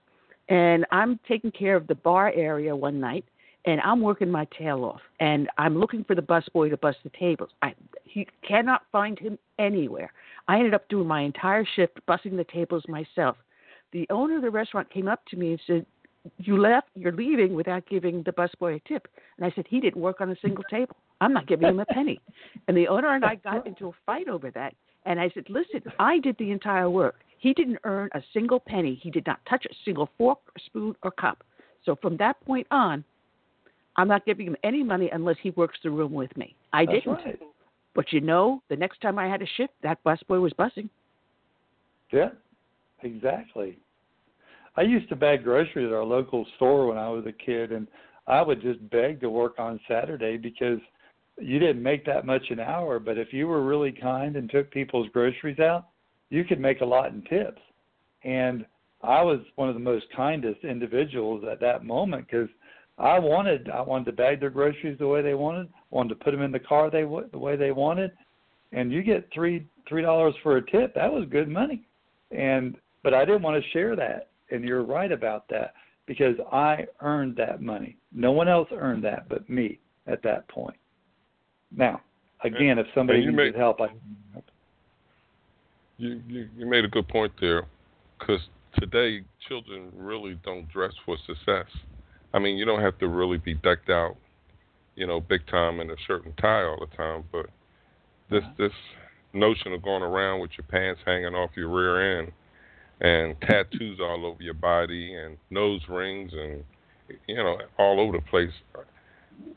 And 0.49 0.85
I'm 0.91 1.19
taking 1.27 1.51
care 1.51 1.75
of 1.75 1.85
the 1.85 1.95
bar 1.95 2.31
area 2.33 2.75
one 2.75 2.99
night, 2.99 3.25
and 3.65 3.79
I'm 3.81 4.01
working 4.01 4.31
my 4.31 4.47
tail 4.57 4.83
off, 4.83 5.01
and 5.19 5.47
I'm 5.59 5.77
looking 5.77 6.03
for 6.03 6.15
the 6.15 6.21
busboy 6.23 6.71
to 6.71 6.77
bus 6.77 6.95
the 7.03 7.11
tables. 7.19 7.49
I 7.61 7.75
he 8.03 8.27
cannot 8.47 8.81
find 8.91 9.19
him 9.19 9.37
anywhere. 9.59 10.11
I 10.47 10.57
ended 10.57 10.73
up 10.73 10.89
doing 10.89 11.07
my 11.07 11.21
entire 11.21 11.67
shift 11.75 11.99
bussing 12.07 12.35
the 12.35 12.45
tables 12.45 12.83
myself 12.87 13.37
the 13.91 14.07
owner 14.09 14.37
of 14.37 14.41
the 14.41 14.49
restaurant 14.49 14.89
came 14.89 15.07
up 15.07 15.25
to 15.27 15.37
me 15.37 15.51
and 15.51 15.61
said, 15.65 15.85
"You 16.37 16.57
left. 16.57 16.89
You're 16.95 17.11
leaving 17.11 17.53
without 17.53 17.85
giving 17.87 18.23
the 18.23 18.31
busboy 18.31 18.75
a 18.75 18.79
tip." 18.87 19.07
And 19.37 19.45
I 19.45 19.51
said, 19.55 19.65
"He 19.67 19.79
didn't 19.79 20.01
work 20.01 20.21
on 20.21 20.29
a 20.29 20.35
single 20.41 20.63
table. 20.69 20.95
I'm 21.21 21.33
not 21.33 21.47
giving 21.47 21.67
him 21.67 21.79
a 21.79 21.85
penny." 21.85 22.19
And 22.67 22.75
the 22.75 22.87
owner 22.87 23.13
and 23.13 23.23
I 23.23 23.35
got 23.43 23.65
into 23.65 23.87
a 23.87 23.91
fight 24.05 24.27
over 24.27 24.51
that. 24.51 24.73
And 25.05 25.19
I 25.19 25.29
said, 25.33 25.45
"Listen, 25.49 25.81
I 25.99 26.19
did 26.19 26.37
the 26.37 26.51
entire 26.51 26.89
work. 26.89 27.15
He 27.39 27.53
didn't 27.53 27.79
earn 27.83 28.09
a 28.13 28.21
single 28.33 28.59
penny. 28.59 28.95
He 29.01 29.11
did 29.11 29.25
not 29.25 29.39
touch 29.47 29.65
a 29.65 29.73
single 29.85 30.09
fork, 30.17 30.39
or 30.47 30.59
spoon, 30.65 30.95
or 31.03 31.11
cup. 31.11 31.43
So 31.85 31.95
from 31.95 32.17
that 32.17 32.39
point 32.45 32.67
on, 32.71 33.03
I'm 33.95 34.07
not 34.07 34.25
giving 34.25 34.47
him 34.47 34.55
any 34.63 34.83
money 34.83 35.09
unless 35.11 35.37
he 35.41 35.51
works 35.51 35.79
the 35.83 35.89
room 35.89 36.13
with 36.13 36.35
me. 36.35 36.55
I 36.73 36.85
That's 36.85 36.97
didn't. 36.99 37.13
Right. 37.13 37.39
But 37.95 38.13
you 38.13 38.21
know, 38.21 38.61
the 38.69 38.75
next 38.75 39.01
time 39.01 39.17
I 39.17 39.27
had 39.27 39.41
a 39.41 39.47
shift, 39.55 39.73
that 39.81 40.03
busboy 40.03 40.39
was 40.39 40.53
bussing. 40.53 40.89
Yeah, 42.11 42.29
Exactly. 43.03 43.77
I 44.75 44.81
used 44.81 45.09
to 45.09 45.15
bag 45.15 45.43
groceries 45.43 45.87
at 45.87 45.93
our 45.93 46.03
local 46.03 46.45
store 46.55 46.87
when 46.87 46.97
I 46.97 47.09
was 47.09 47.25
a 47.25 47.31
kid, 47.31 47.71
and 47.71 47.87
I 48.27 48.41
would 48.41 48.61
just 48.61 48.87
beg 48.89 49.19
to 49.21 49.29
work 49.29 49.55
on 49.57 49.79
Saturday 49.87 50.37
because 50.37 50.79
you 51.39 51.59
didn't 51.59 51.81
make 51.81 52.05
that 52.05 52.25
much 52.25 52.49
an 52.49 52.59
hour. 52.59 52.99
But 52.99 53.17
if 53.17 53.33
you 53.33 53.47
were 53.47 53.63
really 53.63 53.91
kind 53.91 54.35
and 54.35 54.49
took 54.49 54.69
people's 54.71 55.09
groceries 55.09 55.59
out, 55.59 55.87
you 56.29 56.43
could 56.43 56.59
make 56.59 56.81
a 56.81 56.85
lot 56.85 57.11
in 57.11 57.21
tips. 57.23 57.61
And 58.23 58.65
I 59.01 59.21
was 59.21 59.39
one 59.55 59.69
of 59.69 59.75
the 59.75 59.79
most 59.79 60.05
kindest 60.15 60.63
individuals 60.63 61.43
at 61.49 61.59
that 61.61 61.85
moment 61.85 62.27
because 62.27 62.49
I 62.97 63.19
wanted 63.19 63.69
I 63.69 63.81
wanted 63.81 64.05
to 64.05 64.11
bag 64.13 64.39
their 64.39 64.49
groceries 64.49 64.97
the 64.97 65.07
way 65.07 65.21
they 65.21 65.35
wanted, 65.35 65.69
wanted 65.91 66.09
to 66.09 66.23
put 66.23 66.31
them 66.31 66.41
in 66.41 66.51
the 66.51 66.59
car 66.59 66.89
they 66.89 67.03
the 67.03 67.37
way 67.37 67.55
they 67.55 67.71
wanted, 67.71 68.11
and 68.71 68.91
you 68.91 69.03
get 69.03 69.29
three 69.33 69.67
three 69.87 70.01
dollars 70.01 70.33
for 70.41 70.57
a 70.57 70.71
tip. 70.71 70.95
That 70.95 71.11
was 71.11 71.25
good 71.29 71.47
money, 71.47 71.87
and 72.31 72.75
but 73.07 73.13
I 73.13 73.23
didn't 73.23 73.41
want 73.41 73.63
to 73.63 73.69
share 73.69 73.95
that. 73.95 74.27
And 74.51 74.65
you're 74.65 74.83
right 74.83 75.13
about 75.13 75.47
that 75.47 75.75
because 76.07 76.35
I 76.51 76.85
earned 76.99 77.37
that 77.37 77.61
money. 77.61 77.95
No 78.11 78.33
one 78.33 78.49
else 78.49 78.67
earned 78.73 79.01
that 79.05 79.29
but 79.29 79.49
me 79.49 79.79
at 80.07 80.21
that 80.23 80.45
point. 80.49 80.75
Now, 81.73 82.01
again, 82.43 82.77
if 82.77 82.85
somebody 82.93 83.21
needs 83.21 83.33
made, 83.33 83.55
help, 83.55 83.79
I 83.79 83.87
you, 85.97 86.21
you 86.27 86.49
you 86.57 86.65
made 86.65 86.83
a 86.83 86.89
good 86.89 87.07
point 87.07 87.31
there, 87.39 87.63
because 88.19 88.41
today 88.77 89.21
children 89.47 89.89
really 89.95 90.37
don't 90.43 90.67
dress 90.67 90.91
for 91.05 91.15
success. 91.25 91.67
I 92.33 92.39
mean, 92.39 92.57
you 92.57 92.65
don't 92.65 92.81
have 92.81 92.99
to 92.99 93.07
really 93.07 93.37
be 93.37 93.53
decked 93.53 93.89
out, 93.89 94.17
you 94.97 95.07
know, 95.07 95.21
big 95.21 95.47
time 95.47 95.79
in 95.79 95.89
a 95.91 95.95
shirt 96.05 96.25
and 96.25 96.37
tie 96.39 96.63
all 96.63 96.77
the 96.81 96.93
time, 96.97 97.23
but 97.31 97.45
this 98.29 98.43
uh-huh. 98.43 98.53
this 98.57 98.73
notion 99.31 99.71
of 99.71 99.81
going 99.81 100.03
around 100.03 100.41
with 100.41 100.51
your 100.57 100.67
pants 100.67 100.99
hanging 101.05 101.35
off 101.35 101.51
your 101.55 101.69
rear 101.69 102.19
end 102.19 102.33
and 103.01 103.35
tattoos 103.41 103.99
all 104.01 104.25
over 104.25 104.41
your 104.41 104.53
body 104.53 105.15
and 105.15 105.37
nose 105.49 105.81
rings 105.89 106.31
and 106.33 106.63
you 107.27 107.35
know 107.35 107.57
all 107.77 107.99
over 107.99 108.17
the 108.17 108.23
place. 108.29 108.51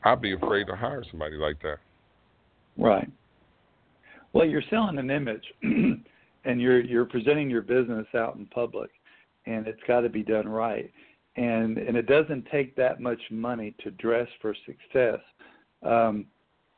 I'd 0.03 0.21
be 0.21 0.33
afraid 0.33 0.67
to 0.67 0.75
hire 0.75 1.03
somebody 1.09 1.35
like 1.35 1.61
that. 1.63 1.77
Right. 2.77 3.09
Well, 4.33 4.45
you're 4.45 4.63
selling 4.69 4.97
an 4.97 5.09
image, 5.09 5.43
and 5.63 6.61
you're 6.61 6.81
you're 6.81 7.05
presenting 7.05 7.49
your 7.49 7.61
business 7.61 8.07
out 8.15 8.35
in 8.35 8.45
public, 8.47 8.91
and 9.45 9.67
it's 9.67 9.81
got 9.87 10.01
to 10.01 10.09
be 10.09 10.23
done 10.23 10.47
right. 10.47 10.91
And 11.35 11.77
and 11.77 11.97
it 11.97 12.07
doesn't 12.07 12.47
take 12.51 12.75
that 12.75 12.99
much 12.99 13.21
money 13.31 13.75
to 13.83 13.91
dress 13.91 14.27
for 14.41 14.55
success. 14.65 15.19
Um, 15.83 16.25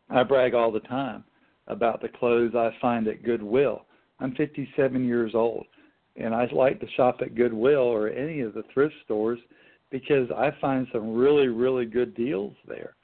I 0.09 0.23
brag 0.23 0.53
all 0.53 0.71
the 0.71 0.79
time 0.81 1.23
about 1.67 2.01
the 2.01 2.09
clothes 2.09 2.53
I 2.55 2.71
find 2.81 3.07
at 3.07 3.23
Goodwill. 3.23 3.85
I'm 4.19 4.35
57 4.35 5.05
years 5.05 5.31
old 5.33 5.65
and 6.15 6.33
I 6.33 6.47
like 6.51 6.79
to 6.79 6.89
shop 6.95 7.19
at 7.21 7.35
Goodwill 7.35 7.79
or 7.79 8.09
any 8.09 8.41
of 8.41 8.53
the 8.53 8.63
thrift 8.73 8.95
stores 9.03 9.39
because 9.89 10.29
I 10.31 10.51
find 10.61 10.87
some 10.91 11.13
really 11.13 11.47
really 11.47 11.85
good 11.85 12.15
deals 12.15 12.53
there. 12.67 12.95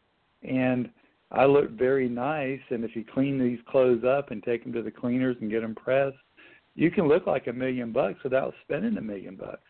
And 0.44 0.90
I 1.31 1.45
look 1.45 1.72
very 1.72 2.10
nice 2.10 2.61
and 2.69 2.84
if 2.84 2.95
you 2.95 3.06
clean 3.14 3.40
these 3.40 3.60
clothes 3.68 4.03
up 4.03 4.31
and 4.31 4.44
take 4.44 4.64
them 4.64 4.73
to 4.73 4.81
the 4.81 4.91
cleaners 4.91 5.38
and 5.41 5.52
get 5.52 5.61
them 5.61 5.76
pressed, 5.76 6.18
you 6.76 6.90
can 6.90 7.07
look 7.07 7.27
like 7.27 7.48
a 7.48 7.53
million 7.53 7.91
bucks 7.91 8.23
without 8.23 8.53
spending 8.64 8.98
a 8.98 9.02
million 9.02 9.36
bucks. 9.36 9.61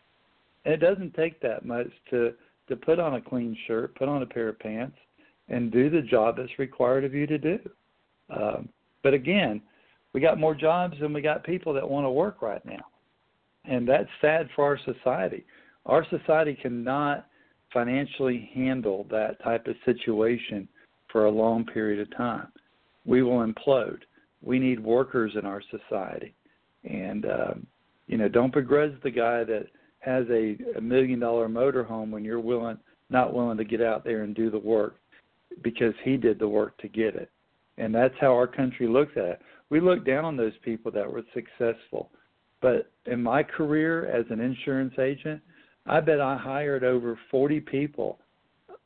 And 0.64 0.74
it 0.74 0.78
doesn't 0.78 1.14
take 1.14 1.40
that 1.40 1.64
much 1.64 1.88
to 2.10 2.34
to 2.68 2.76
put 2.76 3.00
on 3.00 3.14
a 3.14 3.20
clean 3.20 3.56
shirt, 3.66 3.96
put 3.96 4.08
on 4.08 4.22
a 4.22 4.26
pair 4.26 4.48
of 4.48 4.58
pants, 4.60 4.96
and 5.48 5.72
do 5.72 5.90
the 5.90 6.02
job 6.02 6.36
that's 6.36 6.56
required 6.58 7.04
of 7.04 7.12
you 7.12 7.26
to 7.26 7.36
do. 7.36 7.58
Um, 8.30 8.68
but 9.02 9.12
again, 9.12 9.60
we 10.12 10.20
got 10.20 10.38
more 10.38 10.54
jobs 10.54 10.96
than 11.00 11.12
we 11.12 11.20
got 11.20 11.44
people 11.44 11.72
that 11.74 11.88
want 11.88 12.06
to 12.06 12.10
work 12.10 12.42
right 12.42 12.64
now. 12.64 12.84
And 13.64 13.86
that's 13.86 14.08
sad 14.20 14.48
for 14.54 14.64
our 14.64 14.78
society. 14.84 15.44
Our 15.86 16.06
society 16.10 16.58
cannot 16.60 17.26
financially 17.72 18.50
handle 18.54 19.06
that 19.10 19.42
type 19.42 19.66
of 19.66 19.76
situation 19.84 20.68
for 21.10 21.26
a 21.26 21.30
long 21.30 21.64
period 21.64 22.00
of 22.00 22.16
time. 22.16 22.48
We 23.04 23.22
will 23.22 23.46
implode. 23.46 24.00
We 24.42 24.58
need 24.58 24.80
workers 24.80 25.32
in 25.38 25.44
our 25.44 25.62
society. 25.70 26.34
And, 26.84 27.26
um, 27.26 27.66
you 28.06 28.16
know, 28.16 28.28
don't 28.28 28.52
begrudge 28.52 28.94
the 29.02 29.10
guy 29.10 29.44
that 29.44 29.66
has 30.00 30.24
a, 30.30 30.56
a 30.76 30.80
million 30.80 31.20
dollar 31.20 31.48
motorhome 31.48 32.10
when 32.10 32.24
you're 32.24 32.40
willing, 32.40 32.78
not 33.10 33.34
willing 33.34 33.58
to 33.58 33.64
get 33.64 33.82
out 33.82 34.04
there 34.04 34.22
and 34.22 34.34
do 34.34 34.50
the 34.50 34.58
work 34.58 34.96
because 35.62 35.94
he 36.04 36.16
did 36.16 36.38
the 36.38 36.48
work 36.48 36.76
to 36.78 36.88
get 36.88 37.14
it. 37.14 37.30
And 37.76 37.94
that's 37.94 38.14
how 38.20 38.34
our 38.34 38.46
country 38.46 38.88
looks 38.88 39.12
at 39.16 39.24
it. 39.24 39.42
We 39.68 39.80
look 39.80 40.04
down 40.04 40.24
on 40.24 40.36
those 40.36 40.56
people 40.64 40.90
that 40.92 41.10
were 41.10 41.22
successful 41.34 42.10
but 42.60 42.90
in 43.06 43.22
my 43.22 43.42
career 43.42 44.06
as 44.06 44.26
an 44.30 44.40
insurance 44.40 44.94
agent, 44.98 45.40
I 45.86 46.00
bet 46.00 46.20
I 46.20 46.36
hired 46.36 46.84
over 46.84 47.18
40 47.30 47.60
people 47.60 48.18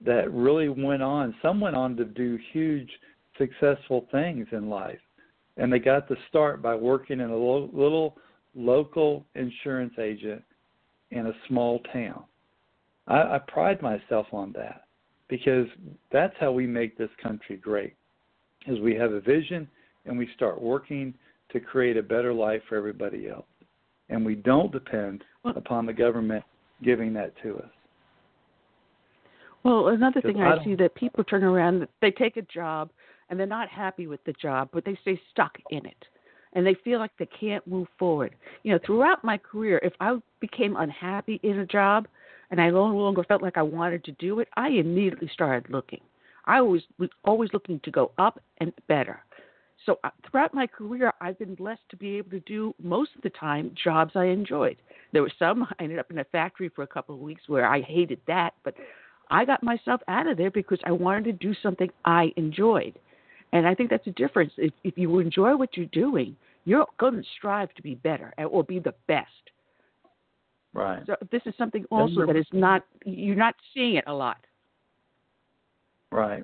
that 0.04 0.32
really 0.32 0.68
went 0.68 1.02
on. 1.02 1.34
Some 1.42 1.60
went 1.60 1.76
on 1.76 1.96
to 1.96 2.04
do 2.04 2.38
huge, 2.52 2.90
successful 3.38 4.06
things 4.12 4.46
in 4.52 4.68
life. 4.68 5.00
And 5.56 5.72
they 5.72 5.78
got 5.78 6.08
the 6.08 6.16
start 6.28 6.62
by 6.62 6.74
working 6.74 7.20
in 7.20 7.30
a 7.30 7.36
lo- 7.36 7.70
little 7.72 8.16
local 8.54 9.24
insurance 9.34 9.94
agent 9.98 10.42
in 11.10 11.26
a 11.26 11.32
small 11.48 11.80
town. 11.92 12.24
I, 13.06 13.36
I 13.36 13.38
pride 13.46 13.82
myself 13.82 14.26
on 14.32 14.52
that 14.52 14.84
because 15.28 15.66
that's 16.12 16.34
how 16.38 16.52
we 16.52 16.66
make 16.66 16.96
this 16.96 17.10
country 17.22 17.56
great. 17.56 17.94
Is 18.66 18.80
we 18.80 18.94
have 18.94 19.12
a 19.12 19.20
vision 19.20 19.68
and 20.06 20.16
we 20.16 20.28
start 20.34 20.60
working 20.60 21.14
to 21.50 21.60
create 21.60 21.96
a 21.96 22.02
better 22.02 22.32
life 22.32 22.62
for 22.68 22.76
everybody 22.76 23.28
else 23.28 23.46
and 24.14 24.24
we 24.24 24.36
don't 24.36 24.70
depend 24.70 25.24
upon 25.44 25.86
the 25.86 25.92
government 25.92 26.44
giving 26.82 27.12
that 27.14 27.32
to 27.42 27.56
us. 27.58 27.70
Well, 29.64 29.88
another 29.88 30.20
thing 30.20 30.40
I, 30.40 30.56
I 30.56 30.64
see 30.64 30.76
that 30.76 30.94
people 30.94 31.24
turn 31.24 31.42
around, 31.42 31.88
they 32.00 32.12
take 32.12 32.36
a 32.36 32.42
job 32.42 32.90
and 33.28 33.38
they're 33.38 33.46
not 33.46 33.68
happy 33.68 34.06
with 34.06 34.22
the 34.24 34.34
job, 34.34 34.68
but 34.72 34.84
they 34.84 34.96
stay 35.02 35.20
stuck 35.32 35.52
in 35.70 35.84
it. 35.84 36.04
And 36.52 36.64
they 36.64 36.76
feel 36.84 37.00
like 37.00 37.10
they 37.18 37.26
can't 37.26 37.66
move 37.66 37.88
forward. 37.98 38.36
You 38.62 38.72
know, 38.72 38.78
throughout 38.86 39.24
my 39.24 39.36
career, 39.36 39.80
if 39.82 39.94
I 39.98 40.16
became 40.40 40.76
unhappy 40.76 41.40
in 41.42 41.58
a 41.58 41.66
job 41.66 42.06
and 42.50 42.60
I 42.60 42.70
no 42.70 42.84
longer 42.84 43.24
felt 43.24 43.42
like 43.42 43.56
I 43.56 43.62
wanted 43.62 44.04
to 44.04 44.12
do 44.12 44.38
it, 44.38 44.48
I 44.56 44.68
immediately 44.68 45.28
started 45.32 45.72
looking. 45.72 46.00
I 46.44 46.60
was 46.60 46.82
always 47.24 47.50
looking 47.52 47.80
to 47.82 47.90
go 47.90 48.12
up 48.18 48.40
and 48.58 48.72
better. 48.86 49.18
So 49.86 49.98
uh, 50.04 50.10
throughout 50.30 50.54
my 50.54 50.66
career, 50.66 51.12
I've 51.20 51.38
been 51.38 51.54
blessed 51.54 51.82
to 51.90 51.96
be 51.96 52.16
able 52.16 52.30
to 52.30 52.40
do 52.40 52.74
most 52.82 53.10
of 53.16 53.22
the 53.22 53.30
time 53.30 53.74
jobs 53.82 54.12
I 54.14 54.24
enjoyed. 54.26 54.76
There 55.12 55.22
were 55.22 55.32
some 55.38 55.64
I 55.64 55.84
ended 55.84 55.98
up 55.98 56.10
in 56.10 56.18
a 56.18 56.24
factory 56.24 56.70
for 56.74 56.82
a 56.82 56.86
couple 56.86 57.14
of 57.14 57.20
weeks 57.20 57.42
where 57.46 57.66
I 57.66 57.82
hated 57.82 58.20
that, 58.26 58.54
but 58.64 58.74
I 59.30 59.44
got 59.44 59.62
myself 59.62 60.00
out 60.08 60.26
of 60.26 60.36
there 60.36 60.50
because 60.50 60.78
I 60.84 60.92
wanted 60.92 61.24
to 61.24 61.32
do 61.32 61.54
something 61.62 61.90
I 62.04 62.32
enjoyed. 62.36 62.98
And 63.52 63.66
I 63.66 63.74
think 63.74 63.90
that's 63.90 64.06
a 64.06 64.12
difference. 64.12 64.52
If, 64.56 64.72
if 64.82 64.98
you 64.98 65.18
enjoy 65.20 65.56
what 65.56 65.76
you're 65.76 65.86
doing, 65.86 66.36
you're 66.64 66.86
going 66.98 67.14
to 67.14 67.22
strive 67.36 67.72
to 67.74 67.82
be 67.82 67.94
better 67.94 68.32
or 68.38 68.64
be 68.64 68.78
the 68.78 68.94
best. 69.06 69.28
Right. 70.72 71.02
So 71.06 71.14
this 71.30 71.42
is 71.46 71.54
something 71.56 71.84
also 71.90 72.26
that 72.26 72.36
is 72.36 72.46
not 72.52 72.82
you're 73.04 73.36
not 73.36 73.54
seeing 73.72 73.94
it 73.94 74.04
a 74.08 74.12
lot. 74.12 74.38
Right. 76.10 76.42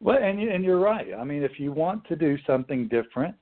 Well, 0.00 0.18
and 0.22 0.40
and 0.40 0.64
you're 0.64 0.78
right. 0.80 1.08
I 1.18 1.24
mean, 1.24 1.42
if 1.42 1.58
you 1.58 1.72
want 1.72 2.04
to 2.08 2.16
do 2.16 2.36
something 2.46 2.88
different, 2.88 3.34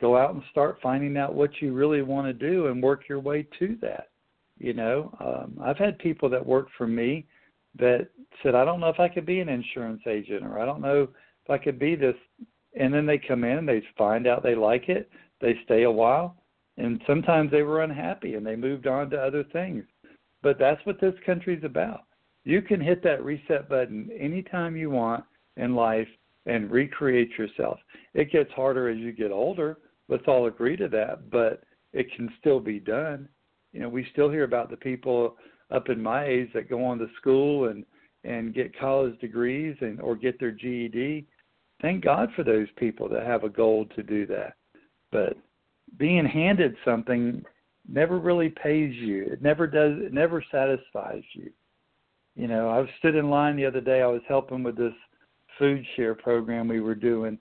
go 0.00 0.16
out 0.16 0.34
and 0.34 0.42
start 0.50 0.78
finding 0.82 1.16
out 1.16 1.34
what 1.34 1.50
you 1.60 1.72
really 1.72 2.02
want 2.02 2.26
to 2.26 2.32
do 2.32 2.66
and 2.66 2.82
work 2.82 3.08
your 3.08 3.20
way 3.20 3.46
to 3.58 3.76
that. 3.80 4.08
You 4.58 4.74
know, 4.74 5.14
um, 5.20 5.58
I've 5.62 5.78
had 5.78 5.98
people 5.98 6.28
that 6.30 6.44
work 6.44 6.68
for 6.76 6.86
me 6.86 7.26
that 7.78 8.08
said, 8.42 8.54
"I 8.54 8.64
don't 8.64 8.80
know 8.80 8.88
if 8.88 9.00
I 9.00 9.08
could 9.08 9.26
be 9.26 9.40
an 9.40 9.48
insurance 9.48 10.02
agent, 10.06 10.44
or 10.44 10.58
I 10.58 10.66
don't 10.66 10.82
know 10.82 11.04
if 11.44 11.50
I 11.50 11.58
could 11.58 11.78
be 11.78 11.94
this," 11.94 12.16
and 12.74 12.92
then 12.92 13.06
they 13.06 13.18
come 13.18 13.44
in 13.44 13.58
and 13.58 13.68
they 13.68 13.82
find 13.96 14.26
out 14.26 14.42
they 14.42 14.54
like 14.54 14.88
it. 14.88 15.10
They 15.40 15.58
stay 15.64 15.84
a 15.84 15.90
while, 15.90 16.36
and 16.76 17.00
sometimes 17.06 17.50
they 17.50 17.62
were 17.62 17.82
unhappy 17.82 18.34
and 18.34 18.44
they 18.44 18.56
moved 18.56 18.86
on 18.86 19.10
to 19.10 19.22
other 19.22 19.44
things. 19.44 19.84
But 20.42 20.58
that's 20.58 20.84
what 20.86 21.00
this 21.00 21.14
country's 21.24 21.64
about. 21.64 22.02
You 22.44 22.62
can 22.62 22.80
hit 22.80 23.02
that 23.02 23.22
reset 23.24 23.68
button 23.68 24.10
anytime 24.12 24.76
you 24.76 24.90
want 24.90 25.24
in 25.60 25.74
life 25.74 26.08
and 26.46 26.70
recreate 26.70 27.30
yourself. 27.38 27.78
It 28.14 28.32
gets 28.32 28.50
harder 28.52 28.88
as 28.88 28.98
you 28.98 29.12
get 29.12 29.30
older. 29.30 29.78
Let's 30.08 30.24
all 30.26 30.46
agree 30.46 30.76
to 30.76 30.88
that, 30.88 31.30
but 31.30 31.62
it 31.92 32.06
can 32.16 32.30
still 32.40 32.60
be 32.60 32.80
done. 32.80 33.28
You 33.72 33.80
know, 33.80 33.88
we 33.88 34.06
still 34.12 34.30
hear 34.30 34.44
about 34.44 34.70
the 34.70 34.76
people 34.76 35.36
up 35.70 35.88
in 35.88 36.02
my 36.02 36.24
age 36.24 36.48
that 36.54 36.70
go 36.70 36.84
on 36.84 36.98
to 36.98 37.06
school 37.20 37.68
and 37.68 37.84
and 38.22 38.52
get 38.54 38.78
college 38.78 39.18
degrees 39.20 39.76
and 39.80 40.00
or 40.00 40.14
get 40.14 40.38
their 40.38 40.50
GED. 40.50 41.26
Thank 41.80 42.04
God 42.04 42.28
for 42.36 42.44
those 42.44 42.68
people 42.76 43.08
that 43.08 43.26
have 43.26 43.44
a 43.44 43.48
goal 43.48 43.86
to 43.96 44.02
do 44.02 44.26
that. 44.26 44.56
But 45.10 45.38
being 45.98 46.26
handed 46.26 46.76
something 46.84 47.42
never 47.88 48.18
really 48.18 48.50
pays 48.50 48.94
you. 48.94 49.24
It 49.24 49.42
never 49.42 49.66
does 49.66 49.94
it 49.98 50.12
never 50.12 50.44
satisfies 50.50 51.22
you. 51.32 51.50
You 52.36 52.48
know, 52.48 52.68
I 52.68 52.84
stood 52.98 53.14
in 53.14 53.30
line 53.30 53.56
the 53.56 53.66
other 53.66 53.80
day, 53.80 54.02
I 54.02 54.06
was 54.06 54.22
helping 54.28 54.62
with 54.62 54.76
this 54.76 54.94
food 55.60 55.86
share 55.94 56.16
program 56.16 56.66
we 56.66 56.80
were 56.80 56.96
doing, 56.96 57.38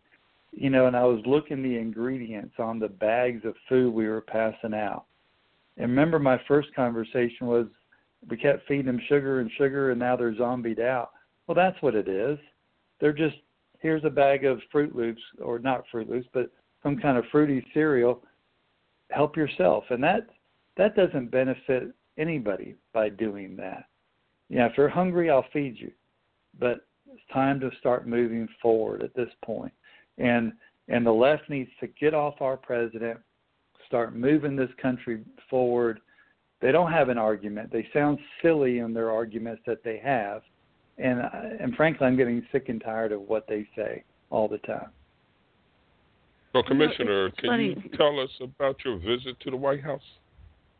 you 0.51 0.69
know, 0.69 0.85
and 0.85 0.95
I 0.95 1.05
was 1.05 1.21
looking 1.25 1.63
the 1.63 1.77
ingredients 1.77 2.55
on 2.59 2.77
the 2.77 2.87
bags 2.87 3.45
of 3.45 3.55
food 3.67 3.91
we 3.91 4.07
were 4.07 4.21
passing 4.21 4.75
out. 4.75 5.05
And 5.77 5.89
remember, 5.89 6.19
my 6.19 6.39
first 6.47 6.67
conversation 6.75 7.47
was 7.47 7.65
we 8.29 8.37
kept 8.37 8.67
feeding 8.67 8.85
them 8.85 9.01
sugar 9.07 9.39
and 9.39 9.49
sugar, 9.57 9.91
and 9.91 9.99
now 9.99 10.15
they're 10.15 10.35
zombied 10.35 10.79
out. 10.79 11.11
Well, 11.47 11.55
that's 11.55 11.81
what 11.81 11.95
it 11.95 12.07
is. 12.07 12.37
They're 12.99 13.13
just 13.13 13.37
here's 13.79 14.03
a 14.03 14.09
bag 14.09 14.43
of 14.43 14.59
Froot 14.73 14.93
Loops, 14.93 15.21
or 15.41 15.57
not 15.57 15.85
Froot 15.91 16.09
Loops, 16.09 16.27
but 16.33 16.51
some 16.83 16.97
kind 16.97 17.17
of 17.17 17.23
fruity 17.31 17.65
cereal. 17.73 18.21
Help 19.09 19.37
yourself, 19.37 19.85
and 19.89 20.03
that 20.03 20.27
that 20.77 20.95
doesn't 20.95 21.31
benefit 21.31 21.91
anybody 22.17 22.75
by 22.93 23.09
doing 23.09 23.55
that. 23.55 23.85
Yeah, 24.49 24.67
if 24.67 24.73
you're 24.77 24.89
hungry, 24.89 25.29
I'll 25.29 25.45
feed 25.53 25.77
you, 25.79 25.91
but 26.59 26.85
it's 27.13 27.21
time 27.33 27.59
to 27.59 27.69
start 27.79 28.07
moving 28.07 28.47
forward 28.61 29.03
at 29.03 29.13
this 29.15 29.29
point. 29.43 29.73
And 30.17 30.53
and 30.87 31.05
the 31.05 31.11
left 31.11 31.49
needs 31.49 31.69
to 31.79 31.87
get 31.87 32.13
off 32.13 32.41
our 32.41 32.57
president, 32.57 33.19
start 33.85 34.15
moving 34.15 34.55
this 34.55 34.71
country 34.81 35.23
forward. 35.49 35.99
They 36.61 36.71
don't 36.71 36.91
have 36.91 37.09
an 37.09 37.17
argument. 37.17 37.71
They 37.71 37.87
sound 37.93 38.19
silly 38.41 38.79
in 38.79 38.93
their 38.93 39.11
arguments 39.11 39.61
that 39.67 39.83
they 39.83 39.99
have. 40.03 40.41
And 40.97 41.21
and 41.59 41.75
frankly, 41.75 42.07
I'm 42.07 42.17
getting 42.17 42.45
sick 42.51 42.69
and 42.69 42.81
tired 42.81 43.11
of 43.11 43.21
what 43.21 43.47
they 43.47 43.67
say 43.75 44.03
all 44.29 44.47
the 44.47 44.57
time. 44.59 44.89
Well, 46.53 46.63
Commissioner, 46.63 47.29
can 47.37 47.49
funny. 47.49 47.67
you 47.67 47.97
tell 47.97 48.19
us 48.19 48.29
about 48.41 48.77
your 48.83 48.97
visit 48.97 49.39
to 49.41 49.51
the 49.51 49.57
White 49.57 49.83
House? 49.83 50.01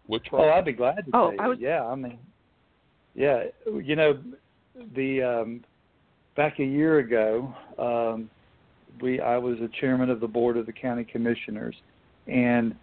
Which 0.08 0.26
one? 0.32 0.42
Oh, 0.42 0.50
I'd 0.50 0.66
be 0.66 0.74
glad 0.74 1.06
to. 1.06 1.12
Oh, 1.14 1.34
I 1.40 1.48
was. 1.48 1.60
Yeah, 1.62 1.86
I 1.86 1.94
mean, 1.94 2.18
yeah, 3.14 3.44
you 3.66 3.96
know, 3.96 4.20
the 4.96 5.22
um, 5.22 5.64
back 6.36 6.60
a 6.60 6.66
year 6.66 7.00
ago, 7.00 7.54
um, 7.78 8.30
we 9.02 9.20
I 9.20 9.38
was 9.38 9.58
a 9.60 9.70
chairman 9.80 10.10
of 10.10 10.20
the 10.20 10.28
board 10.28 10.58
of 10.58 10.66
the 10.66 10.74
county 10.74 11.04
commissioners, 11.04 11.76
and 12.28 12.76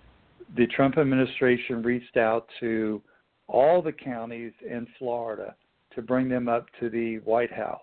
the 0.57 0.67
Trump 0.69 0.99
administration 0.99 1.83
reached 1.83 2.17
out 2.17 2.47
to 2.61 3.03
all 3.49 3.83
the 3.83 3.93
counties 3.93 4.53
in 4.69 4.87
Florida 4.99 5.55
to 5.95 6.03
bring 6.03 6.29
them 6.29 6.49
up 6.49 6.67
to 6.81 6.89
the 6.89 7.17
White 7.19 7.53
House. 7.53 7.81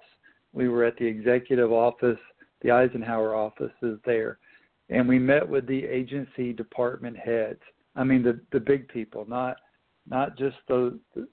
We 0.53 0.69
were 0.69 0.83
at 0.83 0.97
the 0.97 1.05
executive 1.05 1.71
office, 1.71 2.19
the 2.61 2.71
Eisenhower 2.71 3.35
office 3.35 3.71
is 3.81 3.97
there, 4.05 4.37
and 4.89 5.07
we 5.07 5.19
met 5.19 5.47
with 5.47 5.67
the 5.67 5.83
agency 5.85 6.53
department 6.53 7.17
heads. 7.17 7.59
I 7.95 8.03
mean 8.03 8.23
the 8.23 8.39
the 8.51 8.59
big 8.59 8.87
people, 8.87 9.25
not 9.27 9.57
not 10.07 10.37
just 10.37 10.57
the, 10.67 10.99
the 11.15 11.27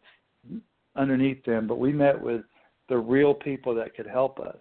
underneath 0.97 1.45
them, 1.45 1.67
but 1.67 1.79
we 1.79 1.93
met 1.93 2.21
with 2.21 2.43
the 2.91 2.99
real 2.99 3.33
people 3.33 3.75
that 3.77 3.95
could 3.95 4.07
help 4.07 4.39
us. 4.39 4.59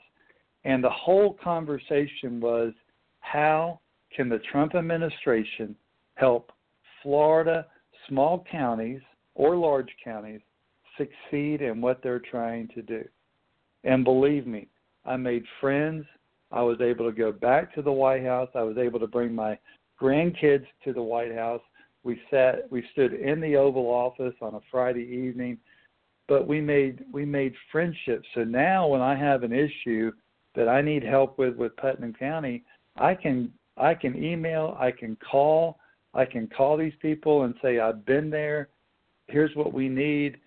And 0.63 0.81
the 0.81 0.89
whole 0.89 1.37
conversation 1.43 2.39
was 2.39 2.71
how 3.19 3.81
can 4.15 4.29
the 4.29 4.39
Trump 4.51 4.75
administration 4.75 5.75
help 6.15 6.51
Florida 7.03 7.65
small 8.07 8.45
counties 8.49 9.01
or 9.35 9.57
large 9.57 9.89
counties 10.03 10.41
succeed 10.97 11.61
in 11.61 11.81
what 11.81 12.01
they're 12.01 12.21
trying 12.31 12.69
to 12.69 12.81
do? 12.81 13.03
And 13.83 14.03
believe 14.03 14.45
me, 14.45 14.67
I 15.05 15.17
made 15.17 15.43
friends. 15.59 16.05
I 16.51 16.61
was 16.61 16.81
able 16.81 17.09
to 17.09 17.15
go 17.15 17.31
back 17.31 17.73
to 17.75 17.81
the 17.81 17.91
White 17.91 18.23
House. 18.23 18.49
I 18.53 18.63
was 18.63 18.77
able 18.77 18.99
to 18.99 19.07
bring 19.07 19.33
my 19.33 19.57
grandkids 19.99 20.65
to 20.83 20.93
the 20.93 21.01
White 21.01 21.33
House. 21.33 21.61
We 22.03 22.19
sat 22.31 22.71
we 22.71 22.83
stood 22.91 23.13
in 23.13 23.41
the 23.41 23.55
Oval 23.55 23.87
Office 23.87 24.35
on 24.41 24.55
a 24.55 24.61
Friday 24.71 25.03
evening 25.03 25.57
but 26.29 26.47
we 26.47 26.61
made 26.61 27.03
we 27.11 27.25
made 27.25 27.53
friendships. 27.71 28.27
So 28.35 28.43
now 28.43 28.87
when 28.87 29.01
I 29.01 29.15
have 29.15 29.43
an 29.43 29.51
issue 29.51 30.11
that 30.55 30.69
I 30.69 30.81
need 30.81 31.03
help 31.03 31.37
with 31.39 31.55
with 31.55 31.75
Putnam 31.75 32.13
County, 32.13 32.63
I 32.95 33.15
can 33.15 33.51
I 33.75 33.95
can 33.95 34.23
email, 34.23 34.77
I 34.79 34.91
can 34.91 35.17
call, 35.17 35.79
I 36.13 36.25
can 36.25 36.47
call 36.47 36.77
these 36.77 36.93
people 37.01 37.43
and 37.43 37.55
say 37.61 37.79
I've 37.79 38.05
been 38.05 38.29
there. 38.29 38.69
Here's 39.27 39.55
what 39.55 39.73
we 39.73 39.89
need. 39.89 40.37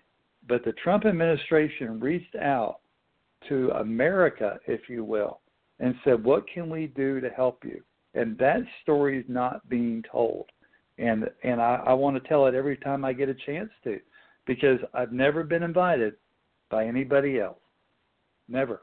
But 0.47 0.63
the 0.63 0.73
Trump 0.83 1.05
administration 1.05 1.99
reached 1.99 2.35
out 2.35 2.79
to 3.49 3.69
America, 3.71 4.59
if 4.67 4.89
you 4.89 5.03
will, 5.03 5.41
and 5.79 5.95
said, 6.03 6.23
"What 6.23 6.47
can 6.47 6.69
we 6.69 6.87
do 6.87 7.19
to 7.19 7.29
help 7.29 7.63
you?" 7.65 7.83
And 8.13 8.37
that 8.37 8.61
story 8.81 9.19
is 9.19 9.25
not 9.27 9.67
being 9.67 10.01
told, 10.09 10.49
and 10.97 11.29
and 11.43 11.61
I, 11.61 11.83
I 11.87 11.93
want 11.93 12.21
to 12.21 12.29
tell 12.29 12.47
it 12.47 12.55
every 12.55 12.77
time 12.77 13.03
I 13.03 13.11
get 13.11 13.27
a 13.27 13.33
chance 13.33 13.69
to 13.83 13.99
because 14.45 14.79
I've 14.93 15.11
never 15.11 15.43
been 15.43 15.63
invited 15.63 16.15
by 16.69 16.85
anybody 16.85 17.39
else. 17.39 17.59
Never. 18.47 18.81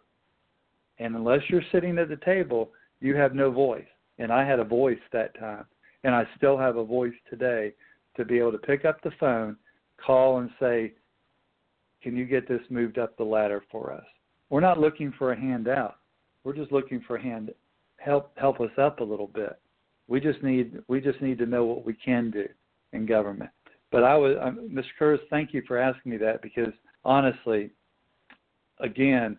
And 0.98 1.16
unless 1.16 1.40
you're 1.48 1.62
sitting 1.72 1.98
at 1.98 2.08
the 2.08 2.16
table, 2.16 2.70
you 3.00 3.16
have 3.16 3.34
no 3.34 3.50
voice. 3.50 3.86
And 4.18 4.32
I 4.32 4.46
had 4.46 4.58
a 4.58 4.64
voice 4.64 4.98
that 5.12 5.38
time. 5.38 5.64
And 6.04 6.14
I 6.14 6.24
still 6.36 6.58
have 6.58 6.76
a 6.76 6.84
voice 6.84 7.14
today 7.28 7.72
to 8.16 8.24
be 8.24 8.38
able 8.38 8.52
to 8.52 8.58
pick 8.58 8.84
up 8.84 9.02
the 9.02 9.12
phone, 9.18 9.56
call, 10.04 10.38
and 10.38 10.50
say, 10.58 10.92
Can 12.02 12.16
you 12.16 12.24
get 12.24 12.48
this 12.48 12.62
moved 12.70 12.98
up 12.98 13.16
the 13.16 13.24
ladder 13.24 13.62
for 13.70 13.92
us? 13.92 14.04
We're 14.48 14.60
not 14.60 14.80
looking 14.80 15.12
for 15.18 15.32
a 15.32 15.40
handout. 15.40 15.96
We're 16.44 16.56
just 16.56 16.72
looking 16.72 17.02
for 17.06 17.16
a 17.16 17.22
hand 17.22 17.52
help 18.00 18.32
help 18.36 18.60
us 18.60 18.70
up 18.78 19.00
a 19.00 19.04
little 19.04 19.28
bit. 19.28 19.58
We 20.08 20.20
just 20.20 20.42
need 20.42 20.78
we 20.88 21.00
just 21.00 21.20
need 21.20 21.38
to 21.38 21.46
know 21.46 21.64
what 21.64 21.84
we 21.84 21.94
can 21.94 22.30
do 22.30 22.46
in 22.92 23.06
government. 23.06 23.50
But 23.90 24.04
I 24.04 24.16
was, 24.16 24.36
um, 24.40 24.70
Mr. 24.72 24.84
Curtis, 24.98 25.26
thank 25.30 25.52
you 25.52 25.62
for 25.66 25.76
asking 25.76 26.12
me 26.12 26.18
that 26.18 26.42
because 26.42 26.72
honestly, 27.04 27.70
again, 28.78 29.36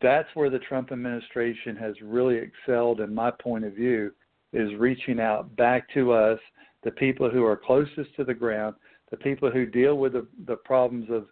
that's 0.00 0.28
where 0.34 0.50
the 0.50 0.58
Trump 0.60 0.92
administration 0.92 1.74
has 1.76 1.94
really 2.02 2.36
excelled, 2.36 3.00
in 3.00 3.14
my 3.14 3.30
point 3.30 3.64
of 3.64 3.72
view, 3.74 4.12
is 4.52 4.74
reaching 4.78 5.20
out 5.20 5.54
back 5.56 5.92
to 5.94 6.12
us, 6.12 6.38
the 6.84 6.90
people 6.92 7.28
who 7.28 7.44
are 7.44 7.56
closest 7.56 8.14
to 8.16 8.24
the 8.24 8.34
ground, 8.34 8.74
the 9.10 9.16
people 9.16 9.50
who 9.50 9.66
deal 9.66 9.96
with 9.96 10.12
the, 10.12 10.26
the 10.46 10.56
problems 10.56 11.08
of 11.10 11.26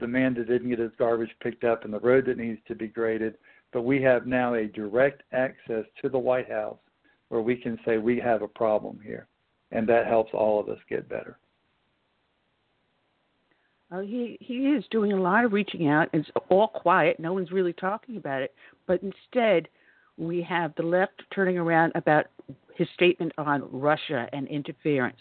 the 0.00 0.06
man 0.06 0.34
that 0.34 0.48
didn't 0.48 0.68
get 0.68 0.78
his 0.78 0.92
garbage 0.98 1.30
picked 1.42 1.64
up 1.64 1.84
and 1.84 1.94
the 1.94 2.00
road 2.00 2.26
that 2.26 2.38
needs 2.38 2.60
to 2.68 2.74
be 2.74 2.88
graded. 2.88 3.34
But 3.72 3.82
we 3.82 4.02
have 4.02 4.26
now 4.26 4.54
a 4.54 4.66
direct 4.66 5.22
access 5.32 5.84
to 6.02 6.08
the 6.08 6.18
White 6.18 6.50
House 6.50 6.78
where 7.28 7.40
we 7.40 7.56
can 7.56 7.78
say 7.86 7.96
we 7.96 8.18
have 8.18 8.42
a 8.42 8.48
problem 8.48 8.98
here. 9.02 9.28
And 9.70 9.88
that 9.88 10.06
helps 10.06 10.32
all 10.34 10.60
of 10.60 10.68
us 10.68 10.78
get 10.90 11.08
better. 11.08 11.38
Uh, 13.92 14.00
he 14.00 14.38
he 14.40 14.68
is 14.68 14.84
doing 14.90 15.12
a 15.12 15.20
lot 15.20 15.44
of 15.44 15.52
reaching 15.52 15.88
out. 15.88 16.08
It's 16.12 16.28
all 16.48 16.68
quiet. 16.68 17.20
No 17.20 17.32
one's 17.32 17.52
really 17.52 17.72
talking 17.72 18.16
about 18.16 18.42
it. 18.42 18.54
But 18.86 19.02
instead, 19.02 19.68
we 20.16 20.42
have 20.42 20.74
the 20.76 20.82
left 20.82 21.22
turning 21.34 21.58
around 21.58 21.92
about 21.94 22.26
his 22.74 22.88
statement 22.94 23.32
on 23.36 23.68
Russia 23.70 24.28
and 24.32 24.48
interference, 24.48 25.18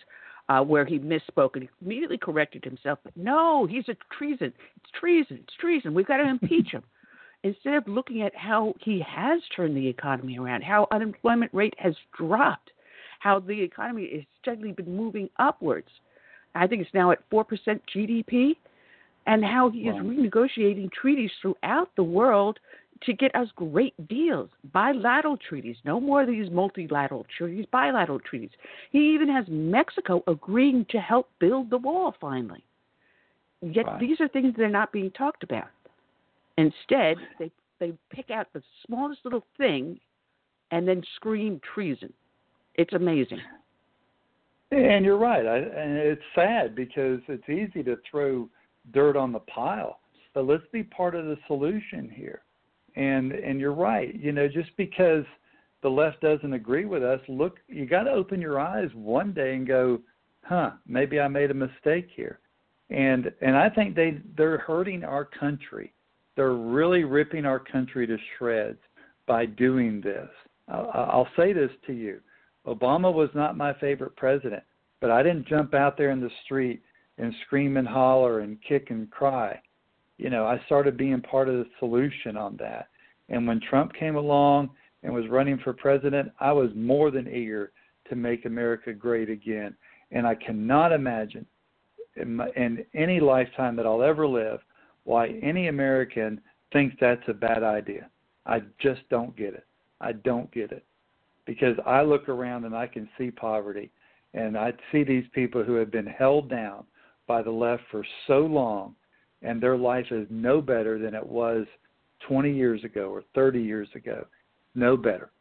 uh, 0.48 0.62
where 0.62 0.86
he 0.86 1.00
misspoke 1.00 1.56
and 1.56 1.68
immediately 1.82 2.18
corrected 2.18 2.64
himself. 2.64 3.00
But 3.04 3.16
no, 3.18 3.66
he's 3.66 3.90
a 3.90 3.96
treason. 4.18 4.54
It's 4.78 4.92
treason. 4.98 5.40
It's 5.44 5.56
treason. 5.60 5.94
We've 5.94 6.08
got 6.08 6.18
to 6.18 6.30
impeach 6.30 6.72
him. 6.72 6.84
Instead 7.44 7.74
of 7.74 7.88
looking 7.88 8.22
at 8.22 8.36
how 8.36 8.76
he 8.80 9.04
has 9.06 9.42
turned 9.56 9.76
the 9.76 9.88
economy 9.88 10.38
around, 10.38 10.64
how 10.64 10.88
unemployment 10.92 11.52
rate 11.56 11.74
has 11.80 11.96
dropped, 12.16 12.70
how 13.20 13.40
the 13.40 13.60
economy 13.60 14.10
has 14.14 14.24
steadily 14.40 14.72
been 14.72 14.96
moving 14.96 15.28
upwards. 15.40 15.90
I 16.56 16.68
think 16.68 16.82
it's 16.82 16.94
now 16.94 17.12
at 17.12 17.28
4% 17.30 17.46
GDP, 17.96 18.56
and 19.28 19.44
how 19.44 19.70
he 19.70 19.82
is 19.82 19.96
renegotiating 19.96 20.92
treaties 20.92 21.32
throughout 21.42 21.90
the 21.96 22.04
world 22.04 22.60
to 23.04 23.14
get 23.14 23.34
us 23.36 23.48
great 23.56 23.94
deals. 24.08 24.50
Bilateral 24.74 25.38
treaties, 25.38 25.76
no 25.86 26.00
more 26.00 26.22
of 26.22 26.28
these 26.28 26.50
multilateral 26.52 27.26
treaties, 27.38 27.66
bilateral 27.72 28.20
treaties. 28.20 28.52
He 28.92 29.14
even 29.14 29.28
has 29.30 29.46
Mexico 29.48 30.24
agreeing 30.28 30.86
to 30.90 31.00
help 31.00 31.30
build 31.40 31.70
the 31.70 31.78
wall 31.78 32.16
finally. 32.20 32.64
Yet 33.62 33.86
Right. 33.86 34.00
these 34.00 34.20
are 34.20 34.28
things 34.28 34.56
that 34.56 34.64
are 34.64 34.70
not 34.70 34.92
being 34.92 35.12
talked 35.12 35.44
about. 35.44 35.70
Instead, 36.58 37.18
they 37.40 37.52
they 37.80 37.94
pick 38.10 38.30
out 38.30 38.48
the 38.54 38.62
smallest 38.86 39.24
little 39.24 39.44
thing 39.58 40.00
and 40.70 40.88
then 40.88 41.04
scream 41.16 41.60
treason. 41.74 42.14
It's 42.76 42.94
amazing. 42.94 43.42
And 44.72 45.04
you're 45.04 45.18
right. 45.18 45.46
I, 45.46 45.58
and 45.58 45.98
it's 45.98 46.22
sad 46.34 46.76
because 46.76 47.20
it's 47.28 47.50
easy 47.50 47.84
to 47.84 47.98
throw 48.10 48.50
dirt 48.94 49.18
on 49.18 49.32
the 49.32 49.40
pile, 49.40 50.00
but 50.34 50.48
let's 50.48 50.64
be 50.72 50.84
part 50.84 51.14
of 51.14 51.26
the 51.26 51.38
solution 51.48 52.10
here. 52.10 52.42
And 52.96 53.32
and 53.32 53.60
you're 53.60 53.74
right. 53.74 54.14
You 54.16 54.32
know, 54.32 54.48
just 54.48 54.76
because 54.78 55.26
the 55.82 55.90
left 55.90 56.22
doesn't 56.22 56.54
agree 56.54 56.86
with 56.86 57.04
us, 57.04 57.20
look, 57.28 57.58
you 57.68 57.86
got 57.86 58.04
to 58.04 58.12
open 58.12 58.42
your 58.42 58.60
eyes 58.60 58.90
one 58.94 59.34
day 59.34 59.56
and 59.56 59.68
go, 59.68 60.00
"Huh, 60.44 60.72
maybe 60.88 61.20
I 61.20 61.28
made 61.28 61.52
a 61.52 61.54
mistake 61.54 62.08
here." 62.16 62.40
And 62.90 63.32
and 63.42 63.56
I 63.56 63.70
think 63.70 63.96
they 63.96 64.20
they're 64.38 64.58
hurting 64.58 65.04
our 65.04 65.26
country. 65.26 65.94
They're 66.36 66.54
really 66.54 67.04
ripping 67.04 67.46
our 67.46 67.60
country 67.60 68.08
to 68.08 68.18
shreds 68.38 68.80
by 69.26 69.46
doing 69.46 70.02
this. 70.02 70.30
I'll, 70.68 70.92
I'll 70.94 71.30
say 71.36 71.54
this 71.54 71.72
to 71.88 71.94
you. 71.94 72.20
Obama 72.68 73.12
was 73.12 73.30
not 73.34 73.58
my 73.58 73.74
favorite 73.74 74.16
president, 74.16 74.64
but 75.00 75.12
I 75.12 75.24
didn't 75.24 75.48
jump 75.48 75.74
out 75.74 75.98
there 75.98 76.12
in 76.12 76.22
the 76.22 76.30
street 76.46 76.82
and 77.18 77.34
scream 77.46 77.78
and 77.78 77.88
holler 77.88 78.40
and 78.40 78.62
kick 78.62 78.90
and 78.90 79.10
cry. 79.10 79.60
You 80.18 80.30
know, 80.30 80.46
I 80.46 80.62
started 80.66 80.98
being 80.98 81.22
part 81.22 81.50
of 81.50 81.56
the 81.56 81.66
solution 81.80 82.38
on 82.38 82.56
that. 82.58 82.90
And 83.30 83.48
when 83.48 83.60
Trump 83.62 83.94
came 83.94 84.16
along 84.16 84.70
and 85.04 85.14
was 85.14 85.28
running 85.30 85.58
for 85.64 85.74
president, 85.74 86.32
I 86.40 86.52
was 86.52 86.70
more 86.76 87.10
than 87.10 87.28
eager 87.28 87.72
to 88.10 88.16
make 88.16 88.46
America 88.46 88.94
great 88.94 89.30
again. 89.30 89.76
And 90.12 90.28
I 90.28 90.36
cannot 90.36 90.92
imagine 90.92 91.46
in, 92.18 92.36
my, 92.36 92.50
in 92.56 92.86
any 92.94 93.20
lifetime 93.20 93.76
that 93.78 93.86
I'll 93.86 94.04
ever 94.04 94.28
live 94.28 94.60
why 95.04 95.30
any 95.42 95.68
American 95.68 96.40
thinks 96.72 96.96
that's 97.02 97.28
a 97.28 97.34
bad 97.34 97.64
idea. 97.64 98.10
I 98.46 98.62
just 98.80 99.02
don't 99.10 99.36
get 99.36 99.56
it. 99.56 99.66
I 100.00 100.12
don't 100.12 100.52
get 100.52 100.72
it 100.72 100.86
because 101.46 101.76
I 101.86 102.02
look 102.02 102.30
around 102.30 102.66
and 102.66 102.76
I 102.76 102.88
can 102.88 103.10
see 103.18 103.32
poverty 103.32 103.92
and 104.34 104.58
I 104.58 104.74
see 104.92 105.04
these 105.04 105.26
people 105.34 105.64
who 105.64 105.76
have 105.76 105.92
been 105.92 106.06
held 106.06 106.50
down 106.50 106.86
by 107.28 107.42
the 107.42 107.52
left 107.52 107.84
for 107.92 108.06
so 108.28 108.40
long 108.40 108.96
and 109.42 109.62
their 109.62 109.78
life 109.78 110.06
is 110.12 110.28
no 110.30 110.62
better 110.62 111.00
than 111.00 111.16
it 111.16 111.26
was 111.26 111.66
20 112.28 112.54
years 112.54 112.84
ago 112.84 113.10
or 113.10 113.24
30 113.34 113.62
years 113.62 113.88
ago. 113.96 114.26
No 114.76 114.96
better. 114.96 115.32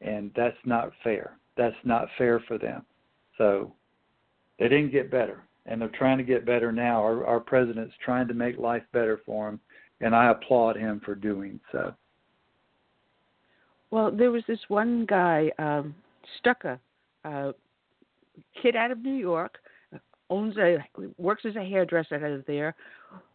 And 0.00 0.30
that's 0.34 0.56
not 0.64 0.92
fair. 1.02 1.36
That's 1.56 1.76
not 1.84 2.08
fair 2.18 2.40
for 2.48 2.58
them. 2.58 2.84
So 3.38 3.72
they 4.58 4.68
didn't 4.68 4.92
get 4.92 5.10
better 5.10 5.44
and 5.66 5.80
they're 5.80 5.88
trying 5.88 6.18
to 6.18 6.24
get 6.24 6.46
better 6.46 6.72
now. 6.72 7.02
Our, 7.02 7.26
our 7.26 7.40
president's 7.40 7.94
trying 8.04 8.28
to 8.28 8.34
make 8.34 8.58
life 8.58 8.82
better 8.92 9.20
for 9.24 9.46
them 9.50 9.60
and 10.00 10.14
I 10.14 10.30
applaud 10.30 10.76
him 10.76 11.00
for 11.04 11.14
doing 11.14 11.60
so. 11.72 11.94
Well, 13.94 14.10
there 14.10 14.32
was 14.32 14.42
this 14.48 14.58
one 14.66 15.06
guy, 15.06 15.52
um, 15.56 15.94
Stucker, 16.40 16.80
uh, 17.24 17.52
kid 18.60 18.74
out 18.74 18.90
of 18.90 18.98
New 18.98 19.14
York, 19.14 19.58
owns 20.28 20.56
a 20.56 20.78
works 21.16 21.44
as 21.44 21.54
a 21.54 21.62
hairdresser 21.62 22.16
out 22.16 22.32
of 22.32 22.44
there. 22.46 22.74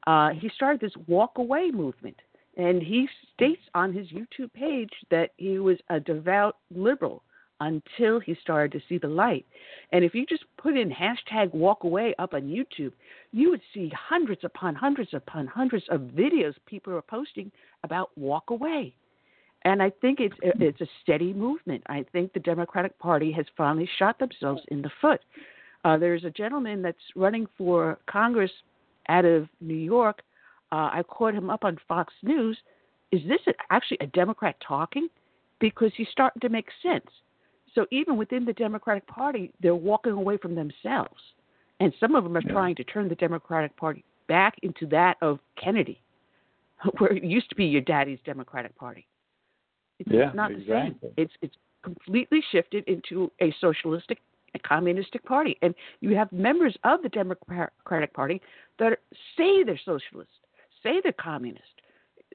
Uh, 0.05 0.31
he 0.31 0.49
started 0.53 0.81
this 0.81 0.91
walk 1.07 1.37
away 1.37 1.71
movement, 1.71 2.17
and 2.57 2.83
he 2.83 3.07
states 3.33 3.61
on 3.73 3.93
his 3.93 4.07
YouTube 4.07 4.51
page 4.51 4.89
that 5.09 5.29
he 5.37 5.59
was 5.59 5.77
a 5.89 5.97
devout 5.97 6.57
liberal 6.75 7.23
until 7.61 8.19
he 8.19 8.35
started 8.41 8.73
to 8.73 8.85
see 8.89 8.97
the 8.97 9.07
light. 9.07 9.45
And 9.93 10.03
if 10.03 10.13
you 10.13 10.25
just 10.25 10.43
put 10.57 10.75
in 10.75 10.91
hashtag 10.91 11.53
walk 11.53 11.85
away 11.85 12.13
up 12.19 12.33
on 12.33 12.41
YouTube, 12.41 12.91
you 13.31 13.49
would 13.49 13.61
see 13.73 13.93
hundreds 13.95 14.43
upon 14.43 14.75
hundreds 14.75 15.13
upon 15.13 15.47
hundreds 15.47 15.85
of 15.87 16.01
videos 16.01 16.55
people 16.65 16.93
are 16.93 17.01
posting 17.01 17.49
about 17.85 18.09
walk 18.17 18.49
away. 18.49 18.93
And 19.63 19.83
I 19.83 19.89
think 20.01 20.19
it's 20.19 20.35
it's 20.41 20.79
a 20.81 20.87
steady 21.03 21.33
movement. 21.33 21.83
I 21.87 22.05
think 22.11 22.33
the 22.33 22.39
Democratic 22.39 22.97
Party 22.99 23.31
has 23.33 23.45
finally 23.57 23.89
shot 23.97 24.17
themselves 24.17 24.61
in 24.69 24.81
the 24.81 24.89
foot. 25.01 25.19
Uh, 25.83 25.97
there's 25.97 26.23
a 26.23 26.29
gentleman 26.29 26.81
that's 26.81 26.97
running 27.15 27.47
for 27.57 27.99
Congress 28.09 28.51
out 29.09 29.25
of 29.25 29.47
New 29.59 29.73
York. 29.75 30.21
Uh, 30.71 30.89
I 30.93 31.03
caught 31.07 31.33
him 31.33 31.49
up 31.49 31.63
on 31.63 31.77
Fox 31.87 32.13
News. 32.23 32.57
Is 33.11 33.21
this 33.27 33.39
actually 33.69 33.97
a 34.01 34.07
Democrat 34.07 34.55
talking? 34.65 35.07
Because 35.59 35.91
he's 35.97 36.07
starting 36.11 36.39
to 36.41 36.49
make 36.49 36.67
sense. 36.81 37.07
So 37.75 37.85
even 37.91 38.17
within 38.17 38.45
the 38.45 38.53
Democratic 38.53 39.05
Party, 39.07 39.51
they're 39.61 39.75
walking 39.75 40.13
away 40.13 40.37
from 40.37 40.55
themselves, 40.55 41.19
and 41.79 41.93
some 41.99 42.15
of 42.15 42.23
them 42.23 42.35
are 42.37 42.41
Yeah. 42.45 42.53
trying 42.53 42.75
to 42.75 42.83
turn 42.83 43.09
the 43.09 43.15
Democratic 43.15 43.75
Party 43.75 44.03
back 44.27 44.55
into 44.63 44.85
that 44.87 45.17
of 45.21 45.39
Kennedy, 45.55 46.01
where 46.97 47.11
it 47.11 47.23
used 47.23 47.49
to 47.49 47.55
be 47.55 47.65
your 47.65 47.81
daddy's 47.81 48.19
Democratic 48.21 48.75
Party. 48.77 49.05
It's 49.99 50.09
Yeah, 50.09 50.31
not 50.33 50.51
the 50.51 50.65
same. 50.65 50.99
It's 51.17 51.33
it's 51.41 51.55
completely 51.83 52.41
shifted 52.51 52.83
into 52.87 53.31
a 53.41 53.53
socialistic, 53.61 54.19
a 54.55 54.59
communistic 54.59 55.23
party, 55.23 55.57
and 55.61 55.73
you 56.01 56.15
have 56.15 56.31
members 56.31 56.75
of 56.83 57.01
the 57.01 57.09
Democratic 57.09 58.13
Party 58.13 58.41
that 58.79 58.93
are- 58.93 59.01
say 59.37 59.63
they're 59.63 59.77
socialist, 59.77 60.31
say 60.83 61.01
they're 61.01 61.13
communist. 61.13 61.81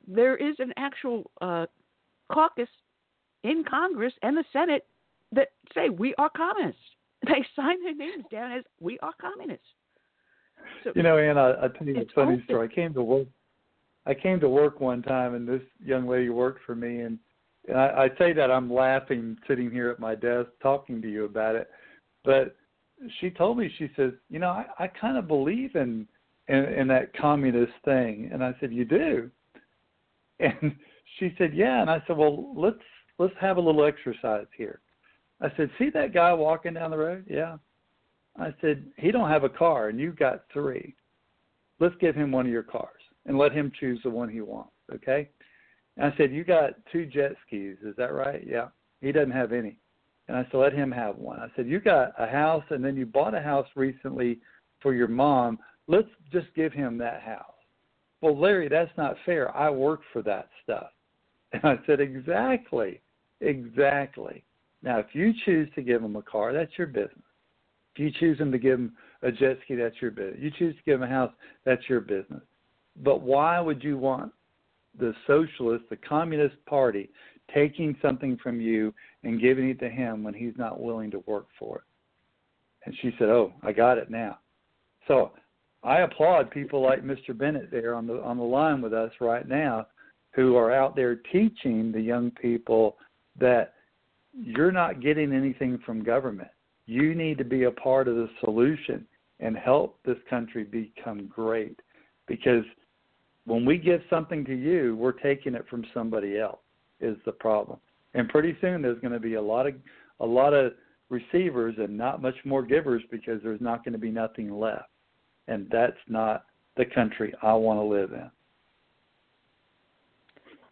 There 0.06 0.36
is 0.36 0.58
an 0.60 0.72
actual 0.76 1.30
uh, 1.40 1.66
caucus 2.30 2.68
in 3.42 3.64
Congress 3.64 4.12
and 4.22 4.36
the 4.36 4.44
Senate 4.52 4.86
that 5.32 5.52
say 5.74 5.88
we 5.88 6.14
are 6.16 6.30
communists. 6.30 6.80
They 7.26 7.42
sign 7.56 7.82
their 7.82 7.94
names 7.94 8.24
down 8.30 8.52
as 8.52 8.64
we 8.80 8.98
are 8.98 9.14
communists. 9.18 9.66
So, 10.82 10.92
You 10.94 11.02
know, 11.02 11.16
Ann, 11.16 11.38
I, 11.38 11.52
I'll 11.52 11.70
tell 11.70 11.86
you 11.86 11.96
a 11.96 12.04
funny 12.14 12.34
open. 12.34 12.44
story. 12.44 12.68
I 12.70 12.74
came 12.74 12.92
to 12.92 13.02
work. 13.02 13.28
I 14.04 14.12
came 14.12 14.38
to 14.40 14.48
work 14.50 14.80
one 14.80 15.02
time, 15.02 15.34
and 15.34 15.48
this 15.48 15.62
young 15.82 16.06
lady 16.06 16.28
worked 16.28 16.60
for 16.66 16.74
me, 16.74 17.00
and 17.00 17.18
I, 17.72 18.04
I 18.04 18.08
say 18.18 18.32
that 18.32 18.50
I'm 18.50 18.72
laughing 18.72 19.36
sitting 19.46 19.70
here 19.70 19.90
at 19.90 19.98
my 19.98 20.14
desk 20.14 20.48
talking 20.62 21.00
to 21.02 21.10
you 21.10 21.24
about 21.24 21.54
it, 21.54 21.68
but 22.24 22.56
she 23.20 23.30
told 23.30 23.58
me 23.58 23.72
she 23.78 23.90
says, 23.96 24.12
you 24.30 24.38
know, 24.38 24.48
I, 24.48 24.66
I 24.78 24.86
kind 24.88 25.16
of 25.16 25.28
believe 25.28 25.74
in, 25.74 26.06
in 26.48 26.56
in 26.56 26.88
that 26.88 27.16
communist 27.16 27.72
thing, 27.84 28.30
and 28.32 28.44
I 28.44 28.54
said, 28.60 28.72
you 28.72 28.84
do, 28.84 29.30
and 30.40 30.74
she 31.18 31.34
said, 31.38 31.54
yeah, 31.54 31.80
and 31.80 31.90
I 31.90 32.02
said, 32.06 32.16
well, 32.16 32.52
let's 32.56 32.76
let's 33.18 33.34
have 33.40 33.56
a 33.56 33.60
little 33.60 33.84
exercise 33.84 34.46
here. 34.56 34.80
I 35.40 35.48
said, 35.56 35.70
see 35.78 35.90
that 35.90 36.14
guy 36.14 36.32
walking 36.32 36.74
down 36.74 36.90
the 36.90 36.98
road? 36.98 37.26
Yeah. 37.28 37.56
I 38.38 38.54
said, 38.60 38.84
he 38.96 39.10
don't 39.10 39.30
have 39.30 39.44
a 39.44 39.48
car 39.48 39.88
and 39.88 40.00
you've 40.00 40.18
got 40.18 40.44
three. 40.52 40.94
Let's 41.80 41.94
give 42.00 42.14
him 42.14 42.32
one 42.32 42.46
of 42.46 42.52
your 42.52 42.62
cars 42.62 43.00
and 43.26 43.38
let 43.38 43.52
him 43.52 43.72
choose 43.78 44.00
the 44.02 44.10
one 44.10 44.28
he 44.28 44.40
wants, 44.40 44.72
okay? 44.92 45.28
And 45.96 46.12
I 46.12 46.16
said, 46.16 46.32
you 46.32 46.44
got 46.44 46.70
two 46.90 47.06
jet 47.06 47.32
skis, 47.46 47.76
is 47.84 47.94
that 47.96 48.12
right? 48.12 48.42
Yeah. 48.46 48.68
He 49.00 49.12
doesn't 49.12 49.30
have 49.30 49.52
any. 49.52 49.78
And 50.28 50.36
I 50.36 50.46
said, 50.50 50.58
let 50.58 50.72
him 50.72 50.90
have 50.90 51.16
one. 51.16 51.38
I 51.38 51.48
said, 51.54 51.66
you 51.66 51.80
got 51.80 52.12
a 52.18 52.26
house 52.26 52.64
and 52.70 52.84
then 52.84 52.96
you 52.96 53.06
bought 53.06 53.34
a 53.34 53.40
house 53.40 53.68
recently 53.76 54.38
for 54.80 54.94
your 54.94 55.08
mom. 55.08 55.58
Let's 55.86 56.08
just 56.32 56.46
give 56.56 56.72
him 56.72 56.96
that 56.98 57.20
house. 57.20 57.44
Well, 58.22 58.38
Larry, 58.38 58.68
that's 58.68 58.96
not 58.96 59.16
fair. 59.26 59.54
I 59.54 59.68
work 59.68 60.00
for 60.12 60.22
that 60.22 60.48
stuff. 60.62 60.88
And 61.52 61.62
I 61.64 61.78
said, 61.86 62.00
exactly, 62.00 63.00
exactly. 63.40 64.42
Now, 64.82 64.98
if 64.98 65.06
you 65.12 65.32
choose 65.44 65.68
to 65.74 65.82
give 65.82 66.02
him 66.02 66.16
a 66.16 66.22
car, 66.22 66.52
that's 66.52 66.76
your 66.76 66.86
business. 66.86 67.22
If 67.94 68.00
you 68.00 68.10
choose 68.18 68.38
him 68.38 68.50
to 68.50 68.58
give 68.58 68.78
him 68.78 68.94
a 69.22 69.30
jet 69.30 69.58
ski, 69.64 69.76
that's 69.76 70.00
your 70.00 70.10
business. 70.10 70.38
You 70.40 70.50
choose 70.58 70.74
to 70.74 70.82
give 70.84 71.00
him 71.00 71.08
a 71.08 71.12
house, 71.12 71.32
that's 71.64 71.88
your 71.88 72.00
business. 72.00 72.42
But 73.04 73.20
why 73.20 73.60
would 73.60 73.84
you 73.84 73.98
want 73.98 74.32
the 74.98 75.14
socialist, 75.26 75.84
the 75.90 75.96
communist 75.96 76.56
party, 76.66 77.10
taking 77.52 77.96
something 78.00 78.36
from 78.42 78.60
you 78.60 78.94
and 79.22 79.40
giving 79.40 79.70
it 79.70 79.78
to 79.80 79.88
him 79.88 80.22
when 80.22 80.34
he's 80.34 80.56
not 80.56 80.80
willing 80.80 81.10
to 81.10 81.22
work 81.26 81.46
for 81.58 81.78
it? 81.78 81.84
And 82.86 82.94
she 83.00 83.14
said, 83.18 83.28
"Oh, 83.28 83.52
I 83.62 83.72
got 83.72 83.98
it 83.98 84.10
now." 84.10 84.38
So 85.06 85.32
I 85.82 86.00
applaud 86.00 86.50
people 86.50 86.80
like 86.80 87.02
Mr. 87.02 87.36
Bennett 87.36 87.70
there 87.70 87.94
on 87.94 88.06
the 88.06 88.22
on 88.22 88.38
the 88.38 88.44
line 88.44 88.80
with 88.80 88.92
us 88.92 89.12
right 89.20 89.46
now, 89.46 89.86
who 90.32 90.56
are 90.56 90.72
out 90.72 90.96
there 90.96 91.16
teaching 91.16 91.92
the 91.92 92.00
young 92.00 92.30
people 92.30 92.96
that 93.38 93.74
you're 94.32 94.72
not 94.72 95.00
getting 95.00 95.32
anything 95.32 95.78
from 95.78 96.02
government. 96.02 96.50
You 96.86 97.14
need 97.14 97.38
to 97.38 97.44
be 97.44 97.64
a 97.64 97.70
part 97.70 98.08
of 98.08 98.16
the 98.16 98.28
solution 98.40 99.06
and 99.40 99.56
help 99.56 99.98
this 100.04 100.18
country 100.28 100.64
become 100.64 101.26
great. 101.26 101.80
Because 102.26 102.64
when 103.46 103.64
we 103.64 103.78
give 103.78 104.00
something 104.08 104.44
to 104.46 104.54
you, 104.54 104.96
we're 104.96 105.12
taking 105.12 105.54
it 105.54 105.64
from 105.68 105.84
somebody 105.92 106.38
else 106.38 106.60
is 107.00 107.16
the 107.24 107.32
problem. 107.32 107.78
And 108.14 108.28
pretty 108.28 108.56
soon 108.60 108.80
there's 108.82 109.00
going 109.00 109.12
to 109.12 109.20
be 109.20 109.34
a 109.34 109.42
lot 109.42 109.66
of 109.66 109.74
a 110.20 110.26
lot 110.26 110.54
of 110.54 110.72
receivers 111.10 111.74
and 111.78 111.96
not 111.96 112.22
much 112.22 112.36
more 112.44 112.62
givers 112.62 113.02
because 113.10 113.40
there's 113.42 113.60
not 113.60 113.84
going 113.84 113.92
to 113.92 113.98
be 113.98 114.10
nothing 114.10 114.50
left. 114.50 114.88
And 115.48 115.66
that's 115.70 115.96
not 116.08 116.44
the 116.76 116.84
country 116.84 117.34
I 117.42 117.52
want 117.54 117.78
to 117.78 117.84
live 117.84 118.12
in. 118.12 118.30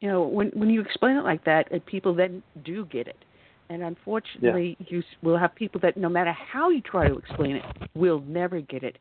You 0.01 0.09
know, 0.09 0.23
when 0.23 0.49
when 0.55 0.71
you 0.71 0.81
explain 0.81 1.17
it 1.17 1.25
like 1.25 1.45
that, 1.45 1.69
people 1.87 2.15
then 2.15 2.43
do 2.65 2.87
get 2.87 3.07
it. 3.07 3.19
And 3.69 3.83
unfortunately, 3.83 4.77
yeah. 4.81 4.87
you 4.89 5.03
will 5.23 5.39
have 5.39 5.55
people 5.55 5.81
that 5.83 5.97
no 5.97 6.09
matter 6.09 6.33
how 6.33 6.71
you 6.71 6.81
try 6.81 7.09
to 7.09 7.17
explain 7.17 7.57
it, 7.57 7.65
will 7.95 8.21
never 8.27 8.61
get 8.61 8.83
it. 8.83 8.99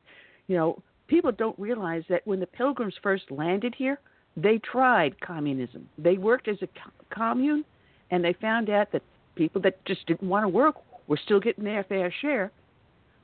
You 0.48 0.58
know, 0.58 0.84
people 1.12 1.34
don't 1.34 1.60
realize 1.60 2.04
that 2.08 2.26
when 2.26 2.40
the 2.40 2.48
Pilgrims 2.48 2.96
first 3.04 3.30
landed 3.30 3.76
here, 3.78 4.00
they 4.38 4.60
tried 4.60 5.20
communism. 5.20 5.90
They 5.98 6.18
worked 6.18 6.48
as 6.48 6.56
a 6.62 6.70
commune, 7.14 7.66
and 8.12 8.24
they 8.24 8.34
found 8.40 8.70
out 8.70 8.94
that 8.94 9.04
people 9.36 9.62
that 9.64 9.84
just 9.86 10.08
didn't 10.08 10.28
want 10.28 10.46
to 10.46 10.48
work 10.48 10.76
were 11.08 11.20
still 11.24 11.42
getting 11.42 11.66
their 11.66 11.84
fair 11.84 12.14
share. 12.22 12.50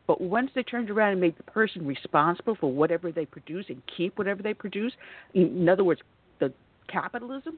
But 0.05 0.19
once 0.19 0.51
they 0.53 0.63
turned 0.63 0.89
around 0.89 1.13
and 1.13 1.21
made 1.21 1.37
the 1.37 1.43
person 1.43 1.87
responsible 1.87 2.57
for 2.59 2.69
whatever 2.71 3.09
they 3.09 3.25
produce 3.25 3.65
and 3.69 3.81
keep 3.95 4.17
whatever 4.17 4.43
they 4.43 4.53
produce, 4.53 4.91
in 5.33 5.67
other 5.69 5.85
words, 5.85 6.01
the 6.39 6.51
capitalism, 6.89 7.57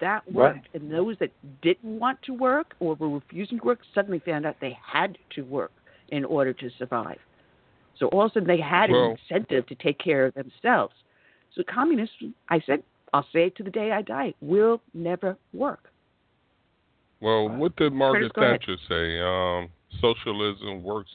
that 0.00 0.30
worked. 0.32 0.68
Right. 0.72 0.82
And 0.82 0.92
those 0.92 1.16
that 1.18 1.30
didn't 1.60 1.98
want 1.98 2.22
to 2.22 2.34
work 2.34 2.74
or 2.78 2.94
were 2.94 3.10
refusing 3.10 3.58
to 3.58 3.64
work 3.64 3.80
suddenly 3.94 4.20
found 4.24 4.46
out 4.46 4.56
they 4.60 4.78
had 4.80 5.18
to 5.34 5.42
work 5.42 5.72
in 6.08 6.24
order 6.24 6.52
to 6.52 6.70
survive. 6.78 7.18
So 7.98 8.08
all 8.08 8.24
of 8.24 8.30
a 8.30 8.34
sudden 8.34 8.48
they 8.48 8.60
had 8.60 8.90
well, 8.90 9.04
an 9.04 9.16
incentive 9.30 9.66
to 9.66 9.74
take 9.76 9.98
care 9.98 10.26
of 10.26 10.34
themselves. 10.34 10.94
So 11.54 11.62
communism, 11.72 12.34
I 12.48 12.60
said, 12.66 12.82
I'll 13.12 13.26
say 13.32 13.46
it 13.46 13.56
to 13.56 13.62
the 13.62 13.70
day 13.70 13.92
I 13.92 14.02
die, 14.02 14.34
will 14.40 14.80
never 14.92 15.36
work. 15.52 15.90
Well, 17.20 17.48
what 17.48 17.76
did 17.76 17.92
Margaret 17.92 18.32
Thatcher 18.34 18.76
say? 18.88 19.20
Um, 19.20 19.68
socialism 20.00 20.82
works 20.82 21.10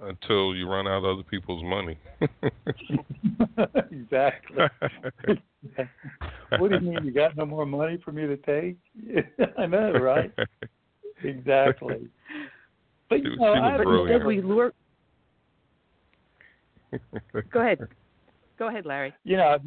until 0.00 0.54
you 0.54 0.68
run 0.68 0.86
out 0.86 0.98
of 0.98 1.04
other 1.04 1.22
people's 1.22 1.62
money. 1.64 1.98
exactly. 3.90 4.56
what 6.58 6.70
do 6.70 6.74
you 6.74 6.80
mean? 6.80 6.98
You 7.04 7.12
got 7.12 7.36
no 7.36 7.46
more 7.46 7.64
money 7.66 7.98
for 8.04 8.12
me 8.12 8.26
to 8.26 8.36
take? 8.38 8.76
I 9.58 9.66
know, 9.66 9.92
right? 9.92 10.32
exactly. 11.24 12.08
But 13.08 13.22
you 13.22 13.36
know, 13.36 13.54
I, 13.54 13.76
but 13.78 14.26
we 14.26 14.42
lure. 14.42 14.72
Go 17.52 17.60
ahead. 17.60 17.78
Go 18.58 18.68
ahead, 18.68 18.86
Larry. 18.86 19.12
You 19.24 19.36
know, 19.36 19.58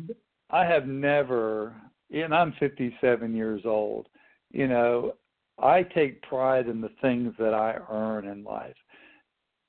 I 0.50 0.66
have 0.66 0.88
never, 0.88 1.76
and 2.12 2.34
I'm 2.34 2.54
57 2.60 3.36
years 3.36 3.62
old. 3.66 4.08
You 4.52 4.68
know, 4.68 5.14
I 5.62 5.84
take 5.84 6.22
pride 6.24 6.68
in 6.68 6.82
the 6.82 6.92
things 7.02 7.34
that 7.38 7.54
I 7.54 7.78
earn 7.92 8.28
in 8.28 8.44
life. 8.44 8.76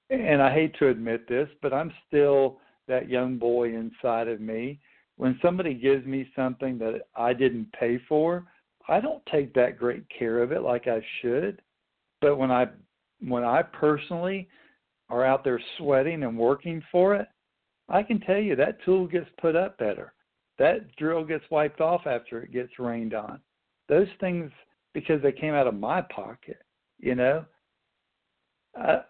And 0.08 0.42
I 0.42 0.52
hate 0.52 0.74
to 0.78 0.88
admit 0.88 1.28
this, 1.28 1.48
but 1.62 1.72
I'm 1.72 1.92
still 2.08 2.58
that 2.88 3.08
young 3.08 3.36
boy 3.36 3.74
inside 3.74 4.26
of 4.26 4.40
me. 4.40 4.80
When 5.16 5.38
somebody 5.42 5.74
gives 5.74 6.04
me 6.06 6.28
something 6.34 6.78
that 6.78 7.02
I 7.14 7.32
didn't 7.32 7.72
pay 7.72 8.00
for, 8.08 8.46
I 8.88 9.00
don't 9.00 9.24
take 9.26 9.54
that 9.54 9.78
great 9.78 10.04
care 10.08 10.42
of 10.42 10.50
it 10.50 10.62
like 10.62 10.88
I 10.88 11.00
should. 11.20 11.62
But 12.20 12.36
when 12.36 12.50
I 12.50 12.66
when 13.20 13.44
I 13.44 13.62
personally 13.62 14.48
are 15.10 15.24
out 15.24 15.44
there 15.44 15.60
sweating 15.76 16.22
and 16.22 16.38
working 16.38 16.82
for 16.90 17.14
it, 17.14 17.28
I 17.90 18.02
can 18.02 18.20
tell 18.20 18.38
you 18.38 18.56
that 18.56 18.82
tool 18.84 19.06
gets 19.06 19.28
put 19.40 19.56
up 19.56 19.76
better. 19.78 20.12
That 20.58 20.94
drill 20.96 21.24
gets 21.24 21.44
wiped 21.50 21.80
off 21.80 22.06
after 22.06 22.42
it 22.42 22.52
gets 22.52 22.78
rained 22.78 23.14
on. 23.14 23.40
Those 23.88 24.06
things 24.20 24.50
because 24.94 25.20
they 25.22 25.32
came 25.32 25.54
out 25.54 25.66
of 25.66 25.74
my 25.74 26.00
pocket, 26.02 26.62
you 26.98 27.14
know. 27.14 27.44
I 28.76 29.00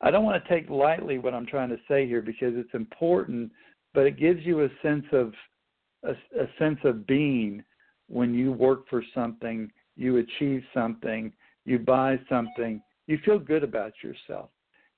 I 0.00 0.10
don't 0.10 0.24
want 0.24 0.42
to 0.42 0.48
take 0.48 0.68
lightly 0.68 1.18
what 1.18 1.34
I'm 1.34 1.46
trying 1.46 1.70
to 1.70 1.78
say 1.88 2.06
here 2.06 2.20
because 2.20 2.52
it's 2.54 2.74
important, 2.74 3.50
but 3.94 4.06
it 4.06 4.18
gives 4.18 4.44
you 4.44 4.64
a 4.64 4.68
sense 4.82 5.06
of 5.12 5.32
a, 6.02 6.10
a 6.10 6.46
sense 6.58 6.78
of 6.84 7.06
being 7.06 7.62
when 8.08 8.34
you 8.34 8.52
work 8.52 8.88
for 8.88 9.02
something, 9.14 9.70
you 9.96 10.18
achieve 10.18 10.62
something, 10.74 11.32
you 11.64 11.78
buy 11.78 12.18
something, 12.28 12.82
you 13.06 13.18
feel 13.24 13.38
good 13.38 13.64
about 13.64 13.92
yourself. 14.02 14.50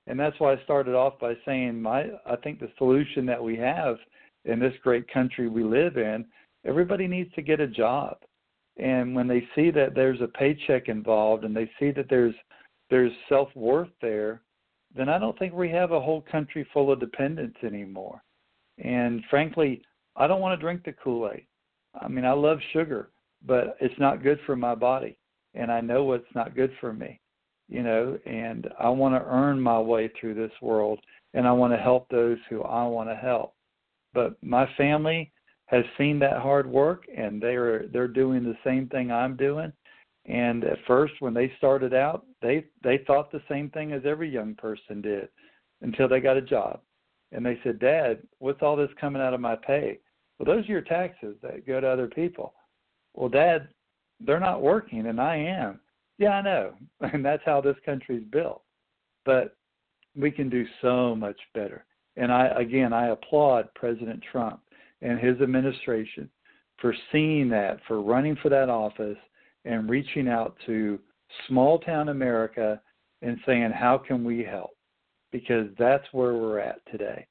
And 0.09 0.19
that's 0.19 0.39
why 0.39 0.53
I 0.53 0.63
started 0.63 0.95
off 0.95 1.19
by 1.19 1.35
saying 1.45 1.79
my 1.79 2.07
I 2.25 2.35
think 2.43 2.59
the 2.59 2.71
solution 2.79 3.27
that 3.27 3.41
we 3.41 3.55
have 3.57 3.97
in 4.43 4.59
this 4.59 4.73
great 4.81 5.07
country 5.07 5.47
we 5.47 5.63
live 5.63 5.97
in, 5.97 6.25
everybody 6.65 7.07
needs 7.07 7.31
to 7.35 7.43
get 7.43 7.59
a 7.59 7.67
job. 7.67 8.17
And 8.77 9.13
when 9.15 9.27
they 9.27 9.47
see 9.55 9.69
that 9.69 9.93
there's 9.93 10.19
a 10.21 10.27
paycheck 10.27 10.89
involved 10.89 11.43
and 11.43 11.55
they 11.55 11.69
see 11.79 11.91
that 11.91 12.07
there's 12.09 12.33
there's 12.89 13.11
self 13.29 13.49
worth 13.55 13.91
there, 14.01 14.41
then 14.95 15.09
I 15.09 15.19
don't 15.19 15.37
think 15.37 15.53
we 15.53 15.69
have 15.69 15.91
a 15.91 16.01
whole 16.01 16.21
country 16.31 16.67
full 16.73 16.91
of 16.91 16.99
dependents 16.99 17.57
anymore. 17.63 18.23
And 18.83 19.23
frankly, 19.29 19.83
I 20.15 20.25
don't 20.25 20.41
want 20.41 20.59
to 20.59 20.63
drink 20.63 20.83
the 20.85 20.93
Kool 20.93 21.29
Aid. 21.31 21.45
I 22.01 22.07
mean, 22.07 22.25
I 22.25 22.31
love 22.31 22.57
sugar, 22.73 23.11
but 23.45 23.77
it's 23.79 23.99
not 23.99 24.23
good 24.23 24.39
for 24.47 24.55
my 24.55 24.73
body, 24.73 25.19
and 25.53 25.71
I 25.71 25.81
know 25.81 26.03
what's 26.03 26.33
not 26.33 26.55
good 26.55 26.71
for 26.81 26.93
me. 26.93 27.19
You 27.69 27.83
know, 27.83 28.17
and 28.25 28.67
I 28.79 28.89
want 28.89 29.13
to 29.13 29.29
earn 29.29 29.61
my 29.61 29.79
way 29.79 30.11
through 30.19 30.33
this 30.33 30.51
world, 30.59 30.99
and 31.35 31.47
I 31.47 31.51
want 31.51 31.71
to 31.71 31.77
help 31.77 32.09
those 32.09 32.39
who 32.49 32.63
I 32.63 32.85
want 32.87 33.09
to 33.09 33.15
help. 33.15 33.53
But 34.13 34.41
my 34.43 34.67
family 34.75 35.31
has 35.67 35.85
seen 35.95 36.17
that 36.19 36.41
hard 36.41 36.67
work, 36.67 37.03
and 37.15 37.39
they're 37.39 37.87
they're 37.89 38.07
doing 38.07 38.43
the 38.43 38.57
same 38.63 38.87
thing 38.87 39.11
I'm 39.11 39.35
doing, 39.37 39.71
and 40.25 40.63
at 40.63 40.79
first, 40.87 41.13
when 41.19 41.35
they 41.35 41.51
started 41.57 41.93
out, 41.93 42.25
they 42.41 42.65
they 42.83 42.99
thought 43.05 43.31
the 43.31 43.43
same 43.47 43.69
thing 43.69 43.91
as 43.91 44.01
every 44.03 44.29
young 44.29 44.55
person 44.55 44.99
did, 45.01 45.29
until 45.81 46.07
they 46.07 46.19
got 46.21 46.37
a 46.37 46.41
job, 46.41 46.81
and 47.31 47.45
they 47.45 47.59
said, 47.63 47.77
"Dad, 47.77 48.23
what's 48.39 48.63
all 48.63 48.75
this 48.75 48.89
coming 48.99 49.21
out 49.21 49.35
of 49.35 49.41
my 49.41 49.55
pay?" 49.55 49.99
Well, 50.39 50.55
those 50.55 50.67
are 50.67 50.71
your 50.71 50.81
taxes 50.81 51.35
that 51.43 51.67
go 51.67 51.79
to 51.79 51.87
other 51.87 52.07
people. 52.07 52.53
Well, 53.13 53.29
Dad, 53.29 53.67
they're 54.19 54.39
not 54.39 54.63
working, 54.63 55.05
and 55.05 55.21
I 55.21 55.35
am. 55.35 55.79
Yeah, 56.19 56.31
I 56.31 56.41
know, 56.41 56.73
and 57.01 57.25
that's 57.25 57.43
how 57.45 57.61
this 57.61 57.77
country's 57.83 58.25
built. 58.31 58.61
But 59.25 59.55
we 60.15 60.29
can 60.29 60.49
do 60.49 60.65
so 60.81 61.15
much 61.15 61.37
better. 61.55 61.85
And 62.17 62.31
I 62.31 62.47
again, 62.47 62.93
I 62.93 63.07
applaud 63.07 63.69
President 63.73 64.21
Trump 64.31 64.59
and 65.01 65.19
his 65.19 65.39
administration 65.41 66.29
for 66.77 66.93
seeing 67.11 67.49
that, 67.49 67.79
for 67.87 68.01
running 68.01 68.35
for 68.41 68.49
that 68.49 68.69
office, 68.69 69.17
and 69.65 69.89
reaching 69.89 70.27
out 70.27 70.55
to 70.65 70.99
small 71.47 71.79
town 71.79 72.09
America 72.09 72.81
and 73.21 73.37
saying, 73.45 73.71
how 73.71 73.97
can 73.97 74.23
we 74.23 74.43
help? 74.43 74.71
Because 75.31 75.67
that's 75.77 76.05
where 76.11 76.33
we're 76.33 76.59
at 76.59 76.79
today. 76.91 77.25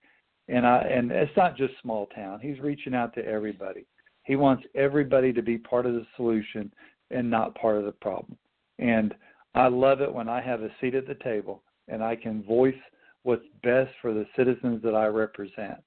And 0.48 0.66
I 0.66 0.78
and 0.82 1.10
it's 1.10 1.36
not 1.36 1.56
just 1.56 1.74
small 1.82 2.06
town. 2.06 2.40
He's 2.40 2.60
reaching 2.60 2.94
out 2.94 3.14
to 3.14 3.26
everybody. 3.26 3.86
He 4.22 4.36
wants 4.36 4.64
everybody 4.74 5.32
to 5.32 5.42
be 5.42 5.58
part 5.58 5.84
of 5.84 5.94
the 5.94 6.06
solution 6.16 6.72
and 7.10 7.30
not 7.30 7.54
part 7.54 7.76
of 7.76 7.84
the 7.84 7.92
problem. 7.92 8.36
And 8.78 9.14
I 9.54 9.68
love 9.68 10.00
it 10.00 10.12
when 10.12 10.28
I 10.28 10.40
have 10.40 10.62
a 10.62 10.70
seat 10.80 10.94
at 10.94 11.06
the 11.06 11.16
table 11.16 11.62
and 11.88 12.02
I 12.02 12.16
can 12.16 12.42
voice 12.42 12.74
what's 13.22 13.44
best 13.62 13.90
for 14.00 14.14
the 14.14 14.26
citizens 14.36 14.82
that 14.82 14.94
I 14.94 15.06
represent. 15.06 15.82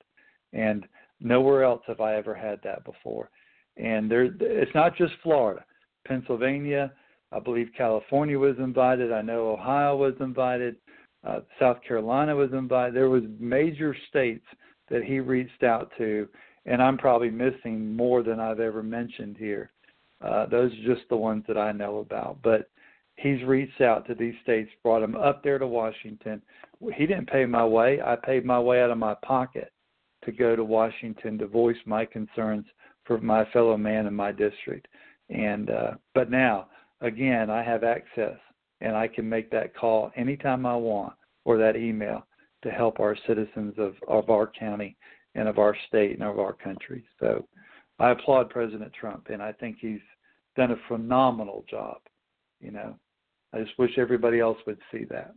And 0.53 0.85
nowhere 1.19 1.63
else 1.63 1.81
have 1.87 2.01
I 2.01 2.15
ever 2.15 2.35
had 2.35 2.59
that 2.63 2.83
before. 2.83 3.29
And 3.77 4.11
there 4.11 4.25
it's 4.39 4.75
not 4.75 4.97
just 4.97 5.13
Florida. 5.23 5.63
Pennsylvania. 6.07 6.91
I 7.31 7.39
believe 7.39 7.69
California 7.77 8.37
was 8.37 8.57
invited. 8.57 9.11
I 9.11 9.21
know 9.21 9.51
Ohio 9.51 9.95
was 9.95 10.13
invited. 10.19 10.75
Uh, 11.25 11.39
South 11.59 11.77
Carolina 11.87 12.35
was 12.35 12.51
invited. 12.51 12.95
There 12.95 13.09
was 13.09 13.23
major 13.39 13.95
states 14.09 14.45
that 14.89 15.03
he 15.03 15.19
reached 15.19 15.63
out 15.63 15.91
to, 15.97 16.27
and 16.65 16.81
I'm 16.81 16.97
probably 16.97 17.29
missing 17.29 17.95
more 17.95 18.23
than 18.23 18.39
I've 18.39 18.59
ever 18.59 18.83
mentioned 18.83 19.37
here. 19.37 19.71
Uh, 20.19 20.45
those 20.47 20.71
are 20.73 20.95
just 20.95 21.07
the 21.09 21.15
ones 21.15 21.43
that 21.47 21.57
I 21.57 21.71
know 21.71 21.99
about. 21.99 22.39
But 22.43 22.69
he's 23.21 23.43
reached 23.43 23.81
out 23.81 24.07
to 24.07 24.15
these 24.15 24.33
states, 24.43 24.69
brought 24.83 25.01
them 25.01 25.15
up 25.15 25.43
there 25.43 25.59
to 25.59 25.67
Washington. 25.67 26.41
He 26.95 27.05
didn't 27.05 27.29
pay 27.29 27.45
my 27.45 27.65
way. 27.65 28.01
I 28.01 28.15
paid 28.15 28.45
my 28.45 28.59
way 28.59 28.81
out 28.81 28.91
of 28.91 28.97
my 28.97 29.15
pocket 29.23 29.71
to 30.25 30.31
go 30.31 30.55
to 30.55 30.63
Washington 30.63 31.37
to 31.37 31.47
voice 31.47 31.77
my 31.85 32.05
concerns 32.05 32.65
for 33.05 33.19
my 33.19 33.45
fellow 33.51 33.77
man 33.77 34.07
in 34.07 34.13
my 34.13 34.31
district. 34.31 34.87
And 35.29 35.69
uh, 35.69 35.91
but 36.13 36.29
now 36.29 36.67
again, 37.01 37.49
I 37.49 37.63
have 37.63 37.83
access 37.83 38.37
and 38.81 38.95
I 38.95 39.07
can 39.07 39.27
make 39.27 39.49
that 39.51 39.75
call 39.75 40.11
anytime 40.15 40.65
I 40.65 40.75
want 40.75 41.13
or 41.45 41.57
that 41.57 41.75
email 41.75 42.25
to 42.63 42.69
help 42.69 42.99
our 42.99 43.17
citizens 43.27 43.73
of, 43.77 43.95
of 44.07 44.29
our 44.29 44.47
county 44.47 44.97
and 45.35 45.47
of 45.47 45.57
our 45.57 45.75
state 45.87 46.11
and 46.11 46.23
of 46.23 46.39
our 46.39 46.53
country. 46.53 47.03
So 47.19 47.47
I 47.99 48.11
applaud 48.11 48.49
President 48.49 48.91
Trump 48.93 49.27
and 49.31 49.41
I 49.41 49.51
think 49.53 49.77
he's 49.79 49.99
done 50.55 50.71
a 50.71 50.75
phenomenal 50.87 51.63
job 51.69 51.97
You 52.59 52.71
know, 52.71 52.95
I 53.53 53.59
just 53.59 53.77
wish 53.77 53.97
everybody 53.97 54.39
else 54.39 54.57
would 54.65 54.79
see 54.91 55.05
that. 55.05 55.33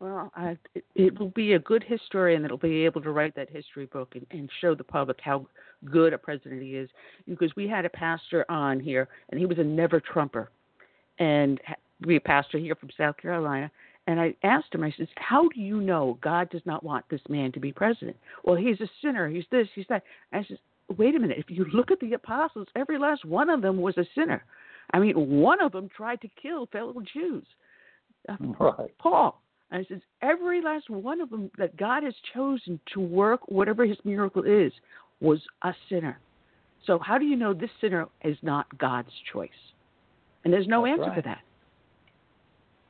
Well, 0.00 0.30
I, 0.36 0.56
it, 0.74 0.84
it 0.94 1.18
will 1.18 1.30
be 1.30 1.54
a 1.54 1.58
good 1.58 1.82
historian 1.82 2.42
that'll 2.42 2.56
be 2.56 2.84
able 2.84 3.02
to 3.02 3.10
write 3.10 3.34
that 3.34 3.50
history 3.50 3.86
book 3.86 4.14
and, 4.14 4.26
and 4.30 4.48
show 4.60 4.74
the 4.74 4.84
public 4.84 5.18
how 5.20 5.46
good 5.90 6.12
a 6.12 6.18
president 6.18 6.62
he 6.62 6.76
is. 6.76 6.88
Because 7.26 7.50
we 7.56 7.66
had 7.66 7.84
a 7.84 7.90
pastor 7.90 8.44
on 8.48 8.78
here, 8.78 9.08
and 9.30 9.40
he 9.40 9.46
was 9.46 9.58
a 9.58 9.64
never 9.64 10.00
Trumper, 10.00 10.50
and 11.18 11.60
we 12.06 12.16
a 12.16 12.20
pastor 12.20 12.58
here 12.58 12.76
from 12.76 12.90
South 12.96 13.16
Carolina. 13.16 13.70
And 14.06 14.20
I 14.20 14.34
asked 14.44 14.72
him, 14.72 14.84
I 14.84 14.94
said, 14.96 15.08
"How 15.16 15.48
do 15.48 15.60
you 15.60 15.80
know 15.80 16.16
God 16.22 16.48
does 16.48 16.62
not 16.64 16.84
want 16.84 17.04
this 17.10 17.20
man 17.28 17.52
to 17.52 17.60
be 17.60 17.72
president? 17.72 18.16
Well, 18.44 18.56
he's 18.56 18.80
a 18.80 18.88
sinner. 19.02 19.28
He's 19.28 19.44
this. 19.50 19.68
He's 19.74 19.86
that." 19.88 20.04
I 20.32 20.44
said, 20.44 20.58
"Wait 20.96 21.16
a 21.16 21.18
minute. 21.18 21.38
If 21.38 21.50
you 21.50 21.66
look 21.74 21.90
at 21.90 21.98
the 22.00 22.12
apostles, 22.14 22.68
every 22.76 22.98
last 22.98 23.24
one 23.24 23.50
of 23.50 23.62
them 23.62 23.78
was 23.78 23.98
a 23.98 24.06
sinner. 24.14 24.44
I 24.92 24.98
mean, 24.98 25.14
one 25.16 25.60
of 25.60 25.72
them 25.72 25.88
tried 25.94 26.20
to 26.22 26.28
kill 26.40 26.66
fellow 26.66 26.94
Jews. 27.12 27.44
Uh, 28.28 28.36
right. 28.58 28.90
Paul, 28.98 29.40
and 29.70 29.82
it 29.82 29.88
says 29.88 30.00
every 30.22 30.62
last 30.62 30.88
one 30.90 31.20
of 31.20 31.30
them 31.30 31.50
that 31.58 31.76
God 31.76 32.02
has 32.02 32.14
chosen 32.34 32.80
to 32.94 33.00
work 33.00 33.40
whatever 33.48 33.84
his 33.84 33.98
miracle 34.04 34.44
is 34.44 34.72
was 35.20 35.40
a 35.62 35.72
sinner. 35.88 36.18
So 36.86 36.98
how 36.98 37.18
do 37.18 37.26
you 37.26 37.36
know 37.36 37.52
this 37.52 37.70
sinner 37.80 38.06
is 38.24 38.36
not 38.42 38.66
God's 38.78 39.10
choice? 39.32 39.50
And 40.44 40.52
there's 40.52 40.66
no 40.66 40.84
That's 40.84 40.92
answer 40.92 41.10
right. 41.10 41.14
for 41.16 41.22
that. 41.22 41.38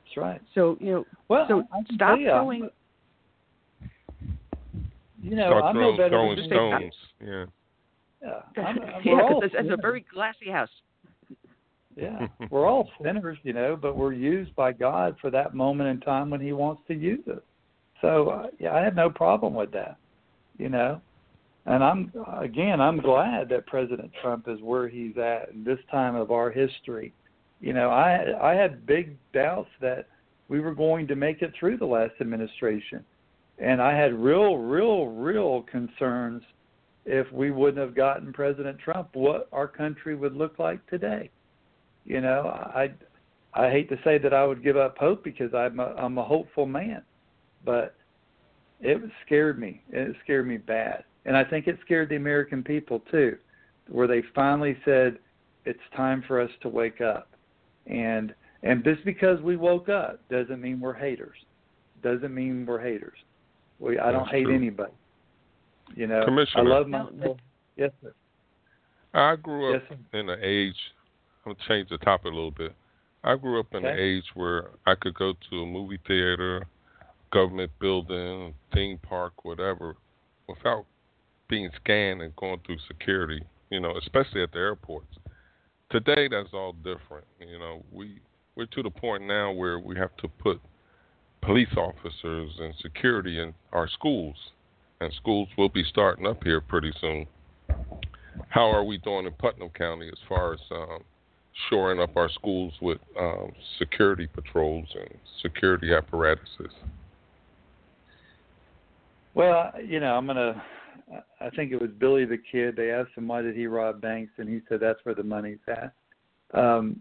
That's 0.04 0.16
right. 0.16 0.40
So 0.54 0.76
you 0.80 0.92
know, 0.92 1.06
Well, 1.28 1.46
so 1.48 1.62
I 1.72 1.82
stop 1.94 1.98
tell 2.10 2.18
you, 2.18 2.28
throwing. 2.28 2.70
You 5.20 5.34
know, 5.34 5.48
Start 5.48 5.64
I'm 5.64 5.74
no 5.74 5.80
throwing, 5.80 5.96
better 5.96 6.08
throwing 6.10 6.36
than 6.36 6.46
stones. 6.46 6.94
Yeah. 7.24 7.44
Yeah, 8.22 8.40
I'm, 8.62 8.78
I'm- 8.78 9.02
yeah, 9.04 9.12
we're 9.14 9.22
all 9.22 9.40
because 9.40 9.56
that's 9.56 9.68
a 9.72 9.80
very 9.80 10.04
glassy 10.12 10.50
house. 10.50 10.68
Yeah, 11.98 12.28
we're 12.50 12.66
all 12.66 12.88
sinners, 13.02 13.38
you 13.42 13.52
know, 13.52 13.76
but 13.80 13.96
we're 13.96 14.12
used 14.12 14.54
by 14.54 14.72
God 14.72 15.16
for 15.20 15.30
that 15.30 15.54
moment 15.54 15.90
in 15.90 16.00
time 16.00 16.30
when 16.30 16.40
He 16.40 16.52
wants 16.52 16.82
to 16.88 16.94
use 16.94 17.26
us. 17.28 17.42
So 18.00 18.28
uh, 18.28 18.46
yeah, 18.58 18.74
I 18.74 18.82
have 18.82 18.94
no 18.94 19.10
problem 19.10 19.54
with 19.54 19.72
that, 19.72 19.96
you 20.58 20.68
know. 20.68 21.00
And 21.66 21.82
I'm 21.84 22.12
again, 22.40 22.80
I'm 22.80 22.98
glad 22.98 23.48
that 23.50 23.66
President 23.66 24.10
Trump 24.22 24.48
is 24.48 24.60
where 24.62 24.88
he's 24.88 25.18
at 25.18 25.50
in 25.52 25.64
this 25.64 25.80
time 25.90 26.14
of 26.14 26.30
our 26.30 26.50
history. 26.50 27.12
You 27.60 27.72
know, 27.72 27.90
I 27.90 28.24
I 28.40 28.54
had 28.54 28.86
big 28.86 29.16
doubts 29.34 29.70
that 29.80 30.06
we 30.48 30.60
were 30.60 30.74
going 30.74 31.06
to 31.08 31.16
make 31.16 31.42
it 31.42 31.52
through 31.58 31.76
the 31.76 31.86
last 31.86 32.14
administration, 32.20 33.04
and 33.58 33.82
I 33.82 33.94
had 33.94 34.14
real, 34.14 34.56
real, 34.56 35.08
real 35.08 35.62
concerns 35.62 36.42
if 37.04 37.30
we 37.32 37.50
wouldn't 37.50 37.84
have 37.84 37.96
gotten 37.96 38.32
President 38.32 38.78
Trump, 38.78 39.08
what 39.14 39.48
our 39.52 39.66
country 39.66 40.14
would 40.14 40.36
look 40.36 40.58
like 40.58 40.86
today 40.86 41.30
you 42.08 42.20
know 42.20 42.48
i 42.74 42.90
i 43.54 43.70
hate 43.70 43.88
to 43.88 43.96
say 44.02 44.18
that 44.18 44.32
i 44.34 44.44
would 44.44 44.64
give 44.64 44.76
up 44.76 44.96
hope 44.98 45.22
because 45.22 45.52
i'm 45.54 45.78
a 45.78 45.94
i'm 45.98 46.18
a 46.18 46.24
hopeful 46.24 46.66
man 46.66 47.02
but 47.64 47.94
it 48.80 49.02
scared 49.26 49.58
me. 49.58 49.82
It 49.90 50.14
scared 50.22 50.46
me 50.46 50.56
bad. 50.56 51.04
And 51.24 51.36
i 51.36 51.44
think 51.44 51.66
it 51.66 51.78
scared 51.84 52.08
the 52.08 52.16
american 52.16 52.62
people 52.62 53.02
too 53.10 53.36
where 53.88 54.06
they 54.06 54.22
finally 54.34 54.76
said 54.84 55.18
it's 55.64 55.80
time 55.96 56.22
for 56.26 56.40
us 56.40 56.50
to 56.62 56.68
wake 56.68 57.00
up. 57.00 57.28
And 57.86 58.34
and 58.62 58.84
just 58.84 59.04
because 59.04 59.40
we 59.40 59.56
woke 59.56 59.88
up 59.88 60.20
doesn't 60.30 60.60
mean 60.60 60.80
we're 60.80 60.94
haters. 60.94 61.38
Doesn't 62.02 62.34
mean 62.34 62.66
we're 62.66 62.80
haters. 62.80 63.18
We 63.78 63.98
i 63.98 64.10
don't 64.10 64.28
hate 64.28 64.44
true. 64.44 64.54
anybody. 64.54 64.92
You 65.94 66.06
know 66.06 66.22
i 66.22 66.24
Commissioner. 66.24 66.64
love 66.64 66.88
my 66.88 67.06
yes 67.76 67.90
sir. 68.02 68.12
I 69.14 69.36
grew 69.36 69.74
up 69.74 69.82
yes 69.88 69.98
sir. 70.12 70.18
in 70.18 70.28
an 70.28 70.38
age. 70.42 70.76
I'm 71.48 71.54
gonna 71.54 71.68
change 71.68 71.88
the 71.88 71.96
topic 72.04 72.26
a 72.26 72.34
little 72.34 72.50
bit. 72.50 72.74
I 73.24 73.34
grew 73.36 73.58
up 73.58 73.72
in 73.72 73.84
an 73.84 73.98
age 73.98 74.24
where 74.34 74.68
I 74.86 74.94
could 74.94 75.14
go 75.14 75.32
to 75.32 75.62
a 75.62 75.66
movie 75.66 75.98
theater, 76.06 76.66
government 77.32 77.70
building, 77.80 78.52
theme 78.74 78.98
park, 78.98 79.46
whatever, 79.46 79.96
without 80.46 80.84
being 81.48 81.70
scanned 81.82 82.20
and 82.20 82.36
going 82.36 82.60
through 82.66 82.76
security. 82.86 83.42
You 83.70 83.80
know, 83.80 83.96
especially 83.96 84.42
at 84.42 84.52
the 84.52 84.58
airports. 84.58 85.06
Today, 85.90 86.28
that's 86.28 86.50
all 86.52 86.74
different. 86.84 87.24
You 87.40 87.58
know, 87.58 87.82
we 87.90 88.20
we're 88.54 88.66
to 88.66 88.82
the 88.82 88.90
point 88.90 89.22
now 89.26 89.50
where 89.50 89.78
we 89.78 89.96
have 89.96 90.14
to 90.18 90.28
put 90.28 90.60
police 91.40 91.74
officers 91.78 92.52
and 92.58 92.74
security 92.82 93.40
in 93.40 93.54
our 93.72 93.88
schools, 93.88 94.36
and 95.00 95.10
schools 95.14 95.48
will 95.56 95.70
be 95.70 95.84
starting 95.84 96.26
up 96.26 96.44
here 96.44 96.60
pretty 96.60 96.92
soon. 97.00 97.26
How 98.50 98.70
are 98.70 98.84
we 98.84 98.98
doing 98.98 99.24
in 99.24 99.32
Putnam 99.32 99.70
County 99.70 100.08
as 100.08 100.18
far 100.28 100.52
as 100.52 100.60
um, 100.70 101.04
shoring 101.68 102.00
up 102.00 102.16
our 102.16 102.28
schools 102.30 102.72
with 102.80 102.98
um, 103.18 103.52
security 103.78 104.26
patrols 104.26 104.86
and 104.94 105.18
security 105.42 105.92
apparatuses? 105.94 106.72
Well, 109.34 109.72
you 109.84 110.00
know, 110.00 110.14
I'm 110.16 110.26
gonna. 110.26 110.62
I 111.40 111.48
think 111.50 111.72
it 111.72 111.80
was 111.80 111.90
Billy 111.98 112.24
the 112.24 112.38
Kid. 112.38 112.76
They 112.76 112.90
asked 112.90 113.10
him 113.16 113.28
why 113.28 113.42
did 113.42 113.56
he 113.56 113.66
rob 113.66 114.00
banks, 114.00 114.32
and 114.38 114.48
he 114.48 114.60
said 114.68 114.80
that's 114.80 114.98
where 115.04 115.14
the 115.14 115.22
money's 115.22 115.58
at. 115.68 115.92
Um, 116.54 117.00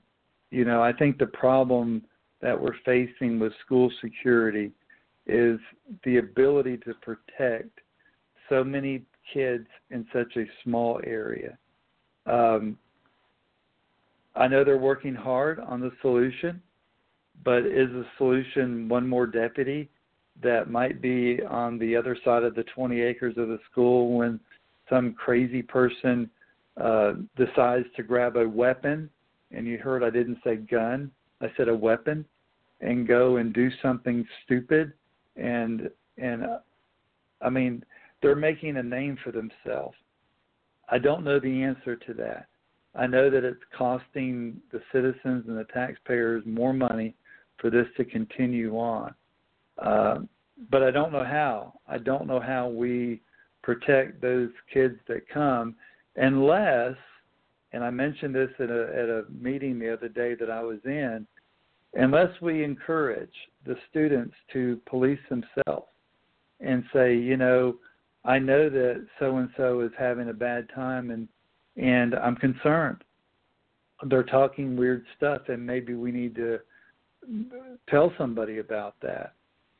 you 0.51 0.63
know, 0.63 0.81
I 0.81 0.93
think 0.93 1.17
the 1.17 1.27
problem 1.27 2.03
that 2.41 2.59
we're 2.59 2.75
facing 2.85 3.39
with 3.39 3.53
school 3.65 3.91
security 4.01 4.71
is 5.25 5.59
the 6.05 6.17
ability 6.17 6.77
to 6.77 6.93
protect 7.01 7.79
so 8.49 8.63
many 8.63 9.03
kids 9.33 9.67
in 9.89 10.05
such 10.13 10.37
a 10.37 10.45
small 10.63 11.01
area. 11.05 11.57
Um, 12.25 12.77
I 14.37 14.47
know 14.47 14.63
they're 14.63 14.77
working 14.77 15.15
hard 15.15 15.59
on 15.59 15.81
the 15.81 15.91
solution, 16.01 16.61
but 17.43 17.65
is 17.65 17.89
the 17.89 18.05
solution 18.17 18.87
one 18.87 19.07
more 19.07 19.27
deputy? 19.27 19.89
that 20.41 20.69
might 20.69 21.01
be 21.01 21.39
on 21.49 21.79
the 21.79 21.95
other 21.95 22.17
side 22.23 22.43
of 22.43 22.55
the 22.55 22.63
20 22.63 23.01
acres 23.01 23.37
of 23.37 23.47
the 23.47 23.59
school 23.71 24.17
when 24.17 24.39
some 24.89 25.13
crazy 25.13 25.61
person 25.61 26.29
uh, 26.81 27.13
decides 27.35 27.85
to 27.95 28.03
grab 28.03 28.37
a 28.37 28.47
weapon. 28.47 29.09
And 29.51 29.65
you 29.65 29.77
heard 29.77 30.03
I 30.03 30.09
didn't 30.09 30.39
say 30.43 30.57
gun, 30.57 31.11
I 31.41 31.47
said 31.57 31.69
a 31.69 31.75
weapon, 31.75 32.25
and 32.81 33.07
go 33.07 33.37
and 33.37 33.53
do 33.53 33.69
something 33.81 34.25
stupid. 34.45 34.93
And 35.35 35.89
and 36.17 36.43
uh, 36.43 36.59
I 37.41 37.49
mean, 37.49 37.83
they're 38.21 38.35
making 38.35 38.77
a 38.77 38.83
name 38.83 39.17
for 39.23 39.31
themselves. 39.31 39.95
I 40.89 40.97
don't 40.97 41.23
know 41.23 41.39
the 41.39 41.63
answer 41.63 41.95
to 41.95 42.13
that. 42.15 42.47
I 42.97 43.05
know 43.05 43.29
that 43.29 43.43
it's 43.43 43.63
costing 43.77 44.59
the 44.71 44.81
citizens 44.91 45.45
and 45.47 45.57
the 45.57 45.67
taxpayers 45.73 46.43
more 46.45 46.73
money 46.73 47.15
for 47.59 47.69
this 47.69 47.85
to 47.97 48.05
continue 48.05 48.75
on. 48.77 49.13
Uh, 49.77 50.19
but 50.71 50.81
I 50.81 50.89
don't 50.89 51.11
know 51.11 51.23
how. 51.23 51.73
I 51.87 51.99
don't 51.99 52.25
know 52.25 52.39
how 52.39 52.67
we 52.67 53.21
protect 53.61 54.21
those 54.21 54.49
kids 54.73 54.95
that 55.07 55.29
come 55.29 55.75
unless, 56.15 56.95
and 57.71 57.83
I 57.83 57.91
mentioned 57.91 58.33
this 58.33 58.49
at 58.59 58.71
a, 58.71 58.89
at 58.95 59.09
a 59.09 59.25
meeting 59.29 59.77
the 59.77 59.93
other 59.93 60.09
day 60.09 60.33
that 60.35 60.49
I 60.49 60.63
was 60.63 60.79
in, 60.85 61.27
unless 61.93 62.31
we 62.41 62.63
encourage 62.63 63.29
the 63.65 63.75
students 63.89 64.33
to 64.53 64.79
police 64.87 65.19
themselves 65.29 65.87
and 66.59 66.83
say, 66.91 67.15
you 67.15 67.37
know, 67.37 67.75
I 68.25 68.39
know 68.39 68.69
that 68.69 69.05
so 69.19 69.37
and 69.37 69.49
so 69.55 69.81
is 69.81 69.91
having 69.97 70.29
a 70.29 70.33
bad 70.33 70.67
time 70.73 71.11
and 71.11 71.27
and 71.77 72.15
I'm 72.15 72.35
concerned. 72.35 73.03
They're 74.03 74.23
talking 74.23 74.75
weird 74.75 75.05
stuff 75.15 75.43
and 75.47 75.65
maybe 75.65 75.93
we 75.93 76.11
need 76.11 76.35
to 76.35 76.59
tell 77.89 78.11
somebody 78.17 78.59
about 78.59 78.95
that. 79.01 79.33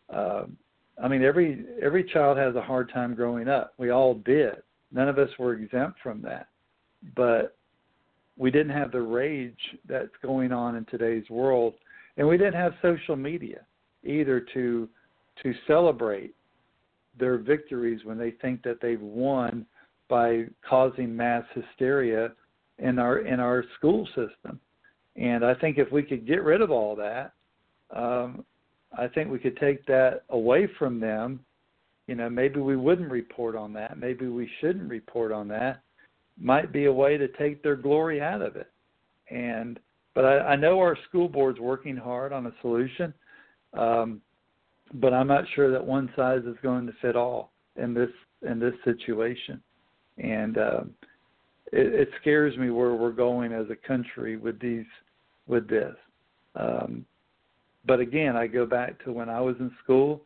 Um, 0.10 0.58
I 1.02 1.08
mean, 1.08 1.24
every 1.24 1.66
every 1.82 2.04
child 2.04 2.38
has 2.38 2.56
a 2.56 2.62
hard 2.62 2.92
time 2.92 3.14
growing 3.14 3.48
up. 3.48 3.74
We 3.78 3.92
all 3.92 4.16
did. 4.16 4.56
None 4.92 5.10
of 5.10 5.20
us 5.20 5.30
were 5.38 5.54
exempt 5.54 6.00
from 6.02 6.22
that, 6.24 6.48
but 7.16 7.56
we 8.38 8.52
didn't 8.52 8.76
have 8.76 8.92
the 8.92 9.02
rage 9.02 9.60
that's 9.88 10.16
going 10.22 10.52
on 10.52 10.76
in 10.76 10.86
today's 10.86 11.30
world, 11.30 11.74
and 12.18 12.28
we 12.28 12.38
didn't 12.38 12.54
have 12.54 12.74
social 12.82 13.16
media 13.16 13.62
either 14.04 14.40
to 14.54 14.88
to 15.44 15.54
celebrate 15.68 16.34
their 17.20 17.38
victories 17.38 18.02
when 18.04 18.18
they 18.18 18.32
think 18.32 18.64
that 18.64 18.80
they've 18.82 19.02
won 19.02 19.66
by 20.10 20.46
causing 20.68 21.16
mass 21.16 21.44
hysteria 21.54 22.32
in 22.80 23.00
our 23.00 23.20
in 23.20 23.40
our 23.40 23.64
school 23.78 24.06
system. 24.08 24.60
And 25.16 25.44
I 25.44 25.56
think 25.56 25.78
if 25.78 25.92
we 25.92 26.04
could 26.04 26.28
get 26.28 26.44
rid 26.44 26.62
of 26.62 26.72
all 26.72 26.96
that, 26.96 27.34
um, 27.96 28.46
I 28.98 29.08
think 29.08 29.32
we 29.32 29.40
could 29.40 29.58
take 29.58 29.86
that 29.88 30.22
away 30.30 30.70
from 30.78 31.00
them. 31.00 31.40
You 32.08 32.16
know, 32.16 32.30
maybe 32.30 32.60
we 32.60 32.78
wouldn't 32.78 33.12
report 33.12 33.56
on 33.56 33.74
that. 33.74 33.98
Maybe 33.98 34.28
we 34.28 34.50
shouldn't 34.62 34.90
report 34.90 35.32
on 35.32 35.48
that. 35.50 35.82
Might 36.40 36.72
be 36.72 36.86
a 36.86 36.94
way 36.94 37.18
to 37.18 37.28
take 37.30 37.64
their 37.64 37.76
glory 37.76 38.22
out 38.22 38.42
of 38.42 38.56
it. 38.56 38.72
And 39.30 39.80
but 40.14 40.24
I, 40.24 40.38
I 40.40 40.56
know 40.56 40.80
our 40.80 40.98
school 41.08 41.28
board's 41.28 41.60
working 41.60 41.98
hard 41.98 42.32
on 42.32 42.46
a 42.46 42.54
solution. 42.62 43.14
Um, 43.74 44.22
but 44.96 45.14
I'm 45.14 45.28
not 45.28 45.44
sure 45.56 45.72
that 45.72 45.86
one 45.86 46.10
size 46.16 46.44
is 46.46 46.56
going 46.64 46.86
to 46.88 46.94
fit 47.02 47.16
all 47.16 47.52
in 47.76 47.94
this 47.94 48.10
in 48.50 48.60
this 48.60 48.74
situation. 48.84 49.62
And 50.18 50.58
um, 50.58 50.94
it, 51.72 51.94
it 51.94 52.10
scares 52.22 52.58
me 52.58 52.70
where 52.70 52.94
we're 52.94 53.12
going 53.12 53.54
as 53.54 53.68
a 53.70 53.88
country 53.88 54.38
with 54.38 54.60
these 54.60 54.86
with 55.48 55.70
this. 55.70 55.96
Um, 56.56 57.06
but 57.86 58.00
again, 58.00 58.36
I 58.36 58.48
go 58.48 58.66
back 58.66 59.04
to 59.06 59.14
when 59.14 59.30
I 59.30 59.40
was 59.40 59.56
in 59.60 59.72
school 59.84 60.22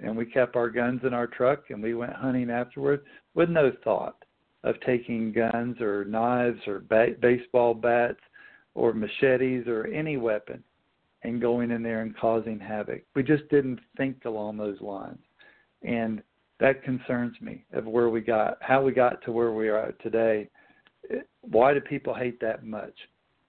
and 0.00 0.16
we 0.16 0.26
kept 0.26 0.56
our 0.56 0.68
guns 0.68 1.00
in 1.04 1.14
our 1.14 1.26
truck 1.26 1.70
and 1.70 1.82
we 1.82 1.94
went 1.94 2.12
hunting 2.12 2.50
afterward 2.50 3.02
with 3.34 3.48
no 3.48 3.72
thought 3.84 4.16
of 4.64 4.74
taking 4.80 5.32
guns 5.32 5.80
or 5.80 6.04
knives 6.04 6.60
or 6.66 6.80
ba- 6.80 7.14
baseball 7.20 7.72
bats 7.72 8.20
or 8.74 8.92
machetes 8.92 9.66
or 9.66 9.86
any 9.86 10.16
weapon 10.16 10.62
and 11.22 11.40
going 11.40 11.70
in 11.70 11.82
there 11.82 12.02
and 12.02 12.16
causing 12.16 12.58
havoc. 12.58 13.02
We 13.14 13.22
just 13.22 13.48
didn't 13.48 13.80
think 13.96 14.24
along 14.24 14.58
those 14.58 14.80
lines. 14.80 15.18
And 15.82 16.22
that 16.60 16.82
concerns 16.82 17.36
me 17.40 17.64
of 17.72 17.86
where 17.86 18.08
we 18.08 18.20
got 18.20 18.58
how 18.60 18.82
we 18.82 18.92
got 18.92 19.22
to 19.24 19.32
where 19.32 19.52
we 19.52 19.68
are 19.68 19.92
today. 20.02 20.48
Why 21.42 21.74
do 21.74 21.80
people 21.80 22.14
hate 22.14 22.40
that 22.40 22.64
much? 22.64 22.94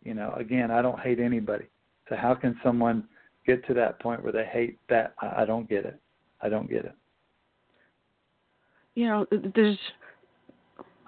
You 0.03 0.13
know, 0.13 0.34
again, 0.38 0.71
I 0.71 0.81
don't 0.81 0.99
hate 0.99 1.19
anybody. 1.19 1.65
So 2.09 2.15
how 2.15 2.35
can 2.35 2.57
someone 2.63 3.03
get 3.45 3.65
to 3.67 3.73
that 3.73 3.99
point 3.99 4.23
where 4.23 4.31
they 4.31 4.45
hate 4.45 4.77
that? 4.89 5.13
I, 5.21 5.43
I 5.43 5.45
don't 5.45 5.67
get 5.67 5.85
it. 5.85 5.99
I 6.41 6.49
don't 6.49 6.69
get 6.69 6.85
it. 6.85 6.95
You 8.95 9.07
know, 9.07 9.25
there's 9.55 9.77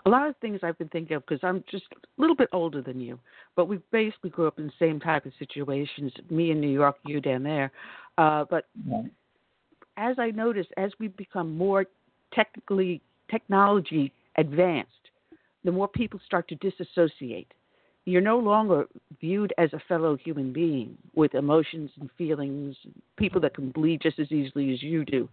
a 0.06 0.10
lot 0.10 0.28
of 0.28 0.36
things 0.38 0.60
I've 0.64 0.78
been 0.78 0.90
thinking 0.90 1.16
of 1.16 1.26
because 1.26 1.44
I'm 1.44 1.64
just 1.70 1.86
a 1.92 2.22
little 2.22 2.36
bit 2.36 2.50
older 2.52 2.82
than 2.82 3.00
you, 3.00 3.20
but 3.56 3.66
we 3.66 3.80
basically 3.92 4.30
grew 4.30 4.48
up 4.48 4.60
in 4.60 4.68
the 4.68 4.74
same 4.80 5.00
type 5.00 5.26
of 5.26 5.34
situations. 5.40 6.12
Me 6.30 6.52
in 6.52 6.62
New 6.62 6.70
York, 6.70 6.98
you 7.06 7.22
down 7.22 7.44
there. 7.44 7.72
Uh, 8.18 8.46
but 8.50 8.66
as 10.00 10.18
I 10.18 10.32
notice, 10.32 10.66
as 10.78 10.92
we 11.00 11.10
become 11.10 11.56
more 11.56 11.86
technically 12.34 13.02
technology 13.30 14.12
advanced, 14.38 14.90
the 15.64 15.72
more 15.72 15.88
people 15.88 16.20
start 16.26 16.48
to 16.48 16.56
disassociate. 16.56 17.54
You're 18.06 18.22
no 18.22 18.40
longer 18.40 18.88
viewed 19.22 19.54
as 19.60 19.72
a 19.74 19.82
fellow 19.88 20.18
human 20.18 20.52
being 20.52 20.98
with 21.14 21.36
emotions 21.36 21.92
and 22.00 22.10
feelings, 22.18 22.76
people 23.18 23.40
that 23.42 23.54
can 23.54 23.70
bleed 23.70 24.02
just 24.02 24.18
as 24.18 24.32
easily 24.32 24.74
as 24.74 24.82
you 24.82 25.06
do. 25.06 25.30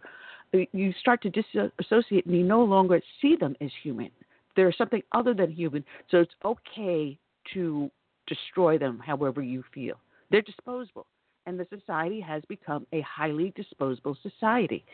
Uh, 0.53 0.59
you 0.73 0.93
start 1.01 1.23
to 1.23 1.31
disassociate 1.31 2.27
and 2.27 2.37
you 2.37 2.43
no 2.43 2.63
longer 2.63 3.01
see 3.23 3.37
them 3.37 3.57
as 3.63 3.71
human 3.83 4.11
they're 4.57 4.73
something 4.73 5.03
other 5.13 5.35
than 5.35 5.51
human, 5.51 5.85
so 6.11 6.19
it's 6.19 6.35
okay 6.45 7.17
to 7.55 7.91
destroy 8.27 8.79
them 8.79 9.01
however 9.05 9.43
you 9.43 9.63
feel. 9.73 9.97
They're 10.31 10.43
disposable. 10.43 11.07
And 11.47 11.59
the 11.59 11.67
society 11.71 12.21
has 12.21 12.43
become 12.49 12.87
a 12.93 13.01
highly 13.03 13.53
disposable 13.57 14.17
society. 14.23 14.85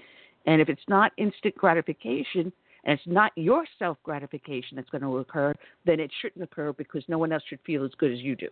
And 0.46 0.60
if 0.60 0.68
it's 0.68 0.82
not 0.88 1.12
instant 1.16 1.54
gratification, 1.56 2.52
and 2.84 2.98
it's 2.98 3.06
not 3.06 3.32
your 3.36 3.64
self 3.78 3.96
gratification 4.02 4.76
that's 4.76 4.90
going 4.90 5.02
to 5.02 5.18
occur, 5.18 5.54
then 5.86 6.00
it 6.00 6.10
shouldn't 6.20 6.42
occur 6.42 6.72
because 6.72 7.04
no 7.08 7.18
one 7.18 7.32
else 7.32 7.42
should 7.48 7.60
feel 7.64 7.84
as 7.84 7.92
good 7.98 8.12
as 8.12 8.18
you 8.18 8.36
do. 8.36 8.48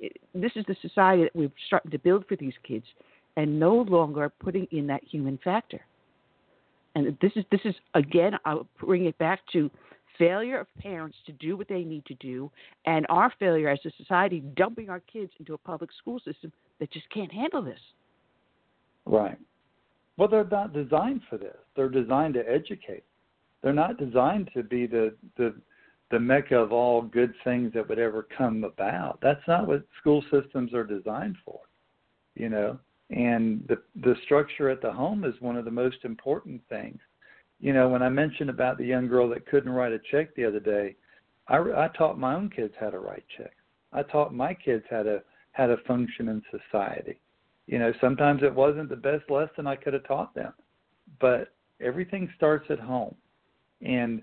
It, 0.00 0.16
this 0.34 0.52
is 0.56 0.64
the 0.66 0.76
society 0.80 1.24
that 1.24 1.36
we're 1.36 1.52
starting 1.66 1.90
to 1.90 1.98
build 1.98 2.24
for 2.28 2.36
these 2.36 2.54
kids, 2.66 2.86
and 3.36 3.60
no 3.60 3.74
longer 3.74 4.30
putting 4.40 4.66
in 4.70 4.86
that 4.86 5.02
human 5.04 5.38
factor. 5.44 5.80
And 6.94 7.16
this 7.20 7.32
is 7.36 7.44
this 7.52 7.60
is 7.64 7.74
again, 7.94 8.32
I'll 8.44 8.66
bring 8.80 9.04
it 9.04 9.18
back 9.18 9.40
to 9.52 9.70
failure 10.18 10.60
of 10.60 10.66
parents 10.78 11.16
to 11.26 11.32
do 11.32 11.56
what 11.56 11.68
they 11.68 11.82
need 11.82 12.04
to 12.06 12.14
do, 12.14 12.50
and 12.84 13.06
our 13.08 13.32
failure 13.38 13.68
as 13.68 13.78
a 13.84 13.90
society 13.96 14.40
dumping 14.56 14.90
our 14.90 15.00
kids 15.00 15.32
into 15.38 15.54
a 15.54 15.58
public 15.58 15.90
school 15.98 16.18
system 16.20 16.52
that 16.80 16.90
just 16.90 17.08
can't 17.10 17.32
handle 17.32 17.62
this. 17.62 17.80
Right. 19.06 19.38
Well, 20.16 20.28
they're 20.28 20.44
not 20.44 20.72
designed 20.72 21.22
for 21.30 21.38
this. 21.38 21.56
They're 21.76 21.88
designed 21.88 22.34
to 22.34 22.48
educate. 22.48 23.04
They're 23.62 23.72
not 23.72 23.98
designed 23.98 24.50
to 24.54 24.62
be 24.62 24.86
the 24.86 25.14
the 25.36 25.54
the 26.10 26.18
mecca 26.18 26.56
of 26.56 26.72
all 26.72 27.02
good 27.02 27.34
things 27.44 27.72
that 27.74 27.88
would 27.88 27.98
ever 27.98 28.26
come 28.36 28.64
about. 28.64 29.18
That's 29.20 29.46
not 29.46 29.66
what 29.66 29.84
school 30.00 30.24
systems 30.30 30.72
are 30.72 30.84
designed 30.84 31.36
for. 31.44 31.60
You 32.34 32.48
know, 32.48 32.78
and 33.10 33.64
the 33.68 33.78
the 34.02 34.14
structure 34.24 34.70
at 34.70 34.82
the 34.82 34.92
home 34.92 35.24
is 35.24 35.34
one 35.40 35.56
of 35.56 35.64
the 35.64 35.70
most 35.70 35.98
important 36.04 36.60
things 36.68 36.98
you 37.60 37.72
know, 37.72 37.88
when 37.88 38.02
I 38.02 38.08
mentioned 38.08 38.50
about 38.50 38.78
the 38.78 38.84
young 38.84 39.08
girl 39.08 39.28
that 39.30 39.46
couldn't 39.46 39.72
write 39.72 39.92
a 39.92 39.98
check 40.10 40.34
the 40.34 40.44
other 40.44 40.60
day, 40.60 40.94
I, 41.48 41.56
I 41.56 41.88
taught 41.96 42.18
my 42.18 42.34
own 42.34 42.50
kids 42.50 42.74
how 42.78 42.90
to 42.90 42.98
write 42.98 43.24
checks. 43.36 43.54
I 43.92 44.02
taught 44.02 44.34
my 44.34 44.54
kids 44.54 44.84
how 44.90 45.02
to 45.02 45.22
how 45.52 45.66
to 45.66 45.76
function 45.88 46.28
in 46.28 46.42
society. 46.50 47.18
You 47.66 47.78
know, 47.78 47.92
sometimes 48.00 48.42
it 48.42 48.54
wasn't 48.54 48.88
the 48.88 48.96
best 48.96 49.28
lesson 49.28 49.66
I 49.66 49.76
could 49.76 49.92
have 49.92 50.06
taught 50.06 50.34
them, 50.34 50.52
but 51.20 51.52
everything 51.80 52.30
starts 52.36 52.66
at 52.70 52.78
home. 52.78 53.14
And 53.82 54.22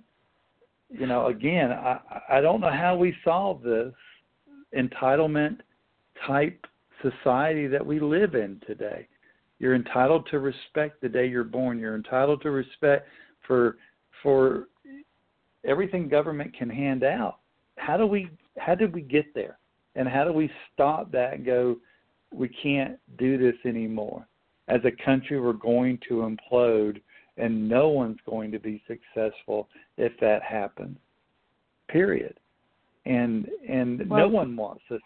you 0.90 1.08
know, 1.08 1.28
again, 1.28 1.72
I 1.72 2.00
I 2.30 2.42
don't 2.42 2.62
know 2.62 2.72
how 2.72 2.96
we 2.96 3.16
solve 3.24 3.64
this 3.64 3.94
entitlement 4.78 5.58
type 6.26 6.66
society 7.02 7.68
that 7.68 7.86
we 7.86 8.00
live 8.00 8.36
in 8.36 8.62
today. 8.66 9.08
You're 9.60 9.76
entitled 9.76 10.28
to 10.32 10.40
respect 10.40 11.02
the 11.02 11.10
day 11.10 11.28
you're 11.28 11.44
born. 11.44 11.80
You're 11.80 11.96
entitled 11.96 12.42
to 12.44 12.52
respect 12.52 13.08
for 13.48 13.78
for 14.24 14.68
everything 15.66 16.08
government 16.08 16.56
can 16.58 16.70
hand 16.70 17.04
out. 17.04 17.40
How 17.78 17.98
do 17.98 18.06
we 18.06 18.30
how 18.58 18.76
did 18.76 18.94
we 18.94 19.02
get 19.02 19.34
there? 19.34 19.58
And 19.96 20.08
how 20.08 20.26
do 20.26 20.34
we 20.34 20.50
stop 20.74 21.12
that 21.14 21.36
and 21.36 21.46
go, 21.46 21.78
we 22.34 22.50
can't 22.50 23.00
do 23.18 23.38
this 23.38 23.56
anymore? 23.66 24.28
As 24.68 24.82
a 24.84 25.04
country 25.04 25.40
we're 25.40 25.54
going 25.54 26.00
to 26.10 26.36
implode 26.52 27.02
and 27.38 27.68
no 27.68 27.90
one's 27.90 28.20
going 28.26 28.52
to 28.52 28.60
be 28.60 28.82
successful 28.88 29.68
if 29.98 30.14
that 30.22 30.42
happens. 30.42 30.98
Period. 31.90 32.40
And 33.06 33.48
and 33.70 34.10
well, 34.10 34.22
no 34.22 34.28
one 34.28 34.56
wants 34.56 34.84
this. 34.90 35.02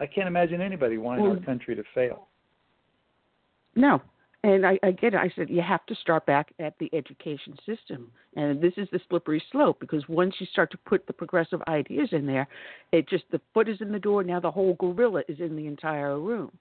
I 0.00 0.06
can't 0.06 0.26
imagine 0.26 0.60
anybody 0.60 0.98
wanting 0.98 1.24
well, 1.24 1.36
our 1.36 1.44
country 1.44 1.76
to 1.76 1.84
fail. 1.94 2.28
No, 3.76 4.02
and 4.44 4.66
I, 4.66 4.78
I 4.82 4.90
get 4.90 5.14
it. 5.14 5.20
I 5.20 5.32
said 5.34 5.48
you 5.48 5.62
have 5.62 5.86
to 5.86 5.94
start 5.94 6.26
back 6.26 6.52
at 6.58 6.78
the 6.78 6.90
education 6.92 7.56
system, 7.64 8.10
and 8.36 8.60
this 8.60 8.74
is 8.76 8.86
the 8.92 9.00
slippery 9.08 9.42
slope 9.50 9.80
because 9.80 10.06
once 10.06 10.34
you 10.38 10.46
start 10.52 10.70
to 10.72 10.78
put 10.78 11.06
the 11.06 11.14
progressive 11.14 11.62
ideas 11.66 12.10
in 12.12 12.26
there, 12.26 12.46
it 12.92 13.08
just 13.08 13.24
the 13.32 13.40
foot 13.54 13.70
is 13.70 13.80
in 13.80 13.90
the 13.90 13.98
door. 13.98 14.22
Now 14.22 14.40
the 14.40 14.50
whole 14.50 14.74
gorilla 14.74 15.22
is 15.28 15.40
in 15.40 15.56
the 15.56 15.66
entire 15.66 16.20
room. 16.20 16.52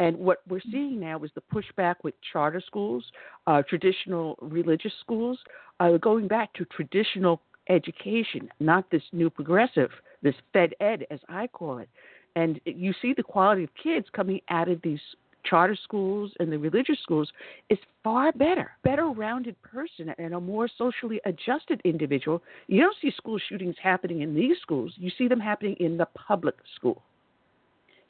And 0.00 0.16
what 0.18 0.42
we're 0.48 0.60
seeing 0.60 0.98
now 0.98 1.22
is 1.22 1.30
the 1.36 1.42
pushback 1.54 1.96
with 2.02 2.14
charter 2.32 2.62
schools, 2.64 3.04
uh, 3.46 3.62
traditional 3.68 4.36
religious 4.40 4.92
schools, 5.00 5.38
uh, 5.78 5.96
going 5.96 6.26
back 6.26 6.52
to 6.54 6.64
traditional 6.64 7.40
education, 7.68 8.48
not 8.58 8.90
this 8.90 9.02
new 9.12 9.30
progressive, 9.30 9.90
this 10.22 10.34
Fed 10.52 10.74
Ed, 10.80 11.06
as 11.10 11.20
I 11.28 11.46
call 11.46 11.78
it. 11.78 11.88
And 12.34 12.60
you 12.64 12.92
see 13.00 13.12
the 13.12 13.22
quality 13.22 13.62
of 13.64 13.70
kids 13.80 14.06
coming 14.12 14.40
out 14.50 14.68
of 14.68 14.82
these 14.82 15.00
charter 15.48 15.76
schools 15.82 16.32
and 16.40 16.50
the 16.50 16.58
religious 16.58 16.98
schools 17.02 17.30
is 17.70 17.78
far 18.04 18.32
better, 18.32 18.72
better 18.84 19.06
rounded 19.06 19.60
person 19.62 20.14
and 20.18 20.34
a 20.34 20.40
more 20.40 20.68
socially 20.78 21.20
adjusted 21.24 21.80
individual. 21.84 22.42
You 22.66 22.80
don't 22.82 22.96
see 23.00 23.12
school 23.16 23.38
shootings 23.48 23.76
happening 23.82 24.22
in 24.22 24.34
these 24.34 24.56
schools. 24.62 24.92
You 24.96 25.10
see 25.16 25.28
them 25.28 25.40
happening 25.40 25.76
in 25.80 25.96
the 25.96 26.06
public 26.06 26.56
school. 26.76 27.02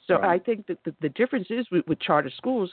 So 0.06 0.14
right. 0.14 0.40
I 0.40 0.44
think 0.44 0.66
that 0.66 0.78
the, 0.84 0.94
the 1.02 1.10
difference 1.10 1.48
is 1.50 1.66
with, 1.70 1.86
with 1.86 2.00
charter 2.00 2.32
schools, 2.36 2.72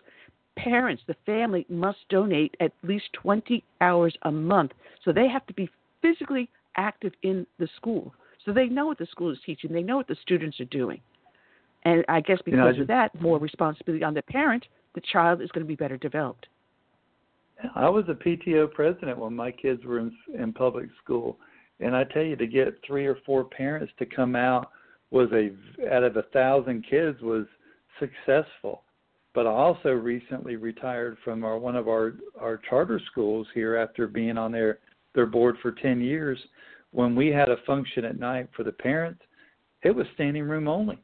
parents, 0.58 1.04
the 1.08 1.16
family 1.26 1.66
must 1.70 2.00
donate 2.10 2.56
at 2.60 2.72
least 2.84 3.06
20 3.14 3.64
hours 3.82 4.16
a 4.24 4.32
month. 4.32 4.72
So 5.04 5.12
they 5.12 5.28
have 5.28 5.46
to 5.48 5.54
be 5.54 5.70
physically 6.02 6.50
active 6.78 7.14
in 7.24 7.46
the 7.60 7.68
school. 7.76 8.14
So 8.46 8.54
they 8.54 8.68
know 8.68 8.86
what 8.86 9.00
the 9.00 9.08
school 9.08 9.32
is 9.32 9.40
teaching, 9.46 9.74
they 9.74 9.84
know 9.84 9.98
what 9.98 10.08
the 10.08 10.18
students 10.22 10.60
are 10.60 10.66
doing. 10.66 11.02
And 11.86 12.04
I 12.10 12.20
guess 12.20 12.40
because 12.44 12.58
you 12.58 12.58
know, 12.58 12.72
just, 12.72 12.82
of 12.82 12.88
that, 12.88 13.22
more 13.22 13.38
responsibility 13.38 14.04
on 14.04 14.16
the 14.16 14.24
parent, 14.24 14.66
the 14.96 15.02
child 15.14 15.42
is 15.42 15.50
going 15.52 15.64
to 15.64 15.68
be 15.68 15.76
better 15.76 15.98
developed. 15.98 16.48
I 17.76 17.88
was 17.88 18.06
a 18.10 18.14
PTO 18.14 18.74
president 18.74 19.18
when 19.18 19.36
my 19.36 19.52
kids 19.52 19.86
were 19.86 20.00
in, 20.00 20.12
in 20.38 20.52
public 20.52 20.90
school, 21.04 21.38
and 21.80 21.96
I 21.96 22.04
tell 22.06 22.24
you, 22.24 22.36
to 22.36 22.48
get 22.48 22.80
three 22.86 23.06
or 23.06 23.18
four 23.26 23.44
parents 23.44 23.94
to 24.00 24.06
come 24.06 24.36
out 24.36 24.72
was 25.12 25.30
a 25.32 25.52
out 25.94 26.04
of 26.04 26.18
a 26.18 26.24
thousand 26.34 26.86
kids 26.90 27.22
was 27.22 27.46
successful. 28.00 28.82
But 29.34 29.46
I 29.46 29.52
also 29.52 29.90
recently 29.90 30.56
retired 30.56 31.18
from 31.24 31.44
our 31.44 31.58
one 31.58 31.76
of 31.76 31.88
our 31.88 32.16
our 32.40 32.60
charter 32.70 33.00
schools 33.12 33.48
here 33.54 33.78
after 33.78 34.08
being 34.08 34.38
on 34.38 34.52
their 34.52 34.80
their 35.14 35.26
board 35.26 35.58
for 35.62 35.72
ten 35.72 36.02
years. 36.02 36.40
When 36.92 37.16
we 37.16 37.28
had 37.28 37.50
a 37.50 37.58
function 37.68 38.06
at 38.06 38.20
night 38.20 38.50
for 38.56 38.64
the 38.64 38.72
parents, 38.72 39.22
it 39.84 39.92
was 39.94 40.08
standing 40.16 40.44
room 40.44 40.68
only 40.68 40.98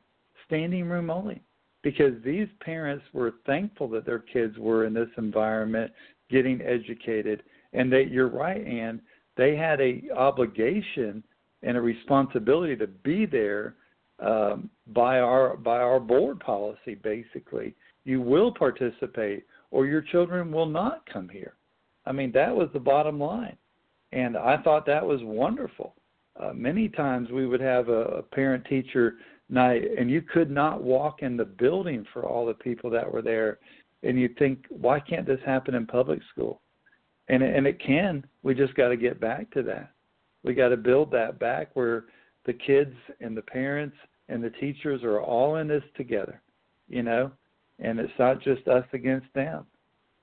standing 0.52 0.86
room 0.86 1.10
only 1.10 1.42
because 1.82 2.14
these 2.24 2.48
parents 2.60 3.06
were 3.14 3.36
thankful 3.46 3.88
that 3.88 4.06
their 4.06 4.20
kids 4.20 4.58
were 4.58 4.86
in 4.86 4.94
this 4.94 5.10
environment 5.18 5.92
getting 6.30 6.62
educated. 6.62 7.44
And 7.74 7.92
that 7.94 8.12
you're 8.12 8.28
right 8.28 8.66
and 8.66 9.00
they 9.38 9.56
had 9.56 9.80
a 9.80 10.04
obligation 10.16 11.24
and 11.64 11.78
a 11.78 11.82
responsibility 11.82 12.76
to 12.76 12.88
be 12.88 13.26
there 13.26 13.76
um, 14.20 14.70
by 14.88 15.20
our 15.20 15.56
by 15.56 15.78
our 15.78 16.00
board 16.00 16.42
policy 16.42 16.96
basically. 16.96 17.74
You 18.04 18.20
will 18.20 18.54
participate 18.54 19.46
or 19.72 19.86
your 19.86 20.02
children 20.02 20.52
will 20.52 20.66
not 20.66 21.10
come 21.12 21.30
here. 21.30 21.54
I 22.06 22.12
mean 22.12 22.34
that 22.34 22.54
was 22.54 22.68
the 22.74 22.80
bottom 22.80 23.20
line. 23.20 23.56
And 24.12 24.36
i 24.36 24.58
thought 24.58 24.86
that 24.88 25.06
was 25.06 25.22
wonderful. 25.24 25.96
Uh, 26.38 26.52
many 26.54 26.90
times 26.90 27.30
we 27.32 27.48
would 27.48 27.62
have 27.62 27.88
a, 27.88 28.02
a 28.02 28.22
parent 28.22 28.66
teacher 28.66 29.16
and 29.60 30.10
you 30.10 30.22
could 30.22 30.50
not 30.50 30.82
walk 30.82 31.22
in 31.22 31.38
the 31.38 31.46
building 31.46 32.06
for 32.14 32.24
all 32.24 32.46
the 32.46 32.54
people 32.54 32.90
that 32.90 33.12
were 33.12 33.22
there. 33.22 33.60
And 34.04 34.20
you 34.20 34.30
think, 34.40 34.66
why 34.70 35.00
can't 35.00 35.28
this 35.28 35.40
happen 35.46 35.76
in 35.76 35.86
public 35.86 36.22
school? 36.32 36.62
And 37.28 37.44
and 37.44 37.68
it 37.68 37.80
can. 37.80 38.26
We 38.44 38.56
just 38.56 38.74
got 38.76 38.90
to 38.90 38.98
get 38.98 39.20
back 39.20 39.52
to 39.52 39.62
that. 39.64 39.92
We 40.44 40.54
got 40.54 40.70
to 40.70 40.78
build 40.78 41.12
that 41.12 41.38
back 41.40 41.70
where 41.76 42.06
the 42.46 42.54
kids 42.54 42.96
and 43.20 43.38
the 43.38 43.44
parents 43.44 43.96
and 44.30 44.44
the 44.44 44.50
teachers 44.50 45.04
are 45.04 45.22
all 45.22 45.58
in 45.58 45.68
this 45.68 45.84
together, 45.96 46.42
you 46.88 47.04
know, 47.04 47.32
and 47.80 48.00
it's 48.00 48.12
not 48.18 48.42
just 48.42 48.68
us 48.68 48.86
against 48.94 49.32
them. 49.34 49.66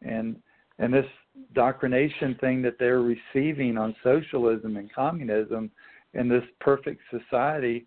And 0.03 0.37
and 0.79 0.93
this 0.93 1.07
doctrination 1.55 2.37
thing 2.41 2.63
that 2.63 2.79
they're 2.79 3.03
receiving 3.03 3.77
on 3.79 3.95
socialism 4.03 4.77
and 4.77 4.93
communism 4.93 5.71
and 6.15 6.31
this 6.31 6.45
perfect 6.61 7.01
society 7.11 7.87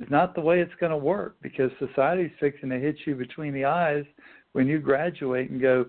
is 0.00 0.10
not 0.10 0.34
the 0.34 0.40
way 0.40 0.60
it's 0.60 0.74
going 0.80 0.92
to 0.92 0.98
work 0.98 1.36
because 1.42 1.70
society's 1.78 2.30
fixing 2.38 2.70
to 2.70 2.78
hit 2.78 2.96
you 3.04 3.14
between 3.14 3.52
the 3.52 3.64
eyes 3.64 4.04
when 4.52 4.66
you 4.66 4.78
graduate 4.78 5.50
and 5.50 5.60
go, 5.60 5.86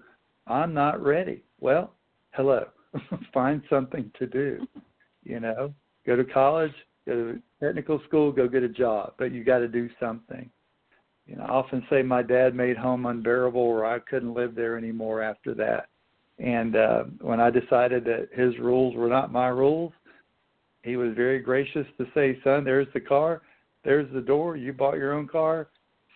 I'm 0.48 0.74
not 0.74 1.04
ready. 1.04 1.44
Well, 1.60 1.94
hello. 2.32 2.68
Find 3.34 3.62
something 3.70 4.12
to 4.18 4.26
do. 4.26 4.68
You 5.24 5.40
know, 5.40 5.74
go 6.06 6.16
to 6.16 6.24
college, 6.24 6.74
go 7.06 7.14
to 7.14 7.42
technical 7.64 8.02
school, 8.08 8.32
go 8.32 8.48
get 8.48 8.64
a 8.64 8.70
job, 8.70 9.14
but 9.18 9.32
you 9.32 9.44
got 9.44 9.60
to 9.60 9.68
do 9.68 9.90
something. 10.00 10.50
You 11.28 11.36
know, 11.36 11.44
I 11.44 11.50
often 11.50 11.86
say 11.90 12.02
my 12.02 12.24
dad 12.24 12.56
made 12.56 12.78
home 12.78 13.06
unbearable, 13.06 13.62
or 13.62 13.86
I 13.86 14.00
couldn't 14.00 14.34
live 14.34 14.56
there 14.56 14.78
anymore 14.78 15.22
after 15.22 15.54
that. 15.54 15.90
And 16.40 16.76
uh, 16.76 17.04
when 17.22 17.40
I 17.40 17.52
decided 17.52 18.06
that 18.06 18.30
his 18.34 18.58
rules 18.58 18.96
were 18.96 19.10
not 19.10 19.32
my 19.32 19.50
rules, 19.50 19.92
he 20.84 20.96
was 20.96 21.14
very 21.14 21.40
gracious 21.40 21.86
to 21.98 22.08
say, 22.16 22.40
"Son, 22.44 22.64
there's 22.64 22.88
the 22.94 23.02
car, 23.02 23.42
there's 23.84 24.12
the 24.14 24.22
door. 24.22 24.58
You 24.58 24.74
bought 24.74 24.98
your 24.98 25.14
own 25.14 25.28
car. 25.28 25.70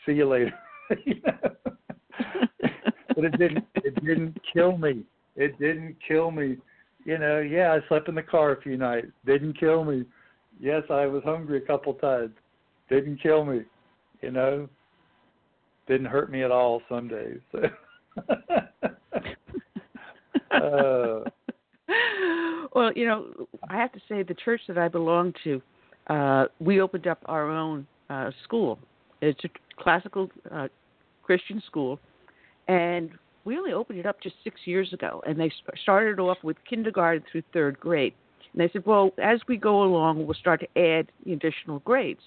See 0.06 0.14
you 0.14 0.28
later." 0.28 0.54
but 0.90 0.98
it 3.26 3.38
didn't. 3.38 3.66
It 3.76 4.04
didn't 4.04 4.38
kill 4.54 4.78
me. 4.78 5.04
It 5.36 5.58
didn't 5.60 5.96
kill 6.06 6.32
me. 6.32 6.58
You 7.06 7.18
know, 7.18 7.40
yeah, 7.40 7.74
I 7.74 7.88
slept 7.88 8.08
in 8.08 8.16
the 8.16 8.24
car 8.24 8.54
a 8.54 8.62
few 8.62 8.78
nights. 8.78 9.08
Didn't 9.26 9.60
kill 9.60 9.84
me. 9.84 10.06
Yes, 10.60 10.84
I 10.90 11.06
was 11.06 11.24
hungry 11.24 11.58
a 11.58 11.62
couple 11.62 11.94
times. 11.96 12.32
Didn't 12.90 13.22
kill 13.22 13.44
me. 13.44 13.62
You 14.22 14.32
know, 14.32 14.70
didn't 15.88 16.06
hurt 16.06 16.32
me 16.32 16.44
at 16.44 16.52
all 16.52 16.82
some 16.90 17.08
days. 17.08 17.40
Uh, 20.54 21.22
well, 22.76 22.92
you 22.96 23.06
know, 23.06 23.48
I 23.70 23.78
have 23.78 23.92
to 23.94 24.00
say 24.08 24.24
the 24.24 24.36
church 24.46 24.62
that 24.68 24.78
I 24.78 24.88
belong 24.88 25.34
to, 25.44 25.62
uh, 26.08 26.46
we 26.60 26.82
opened 26.82 27.08
up 27.08 27.20
our 27.26 27.50
own 27.50 27.88
uh, 28.10 28.32
school. 28.44 28.80
It's 29.22 29.44
a 29.46 29.50
classical 29.82 30.30
uh, 30.52 30.68
Christian 31.24 31.62
school, 31.66 32.00
and 32.68 33.12
we 33.46 33.58
only 33.58 33.74
opened 33.74 34.00
it 34.00 34.06
up 34.06 34.22
just 34.22 34.36
six 34.44 34.62
years 34.66 34.94
ago. 34.94 35.22
And 35.26 35.40
they 35.40 35.52
started 35.82 36.20
off 36.20 36.38
with 36.44 36.58
kindergarten 36.70 37.24
through 37.32 37.44
third 37.54 37.80
grade. 37.80 38.14
And 38.54 38.62
they 38.62 38.72
said, 38.72 38.86
well, 38.86 39.12
as 39.22 39.40
we 39.48 39.58
go 39.58 39.84
along, 39.84 40.26
we'll 40.26 40.36
start 40.36 40.62
to 40.62 40.80
add 40.80 41.08
additional 41.30 41.80
grades. 41.80 42.22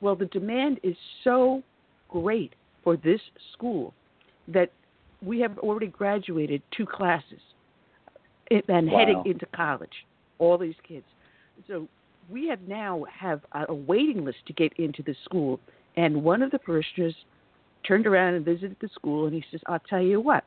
Well, 0.00 0.16
the 0.16 0.26
demand 0.26 0.80
is 0.82 0.96
so 1.22 1.62
great 2.08 2.54
for 2.82 2.96
this 2.96 3.20
school 3.52 3.94
that 4.48 4.70
we 5.22 5.40
have 5.40 5.58
already 5.58 5.86
graduated 5.86 6.62
two 6.76 6.84
classes 6.84 7.40
and 8.50 8.90
wow. 8.90 8.98
heading 8.98 9.22
into 9.24 9.46
college. 9.54 10.04
All 10.38 10.58
these 10.58 10.74
kids. 10.86 11.06
So 11.68 11.88
we 12.28 12.48
have 12.48 12.60
now 12.62 13.04
have 13.12 13.40
a 13.68 13.74
waiting 13.74 14.24
list 14.24 14.38
to 14.46 14.52
get 14.52 14.72
into 14.74 15.02
the 15.02 15.14
school. 15.24 15.60
And 15.96 16.22
one 16.22 16.42
of 16.42 16.50
the 16.50 16.58
parishioners 16.58 17.14
turned 17.86 18.06
around 18.06 18.34
and 18.34 18.44
visited 18.44 18.76
the 18.80 18.88
school, 18.94 19.26
and 19.26 19.34
he 19.34 19.44
says, 19.50 19.60
"I'll 19.66 19.78
tell 19.80 20.02
you 20.02 20.20
what. 20.20 20.44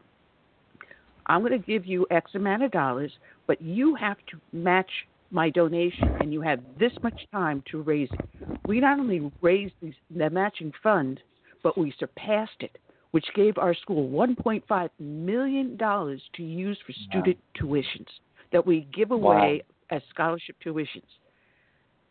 I'm 1.27 1.41
going 1.41 1.51
to 1.51 1.65
give 1.65 1.85
you 1.85 2.07
X 2.09 2.31
amount 2.35 2.63
of 2.63 2.71
dollars, 2.71 3.11
but 3.47 3.61
you 3.61 3.95
have 3.95 4.17
to 4.31 4.39
match 4.53 4.89
my 5.29 5.49
donation, 5.49 6.15
and 6.21 6.31
you 6.31 6.41
have 6.41 6.59
this 6.79 6.93
much 7.03 7.27
time 7.31 7.61
to 7.71 7.81
raise 7.81 8.09
it. 8.13 8.59
We 8.65 8.79
not 8.79 8.99
only 8.99 9.31
raised 9.41 9.73
these, 9.81 9.93
the 10.09 10.29
matching 10.29 10.71
fund, 10.81 11.19
but 11.63 11.77
we 11.77 11.93
surpassed 11.99 12.61
it 12.61 12.77
which 13.11 13.25
gave 13.35 13.57
our 13.57 13.73
school 13.73 14.09
$1.5 14.09 14.89
million 14.99 15.77
to 15.77 16.43
use 16.43 16.77
for 16.85 16.93
student 17.09 17.37
wow. 17.59 17.67
tuitions 17.67 18.07
that 18.51 18.65
we 18.65 18.87
give 18.93 19.11
away 19.11 19.63
wow. 19.89 19.97
as 19.97 20.01
scholarship 20.13 20.55
tuitions. 20.63 21.01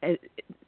And 0.06 0.18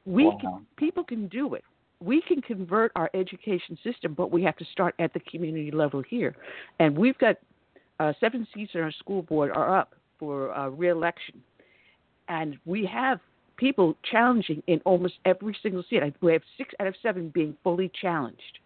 we 0.05 0.24
wow. 0.24 0.39
can, 0.40 0.66
people 0.77 1.05
can 1.05 1.28
do 1.28 1.55
it. 1.55 1.65
We 2.01 2.23
can 2.27 2.43
convert 2.43 2.93
our 2.94 3.10
education 3.15 3.77
system, 3.82 4.15
but 4.15 4.31
we 4.31 4.43
have 4.44 4.56
to 4.56 4.65
start 4.73 4.94
at 4.98 5.12
the 5.12 5.20
community 5.20 5.70
level 5.70 6.02
here. 6.02 6.36
And 6.78 6.97
we've 6.97 7.19
got 7.19 7.36
uh, 7.98 8.12
seven 8.20 8.47
seats 8.55 8.73
on 8.74 8.82
our 8.82 8.93
school 8.93 9.23
board 9.23 9.51
are 9.51 9.78
up 9.78 9.94
for 10.19 10.56
uh, 10.56 10.69
reelection, 10.69 11.43
and 12.28 12.59
we 12.65 12.85
have 12.86 13.20
people 13.56 13.97
challenging 14.09 14.62
in 14.69 14.81
almost 14.85 15.15
every 15.24 15.56
single 15.62 15.82
seat. 15.90 16.02
We 16.20 16.32
have 16.32 16.43
six 16.56 16.73
out 16.81 16.86
of 16.86 16.94
seven 17.02 17.31
being 17.31 17.56
fully 17.65 17.90
challenged 18.01 18.60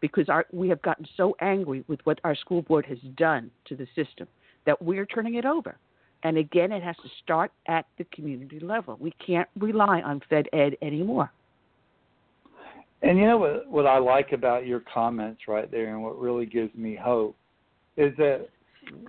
because 0.00 0.28
our, 0.28 0.46
we 0.52 0.68
have 0.68 0.82
gotten 0.82 1.06
so 1.16 1.36
angry 1.40 1.84
with 1.88 2.00
what 2.04 2.20
our 2.24 2.34
school 2.34 2.62
board 2.62 2.84
has 2.86 2.98
done 3.16 3.50
to 3.66 3.76
the 3.76 3.86
system 3.94 4.26
that 4.66 4.80
we're 4.82 5.06
turning 5.06 5.36
it 5.36 5.44
over. 5.44 5.76
And 6.24 6.36
again, 6.36 6.72
it 6.72 6.82
has 6.82 6.96
to 6.96 7.08
start 7.22 7.52
at 7.66 7.86
the 7.96 8.04
community 8.04 8.58
level. 8.60 8.96
We 9.00 9.12
can't 9.24 9.48
rely 9.58 10.00
on 10.00 10.20
Fed 10.28 10.46
Ed 10.52 10.76
anymore. 10.82 11.30
And 13.02 13.18
you 13.18 13.26
know 13.26 13.38
what, 13.38 13.68
what 13.68 13.86
I 13.86 13.98
like 13.98 14.32
about 14.32 14.66
your 14.66 14.82
comments 14.92 15.42
right 15.46 15.70
there, 15.70 15.94
and 15.94 16.02
what 16.02 16.18
really 16.18 16.46
gives 16.46 16.74
me 16.74 16.96
hope, 17.00 17.36
is 17.96 18.12
that 18.16 18.48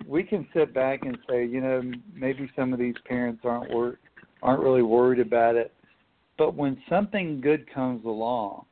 we 0.06 0.22
can 0.22 0.46
sit 0.54 0.72
back 0.72 1.00
and 1.02 1.18
say, 1.28 1.44
you 1.44 1.60
know, 1.60 1.82
maybe 2.14 2.48
some 2.54 2.72
of 2.72 2.78
these 2.78 2.94
parents 3.06 3.40
aren't 3.44 3.72
wor- 3.72 3.98
aren't 4.42 4.62
really 4.62 4.82
worried 4.82 5.20
about 5.20 5.56
it, 5.56 5.72
but 6.38 6.54
when 6.54 6.80
something 6.88 7.40
good 7.40 7.72
comes 7.72 8.04
along, 8.04 8.64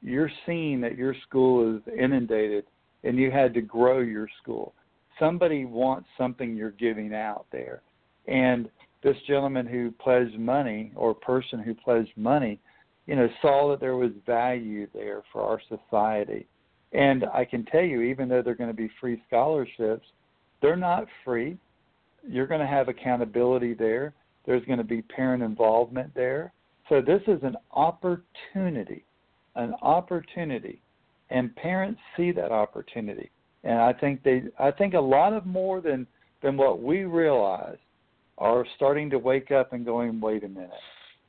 you're 0.00 0.30
seeing 0.46 0.80
that 0.80 0.96
your 0.96 1.14
school 1.28 1.76
is 1.76 1.82
inundated 1.96 2.64
and 3.04 3.18
you 3.18 3.30
had 3.30 3.54
to 3.54 3.60
grow 3.60 4.00
your 4.00 4.28
school. 4.42 4.72
Somebody 5.22 5.64
wants 5.64 6.08
something 6.18 6.56
you're 6.56 6.70
giving 6.70 7.14
out 7.14 7.46
there. 7.52 7.82
And 8.26 8.68
this 9.02 9.16
gentleman 9.28 9.66
who 9.66 9.92
pledged 9.92 10.38
money 10.38 10.92
or 10.96 11.14
person 11.14 11.60
who 11.60 11.74
pledged 11.74 12.16
money, 12.16 12.58
you 13.06 13.14
know, 13.14 13.28
saw 13.40 13.70
that 13.70 13.80
there 13.80 13.96
was 13.96 14.10
value 14.26 14.86
there 14.92 15.22
for 15.32 15.42
our 15.42 15.60
society. 15.68 16.46
And 16.92 17.24
I 17.32 17.44
can 17.44 17.64
tell 17.66 17.82
you, 17.84 18.02
even 18.02 18.28
though 18.28 18.42
they're 18.42 18.54
going 18.54 18.70
to 18.70 18.74
be 18.74 18.90
free 19.00 19.22
scholarships, 19.28 20.06
they're 20.60 20.76
not 20.76 21.06
free. 21.24 21.56
You're 22.26 22.46
going 22.46 22.60
to 22.60 22.66
have 22.66 22.88
accountability 22.88 23.74
there. 23.74 24.14
There's 24.46 24.64
going 24.64 24.78
to 24.78 24.84
be 24.84 25.02
parent 25.02 25.42
involvement 25.42 26.14
there. 26.14 26.52
So 26.88 27.00
this 27.00 27.22
is 27.26 27.40
an 27.42 27.56
opportunity 27.72 29.04
an 29.54 29.74
opportunity, 29.82 30.80
and 31.30 31.54
parents 31.56 32.00
see 32.16 32.32
that 32.32 32.52
opportunity. 32.52 33.30
And 33.64 33.78
I 33.78 33.92
think 33.92 34.22
they, 34.22 34.42
I 34.58 34.70
think 34.70 34.94
a 34.94 35.00
lot 35.00 35.32
of 35.32 35.46
more 35.46 35.80
than 35.80 36.06
than 36.42 36.56
what 36.56 36.82
we 36.82 37.04
realize 37.04 37.76
are 38.38 38.66
starting 38.74 39.08
to 39.10 39.18
wake 39.18 39.52
up 39.52 39.72
and 39.72 39.84
going, 39.84 40.20
wait 40.20 40.42
a 40.42 40.48
minute, 40.48 40.70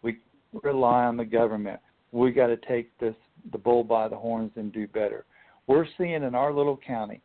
we 0.02 0.18
rely 0.64 1.04
on 1.04 1.18
the 1.18 1.26
government. 1.26 1.80
We 2.12 2.32
got 2.32 2.48
to 2.48 2.58
take 2.58 2.98
this 3.00 3.16
the 3.52 3.58
bull 3.58 3.84
by 3.84 4.08
the 4.08 4.16
horns 4.16 4.52
and 4.56 4.72
do 4.74 4.88
better. 4.88 5.26
We're 5.68 5.86
seeing 5.98 6.24
in 6.24 6.36
our 6.36 6.54
little 6.54 6.78
county, 6.86 7.22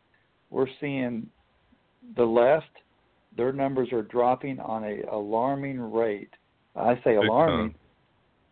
we're 0.49 0.67
seeing 0.79 1.27
the 2.15 2.23
left, 2.23 2.71
their 3.35 3.51
numbers 3.51 3.91
are 3.91 4.01
dropping 4.03 4.59
on 4.59 4.83
a 4.83 5.01
alarming 5.11 5.79
rate. 5.79 6.33
I 6.75 6.99
say 7.03 7.15
alarming, 7.15 7.75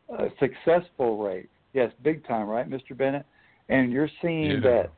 a 0.10 0.28
successful 0.40 1.18
rate. 1.18 1.50
Yes, 1.74 1.92
big 2.04 2.26
time, 2.28 2.48
right, 2.48 2.70
Mr. 2.70 2.98
Bennett? 2.98 3.26
And 3.70 3.92
you're 3.92 4.10
seeing 4.22 4.52
yeah. 4.52 4.60
that 4.62 4.92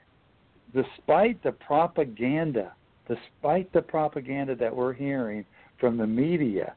despite 0.74 1.42
the 1.44 1.52
propaganda, 1.52 2.74
despite 3.08 3.72
the 3.74 3.82
propaganda 3.82 4.56
that 4.56 4.76
we're 4.76 4.94
hearing 4.94 5.46
from 5.80 5.98
the 5.98 6.08
media, 6.08 6.76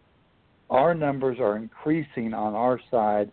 our 0.71 0.95
numbers 0.95 1.39
are 1.41 1.57
increasing 1.57 2.33
on 2.33 2.55
our 2.55 2.81
side. 2.91 3.31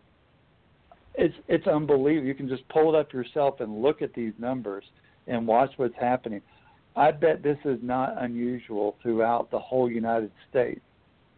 It's 1.15 1.35
it's 1.47 1.67
unbelievable. 1.67 2.27
You 2.27 2.35
can 2.35 2.49
just 2.49 2.67
pull 2.69 2.93
it 2.93 2.99
up 2.99 3.13
yourself 3.13 3.61
and 3.61 3.81
look 3.81 4.01
at 4.01 4.13
these 4.13 4.33
numbers 4.37 4.83
and 5.27 5.47
watch 5.47 5.71
what's 5.77 5.95
happening. 5.99 6.41
I 6.95 7.11
bet 7.11 7.43
this 7.43 7.57
is 7.65 7.79
not 7.81 8.21
unusual 8.21 8.97
throughout 9.01 9.51
the 9.51 9.59
whole 9.59 9.89
United 9.89 10.31
States. 10.49 10.81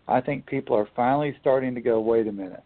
I 0.08 0.22
think 0.22 0.46
people 0.46 0.76
are 0.76 0.88
finally 0.96 1.36
starting 1.40 1.76
to 1.76 1.82
go, 1.82 2.00
wait 2.02 2.28
a 2.28 2.32
minute, 2.32 2.64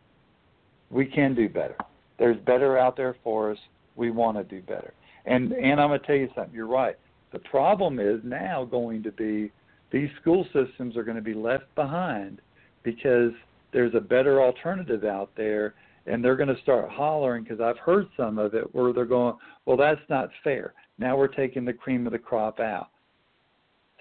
we 0.89 1.05
can 1.05 1.35
do 1.35 1.49
better. 1.49 1.75
There's 2.17 2.37
better 2.45 2.77
out 2.77 2.95
there 2.95 3.15
for 3.23 3.51
us. 3.51 3.57
We 3.95 4.11
want 4.11 4.37
to 4.37 4.43
do 4.43 4.61
better. 4.61 4.93
And 5.25 5.51
and 5.53 5.79
I'm 5.79 5.89
going 5.89 5.99
to 5.99 6.05
tell 6.05 6.15
you 6.15 6.29
something. 6.35 6.53
You're 6.53 6.67
right. 6.67 6.95
The 7.31 7.39
problem 7.39 7.99
is 7.99 8.19
now 8.23 8.65
going 8.65 9.03
to 9.03 9.11
be 9.11 9.51
these 9.91 10.09
school 10.21 10.45
systems 10.53 10.95
are 10.97 11.03
going 11.03 11.17
to 11.17 11.23
be 11.23 11.33
left 11.33 11.73
behind 11.75 12.41
because 12.83 13.31
there's 13.73 13.93
a 13.95 13.99
better 13.99 14.41
alternative 14.41 15.03
out 15.03 15.31
there 15.35 15.73
and 16.05 16.23
they're 16.23 16.35
going 16.35 16.53
to 16.53 16.61
start 16.61 16.89
hollering 16.89 17.43
because 17.43 17.59
I've 17.59 17.77
heard 17.79 18.07
some 18.15 18.37
of 18.37 18.53
it 18.53 18.73
where 18.73 18.93
they're 18.93 19.05
going, 19.05 19.35
well, 19.65 19.77
that's 19.77 20.01
not 20.09 20.29
fair. 20.43 20.73
Now 20.97 21.17
we're 21.17 21.27
taking 21.27 21.65
the 21.65 21.73
cream 21.73 22.05
of 22.05 22.13
the 22.13 22.19
crop 22.19 22.59
out. 22.59 22.89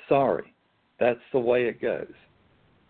Sorry, 0.09 0.55
that's 1.01 1.21
the 1.33 1.39
way 1.39 1.65
it 1.65 1.81
goes, 1.81 2.13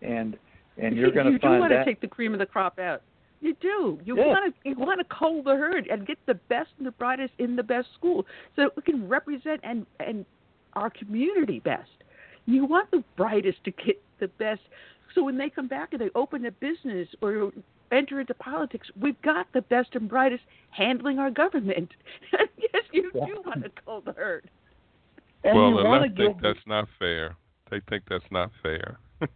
and 0.01 0.37
and 0.77 0.95
you're 0.97 1.11
going 1.11 1.31
to 1.31 1.39
find 1.39 1.63
that. 1.63 1.69
do 1.69 1.73
want 1.75 1.85
to 1.85 1.85
take 1.85 2.01
the 2.01 2.07
cream 2.07 2.33
of 2.33 2.39
the 2.39 2.45
crop 2.45 2.77
out. 2.77 3.01
You 3.45 3.53
do. 3.61 3.99
You 4.03 4.17
Yeah. 4.17 4.25
want 4.27 4.55
to 4.55 4.69
you 4.69 4.75
want 4.75 4.99
to 4.99 5.05
cull 5.05 5.43
the 5.43 5.55
herd 5.55 5.85
and 5.87 6.07
get 6.07 6.17
the 6.25 6.33
best 6.33 6.71
and 6.79 6.87
the 6.87 6.91
brightest 6.91 7.33
in 7.37 7.55
the 7.55 7.61
best 7.61 7.93
school, 7.93 8.25
so 8.55 8.63
that 8.63 8.75
we 8.75 8.81
can 8.81 9.07
represent 9.07 9.59
and 9.63 9.85
and 9.99 10.25
our 10.73 10.89
community 10.89 11.59
best. 11.59 11.91
You 12.47 12.65
want 12.65 12.89
the 12.89 13.03
brightest 13.15 13.63
to 13.65 13.71
get 13.71 14.01
the 14.19 14.29
best, 14.29 14.61
so 15.13 15.23
when 15.23 15.37
they 15.37 15.49
come 15.51 15.67
back 15.67 15.89
and 15.93 16.01
they 16.01 16.09
open 16.15 16.43
a 16.47 16.51
business 16.51 17.07
or 17.21 17.51
enter 17.91 18.19
into 18.19 18.33
politics, 18.33 18.89
we've 18.99 19.21
got 19.21 19.45
the 19.53 19.61
best 19.61 19.89
and 19.93 20.09
brightest 20.09 20.43
handling 20.71 21.19
our 21.19 21.29
government. 21.29 21.91
yes, 22.33 22.83
you 22.91 23.11
do 23.11 23.19
Yeah. 23.19 23.35
want 23.45 23.63
to 23.63 23.69
cull 23.85 24.01
the 24.01 24.13
herd. 24.13 24.49
and 25.43 25.55
well, 25.55 25.69
you 25.69 25.77
the 25.77 25.83
want 25.83 26.01
to 26.01 26.07
left 26.07 26.17
think 26.17 26.33
give 26.37 26.41
that's 26.41 26.65
not 26.67 26.87
fair. 26.97 27.35
They 27.69 27.79
think 27.81 28.05
that's 28.09 28.31
not 28.31 28.49
fair. 28.63 28.97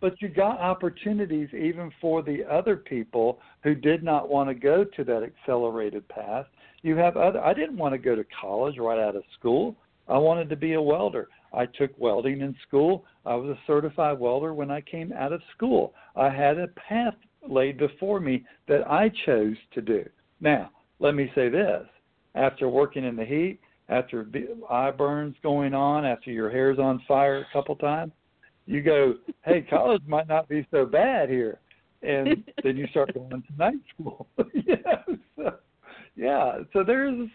but 0.00 0.20
you 0.20 0.28
got 0.28 0.60
opportunities 0.60 1.48
even 1.52 1.90
for 2.00 2.22
the 2.22 2.44
other 2.50 2.76
people 2.76 3.40
who 3.62 3.74
did 3.74 4.02
not 4.02 4.28
want 4.28 4.48
to 4.48 4.54
go 4.54 4.84
to 4.84 5.04
that 5.04 5.22
accelerated 5.22 6.06
path. 6.08 6.46
You 6.82 6.96
have 6.96 7.16
other 7.16 7.40
I 7.40 7.54
didn't 7.54 7.76
want 7.76 7.94
to 7.94 7.98
go 7.98 8.14
to 8.14 8.24
college 8.40 8.78
right 8.78 8.98
out 8.98 9.16
of 9.16 9.24
school. 9.38 9.76
I 10.08 10.16
wanted 10.18 10.48
to 10.50 10.56
be 10.56 10.74
a 10.74 10.82
welder. 10.82 11.28
I 11.52 11.66
took 11.66 11.90
welding 11.98 12.40
in 12.40 12.54
school. 12.66 13.04
I 13.26 13.34
was 13.34 13.50
a 13.50 13.60
certified 13.66 14.18
welder 14.18 14.54
when 14.54 14.70
I 14.70 14.80
came 14.80 15.12
out 15.12 15.32
of 15.32 15.42
school. 15.56 15.94
I 16.16 16.30
had 16.30 16.58
a 16.58 16.68
path 16.68 17.14
laid 17.48 17.78
before 17.78 18.20
me 18.20 18.44
that 18.68 18.90
I 18.90 19.10
chose 19.26 19.56
to 19.74 19.82
do. 19.82 20.04
Now, 20.40 20.70
let 20.98 21.14
me 21.14 21.30
say 21.34 21.48
this. 21.48 21.86
After 22.34 22.68
working 22.68 23.04
in 23.04 23.16
the 23.16 23.24
heat, 23.24 23.60
after 23.88 24.26
eye 24.70 24.90
burns 24.90 25.36
going 25.42 25.74
on, 25.74 26.04
after 26.04 26.30
your 26.30 26.50
hair's 26.50 26.78
on 26.78 27.02
fire 27.08 27.38
a 27.38 27.52
couple 27.52 27.74
times, 27.76 28.12
you 28.68 28.82
go, 28.82 29.14
hey, 29.46 29.62
college 29.62 30.02
might 30.06 30.28
not 30.28 30.46
be 30.46 30.66
so 30.70 30.84
bad 30.84 31.30
here. 31.30 31.58
And 32.02 32.44
then 32.62 32.76
you 32.76 32.86
start 32.88 33.14
going 33.14 33.30
to 33.30 33.56
night 33.56 33.80
school. 33.94 34.26
yeah. 34.54 35.02
So, 35.36 35.54
yeah. 36.14 36.58
So 36.74 36.84
there's, 36.84 37.28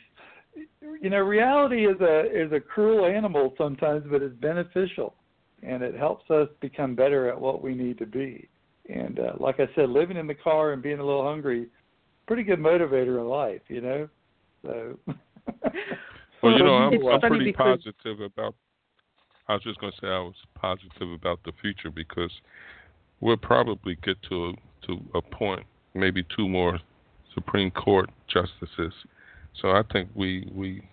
you 1.02 1.10
know, 1.10 1.18
reality 1.18 1.88
is 1.88 2.00
a 2.02 2.26
is 2.26 2.52
a 2.52 2.60
cruel 2.60 3.06
animal 3.06 3.56
sometimes, 3.58 4.06
but 4.10 4.22
it's 4.22 4.36
beneficial, 4.40 5.16
and 5.64 5.82
it 5.82 5.96
helps 5.96 6.30
us 6.30 6.48
become 6.62 6.94
better 6.96 7.28
at 7.30 7.40
what 7.40 7.64
we 7.64 7.74
need 7.74 7.98
to 7.98 8.06
be. 8.06 8.48
And 8.88 9.20
uh, 9.20 9.34
like 9.40 9.60
I 9.60 9.68
said, 9.76 9.90
living 9.90 10.18
in 10.18 10.28
the 10.28 10.36
car 10.36 10.74
and 10.74 10.84
being 10.84 11.00
a 11.00 11.06
little 11.06 11.24
hungry, 11.26 11.68
pretty 12.28 12.44
good 12.44 12.60
motivator 12.60 13.20
in 13.20 13.28
life, 13.28 13.62
you 13.70 13.82
know. 13.82 14.08
So. 14.62 15.00
Well, 16.44 16.54
you 16.54 16.60
know, 16.64 16.76
I'm, 16.76 17.08
I'm 17.08 17.20
pretty 17.22 17.46
because- 17.46 17.80
positive 17.84 18.22
about. 18.22 18.54
I 19.48 19.54
was 19.54 19.64
just 19.64 19.80
going 19.80 19.92
to 19.92 19.98
say 20.00 20.08
I 20.08 20.20
was 20.20 20.36
positive 20.56 21.12
about 21.12 21.40
the 21.44 21.52
future 21.62 21.90
because 21.90 22.32
we'll 23.20 23.38
probably 23.38 23.98
get 24.04 24.18
to 24.30 24.54
to 24.88 25.00
a 25.16 25.22
point, 25.22 25.66
maybe 25.94 26.26
two 26.36 26.48
more 26.48 26.80
Supreme 27.34 27.72
Court 27.72 28.10
justices. 28.28 28.94
So 29.62 29.72
I 29.72 29.82
think 29.92 30.10
we 30.16 30.50
we 30.54 30.88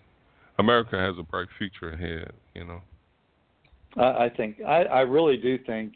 America 0.58 0.96
has 0.98 1.16
a 1.18 1.22
bright 1.22 1.48
future 1.58 1.90
ahead. 1.90 2.32
You 2.54 2.64
know. 2.64 2.82
I, 3.96 4.24
I 4.24 4.30
think 4.36 4.60
I, 4.66 4.82
I 4.84 5.00
really 5.00 5.36
do 5.36 5.58
think 5.58 5.94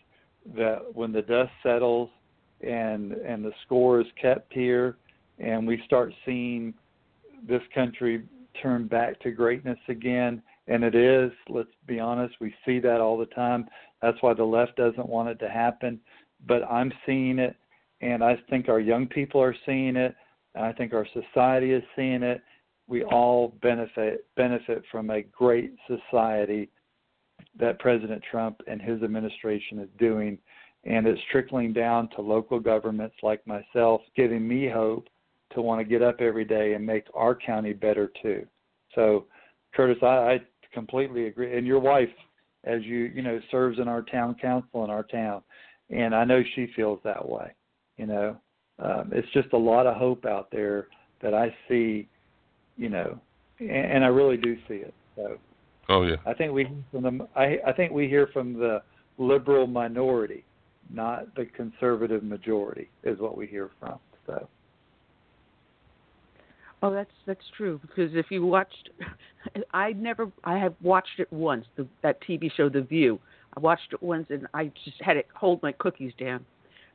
that 0.56 0.94
when 0.94 1.12
the 1.12 1.22
dust 1.22 1.52
settles 1.62 2.10
and 2.60 3.12
and 3.12 3.44
the 3.44 3.52
score 3.64 4.01
is 4.01 4.06
kept 4.20 4.52
here 4.52 4.97
and 5.39 5.66
we 5.66 5.82
start 5.86 6.12
seeing 6.24 6.74
this 7.48 7.62
country 7.74 8.22
turn 8.62 8.86
back 8.86 9.20
to 9.20 9.31
greatness 9.31 9.78
again 9.89 10.40
and 10.66 10.82
it 10.85 10.95
is 10.95 11.31
let's 11.49 11.69
be 11.86 12.01
honest 12.01 12.35
we 12.41 12.55
see 12.65 12.78
that 12.81 13.01
all 13.01 13.19
the 13.19 13.27
time. 13.27 13.66
That's 14.03 14.19
why 14.20 14.35
the 14.35 14.45
left 14.45 14.77
doesn't 14.77 15.09
want 15.09 15.28
it 15.28 15.39
to 15.41 15.49
happen. 15.49 16.01
But 16.47 16.62
i'm 16.65 16.93
seeing 17.07 17.39
it 17.39 17.57
and 18.01 18.23
i 18.23 18.36
think 18.51 18.69
our 18.69 18.81
young 18.81 19.07
people 19.07 19.41
are 19.41 19.57
seeing 19.66 19.97
it 19.97 20.15
and 20.55 20.65
i 20.65 20.73
think 20.73 20.93
our 20.93 21.07
society 21.12 21.73
is 21.73 21.82
seeing 21.97 22.23
it. 22.23 22.43
We 22.86 23.03
all 23.05 23.55
benefit 23.62 24.27
benefit 24.36 24.85
from 24.91 25.11
a 25.11 25.23
great 25.23 25.74
society 25.86 26.70
that 27.59 27.78
President 27.78 28.23
Trump 28.31 28.61
and 28.66 28.81
his 28.81 29.03
administration 29.03 29.78
is 29.78 29.89
doing, 29.99 30.39
and 30.85 31.07
it's 31.07 31.20
trickling 31.31 31.73
down 31.73 32.09
to 32.11 32.20
local 32.20 32.59
governments 32.59 33.16
like 33.23 33.47
myself, 33.47 34.01
giving 34.16 34.47
me 34.47 34.69
hope 34.69 35.09
to 35.55 35.62
want 35.62 35.81
to 35.81 35.85
get 35.85 36.03
up 36.03 36.20
every 36.20 36.45
day 36.45 36.74
and 36.74 36.85
make 36.85 37.07
our 37.15 37.35
county 37.35 37.73
better 37.73 38.11
too. 38.23 38.45
So, 38.95 39.27
Curtis, 39.74 40.03
I, 40.03 40.07
I 40.07 40.41
completely 40.74 41.26
agree. 41.26 41.56
And 41.56 41.66
your 41.66 41.78
wife, 41.80 42.09
as 42.64 42.82
you 42.82 43.10
you 43.14 43.22
know, 43.22 43.40
serves 43.51 43.78
in 43.78 43.88
our 43.88 44.02
town 44.02 44.36
council 44.40 44.84
in 44.84 44.90
our 44.90 45.05
town, 45.05 45.42
and 45.90 46.14
I 46.14 46.24
know 46.24 46.42
she 46.55 46.68
feels 46.76 47.01
that 47.05 47.26
way. 47.26 47.52
You 47.96 48.06
know, 48.06 48.36
um, 48.78 49.10
it's 49.12 49.30
just 49.32 49.52
a 49.52 49.59
lot 49.59 49.86
of 49.86 49.96
hope 49.96 50.26
out 50.26 50.48
there 50.51 50.88
that 51.22 51.34
I 51.34 51.55
see. 51.68 52.09
You 52.76 52.88
know, 52.88 53.18
and, 53.60 53.70
and 53.70 54.05
I 54.05 54.09
really 54.09 54.36
do 54.36 54.56
see 54.68 54.74
it. 54.74 54.94
So. 55.16 55.38
Oh 55.88 56.02
yeah. 56.02 56.16
I 56.26 56.32
think 56.32 56.52
we 56.52 56.66
from 56.90 57.02
the 57.02 57.28
I, 57.36 57.59
I 57.66 57.72
think 57.72 57.92
we 57.92 58.09
hear 58.09 58.28
from 58.32 58.55
the 58.55 58.82
liberal 59.18 59.66
minority, 59.66 60.44
not 60.90 61.34
the 61.34 61.44
conservative 61.44 62.22
majority, 62.24 62.88
is 63.02 63.18
what 63.18 63.36
we 63.36 63.46
hear 63.46 63.70
from. 63.78 63.98
So 64.26 64.48
Oh, 66.85 66.93
that's 66.93 67.11
that's 67.24 67.40
true 67.56 67.81
because 67.81 68.15
if 68.15 68.27
you 68.28 68.44
watched, 68.44 68.90
I 69.73 69.93
never 69.93 70.31
I 70.44 70.59
have 70.59 70.74
watched 70.82 71.19
it 71.19 71.32
once 71.32 71.65
the, 71.77 71.86
that 72.02 72.20
TV 72.20 72.52
show 72.55 72.69
The 72.69 72.82
View. 72.82 73.19
I 73.56 73.61
watched 73.61 73.94
it 73.94 74.02
once 74.02 74.27
and 74.28 74.47
I 74.52 74.70
just 74.85 75.01
had 75.01 75.16
it 75.16 75.27
hold 75.35 75.62
my 75.62 75.73
cookies 75.73 76.12
down. 76.20 76.44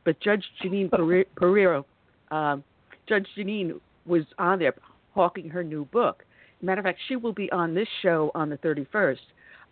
But 0.06 0.20
Judge 0.20 0.44
Jeanine 0.64 0.92
Pere- 0.96 1.26
Pereiro, 1.36 1.86
um, 2.30 2.64
Judge 3.08 3.26
Jeanine 3.36 3.80
was 4.06 4.26
on 4.38 4.60
there 4.60 4.76
hawking 5.16 5.50
her 5.50 5.64
new 5.64 5.86
book. 5.86 6.24
Matter 6.62 6.82
of 6.82 6.86
fact, 6.86 7.00
she 7.08 7.16
will 7.16 7.34
be 7.34 7.52
on 7.52 7.74
this 7.74 7.88
show 8.04 8.30
on 8.36 8.52
the 8.52 8.58
31st. 8.58 9.18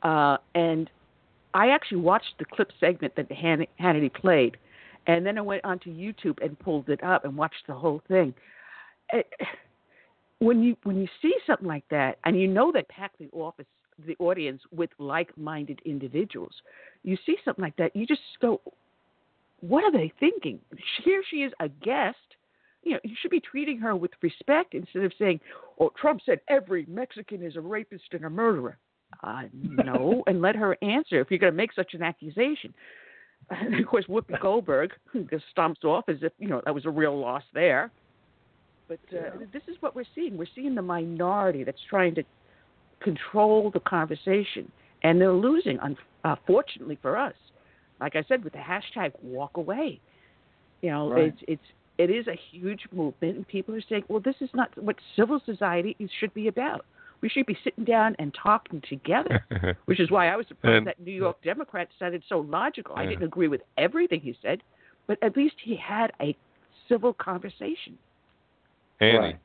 Uh, 0.01 0.37
and 0.55 0.89
I 1.53 1.69
actually 1.69 1.99
watched 1.99 2.33
the 2.39 2.45
clip 2.45 2.71
segment 2.79 3.15
that 3.17 3.31
Han- 3.31 3.67
Hannity 3.79 4.11
played, 4.11 4.57
and 5.05 5.23
then 5.23 5.37
I 5.37 5.41
went 5.41 5.63
onto 5.63 5.91
YouTube 5.91 6.43
and 6.43 6.57
pulled 6.57 6.89
it 6.89 7.03
up 7.03 7.23
and 7.23 7.37
watched 7.37 7.67
the 7.67 7.75
whole 7.75 8.01
thing. 8.07 8.33
It, 9.13 9.27
when 10.39 10.61
you 10.61 10.75
when 10.83 10.97
you 10.97 11.07
see 11.21 11.33
something 11.45 11.67
like 11.67 11.85
that, 11.89 12.19
and 12.25 12.39
you 12.39 12.47
know 12.47 12.71
they 12.71 12.83
pack 12.83 13.17
the 13.17 13.29
office 13.31 13.65
the 14.05 14.15
audience 14.19 14.61
with 14.71 14.91
like-minded 14.99 15.81
individuals, 15.83 16.53
you 17.03 17.17
see 17.25 17.35
something 17.43 17.63
like 17.63 17.75
that, 17.77 17.95
you 17.95 18.05
just 18.05 18.21
go, 18.39 18.61
"What 19.61 19.83
are 19.83 19.91
they 19.91 20.11
thinking?" 20.19 20.59
Here 21.03 21.23
she 21.29 21.37
is, 21.37 21.51
a 21.59 21.69
guest. 21.69 22.17
You 22.83 22.93
know, 22.93 22.99
you 23.03 23.15
should 23.19 23.31
be 23.31 23.39
treating 23.39 23.79
her 23.79 23.95
with 23.95 24.11
respect 24.21 24.75
instead 24.75 25.03
of 25.03 25.13
saying, 25.17 25.39
"Oh, 25.79 25.91
Trump 25.99 26.21
said 26.25 26.41
every 26.47 26.85
Mexican 26.87 27.41
is 27.41 27.55
a 27.55 27.61
rapist 27.61 28.13
and 28.13 28.25
a 28.25 28.29
murderer." 28.29 28.77
Uh, 29.23 29.43
no, 29.53 30.23
and 30.27 30.41
let 30.41 30.55
her 30.55 30.77
answer 30.81 31.19
if 31.19 31.31
you're 31.31 31.39
going 31.39 31.53
to 31.53 31.57
make 31.57 31.73
such 31.73 31.93
an 31.93 32.03
accusation. 32.03 32.73
And 33.49 33.79
of 33.79 33.87
course, 33.87 34.05
Whoopi 34.05 34.39
Goldberg 34.41 34.91
just 35.29 35.45
stomps 35.55 35.83
off 35.83 36.09
as 36.09 36.17
if 36.21 36.33
you 36.37 36.47
know 36.47 36.61
that 36.65 36.75
was 36.75 36.85
a 36.85 36.89
real 36.89 37.17
loss 37.17 37.43
there. 37.53 37.91
But 38.87 38.99
uh, 39.13 39.37
this 39.51 39.63
is 39.67 39.75
what 39.81 39.95
we're 39.95 40.05
seeing. 40.15 40.37
We're 40.37 40.45
seeing 40.55 40.75
the 40.75 40.81
minority 40.81 41.63
that's 41.63 41.81
trying 41.89 42.15
to 42.15 42.23
control 43.01 43.69
the 43.71 43.79
conversation, 43.81 44.71
and 45.03 45.19
they're 45.19 45.33
losing. 45.33 45.77
Unfortunately 46.23 46.95
uh, 46.95 47.01
for 47.01 47.17
us, 47.17 47.33
like 47.99 48.15
I 48.15 48.23
said, 48.27 48.43
with 48.43 48.53
the 48.53 48.59
hashtag 48.59 49.11
Walk 49.21 49.57
Away, 49.57 49.99
you 50.81 50.89
know, 50.91 51.09
Right. 51.11 51.25
it's 51.25 51.43
it's 51.47 51.61
it 51.97 52.09
is 52.11 52.27
a 52.27 52.35
huge 52.51 52.81
movement, 52.91 53.35
and 53.37 53.47
people 53.47 53.73
are 53.75 53.81
saying, 53.89 54.03
well, 54.07 54.19
this 54.19 54.35
is 54.39 54.49
not 54.53 54.69
what 54.81 54.95
civil 55.15 55.41
society 55.45 55.95
should 56.19 56.33
be 56.33 56.47
about. 56.47 56.85
We 57.21 57.29
should 57.29 57.47
be 57.47 57.57
sitting 57.63 57.83
down 57.83 58.15
and 58.19 58.31
talking 58.41 58.83
together. 58.87 59.43
Which 59.85 59.99
is 59.99 60.11
why 60.11 60.27
I 60.29 60.35
was 60.35 60.45
surprised 60.47 60.77
And- 60.77 60.87
that 60.87 60.99
New 60.99 61.11
York 61.11 61.41
Democrat 61.43 61.87
sounded 61.97 62.23
so 62.29 62.39
logical. 62.41 62.95
I 62.95 63.07
didn't 63.07 63.23
agree 63.23 63.47
with 63.47 63.61
everything 63.79 64.19
he 64.21 64.37
said, 64.43 64.61
but 65.07 65.17
at 65.23 65.35
least 65.35 65.55
he 65.63 65.75
had 65.75 66.11
a 66.21 66.37
civil 66.87 67.13
conversation. 67.13 67.97
Annie, 68.99 69.17
Right. 69.17 69.39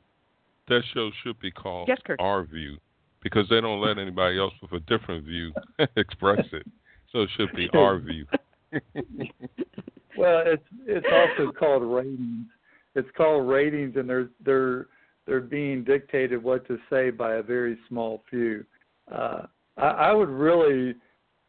that 0.68 0.82
show 0.94 1.10
should 1.22 1.38
be 1.40 1.50
called 1.50 1.88
Yes, 1.88 2.00
Our 2.18 2.44
View 2.44 2.78
because 3.22 3.48
they 3.48 3.60
don't 3.60 3.80
let 3.80 3.98
anybody 3.98 4.38
else 4.38 4.54
with 4.60 4.72
a 4.72 4.80
different 4.80 5.24
view 5.24 5.52
express 5.96 6.44
it. 6.52 6.66
So 7.10 7.22
it 7.22 7.30
should 7.36 7.52
be 7.54 7.68
Our 7.74 7.98
View. 7.98 8.26
well, 10.16 10.42
it's 10.46 10.64
it's 10.86 11.06
also 11.12 11.52
called 11.52 11.82
ratings. 11.82 12.46
It's 12.94 13.08
called 13.16 13.48
ratings, 13.48 13.96
and 13.96 14.08
they're 14.08 14.28
they're 14.44 14.86
they're 15.26 15.40
being 15.40 15.84
dictated 15.84 16.42
what 16.42 16.66
to 16.68 16.78
say 16.90 17.10
by 17.10 17.34
a 17.34 17.42
very 17.42 17.78
small 17.88 18.22
few. 18.28 18.64
Uh, 19.12 19.42
I, 19.76 19.86
I 19.88 20.12
would 20.12 20.28
really, 20.28 20.94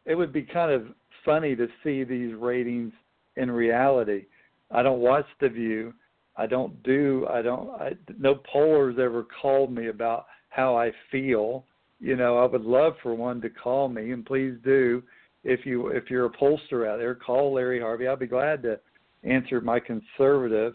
it 0.06 0.14
would 0.14 0.32
be 0.32 0.42
kind 0.42 0.70
of 0.70 0.86
funny 1.24 1.56
to 1.56 1.66
see 1.82 2.04
these 2.04 2.34
ratings 2.34 2.92
in 3.36 3.50
reality. 3.50 4.26
I 4.70 4.82
don't 4.82 5.00
watch 5.00 5.26
The 5.40 5.48
View, 5.48 5.92
I 6.36 6.46
don't 6.46 6.82
do 6.82 7.26
I 7.30 7.42
don't 7.42 7.70
I 7.70 7.92
no 8.18 8.34
pollers 8.34 8.96
ever 8.98 9.26
called 9.40 9.72
me 9.72 9.88
about 9.88 10.26
how 10.50 10.76
I 10.76 10.92
feel. 11.10 11.64
You 12.00 12.16
know, 12.16 12.38
I 12.38 12.46
would 12.46 12.64
love 12.64 12.94
for 13.02 13.14
one 13.14 13.40
to 13.40 13.50
call 13.50 13.88
me 13.88 14.12
and 14.12 14.26
please 14.26 14.54
do 14.64 15.02
if 15.44 15.64
you 15.64 15.88
if 15.88 16.10
you're 16.10 16.26
a 16.26 16.30
pollster 16.30 16.88
out 16.88 16.98
there, 16.98 17.14
call 17.14 17.54
Larry 17.54 17.80
Harvey. 17.80 18.08
I'll 18.08 18.16
be 18.16 18.26
glad 18.26 18.62
to 18.62 18.78
answer 19.22 19.60
my 19.60 19.80
conservative. 19.80 20.74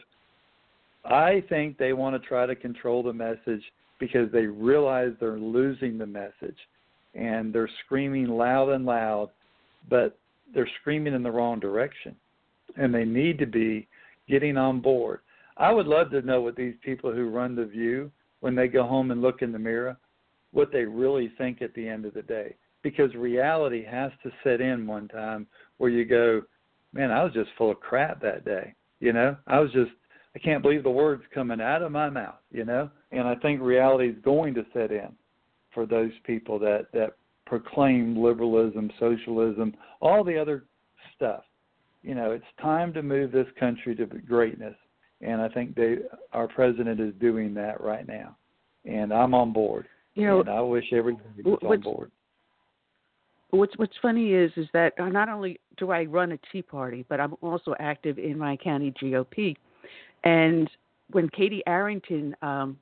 I 1.06 1.44
think 1.49 1.77
they 1.77 1.94
want 1.94 2.22
to 2.22 2.27
try 2.27 2.45
to 2.45 2.56
control 2.56 3.03
the 3.03 3.14
message 3.14 3.64
because 3.99 4.31
they 4.31 4.45
realize 4.45 5.11
they're 5.19 5.40
losing 5.40 5.98
the 5.98 6.06
message 6.06 6.57
and 7.15 7.53
they're 7.53 7.69
screaming 7.86 8.27
loud 8.27 8.69
and 8.69 8.86
loud, 8.86 9.30
but 9.90 10.18
they're 10.53 10.69
screaming 10.81 11.14
in 11.14 11.23
the 11.23 11.31
wrong 11.31 11.60
direction. 11.60 12.15
And 12.77 12.94
they 12.94 13.06
need 13.06 13.40
to 13.40 13.45
be 13.45 13.88
getting 14.27 14.57
on 14.57 14.80
board. 14.80 15.19
I 15.60 15.72
would 15.72 15.88
love 15.88 16.10
to 16.11 16.22
know 16.22 16.41
what 16.41 16.56
these 16.56 16.76
people 16.81 17.14
who 17.14 17.30
run 17.30 17.56
the 17.56 17.65
view 17.65 18.11
when 18.40 18.56
they 18.56 18.69
go 18.69 18.88
home 18.88 19.11
and 19.11 19.22
look 19.22 19.41
in 19.41 19.52
the 19.52 19.60
mirror, 19.60 19.98
what 20.52 20.72
they 20.72 20.86
really 20.86 21.31
think 21.38 21.61
at 21.61 21.73
the 21.73 21.88
end 21.88 22.06
of 22.06 22.14
the 22.14 22.22
day. 22.22 22.56
Because 22.81 23.14
reality 23.14 23.84
has 23.84 24.11
to 24.23 24.31
set 24.41 24.61
in 24.61 24.88
one 24.88 25.10
time 25.10 25.45
where 25.77 25.90
you 25.90 26.06
go, 26.06 26.41
Man, 26.91 27.11
I 27.11 27.23
was 27.23 27.34
just 27.34 27.52
full 27.56 27.69
of 27.69 27.80
crap 27.81 28.19
that 28.22 28.45
day. 28.45 28.73
You 28.99 29.14
know? 29.14 29.36
I 29.45 29.60
was 29.60 29.72
just 29.72 29.91
I 30.36 30.40
can't 30.40 30.61
believe 30.61 30.84
the 30.84 30.90
words 30.90 31.23
coming 31.34 31.60
out 31.60 31.81
of 31.81 31.91
my 31.91 32.10
mouth, 32.10 32.40
you 32.52 32.64
know? 32.64 32.90
And 33.11 33.27
I 33.27 33.36
think 33.36 33.61
reality 33.61 34.10
is 34.10 34.15
going 34.23 34.53
to 34.56 34.65
set 34.73 34.91
in 34.91 35.10
for 35.73 35.86
those 35.86 36.11
people 36.23 36.60
that, 36.60 36.88
that 36.94 37.14
proclaim 37.45 38.15
liberalism, 38.15 38.91
socialism, 38.99 39.73
all 40.02 40.23
the 40.23 40.38
other 40.38 40.65
stuff. 41.15 41.44
You 42.03 42.15
know, 42.15 42.31
it's 42.31 42.45
time 42.61 42.94
to 42.94 43.02
move 43.02 43.31
this 43.31 43.48
country 43.60 43.95
to 43.95 44.06
greatness 44.06 44.76
and 45.22 45.41
I 45.41 45.50
think 45.50 45.76
they 45.76 45.98
our 46.34 46.48
president 46.48 47.00
is 47.00 47.14
doing 47.20 47.54
that 47.56 47.82
right 47.82 48.08
now, 48.08 48.36
and 48.86 49.14
I'm 49.14 49.34
on 49.34 49.52
board. 49.54 49.88
You 50.16 50.28
know, 50.28 50.40
and 50.41 50.50
I 50.50 50.62
wish 50.62 50.86
everybody 50.91 51.41
was 51.44 51.60
on 51.64 51.82
board. 51.82 52.12
What's 53.52 53.76
What's 53.78 53.96
funny 54.02 54.34
is 54.34 54.52
is 54.56 54.68
that 54.74 54.94
not 55.00 55.30
only 55.30 55.60
do 55.78 55.91
I 55.91 56.06
run 56.06 56.34
a 56.34 56.40
Tea 56.52 56.62
Party, 56.62 57.06
but 57.10 57.20
I'm 57.20 57.36
also 57.41 57.76
active 57.80 58.18
in 58.18 58.38
my 58.38 58.56
county 58.58 58.94
GOP, 59.02 59.56
and 60.24 60.70
when 61.12 61.28
Katie 61.30 61.64
Arrington 61.66 62.36
um, 62.41 62.78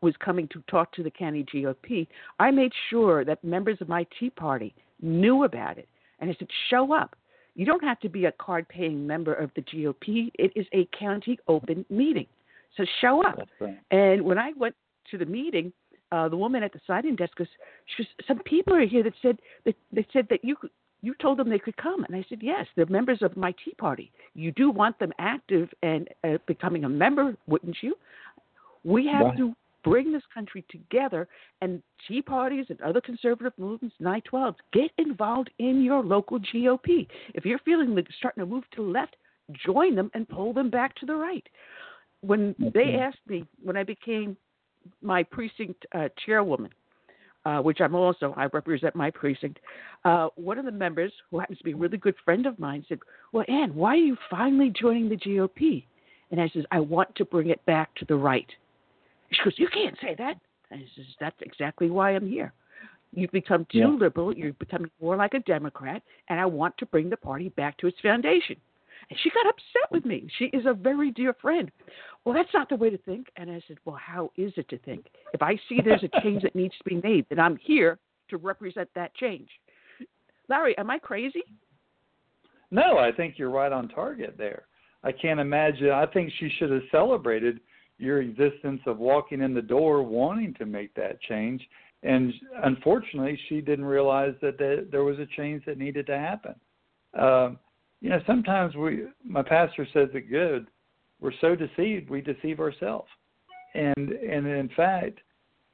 was 0.00 0.14
coming 0.24 0.48
to 0.48 0.62
talk 0.70 0.92
to 0.92 1.02
the 1.02 1.10
county 1.10 1.44
GOP, 1.52 2.06
I 2.38 2.50
made 2.50 2.72
sure 2.88 3.24
that 3.24 3.42
members 3.44 3.78
of 3.80 3.88
my 3.88 4.06
Tea 4.18 4.30
Party 4.30 4.74
knew 5.02 5.44
about 5.44 5.78
it, 5.78 5.88
and 6.20 6.30
I 6.30 6.36
said, 6.38 6.48
"Show 6.70 6.94
up." 6.94 7.14
You 7.56 7.64
don't 7.64 7.82
have 7.82 7.98
to 8.00 8.08
be 8.08 8.26
a 8.26 8.32
card 8.32 8.68
paying 8.68 9.06
member 9.06 9.34
of 9.34 9.50
the 9.56 9.62
GOP. 9.62 10.30
It 10.34 10.52
is 10.54 10.66
a 10.72 10.86
county 10.96 11.38
open 11.48 11.84
meeting. 11.88 12.26
So 12.76 12.84
show 13.00 13.24
up. 13.24 13.38
Right. 13.58 13.78
And 13.90 14.22
when 14.22 14.38
I 14.38 14.52
went 14.56 14.74
to 15.10 15.18
the 15.18 15.24
meeting, 15.24 15.72
uh, 16.12 16.28
the 16.28 16.36
woman 16.36 16.62
at 16.62 16.72
the 16.72 16.80
sign-in 16.86 17.16
desk 17.16 17.34
goes, 17.36 17.48
she 17.86 18.02
was, 18.02 18.26
"Some 18.28 18.40
people 18.40 18.74
are 18.74 18.86
here 18.86 19.02
that 19.02 19.14
said 19.22 19.40
that 19.64 19.74
they 19.90 20.06
said 20.12 20.28
that 20.28 20.44
you 20.44 20.56
you 21.00 21.14
told 21.14 21.38
them 21.38 21.48
they 21.48 21.58
could 21.58 21.76
come." 21.78 22.04
And 22.04 22.14
I 22.14 22.24
said, 22.28 22.42
"Yes, 22.42 22.66
they're 22.76 22.86
members 22.86 23.22
of 23.22 23.36
my 23.36 23.52
Tea 23.64 23.74
Party. 23.78 24.12
You 24.34 24.52
do 24.52 24.70
want 24.70 24.98
them 24.98 25.12
active 25.18 25.72
and 25.82 26.08
uh, 26.24 26.38
becoming 26.46 26.84
a 26.84 26.88
member, 26.88 27.36
wouldn't 27.46 27.78
you? 27.82 27.96
We 28.84 29.06
have 29.08 29.26
right. 29.26 29.36
to 29.38 29.56
bring 29.86 30.12
this 30.12 30.22
country 30.34 30.64
together 30.68 31.28
and 31.62 31.80
Tea 32.06 32.20
parties 32.20 32.66
and 32.68 32.80
other 32.80 33.00
conservative 33.00 33.52
movements, 33.56 33.94
912s, 34.02 34.56
get 34.72 34.90
involved 34.98 35.48
in 35.58 35.82
your 35.82 36.02
local 36.02 36.40
GOP. 36.40 37.06
If 37.34 37.44
you're 37.44 37.60
feeling 37.60 37.94
like 37.94 38.08
starting 38.18 38.42
to 38.42 38.46
move 38.46 38.64
to 38.74 38.84
the 38.84 38.90
left, 38.90 39.16
join 39.64 39.94
them 39.94 40.10
and 40.14 40.28
pull 40.28 40.52
them 40.52 40.70
back 40.70 40.96
to 40.96 41.06
the 41.06 41.14
right. 41.14 41.46
When 42.20 42.54
they 42.74 42.96
asked 42.96 43.20
me, 43.28 43.44
when 43.62 43.76
I 43.76 43.84
became 43.84 44.36
my 45.00 45.22
precinct 45.22 45.86
uh, 45.94 46.08
chairwoman, 46.24 46.70
uh, 47.44 47.60
which 47.60 47.80
I'm 47.80 47.94
also, 47.94 48.34
I 48.36 48.46
represent 48.46 48.96
my 48.96 49.10
precinct, 49.10 49.60
uh, 50.04 50.28
one 50.34 50.58
of 50.58 50.64
the 50.64 50.72
members, 50.72 51.12
who 51.30 51.38
happens 51.38 51.58
to 51.58 51.64
be 51.64 51.72
a 51.72 51.76
really 51.76 51.98
good 51.98 52.16
friend 52.24 52.44
of 52.46 52.58
mine, 52.58 52.84
said, 52.88 52.98
Well, 53.32 53.44
Ann, 53.48 53.72
why 53.74 53.90
are 53.90 53.96
you 53.96 54.16
finally 54.28 54.72
joining 54.80 55.08
the 55.08 55.16
GOP? 55.16 55.84
And 56.32 56.40
I 56.40 56.48
says, 56.52 56.64
I 56.72 56.80
want 56.80 57.14
to 57.14 57.24
bring 57.24 57.50
it 57.50 57.64
back 57.66 57.94
to 57.96 58.04
the 58.04 58.16
right. 58.16 58.48
She 59.30 59.42
goes, 59.44 59.54
You 59.56 59.68
can't 59.72 59.96
say 60.00 60.14
that. 60.18 60.36
I 60.70 60.78
says, 60.96 61.06
That's 61.20 61.36
exactly 61.40 61.90
why 61.90 62.12
I'm 62.12 62.28
here. 62.28 62.52
You've 63.12 63.32
become 63.32 63.66
too 63.70 63.78
yeah. 63.78 63.86
liberal. 63.88 64.36
You're 64.36 64.52
becoming 64.54 64.90
more 65.00 65.16
like 65.16 65.34
a 65.34 65.38
Democrat, 65.40 66.02
and 66.28 66.38
I 66.38 66.46
want 66.46 66.76
to 66.78 66.86
bring 66.86 67.08
the 67.08 67.16
party 67.16 67.48
back 67.50 67.78
to 67.78 67.86
its 67.86 67.98
foundation. 68.02 68.56
And 69.08 69.18
she 69.22 69.30
got 69.30 69.46
upset 69.46 69.90
with 69.92 70.04
me. 70.04 70.28
She 70.38 70.46
is 70.46 70.66
a 70.66 70.74
very 70.74 71.12
dear 71.12 71.34
friend. 71.40 71.70
Well, 72.24 72.34
that's 72.34 72.52
not 72.52 72.68
the 72.68 72.76
way 72.76 72.90
to 72.90 72.98
think. 72.98 73.28
And 73.36 73.50
I 73.50 73.62
said, 73.68 73.78
Well, 73.84 73.96
how 73.96 74.32
is 74.36 74.52
it 74.56 74.68
to 74.70 74.78
think? 74.78 75.06
If 75.32 75.42
I 75.42 75.56
see 75.68 75.80
there's 75.82 76.02
a 76.02 76.20
change 76.20 76.42
that 76.42 76.54
needs 76.54 76.74
to 76.78 76.84
be 76.84 77.00
made, 77.02 77.26
then 77.28 77.38
I'm 77.38 77.56
here 77.56 77.98
to 78.30 78.36
represent 78.36 78.88
that 78.94 79.14
change. 79.14 79.48
Larry, 80.48 80.76
am 80.78 80.90
I 80.90 80.98
crazy? 80.98 81.42
No, 82.70 82.98
I 82.98 83.12
think 83.12 83.38
you're 83.38 83.50
right 83.50 83.72
on 83.72 83.88
target 83.88 84.34
there. 84.36 84.64
I 85.04 85.12
can't 85.12 85.40
imagine. 85.40 85.90
I 85.90 86.06
think 86.06 86.32
she 86.38 86.50
should 86.58 86.70
have 86.70 86.82
celebrated 86.90 87.60
your 87.98 88.20
existence 88.20 88.80
of 88.86 88.98
walking 88.98 89.40
in 89.40 89.54
the 89.54 89.62
door 89.62 90.02
wanting 90.02 90.54
to 90.54 90.66
make 90.66 90.94
that 90.94 91.20
change. 91.22 91.66
And 92.02 92.32
unfortunately, 92.64 93.38
she 93.48 93.60
didn't 93.60 93.84
realize 93.84 94.34
that 94.42 94.58
there 94.90 95.04
was 95.04 95.18
a 95.18 95.26
change 95.36 95.64
that 95.66 95.78
needed 95.78 96.06
to 96.06 96.18
happen. 96.18 96.54
Um, 97.18 97.58
you 98.00 98.10
know, 98.10 98.20
sometimes 98.26 98.74
we, 98.74 99.04
my 99.24 99.42
pastor 99.42 99.86
says 99.92 100.08
it 100.12 100.30
good. 100.30 100.66
We're 101.20 101.32
so 101.40 101.56
deceived, 101.56 102.10
we 102.10 102.20
deceive 102.20 102.60
ourselves. 102.60 103.08
And 103.74 104.12
and 104.12 104.46
in 104.46 104.70
fact, 104.76 105.20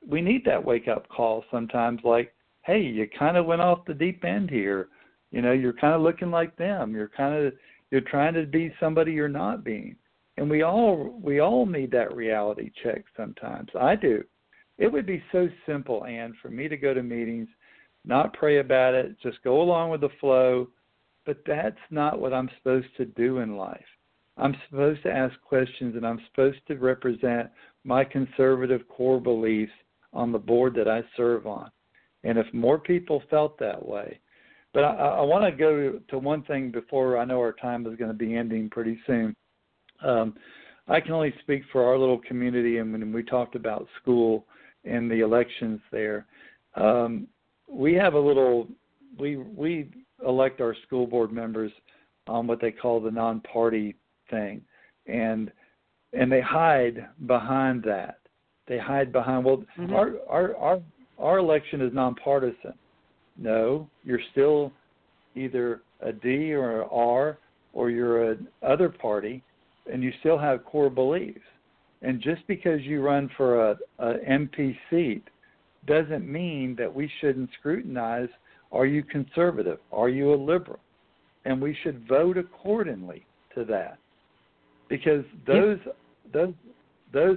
we 0.06 0.20
need 0.20 0.44
that 0.44 0.64
wake 0.64 0.88
up 0.88 1.08
call 1.08 1.44
sometimes. 1.50 2.00
Like, 2.04 2.32
hey, 2.62 2.80
you 2.80 3.08
kind 3.16 3.36
of 3.36 3.46
went 3.46 3.60
off 3.60 3.84
the 3.86 3.94
deep 3.94 4.24
end 4.24 4.50
here. 4.50 4.88
You 5.30 5.42
know, 5.42 5.52
you're 5.52 5.72
kind 5.72 5.94
of 5.94 6.02
looking 6.02 6.30
like 6.30 6.56
them. 6.56 6.94
You're 6.94 7.08
kind 7.08 7.34
of 7.34 7.52
you're 7.90 8.00
trying 8.00 8.34
to 8.34 8.46
be 8.46 8.72
somebody 8.80 9.12
you're 9.12 9.28
not 9.28 9.64
being 9.64 9.96
and 10.36 10.48
we 10.48 10.62
all 10.62 11.18
we 11.22 11.40
all 11.40 11.66
need 11.66 11.90
that 11.92 12.14
reality 12.14 12.70
check 12.82 13.04
sometimes. 13.16 13.68
I 13.78 13.96
do. 13.96 14.24
It 14.78 14.90
would 14.90 15.06
be 15.06 15.22
so 15.30 15.48
simple, 15.66 16.04
Ann, 16.04 16.34
for 16.40 16.48
me 16.48 16.68
to 16.68 16.76
go 16.76 16.94
to 16.94 17.02
meetings, 17.02 17.48
not 18.04 18.32
pray 18.32 18.58
about 18.58 18.94
it, 18.94 19.16
just 19.22 19.42
go 19.44 19.60
along 19.60 19.90
with 19.90 20.00
the 20.00 20.08
flow. 20.20 20.68
But 21.24 21.38
that's 21.46 21.76
not 21.90 22.18
what 22.18 22.32
I'm 22.32 22.50
supposed 22.58 22.88
to 22.96 23.04
do 23.04 23.38
in 23.38 23.56
life. 23.56 23.84
I'm 24.36 24.56
supposed 24.68 25.02
to 25.04 25.12
ask 25.12 25.34
questions 25.42 25.94
and 25.94 26.06
I'm 26.06 26.20
supposed 26.30 26.58
to 26.66 26.74
represent 26.76 27.48
my 27.84 28.02
conservative 28.02 28.88
core 28.88 29.20
beliefs 29.20 29.72
on 30.12 30.32
the 30.32 30.38
board 30.38 30.74
that 30.74 30.88
I 30.88 31.02
serve 31.16 31.46
on. 31.46 31.70
And 32.24 32.38
if 32.38 32.46
more 32.52 32.78
people 32.78 33.22
felt 33.30 33.58
that 33.58 33.86
way, 33.86 34.18
but 34.72 34.84
I, 34.84 34.94
I 34.94 35.20
want 35.22 35.44
to 35.44 35.56
go 35.56 36.00
to 36.08 36.18
one 36.18 36.42
thing 36.44 36.70
before 36.70 37.18
I 37.18 37.24
know 37.24 37.38
our 37.38 37.52
time 37.52 37.86
is 37.86 37.96
going 37.96 38.10
to 38.10 38.16
be 38.16 38.34
ending 38.34 38.70
pretty 38.70 38.98
soon. 39.06 39.36
Um, 40.04 40.34
I 40.88 41.00
can 41.00 41.12
only 41.12 41.32
speak 41.42 41.62
for 41.70 41.84
our 41.84 41.98
little 41.98 42.18
community, 42.18 42.78
and 42.78 42.92
when 42.92 43.12
we 43.12 43.22
talked 43.22 43.54
about 43.54 43.86
school 44.00 44.44
and 44.84 45.10
the 45.10 45.20
elections 45.20 45.80
there, 45.90 46.26
um, 46.74 47.28
we 47.68 47.94
have 47.94 48.14
a 48.14 48.20
little. 48.20 48.68
We 49.18 49.36
we 49.36 49.90
elect 50.26 50.60
our 50.60 50.74
school 50.86 51.06
board 51.06 51.32
members 51.32 51.72
on 52.26 52.46
what 52.46 52.60
they 52.60 52.72
call 52.72 53.00
the 53.00 53.10
non-party 53.10 53.96
thing, 54.30 54.62
and 55.06 55.50
and 56.12 56.30
they 56.30 56.40
hide 56.40 57.06
behind 57.26 57.82
that. 57.84 58.18
They 58.66 58.78
hide 58.78 59.12
behind 59.12 59.44
well, 59.44 59.64
mm-hmm. 59.78 59.92
our 59.92 60.12
our 60.28 60.56
our 60.56 60.82
our 61.18 61.38
election 61.38 61.80
is 61.80 61.92
nonpartisan. 61.92 62.74
No, 63.38 63.88
you're 64.04 64.20
still 64.32 64.72
either 65.34 65.82
a 66.00 66.12
D 66.12 66.52
or 66.52 66.82
an 66.82 66.88
R, 66.90 67.38
or 67.72 67.90
you're 67.90 68.32
a 68.32 68.36
other 68.62 68.88
party, 68.88 69.42
and 69.90 70.02
you 70.02 70.12
still 70.20 70.38
have 70.38 70.64
core 70.64 70.90
beliefs. 70.90 71.40
And 72.02 72.20
just 72.20 72.46
because 72.46 72.80
you 72.82 73.00
run 73.00 73.30
for 73.36 73.70
a, 73.70 73.76
a 73.98 74.14
MP 74.28 74.76
seat 74.90 75.22
doesn't 75.86 76.30
mean 76.30 76.76
that 76.78 76.92
we 76.92 77.10
shouldn't 77.20 77.50
scrutinize 77.58 78.28
are 78.72 78.86
you 78.86 79.02
conservative? 79.02 79.78
Are 79.92 80.08
you 80.08 80.32
a 80.32 80.34
liberal? 80.34 80.78
And 81.44 81.60
we 81.60 81.76
should 81.82 82.08
vote 82.08 82.38
accordingly 82.38 83.26
to 83.54 83.64
that. 83.66 83.98
Because 84.88 85.24
those 85.46 85.78
those 86.32 86.54
those 87.12 87.36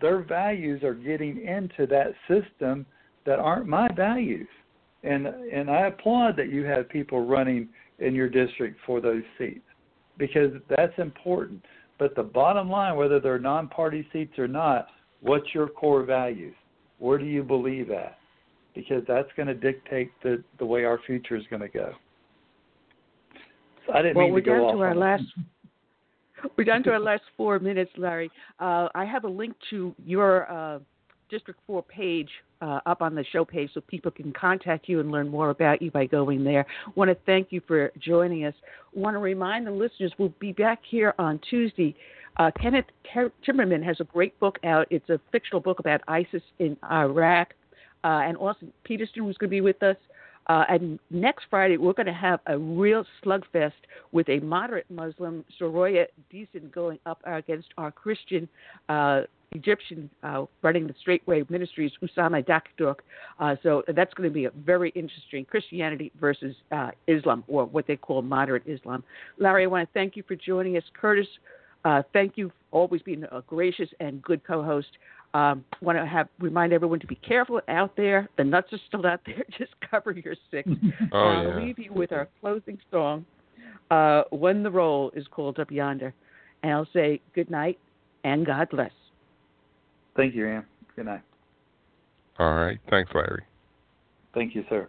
their 0.00 0.22
values 0.22 0.82
are 0.82 0.94
getting 0.94 1.46
into 1.46 1.86
that 1.86 2.12
system 2.28 2.84
that 3.24 3.38
aren't 3.38 3.66
my 3.66 3.88
values. 3.96 4.48
And 5.02 5.26
and 5.26 5.70
I 5.70 5.86
applaud 5.86 6.36
that 6.36 6.50
you 6.50 6.64
have 6.64 6.88
people 6.88 7.24
running 7.24 7.68
in 7.98 8.14
your 8.14 8.28
district 8.28 8.78
for 8.86 9.00
those 9.00 9.22
seats 9.38 9.64
because 10.20 10.52
that's 10.68 10.96
important. 10.98 11.64
But 11.98 12.14
the 12.14 12.22
bottom 12.22 12.70
line, 12.70 12.94
whether 12.94 13.18
they're 13.18 13.40
non-party 13.40 14.06
seats 14.12 14.38
or 14.38 14.46
not, 14.46 14.86
what's 15.20 15.52
your 15.52 15.66
core 15.66 16.04
values? 16.04 16.54
Where 16.98 17.18
do 17.18 17.24
you 17.24 17.42
believe 17.42 17.90
at? 17.90 18.18
Because 18.74 19.02
that's 19.08 19.28
going 19.36 19.48
to 19.48 19.54
dictate 19.54 20.12
the 20.22 20.44
the 20.60 20.64
way 20.64 20.84
our 20.84 21.00
future 21.04 21.34
is 21.34 21.42
going 21.50 21.62
to 21.62 21.68
go. 21.68 21.92
So 23.86 23.94
I 23.94 24.02
didn't 24.02 24.16
well, 24.16 24.26
mean 24.26 24.34
we're 24.34 24.40
to 24.40 24.46
go 24.46 24.66
down 24.66 24.76
to 24.76 24.82
our 24.82 24.94
last. 24.94 25.24
We're 26.56 26.64
down 26.64 26.82
to 26.84 26.90
our 26.92 26.98
last 26.98 27.24
four 27.36 27.58
minutes, 27.58 27.90
Larry. 27.98 28.30
Uh, 28.58 28.88
I 28.94 29.04
have 29.04 29.24
a 29.24 29.28
link 29.28 29.54
to 29.68 29.94
your 30.06 30.50
uh, 30.50 30.78
District 31.30 31.58
4 31.66 31.82
page 31.84 32.28
uh, 32.60 32.80
up 32.86 33.02
on 33.02 33.14
the 33.14 33.24
show 33.32 33.44
page 33.44 33.70
so 33.72 33.80
people 33.82 34.10
can 34.10 34.32
contact 34.32 34.88
you 34.88 35.00
and 35.00 35.10
learn 35.10 35.28
more 35.28 35.50
about 35.50 35.80
you 35.80 35.90
by 35.90 36.06
going 36.06 36.44
there. 36.44 36.66
want 36.94 37.10
to 37.10 37.16
thank 37.26 37.48
you 37.50 37.60
for 37.66 37.92
joining 37.98 38.44
us. 38.44 38.54
want 38.92 39.14
to 39.14 39.18
remind 39.18 39.66
the 39.66 39.70
listeners 39.70 40.12
we'll 40.18 40.34
be 40.40 40.52
back 40.52 40.80
here 40.88 41.14
on 41.18 41.40
Tuesday. 41.48 41.94
Uh, 42.36 42.50
Kenneth 42.60 42.86
Timmerman 43.46 43.84
has 43.84 44.00
a 44.00 44.04
great 44.04 44.38
book 44.40 44.58
out. 44.64 44.86
It's 44.90 45.08
a 45.08 45.20
fictional 45.32 45.60
book 45.60 45.78
about 45.78 46.00
ISIS 46.08 46.42
in 46.58 46.76
Iraq. 46.90 47.54
Uh, 48.02 48.22
and 48.24 48.36
Austin 48.38 48.72
Petersen 48.84 49.26
was 49.26 49.36
going 49.36 49.48
to 49.48 49.54
be 49.54 49.60
with 49.60 49.82
us. 49.82 49.96
Uh, 50.46 50.64
and 50.68 50.98
next 51.10 51.44
Friday, 51.50 51.76
we're 51.76 51.92
going 51.92 52.06
to 52.06 52.12
have 52.12 52.40
a 52.46 52.58
real 52.58 53.04
slugfest 53.22 53.72
with 54.10 54.28
a 54.28 54.40
moderate 54.40 54.86
Muslim, 54.90 55.44
Soraya 55.60 56.06
Deason, 56.32 56.72
going 56.72 56.98
up 57.06 57.20
against 57.24 57.68
our 57.76 57.92
Christian 57.92 58.48
uh, 58.88 59.22
Egyptian 59.52 60.08
uh, 60.22 60.44
running 60.62 60.86
the 60.86 60.94
Straight 61.00 61.26
Way 61.26 61.44
Ministries, 61.48 61.92
Usama 62.02 62.44
Dakdok. 62.44 62.96
Uh, 63.38 63.56
so 63.62 63.82
that's 63.94 64.14
going 64.14 64.28
to 64.28 64.32
be 64.32 64.44
a 64.44 64.50
very 64.50 64.90
interesting 64.90 65.44
Christianity 65.44 66.12
versus 66.20 66.54
uh, 66.72 66.90
Islam, 67.06 67.44
or 67.48 67.64
what 67.66 67.86
they 67.86 67.96
call 67.96 68.22
moderate 68.22 68.62
Islam. 68.66 69.02
Larry, 69.38 69.64
I 69.64 69.66
want 69.66 69.88
to 69.88 69.92
thank 69.92 70.16
you 70.16 70.22
for 70.26 70.36
joining 70.36 70.76
us. 70.76 70.84
Curtis, 70.98 71.26
uh, 71.84 72.02
thank 72.12 72.36
you 72.36 72.48
for 72.48 72.54
always 72.70 73.02
being 73.02 73.24
a 73.24 73.42
gracious 73.46 73.88
and 74.00 74.22
good 74.22 74.44
co-host. 74.44 74.88
Um, 75.32 75.64
want 75.80 75.96
to 75.96 76.06
have 76.06 76.28
remind 76.40 76.72
everyone 76.72 76.98
to 77.00 77.06
be 77.06 77.14
careful 77.16 77.60
out 77.68 77.96
there. 77.96 78.28
The 78.36 78.44
nuts 78.44 78.72
are 78.72 78.80
still 78.88 79.06
out 79.06 79.20
there. 79.24 79.44
Just 79.58 79.72
cover 79.88 80.12
your 80.12 80.34
six. 80.50 80.68
oh, 81.12 81.18
uh, 81.18 81.42
yeah. 81.42 81.56
leave 81.56 81.78
you 81.78 81.92
with 81.92 82.12
our 82.12 82.28
closing 82.40 82.78
song, 82.90 83.24
uh, 83.92 84.24
"When 84.30 84.64
the 84.64 84.70
Roll 84.70 85.12
is 85.14 85.26
Called 85.28 85.60
Up 85.60 85.70
Yonder," 85.70 86.12
and 86.64 86.72
I'll 86.72 86.88
say 86.92 87.20
good 87.32 87.48
night 87.48 87.78
and 88.24 88.46
God 88.46 88.68
bless. 88.70 88.90
Thank 90.16 90.34
you, 90.34 90.48
Ann. 90.48 90.66
Good 90.96 91.06
night. 91.06 91.22
All 92.38 92.54
right. 92.54 92.78
Thanks, 92.88 93.10
Larry. 93.14 93.44
Thank 94.34 94.54
you, 94.54 94.64
sir. 94.68 94.88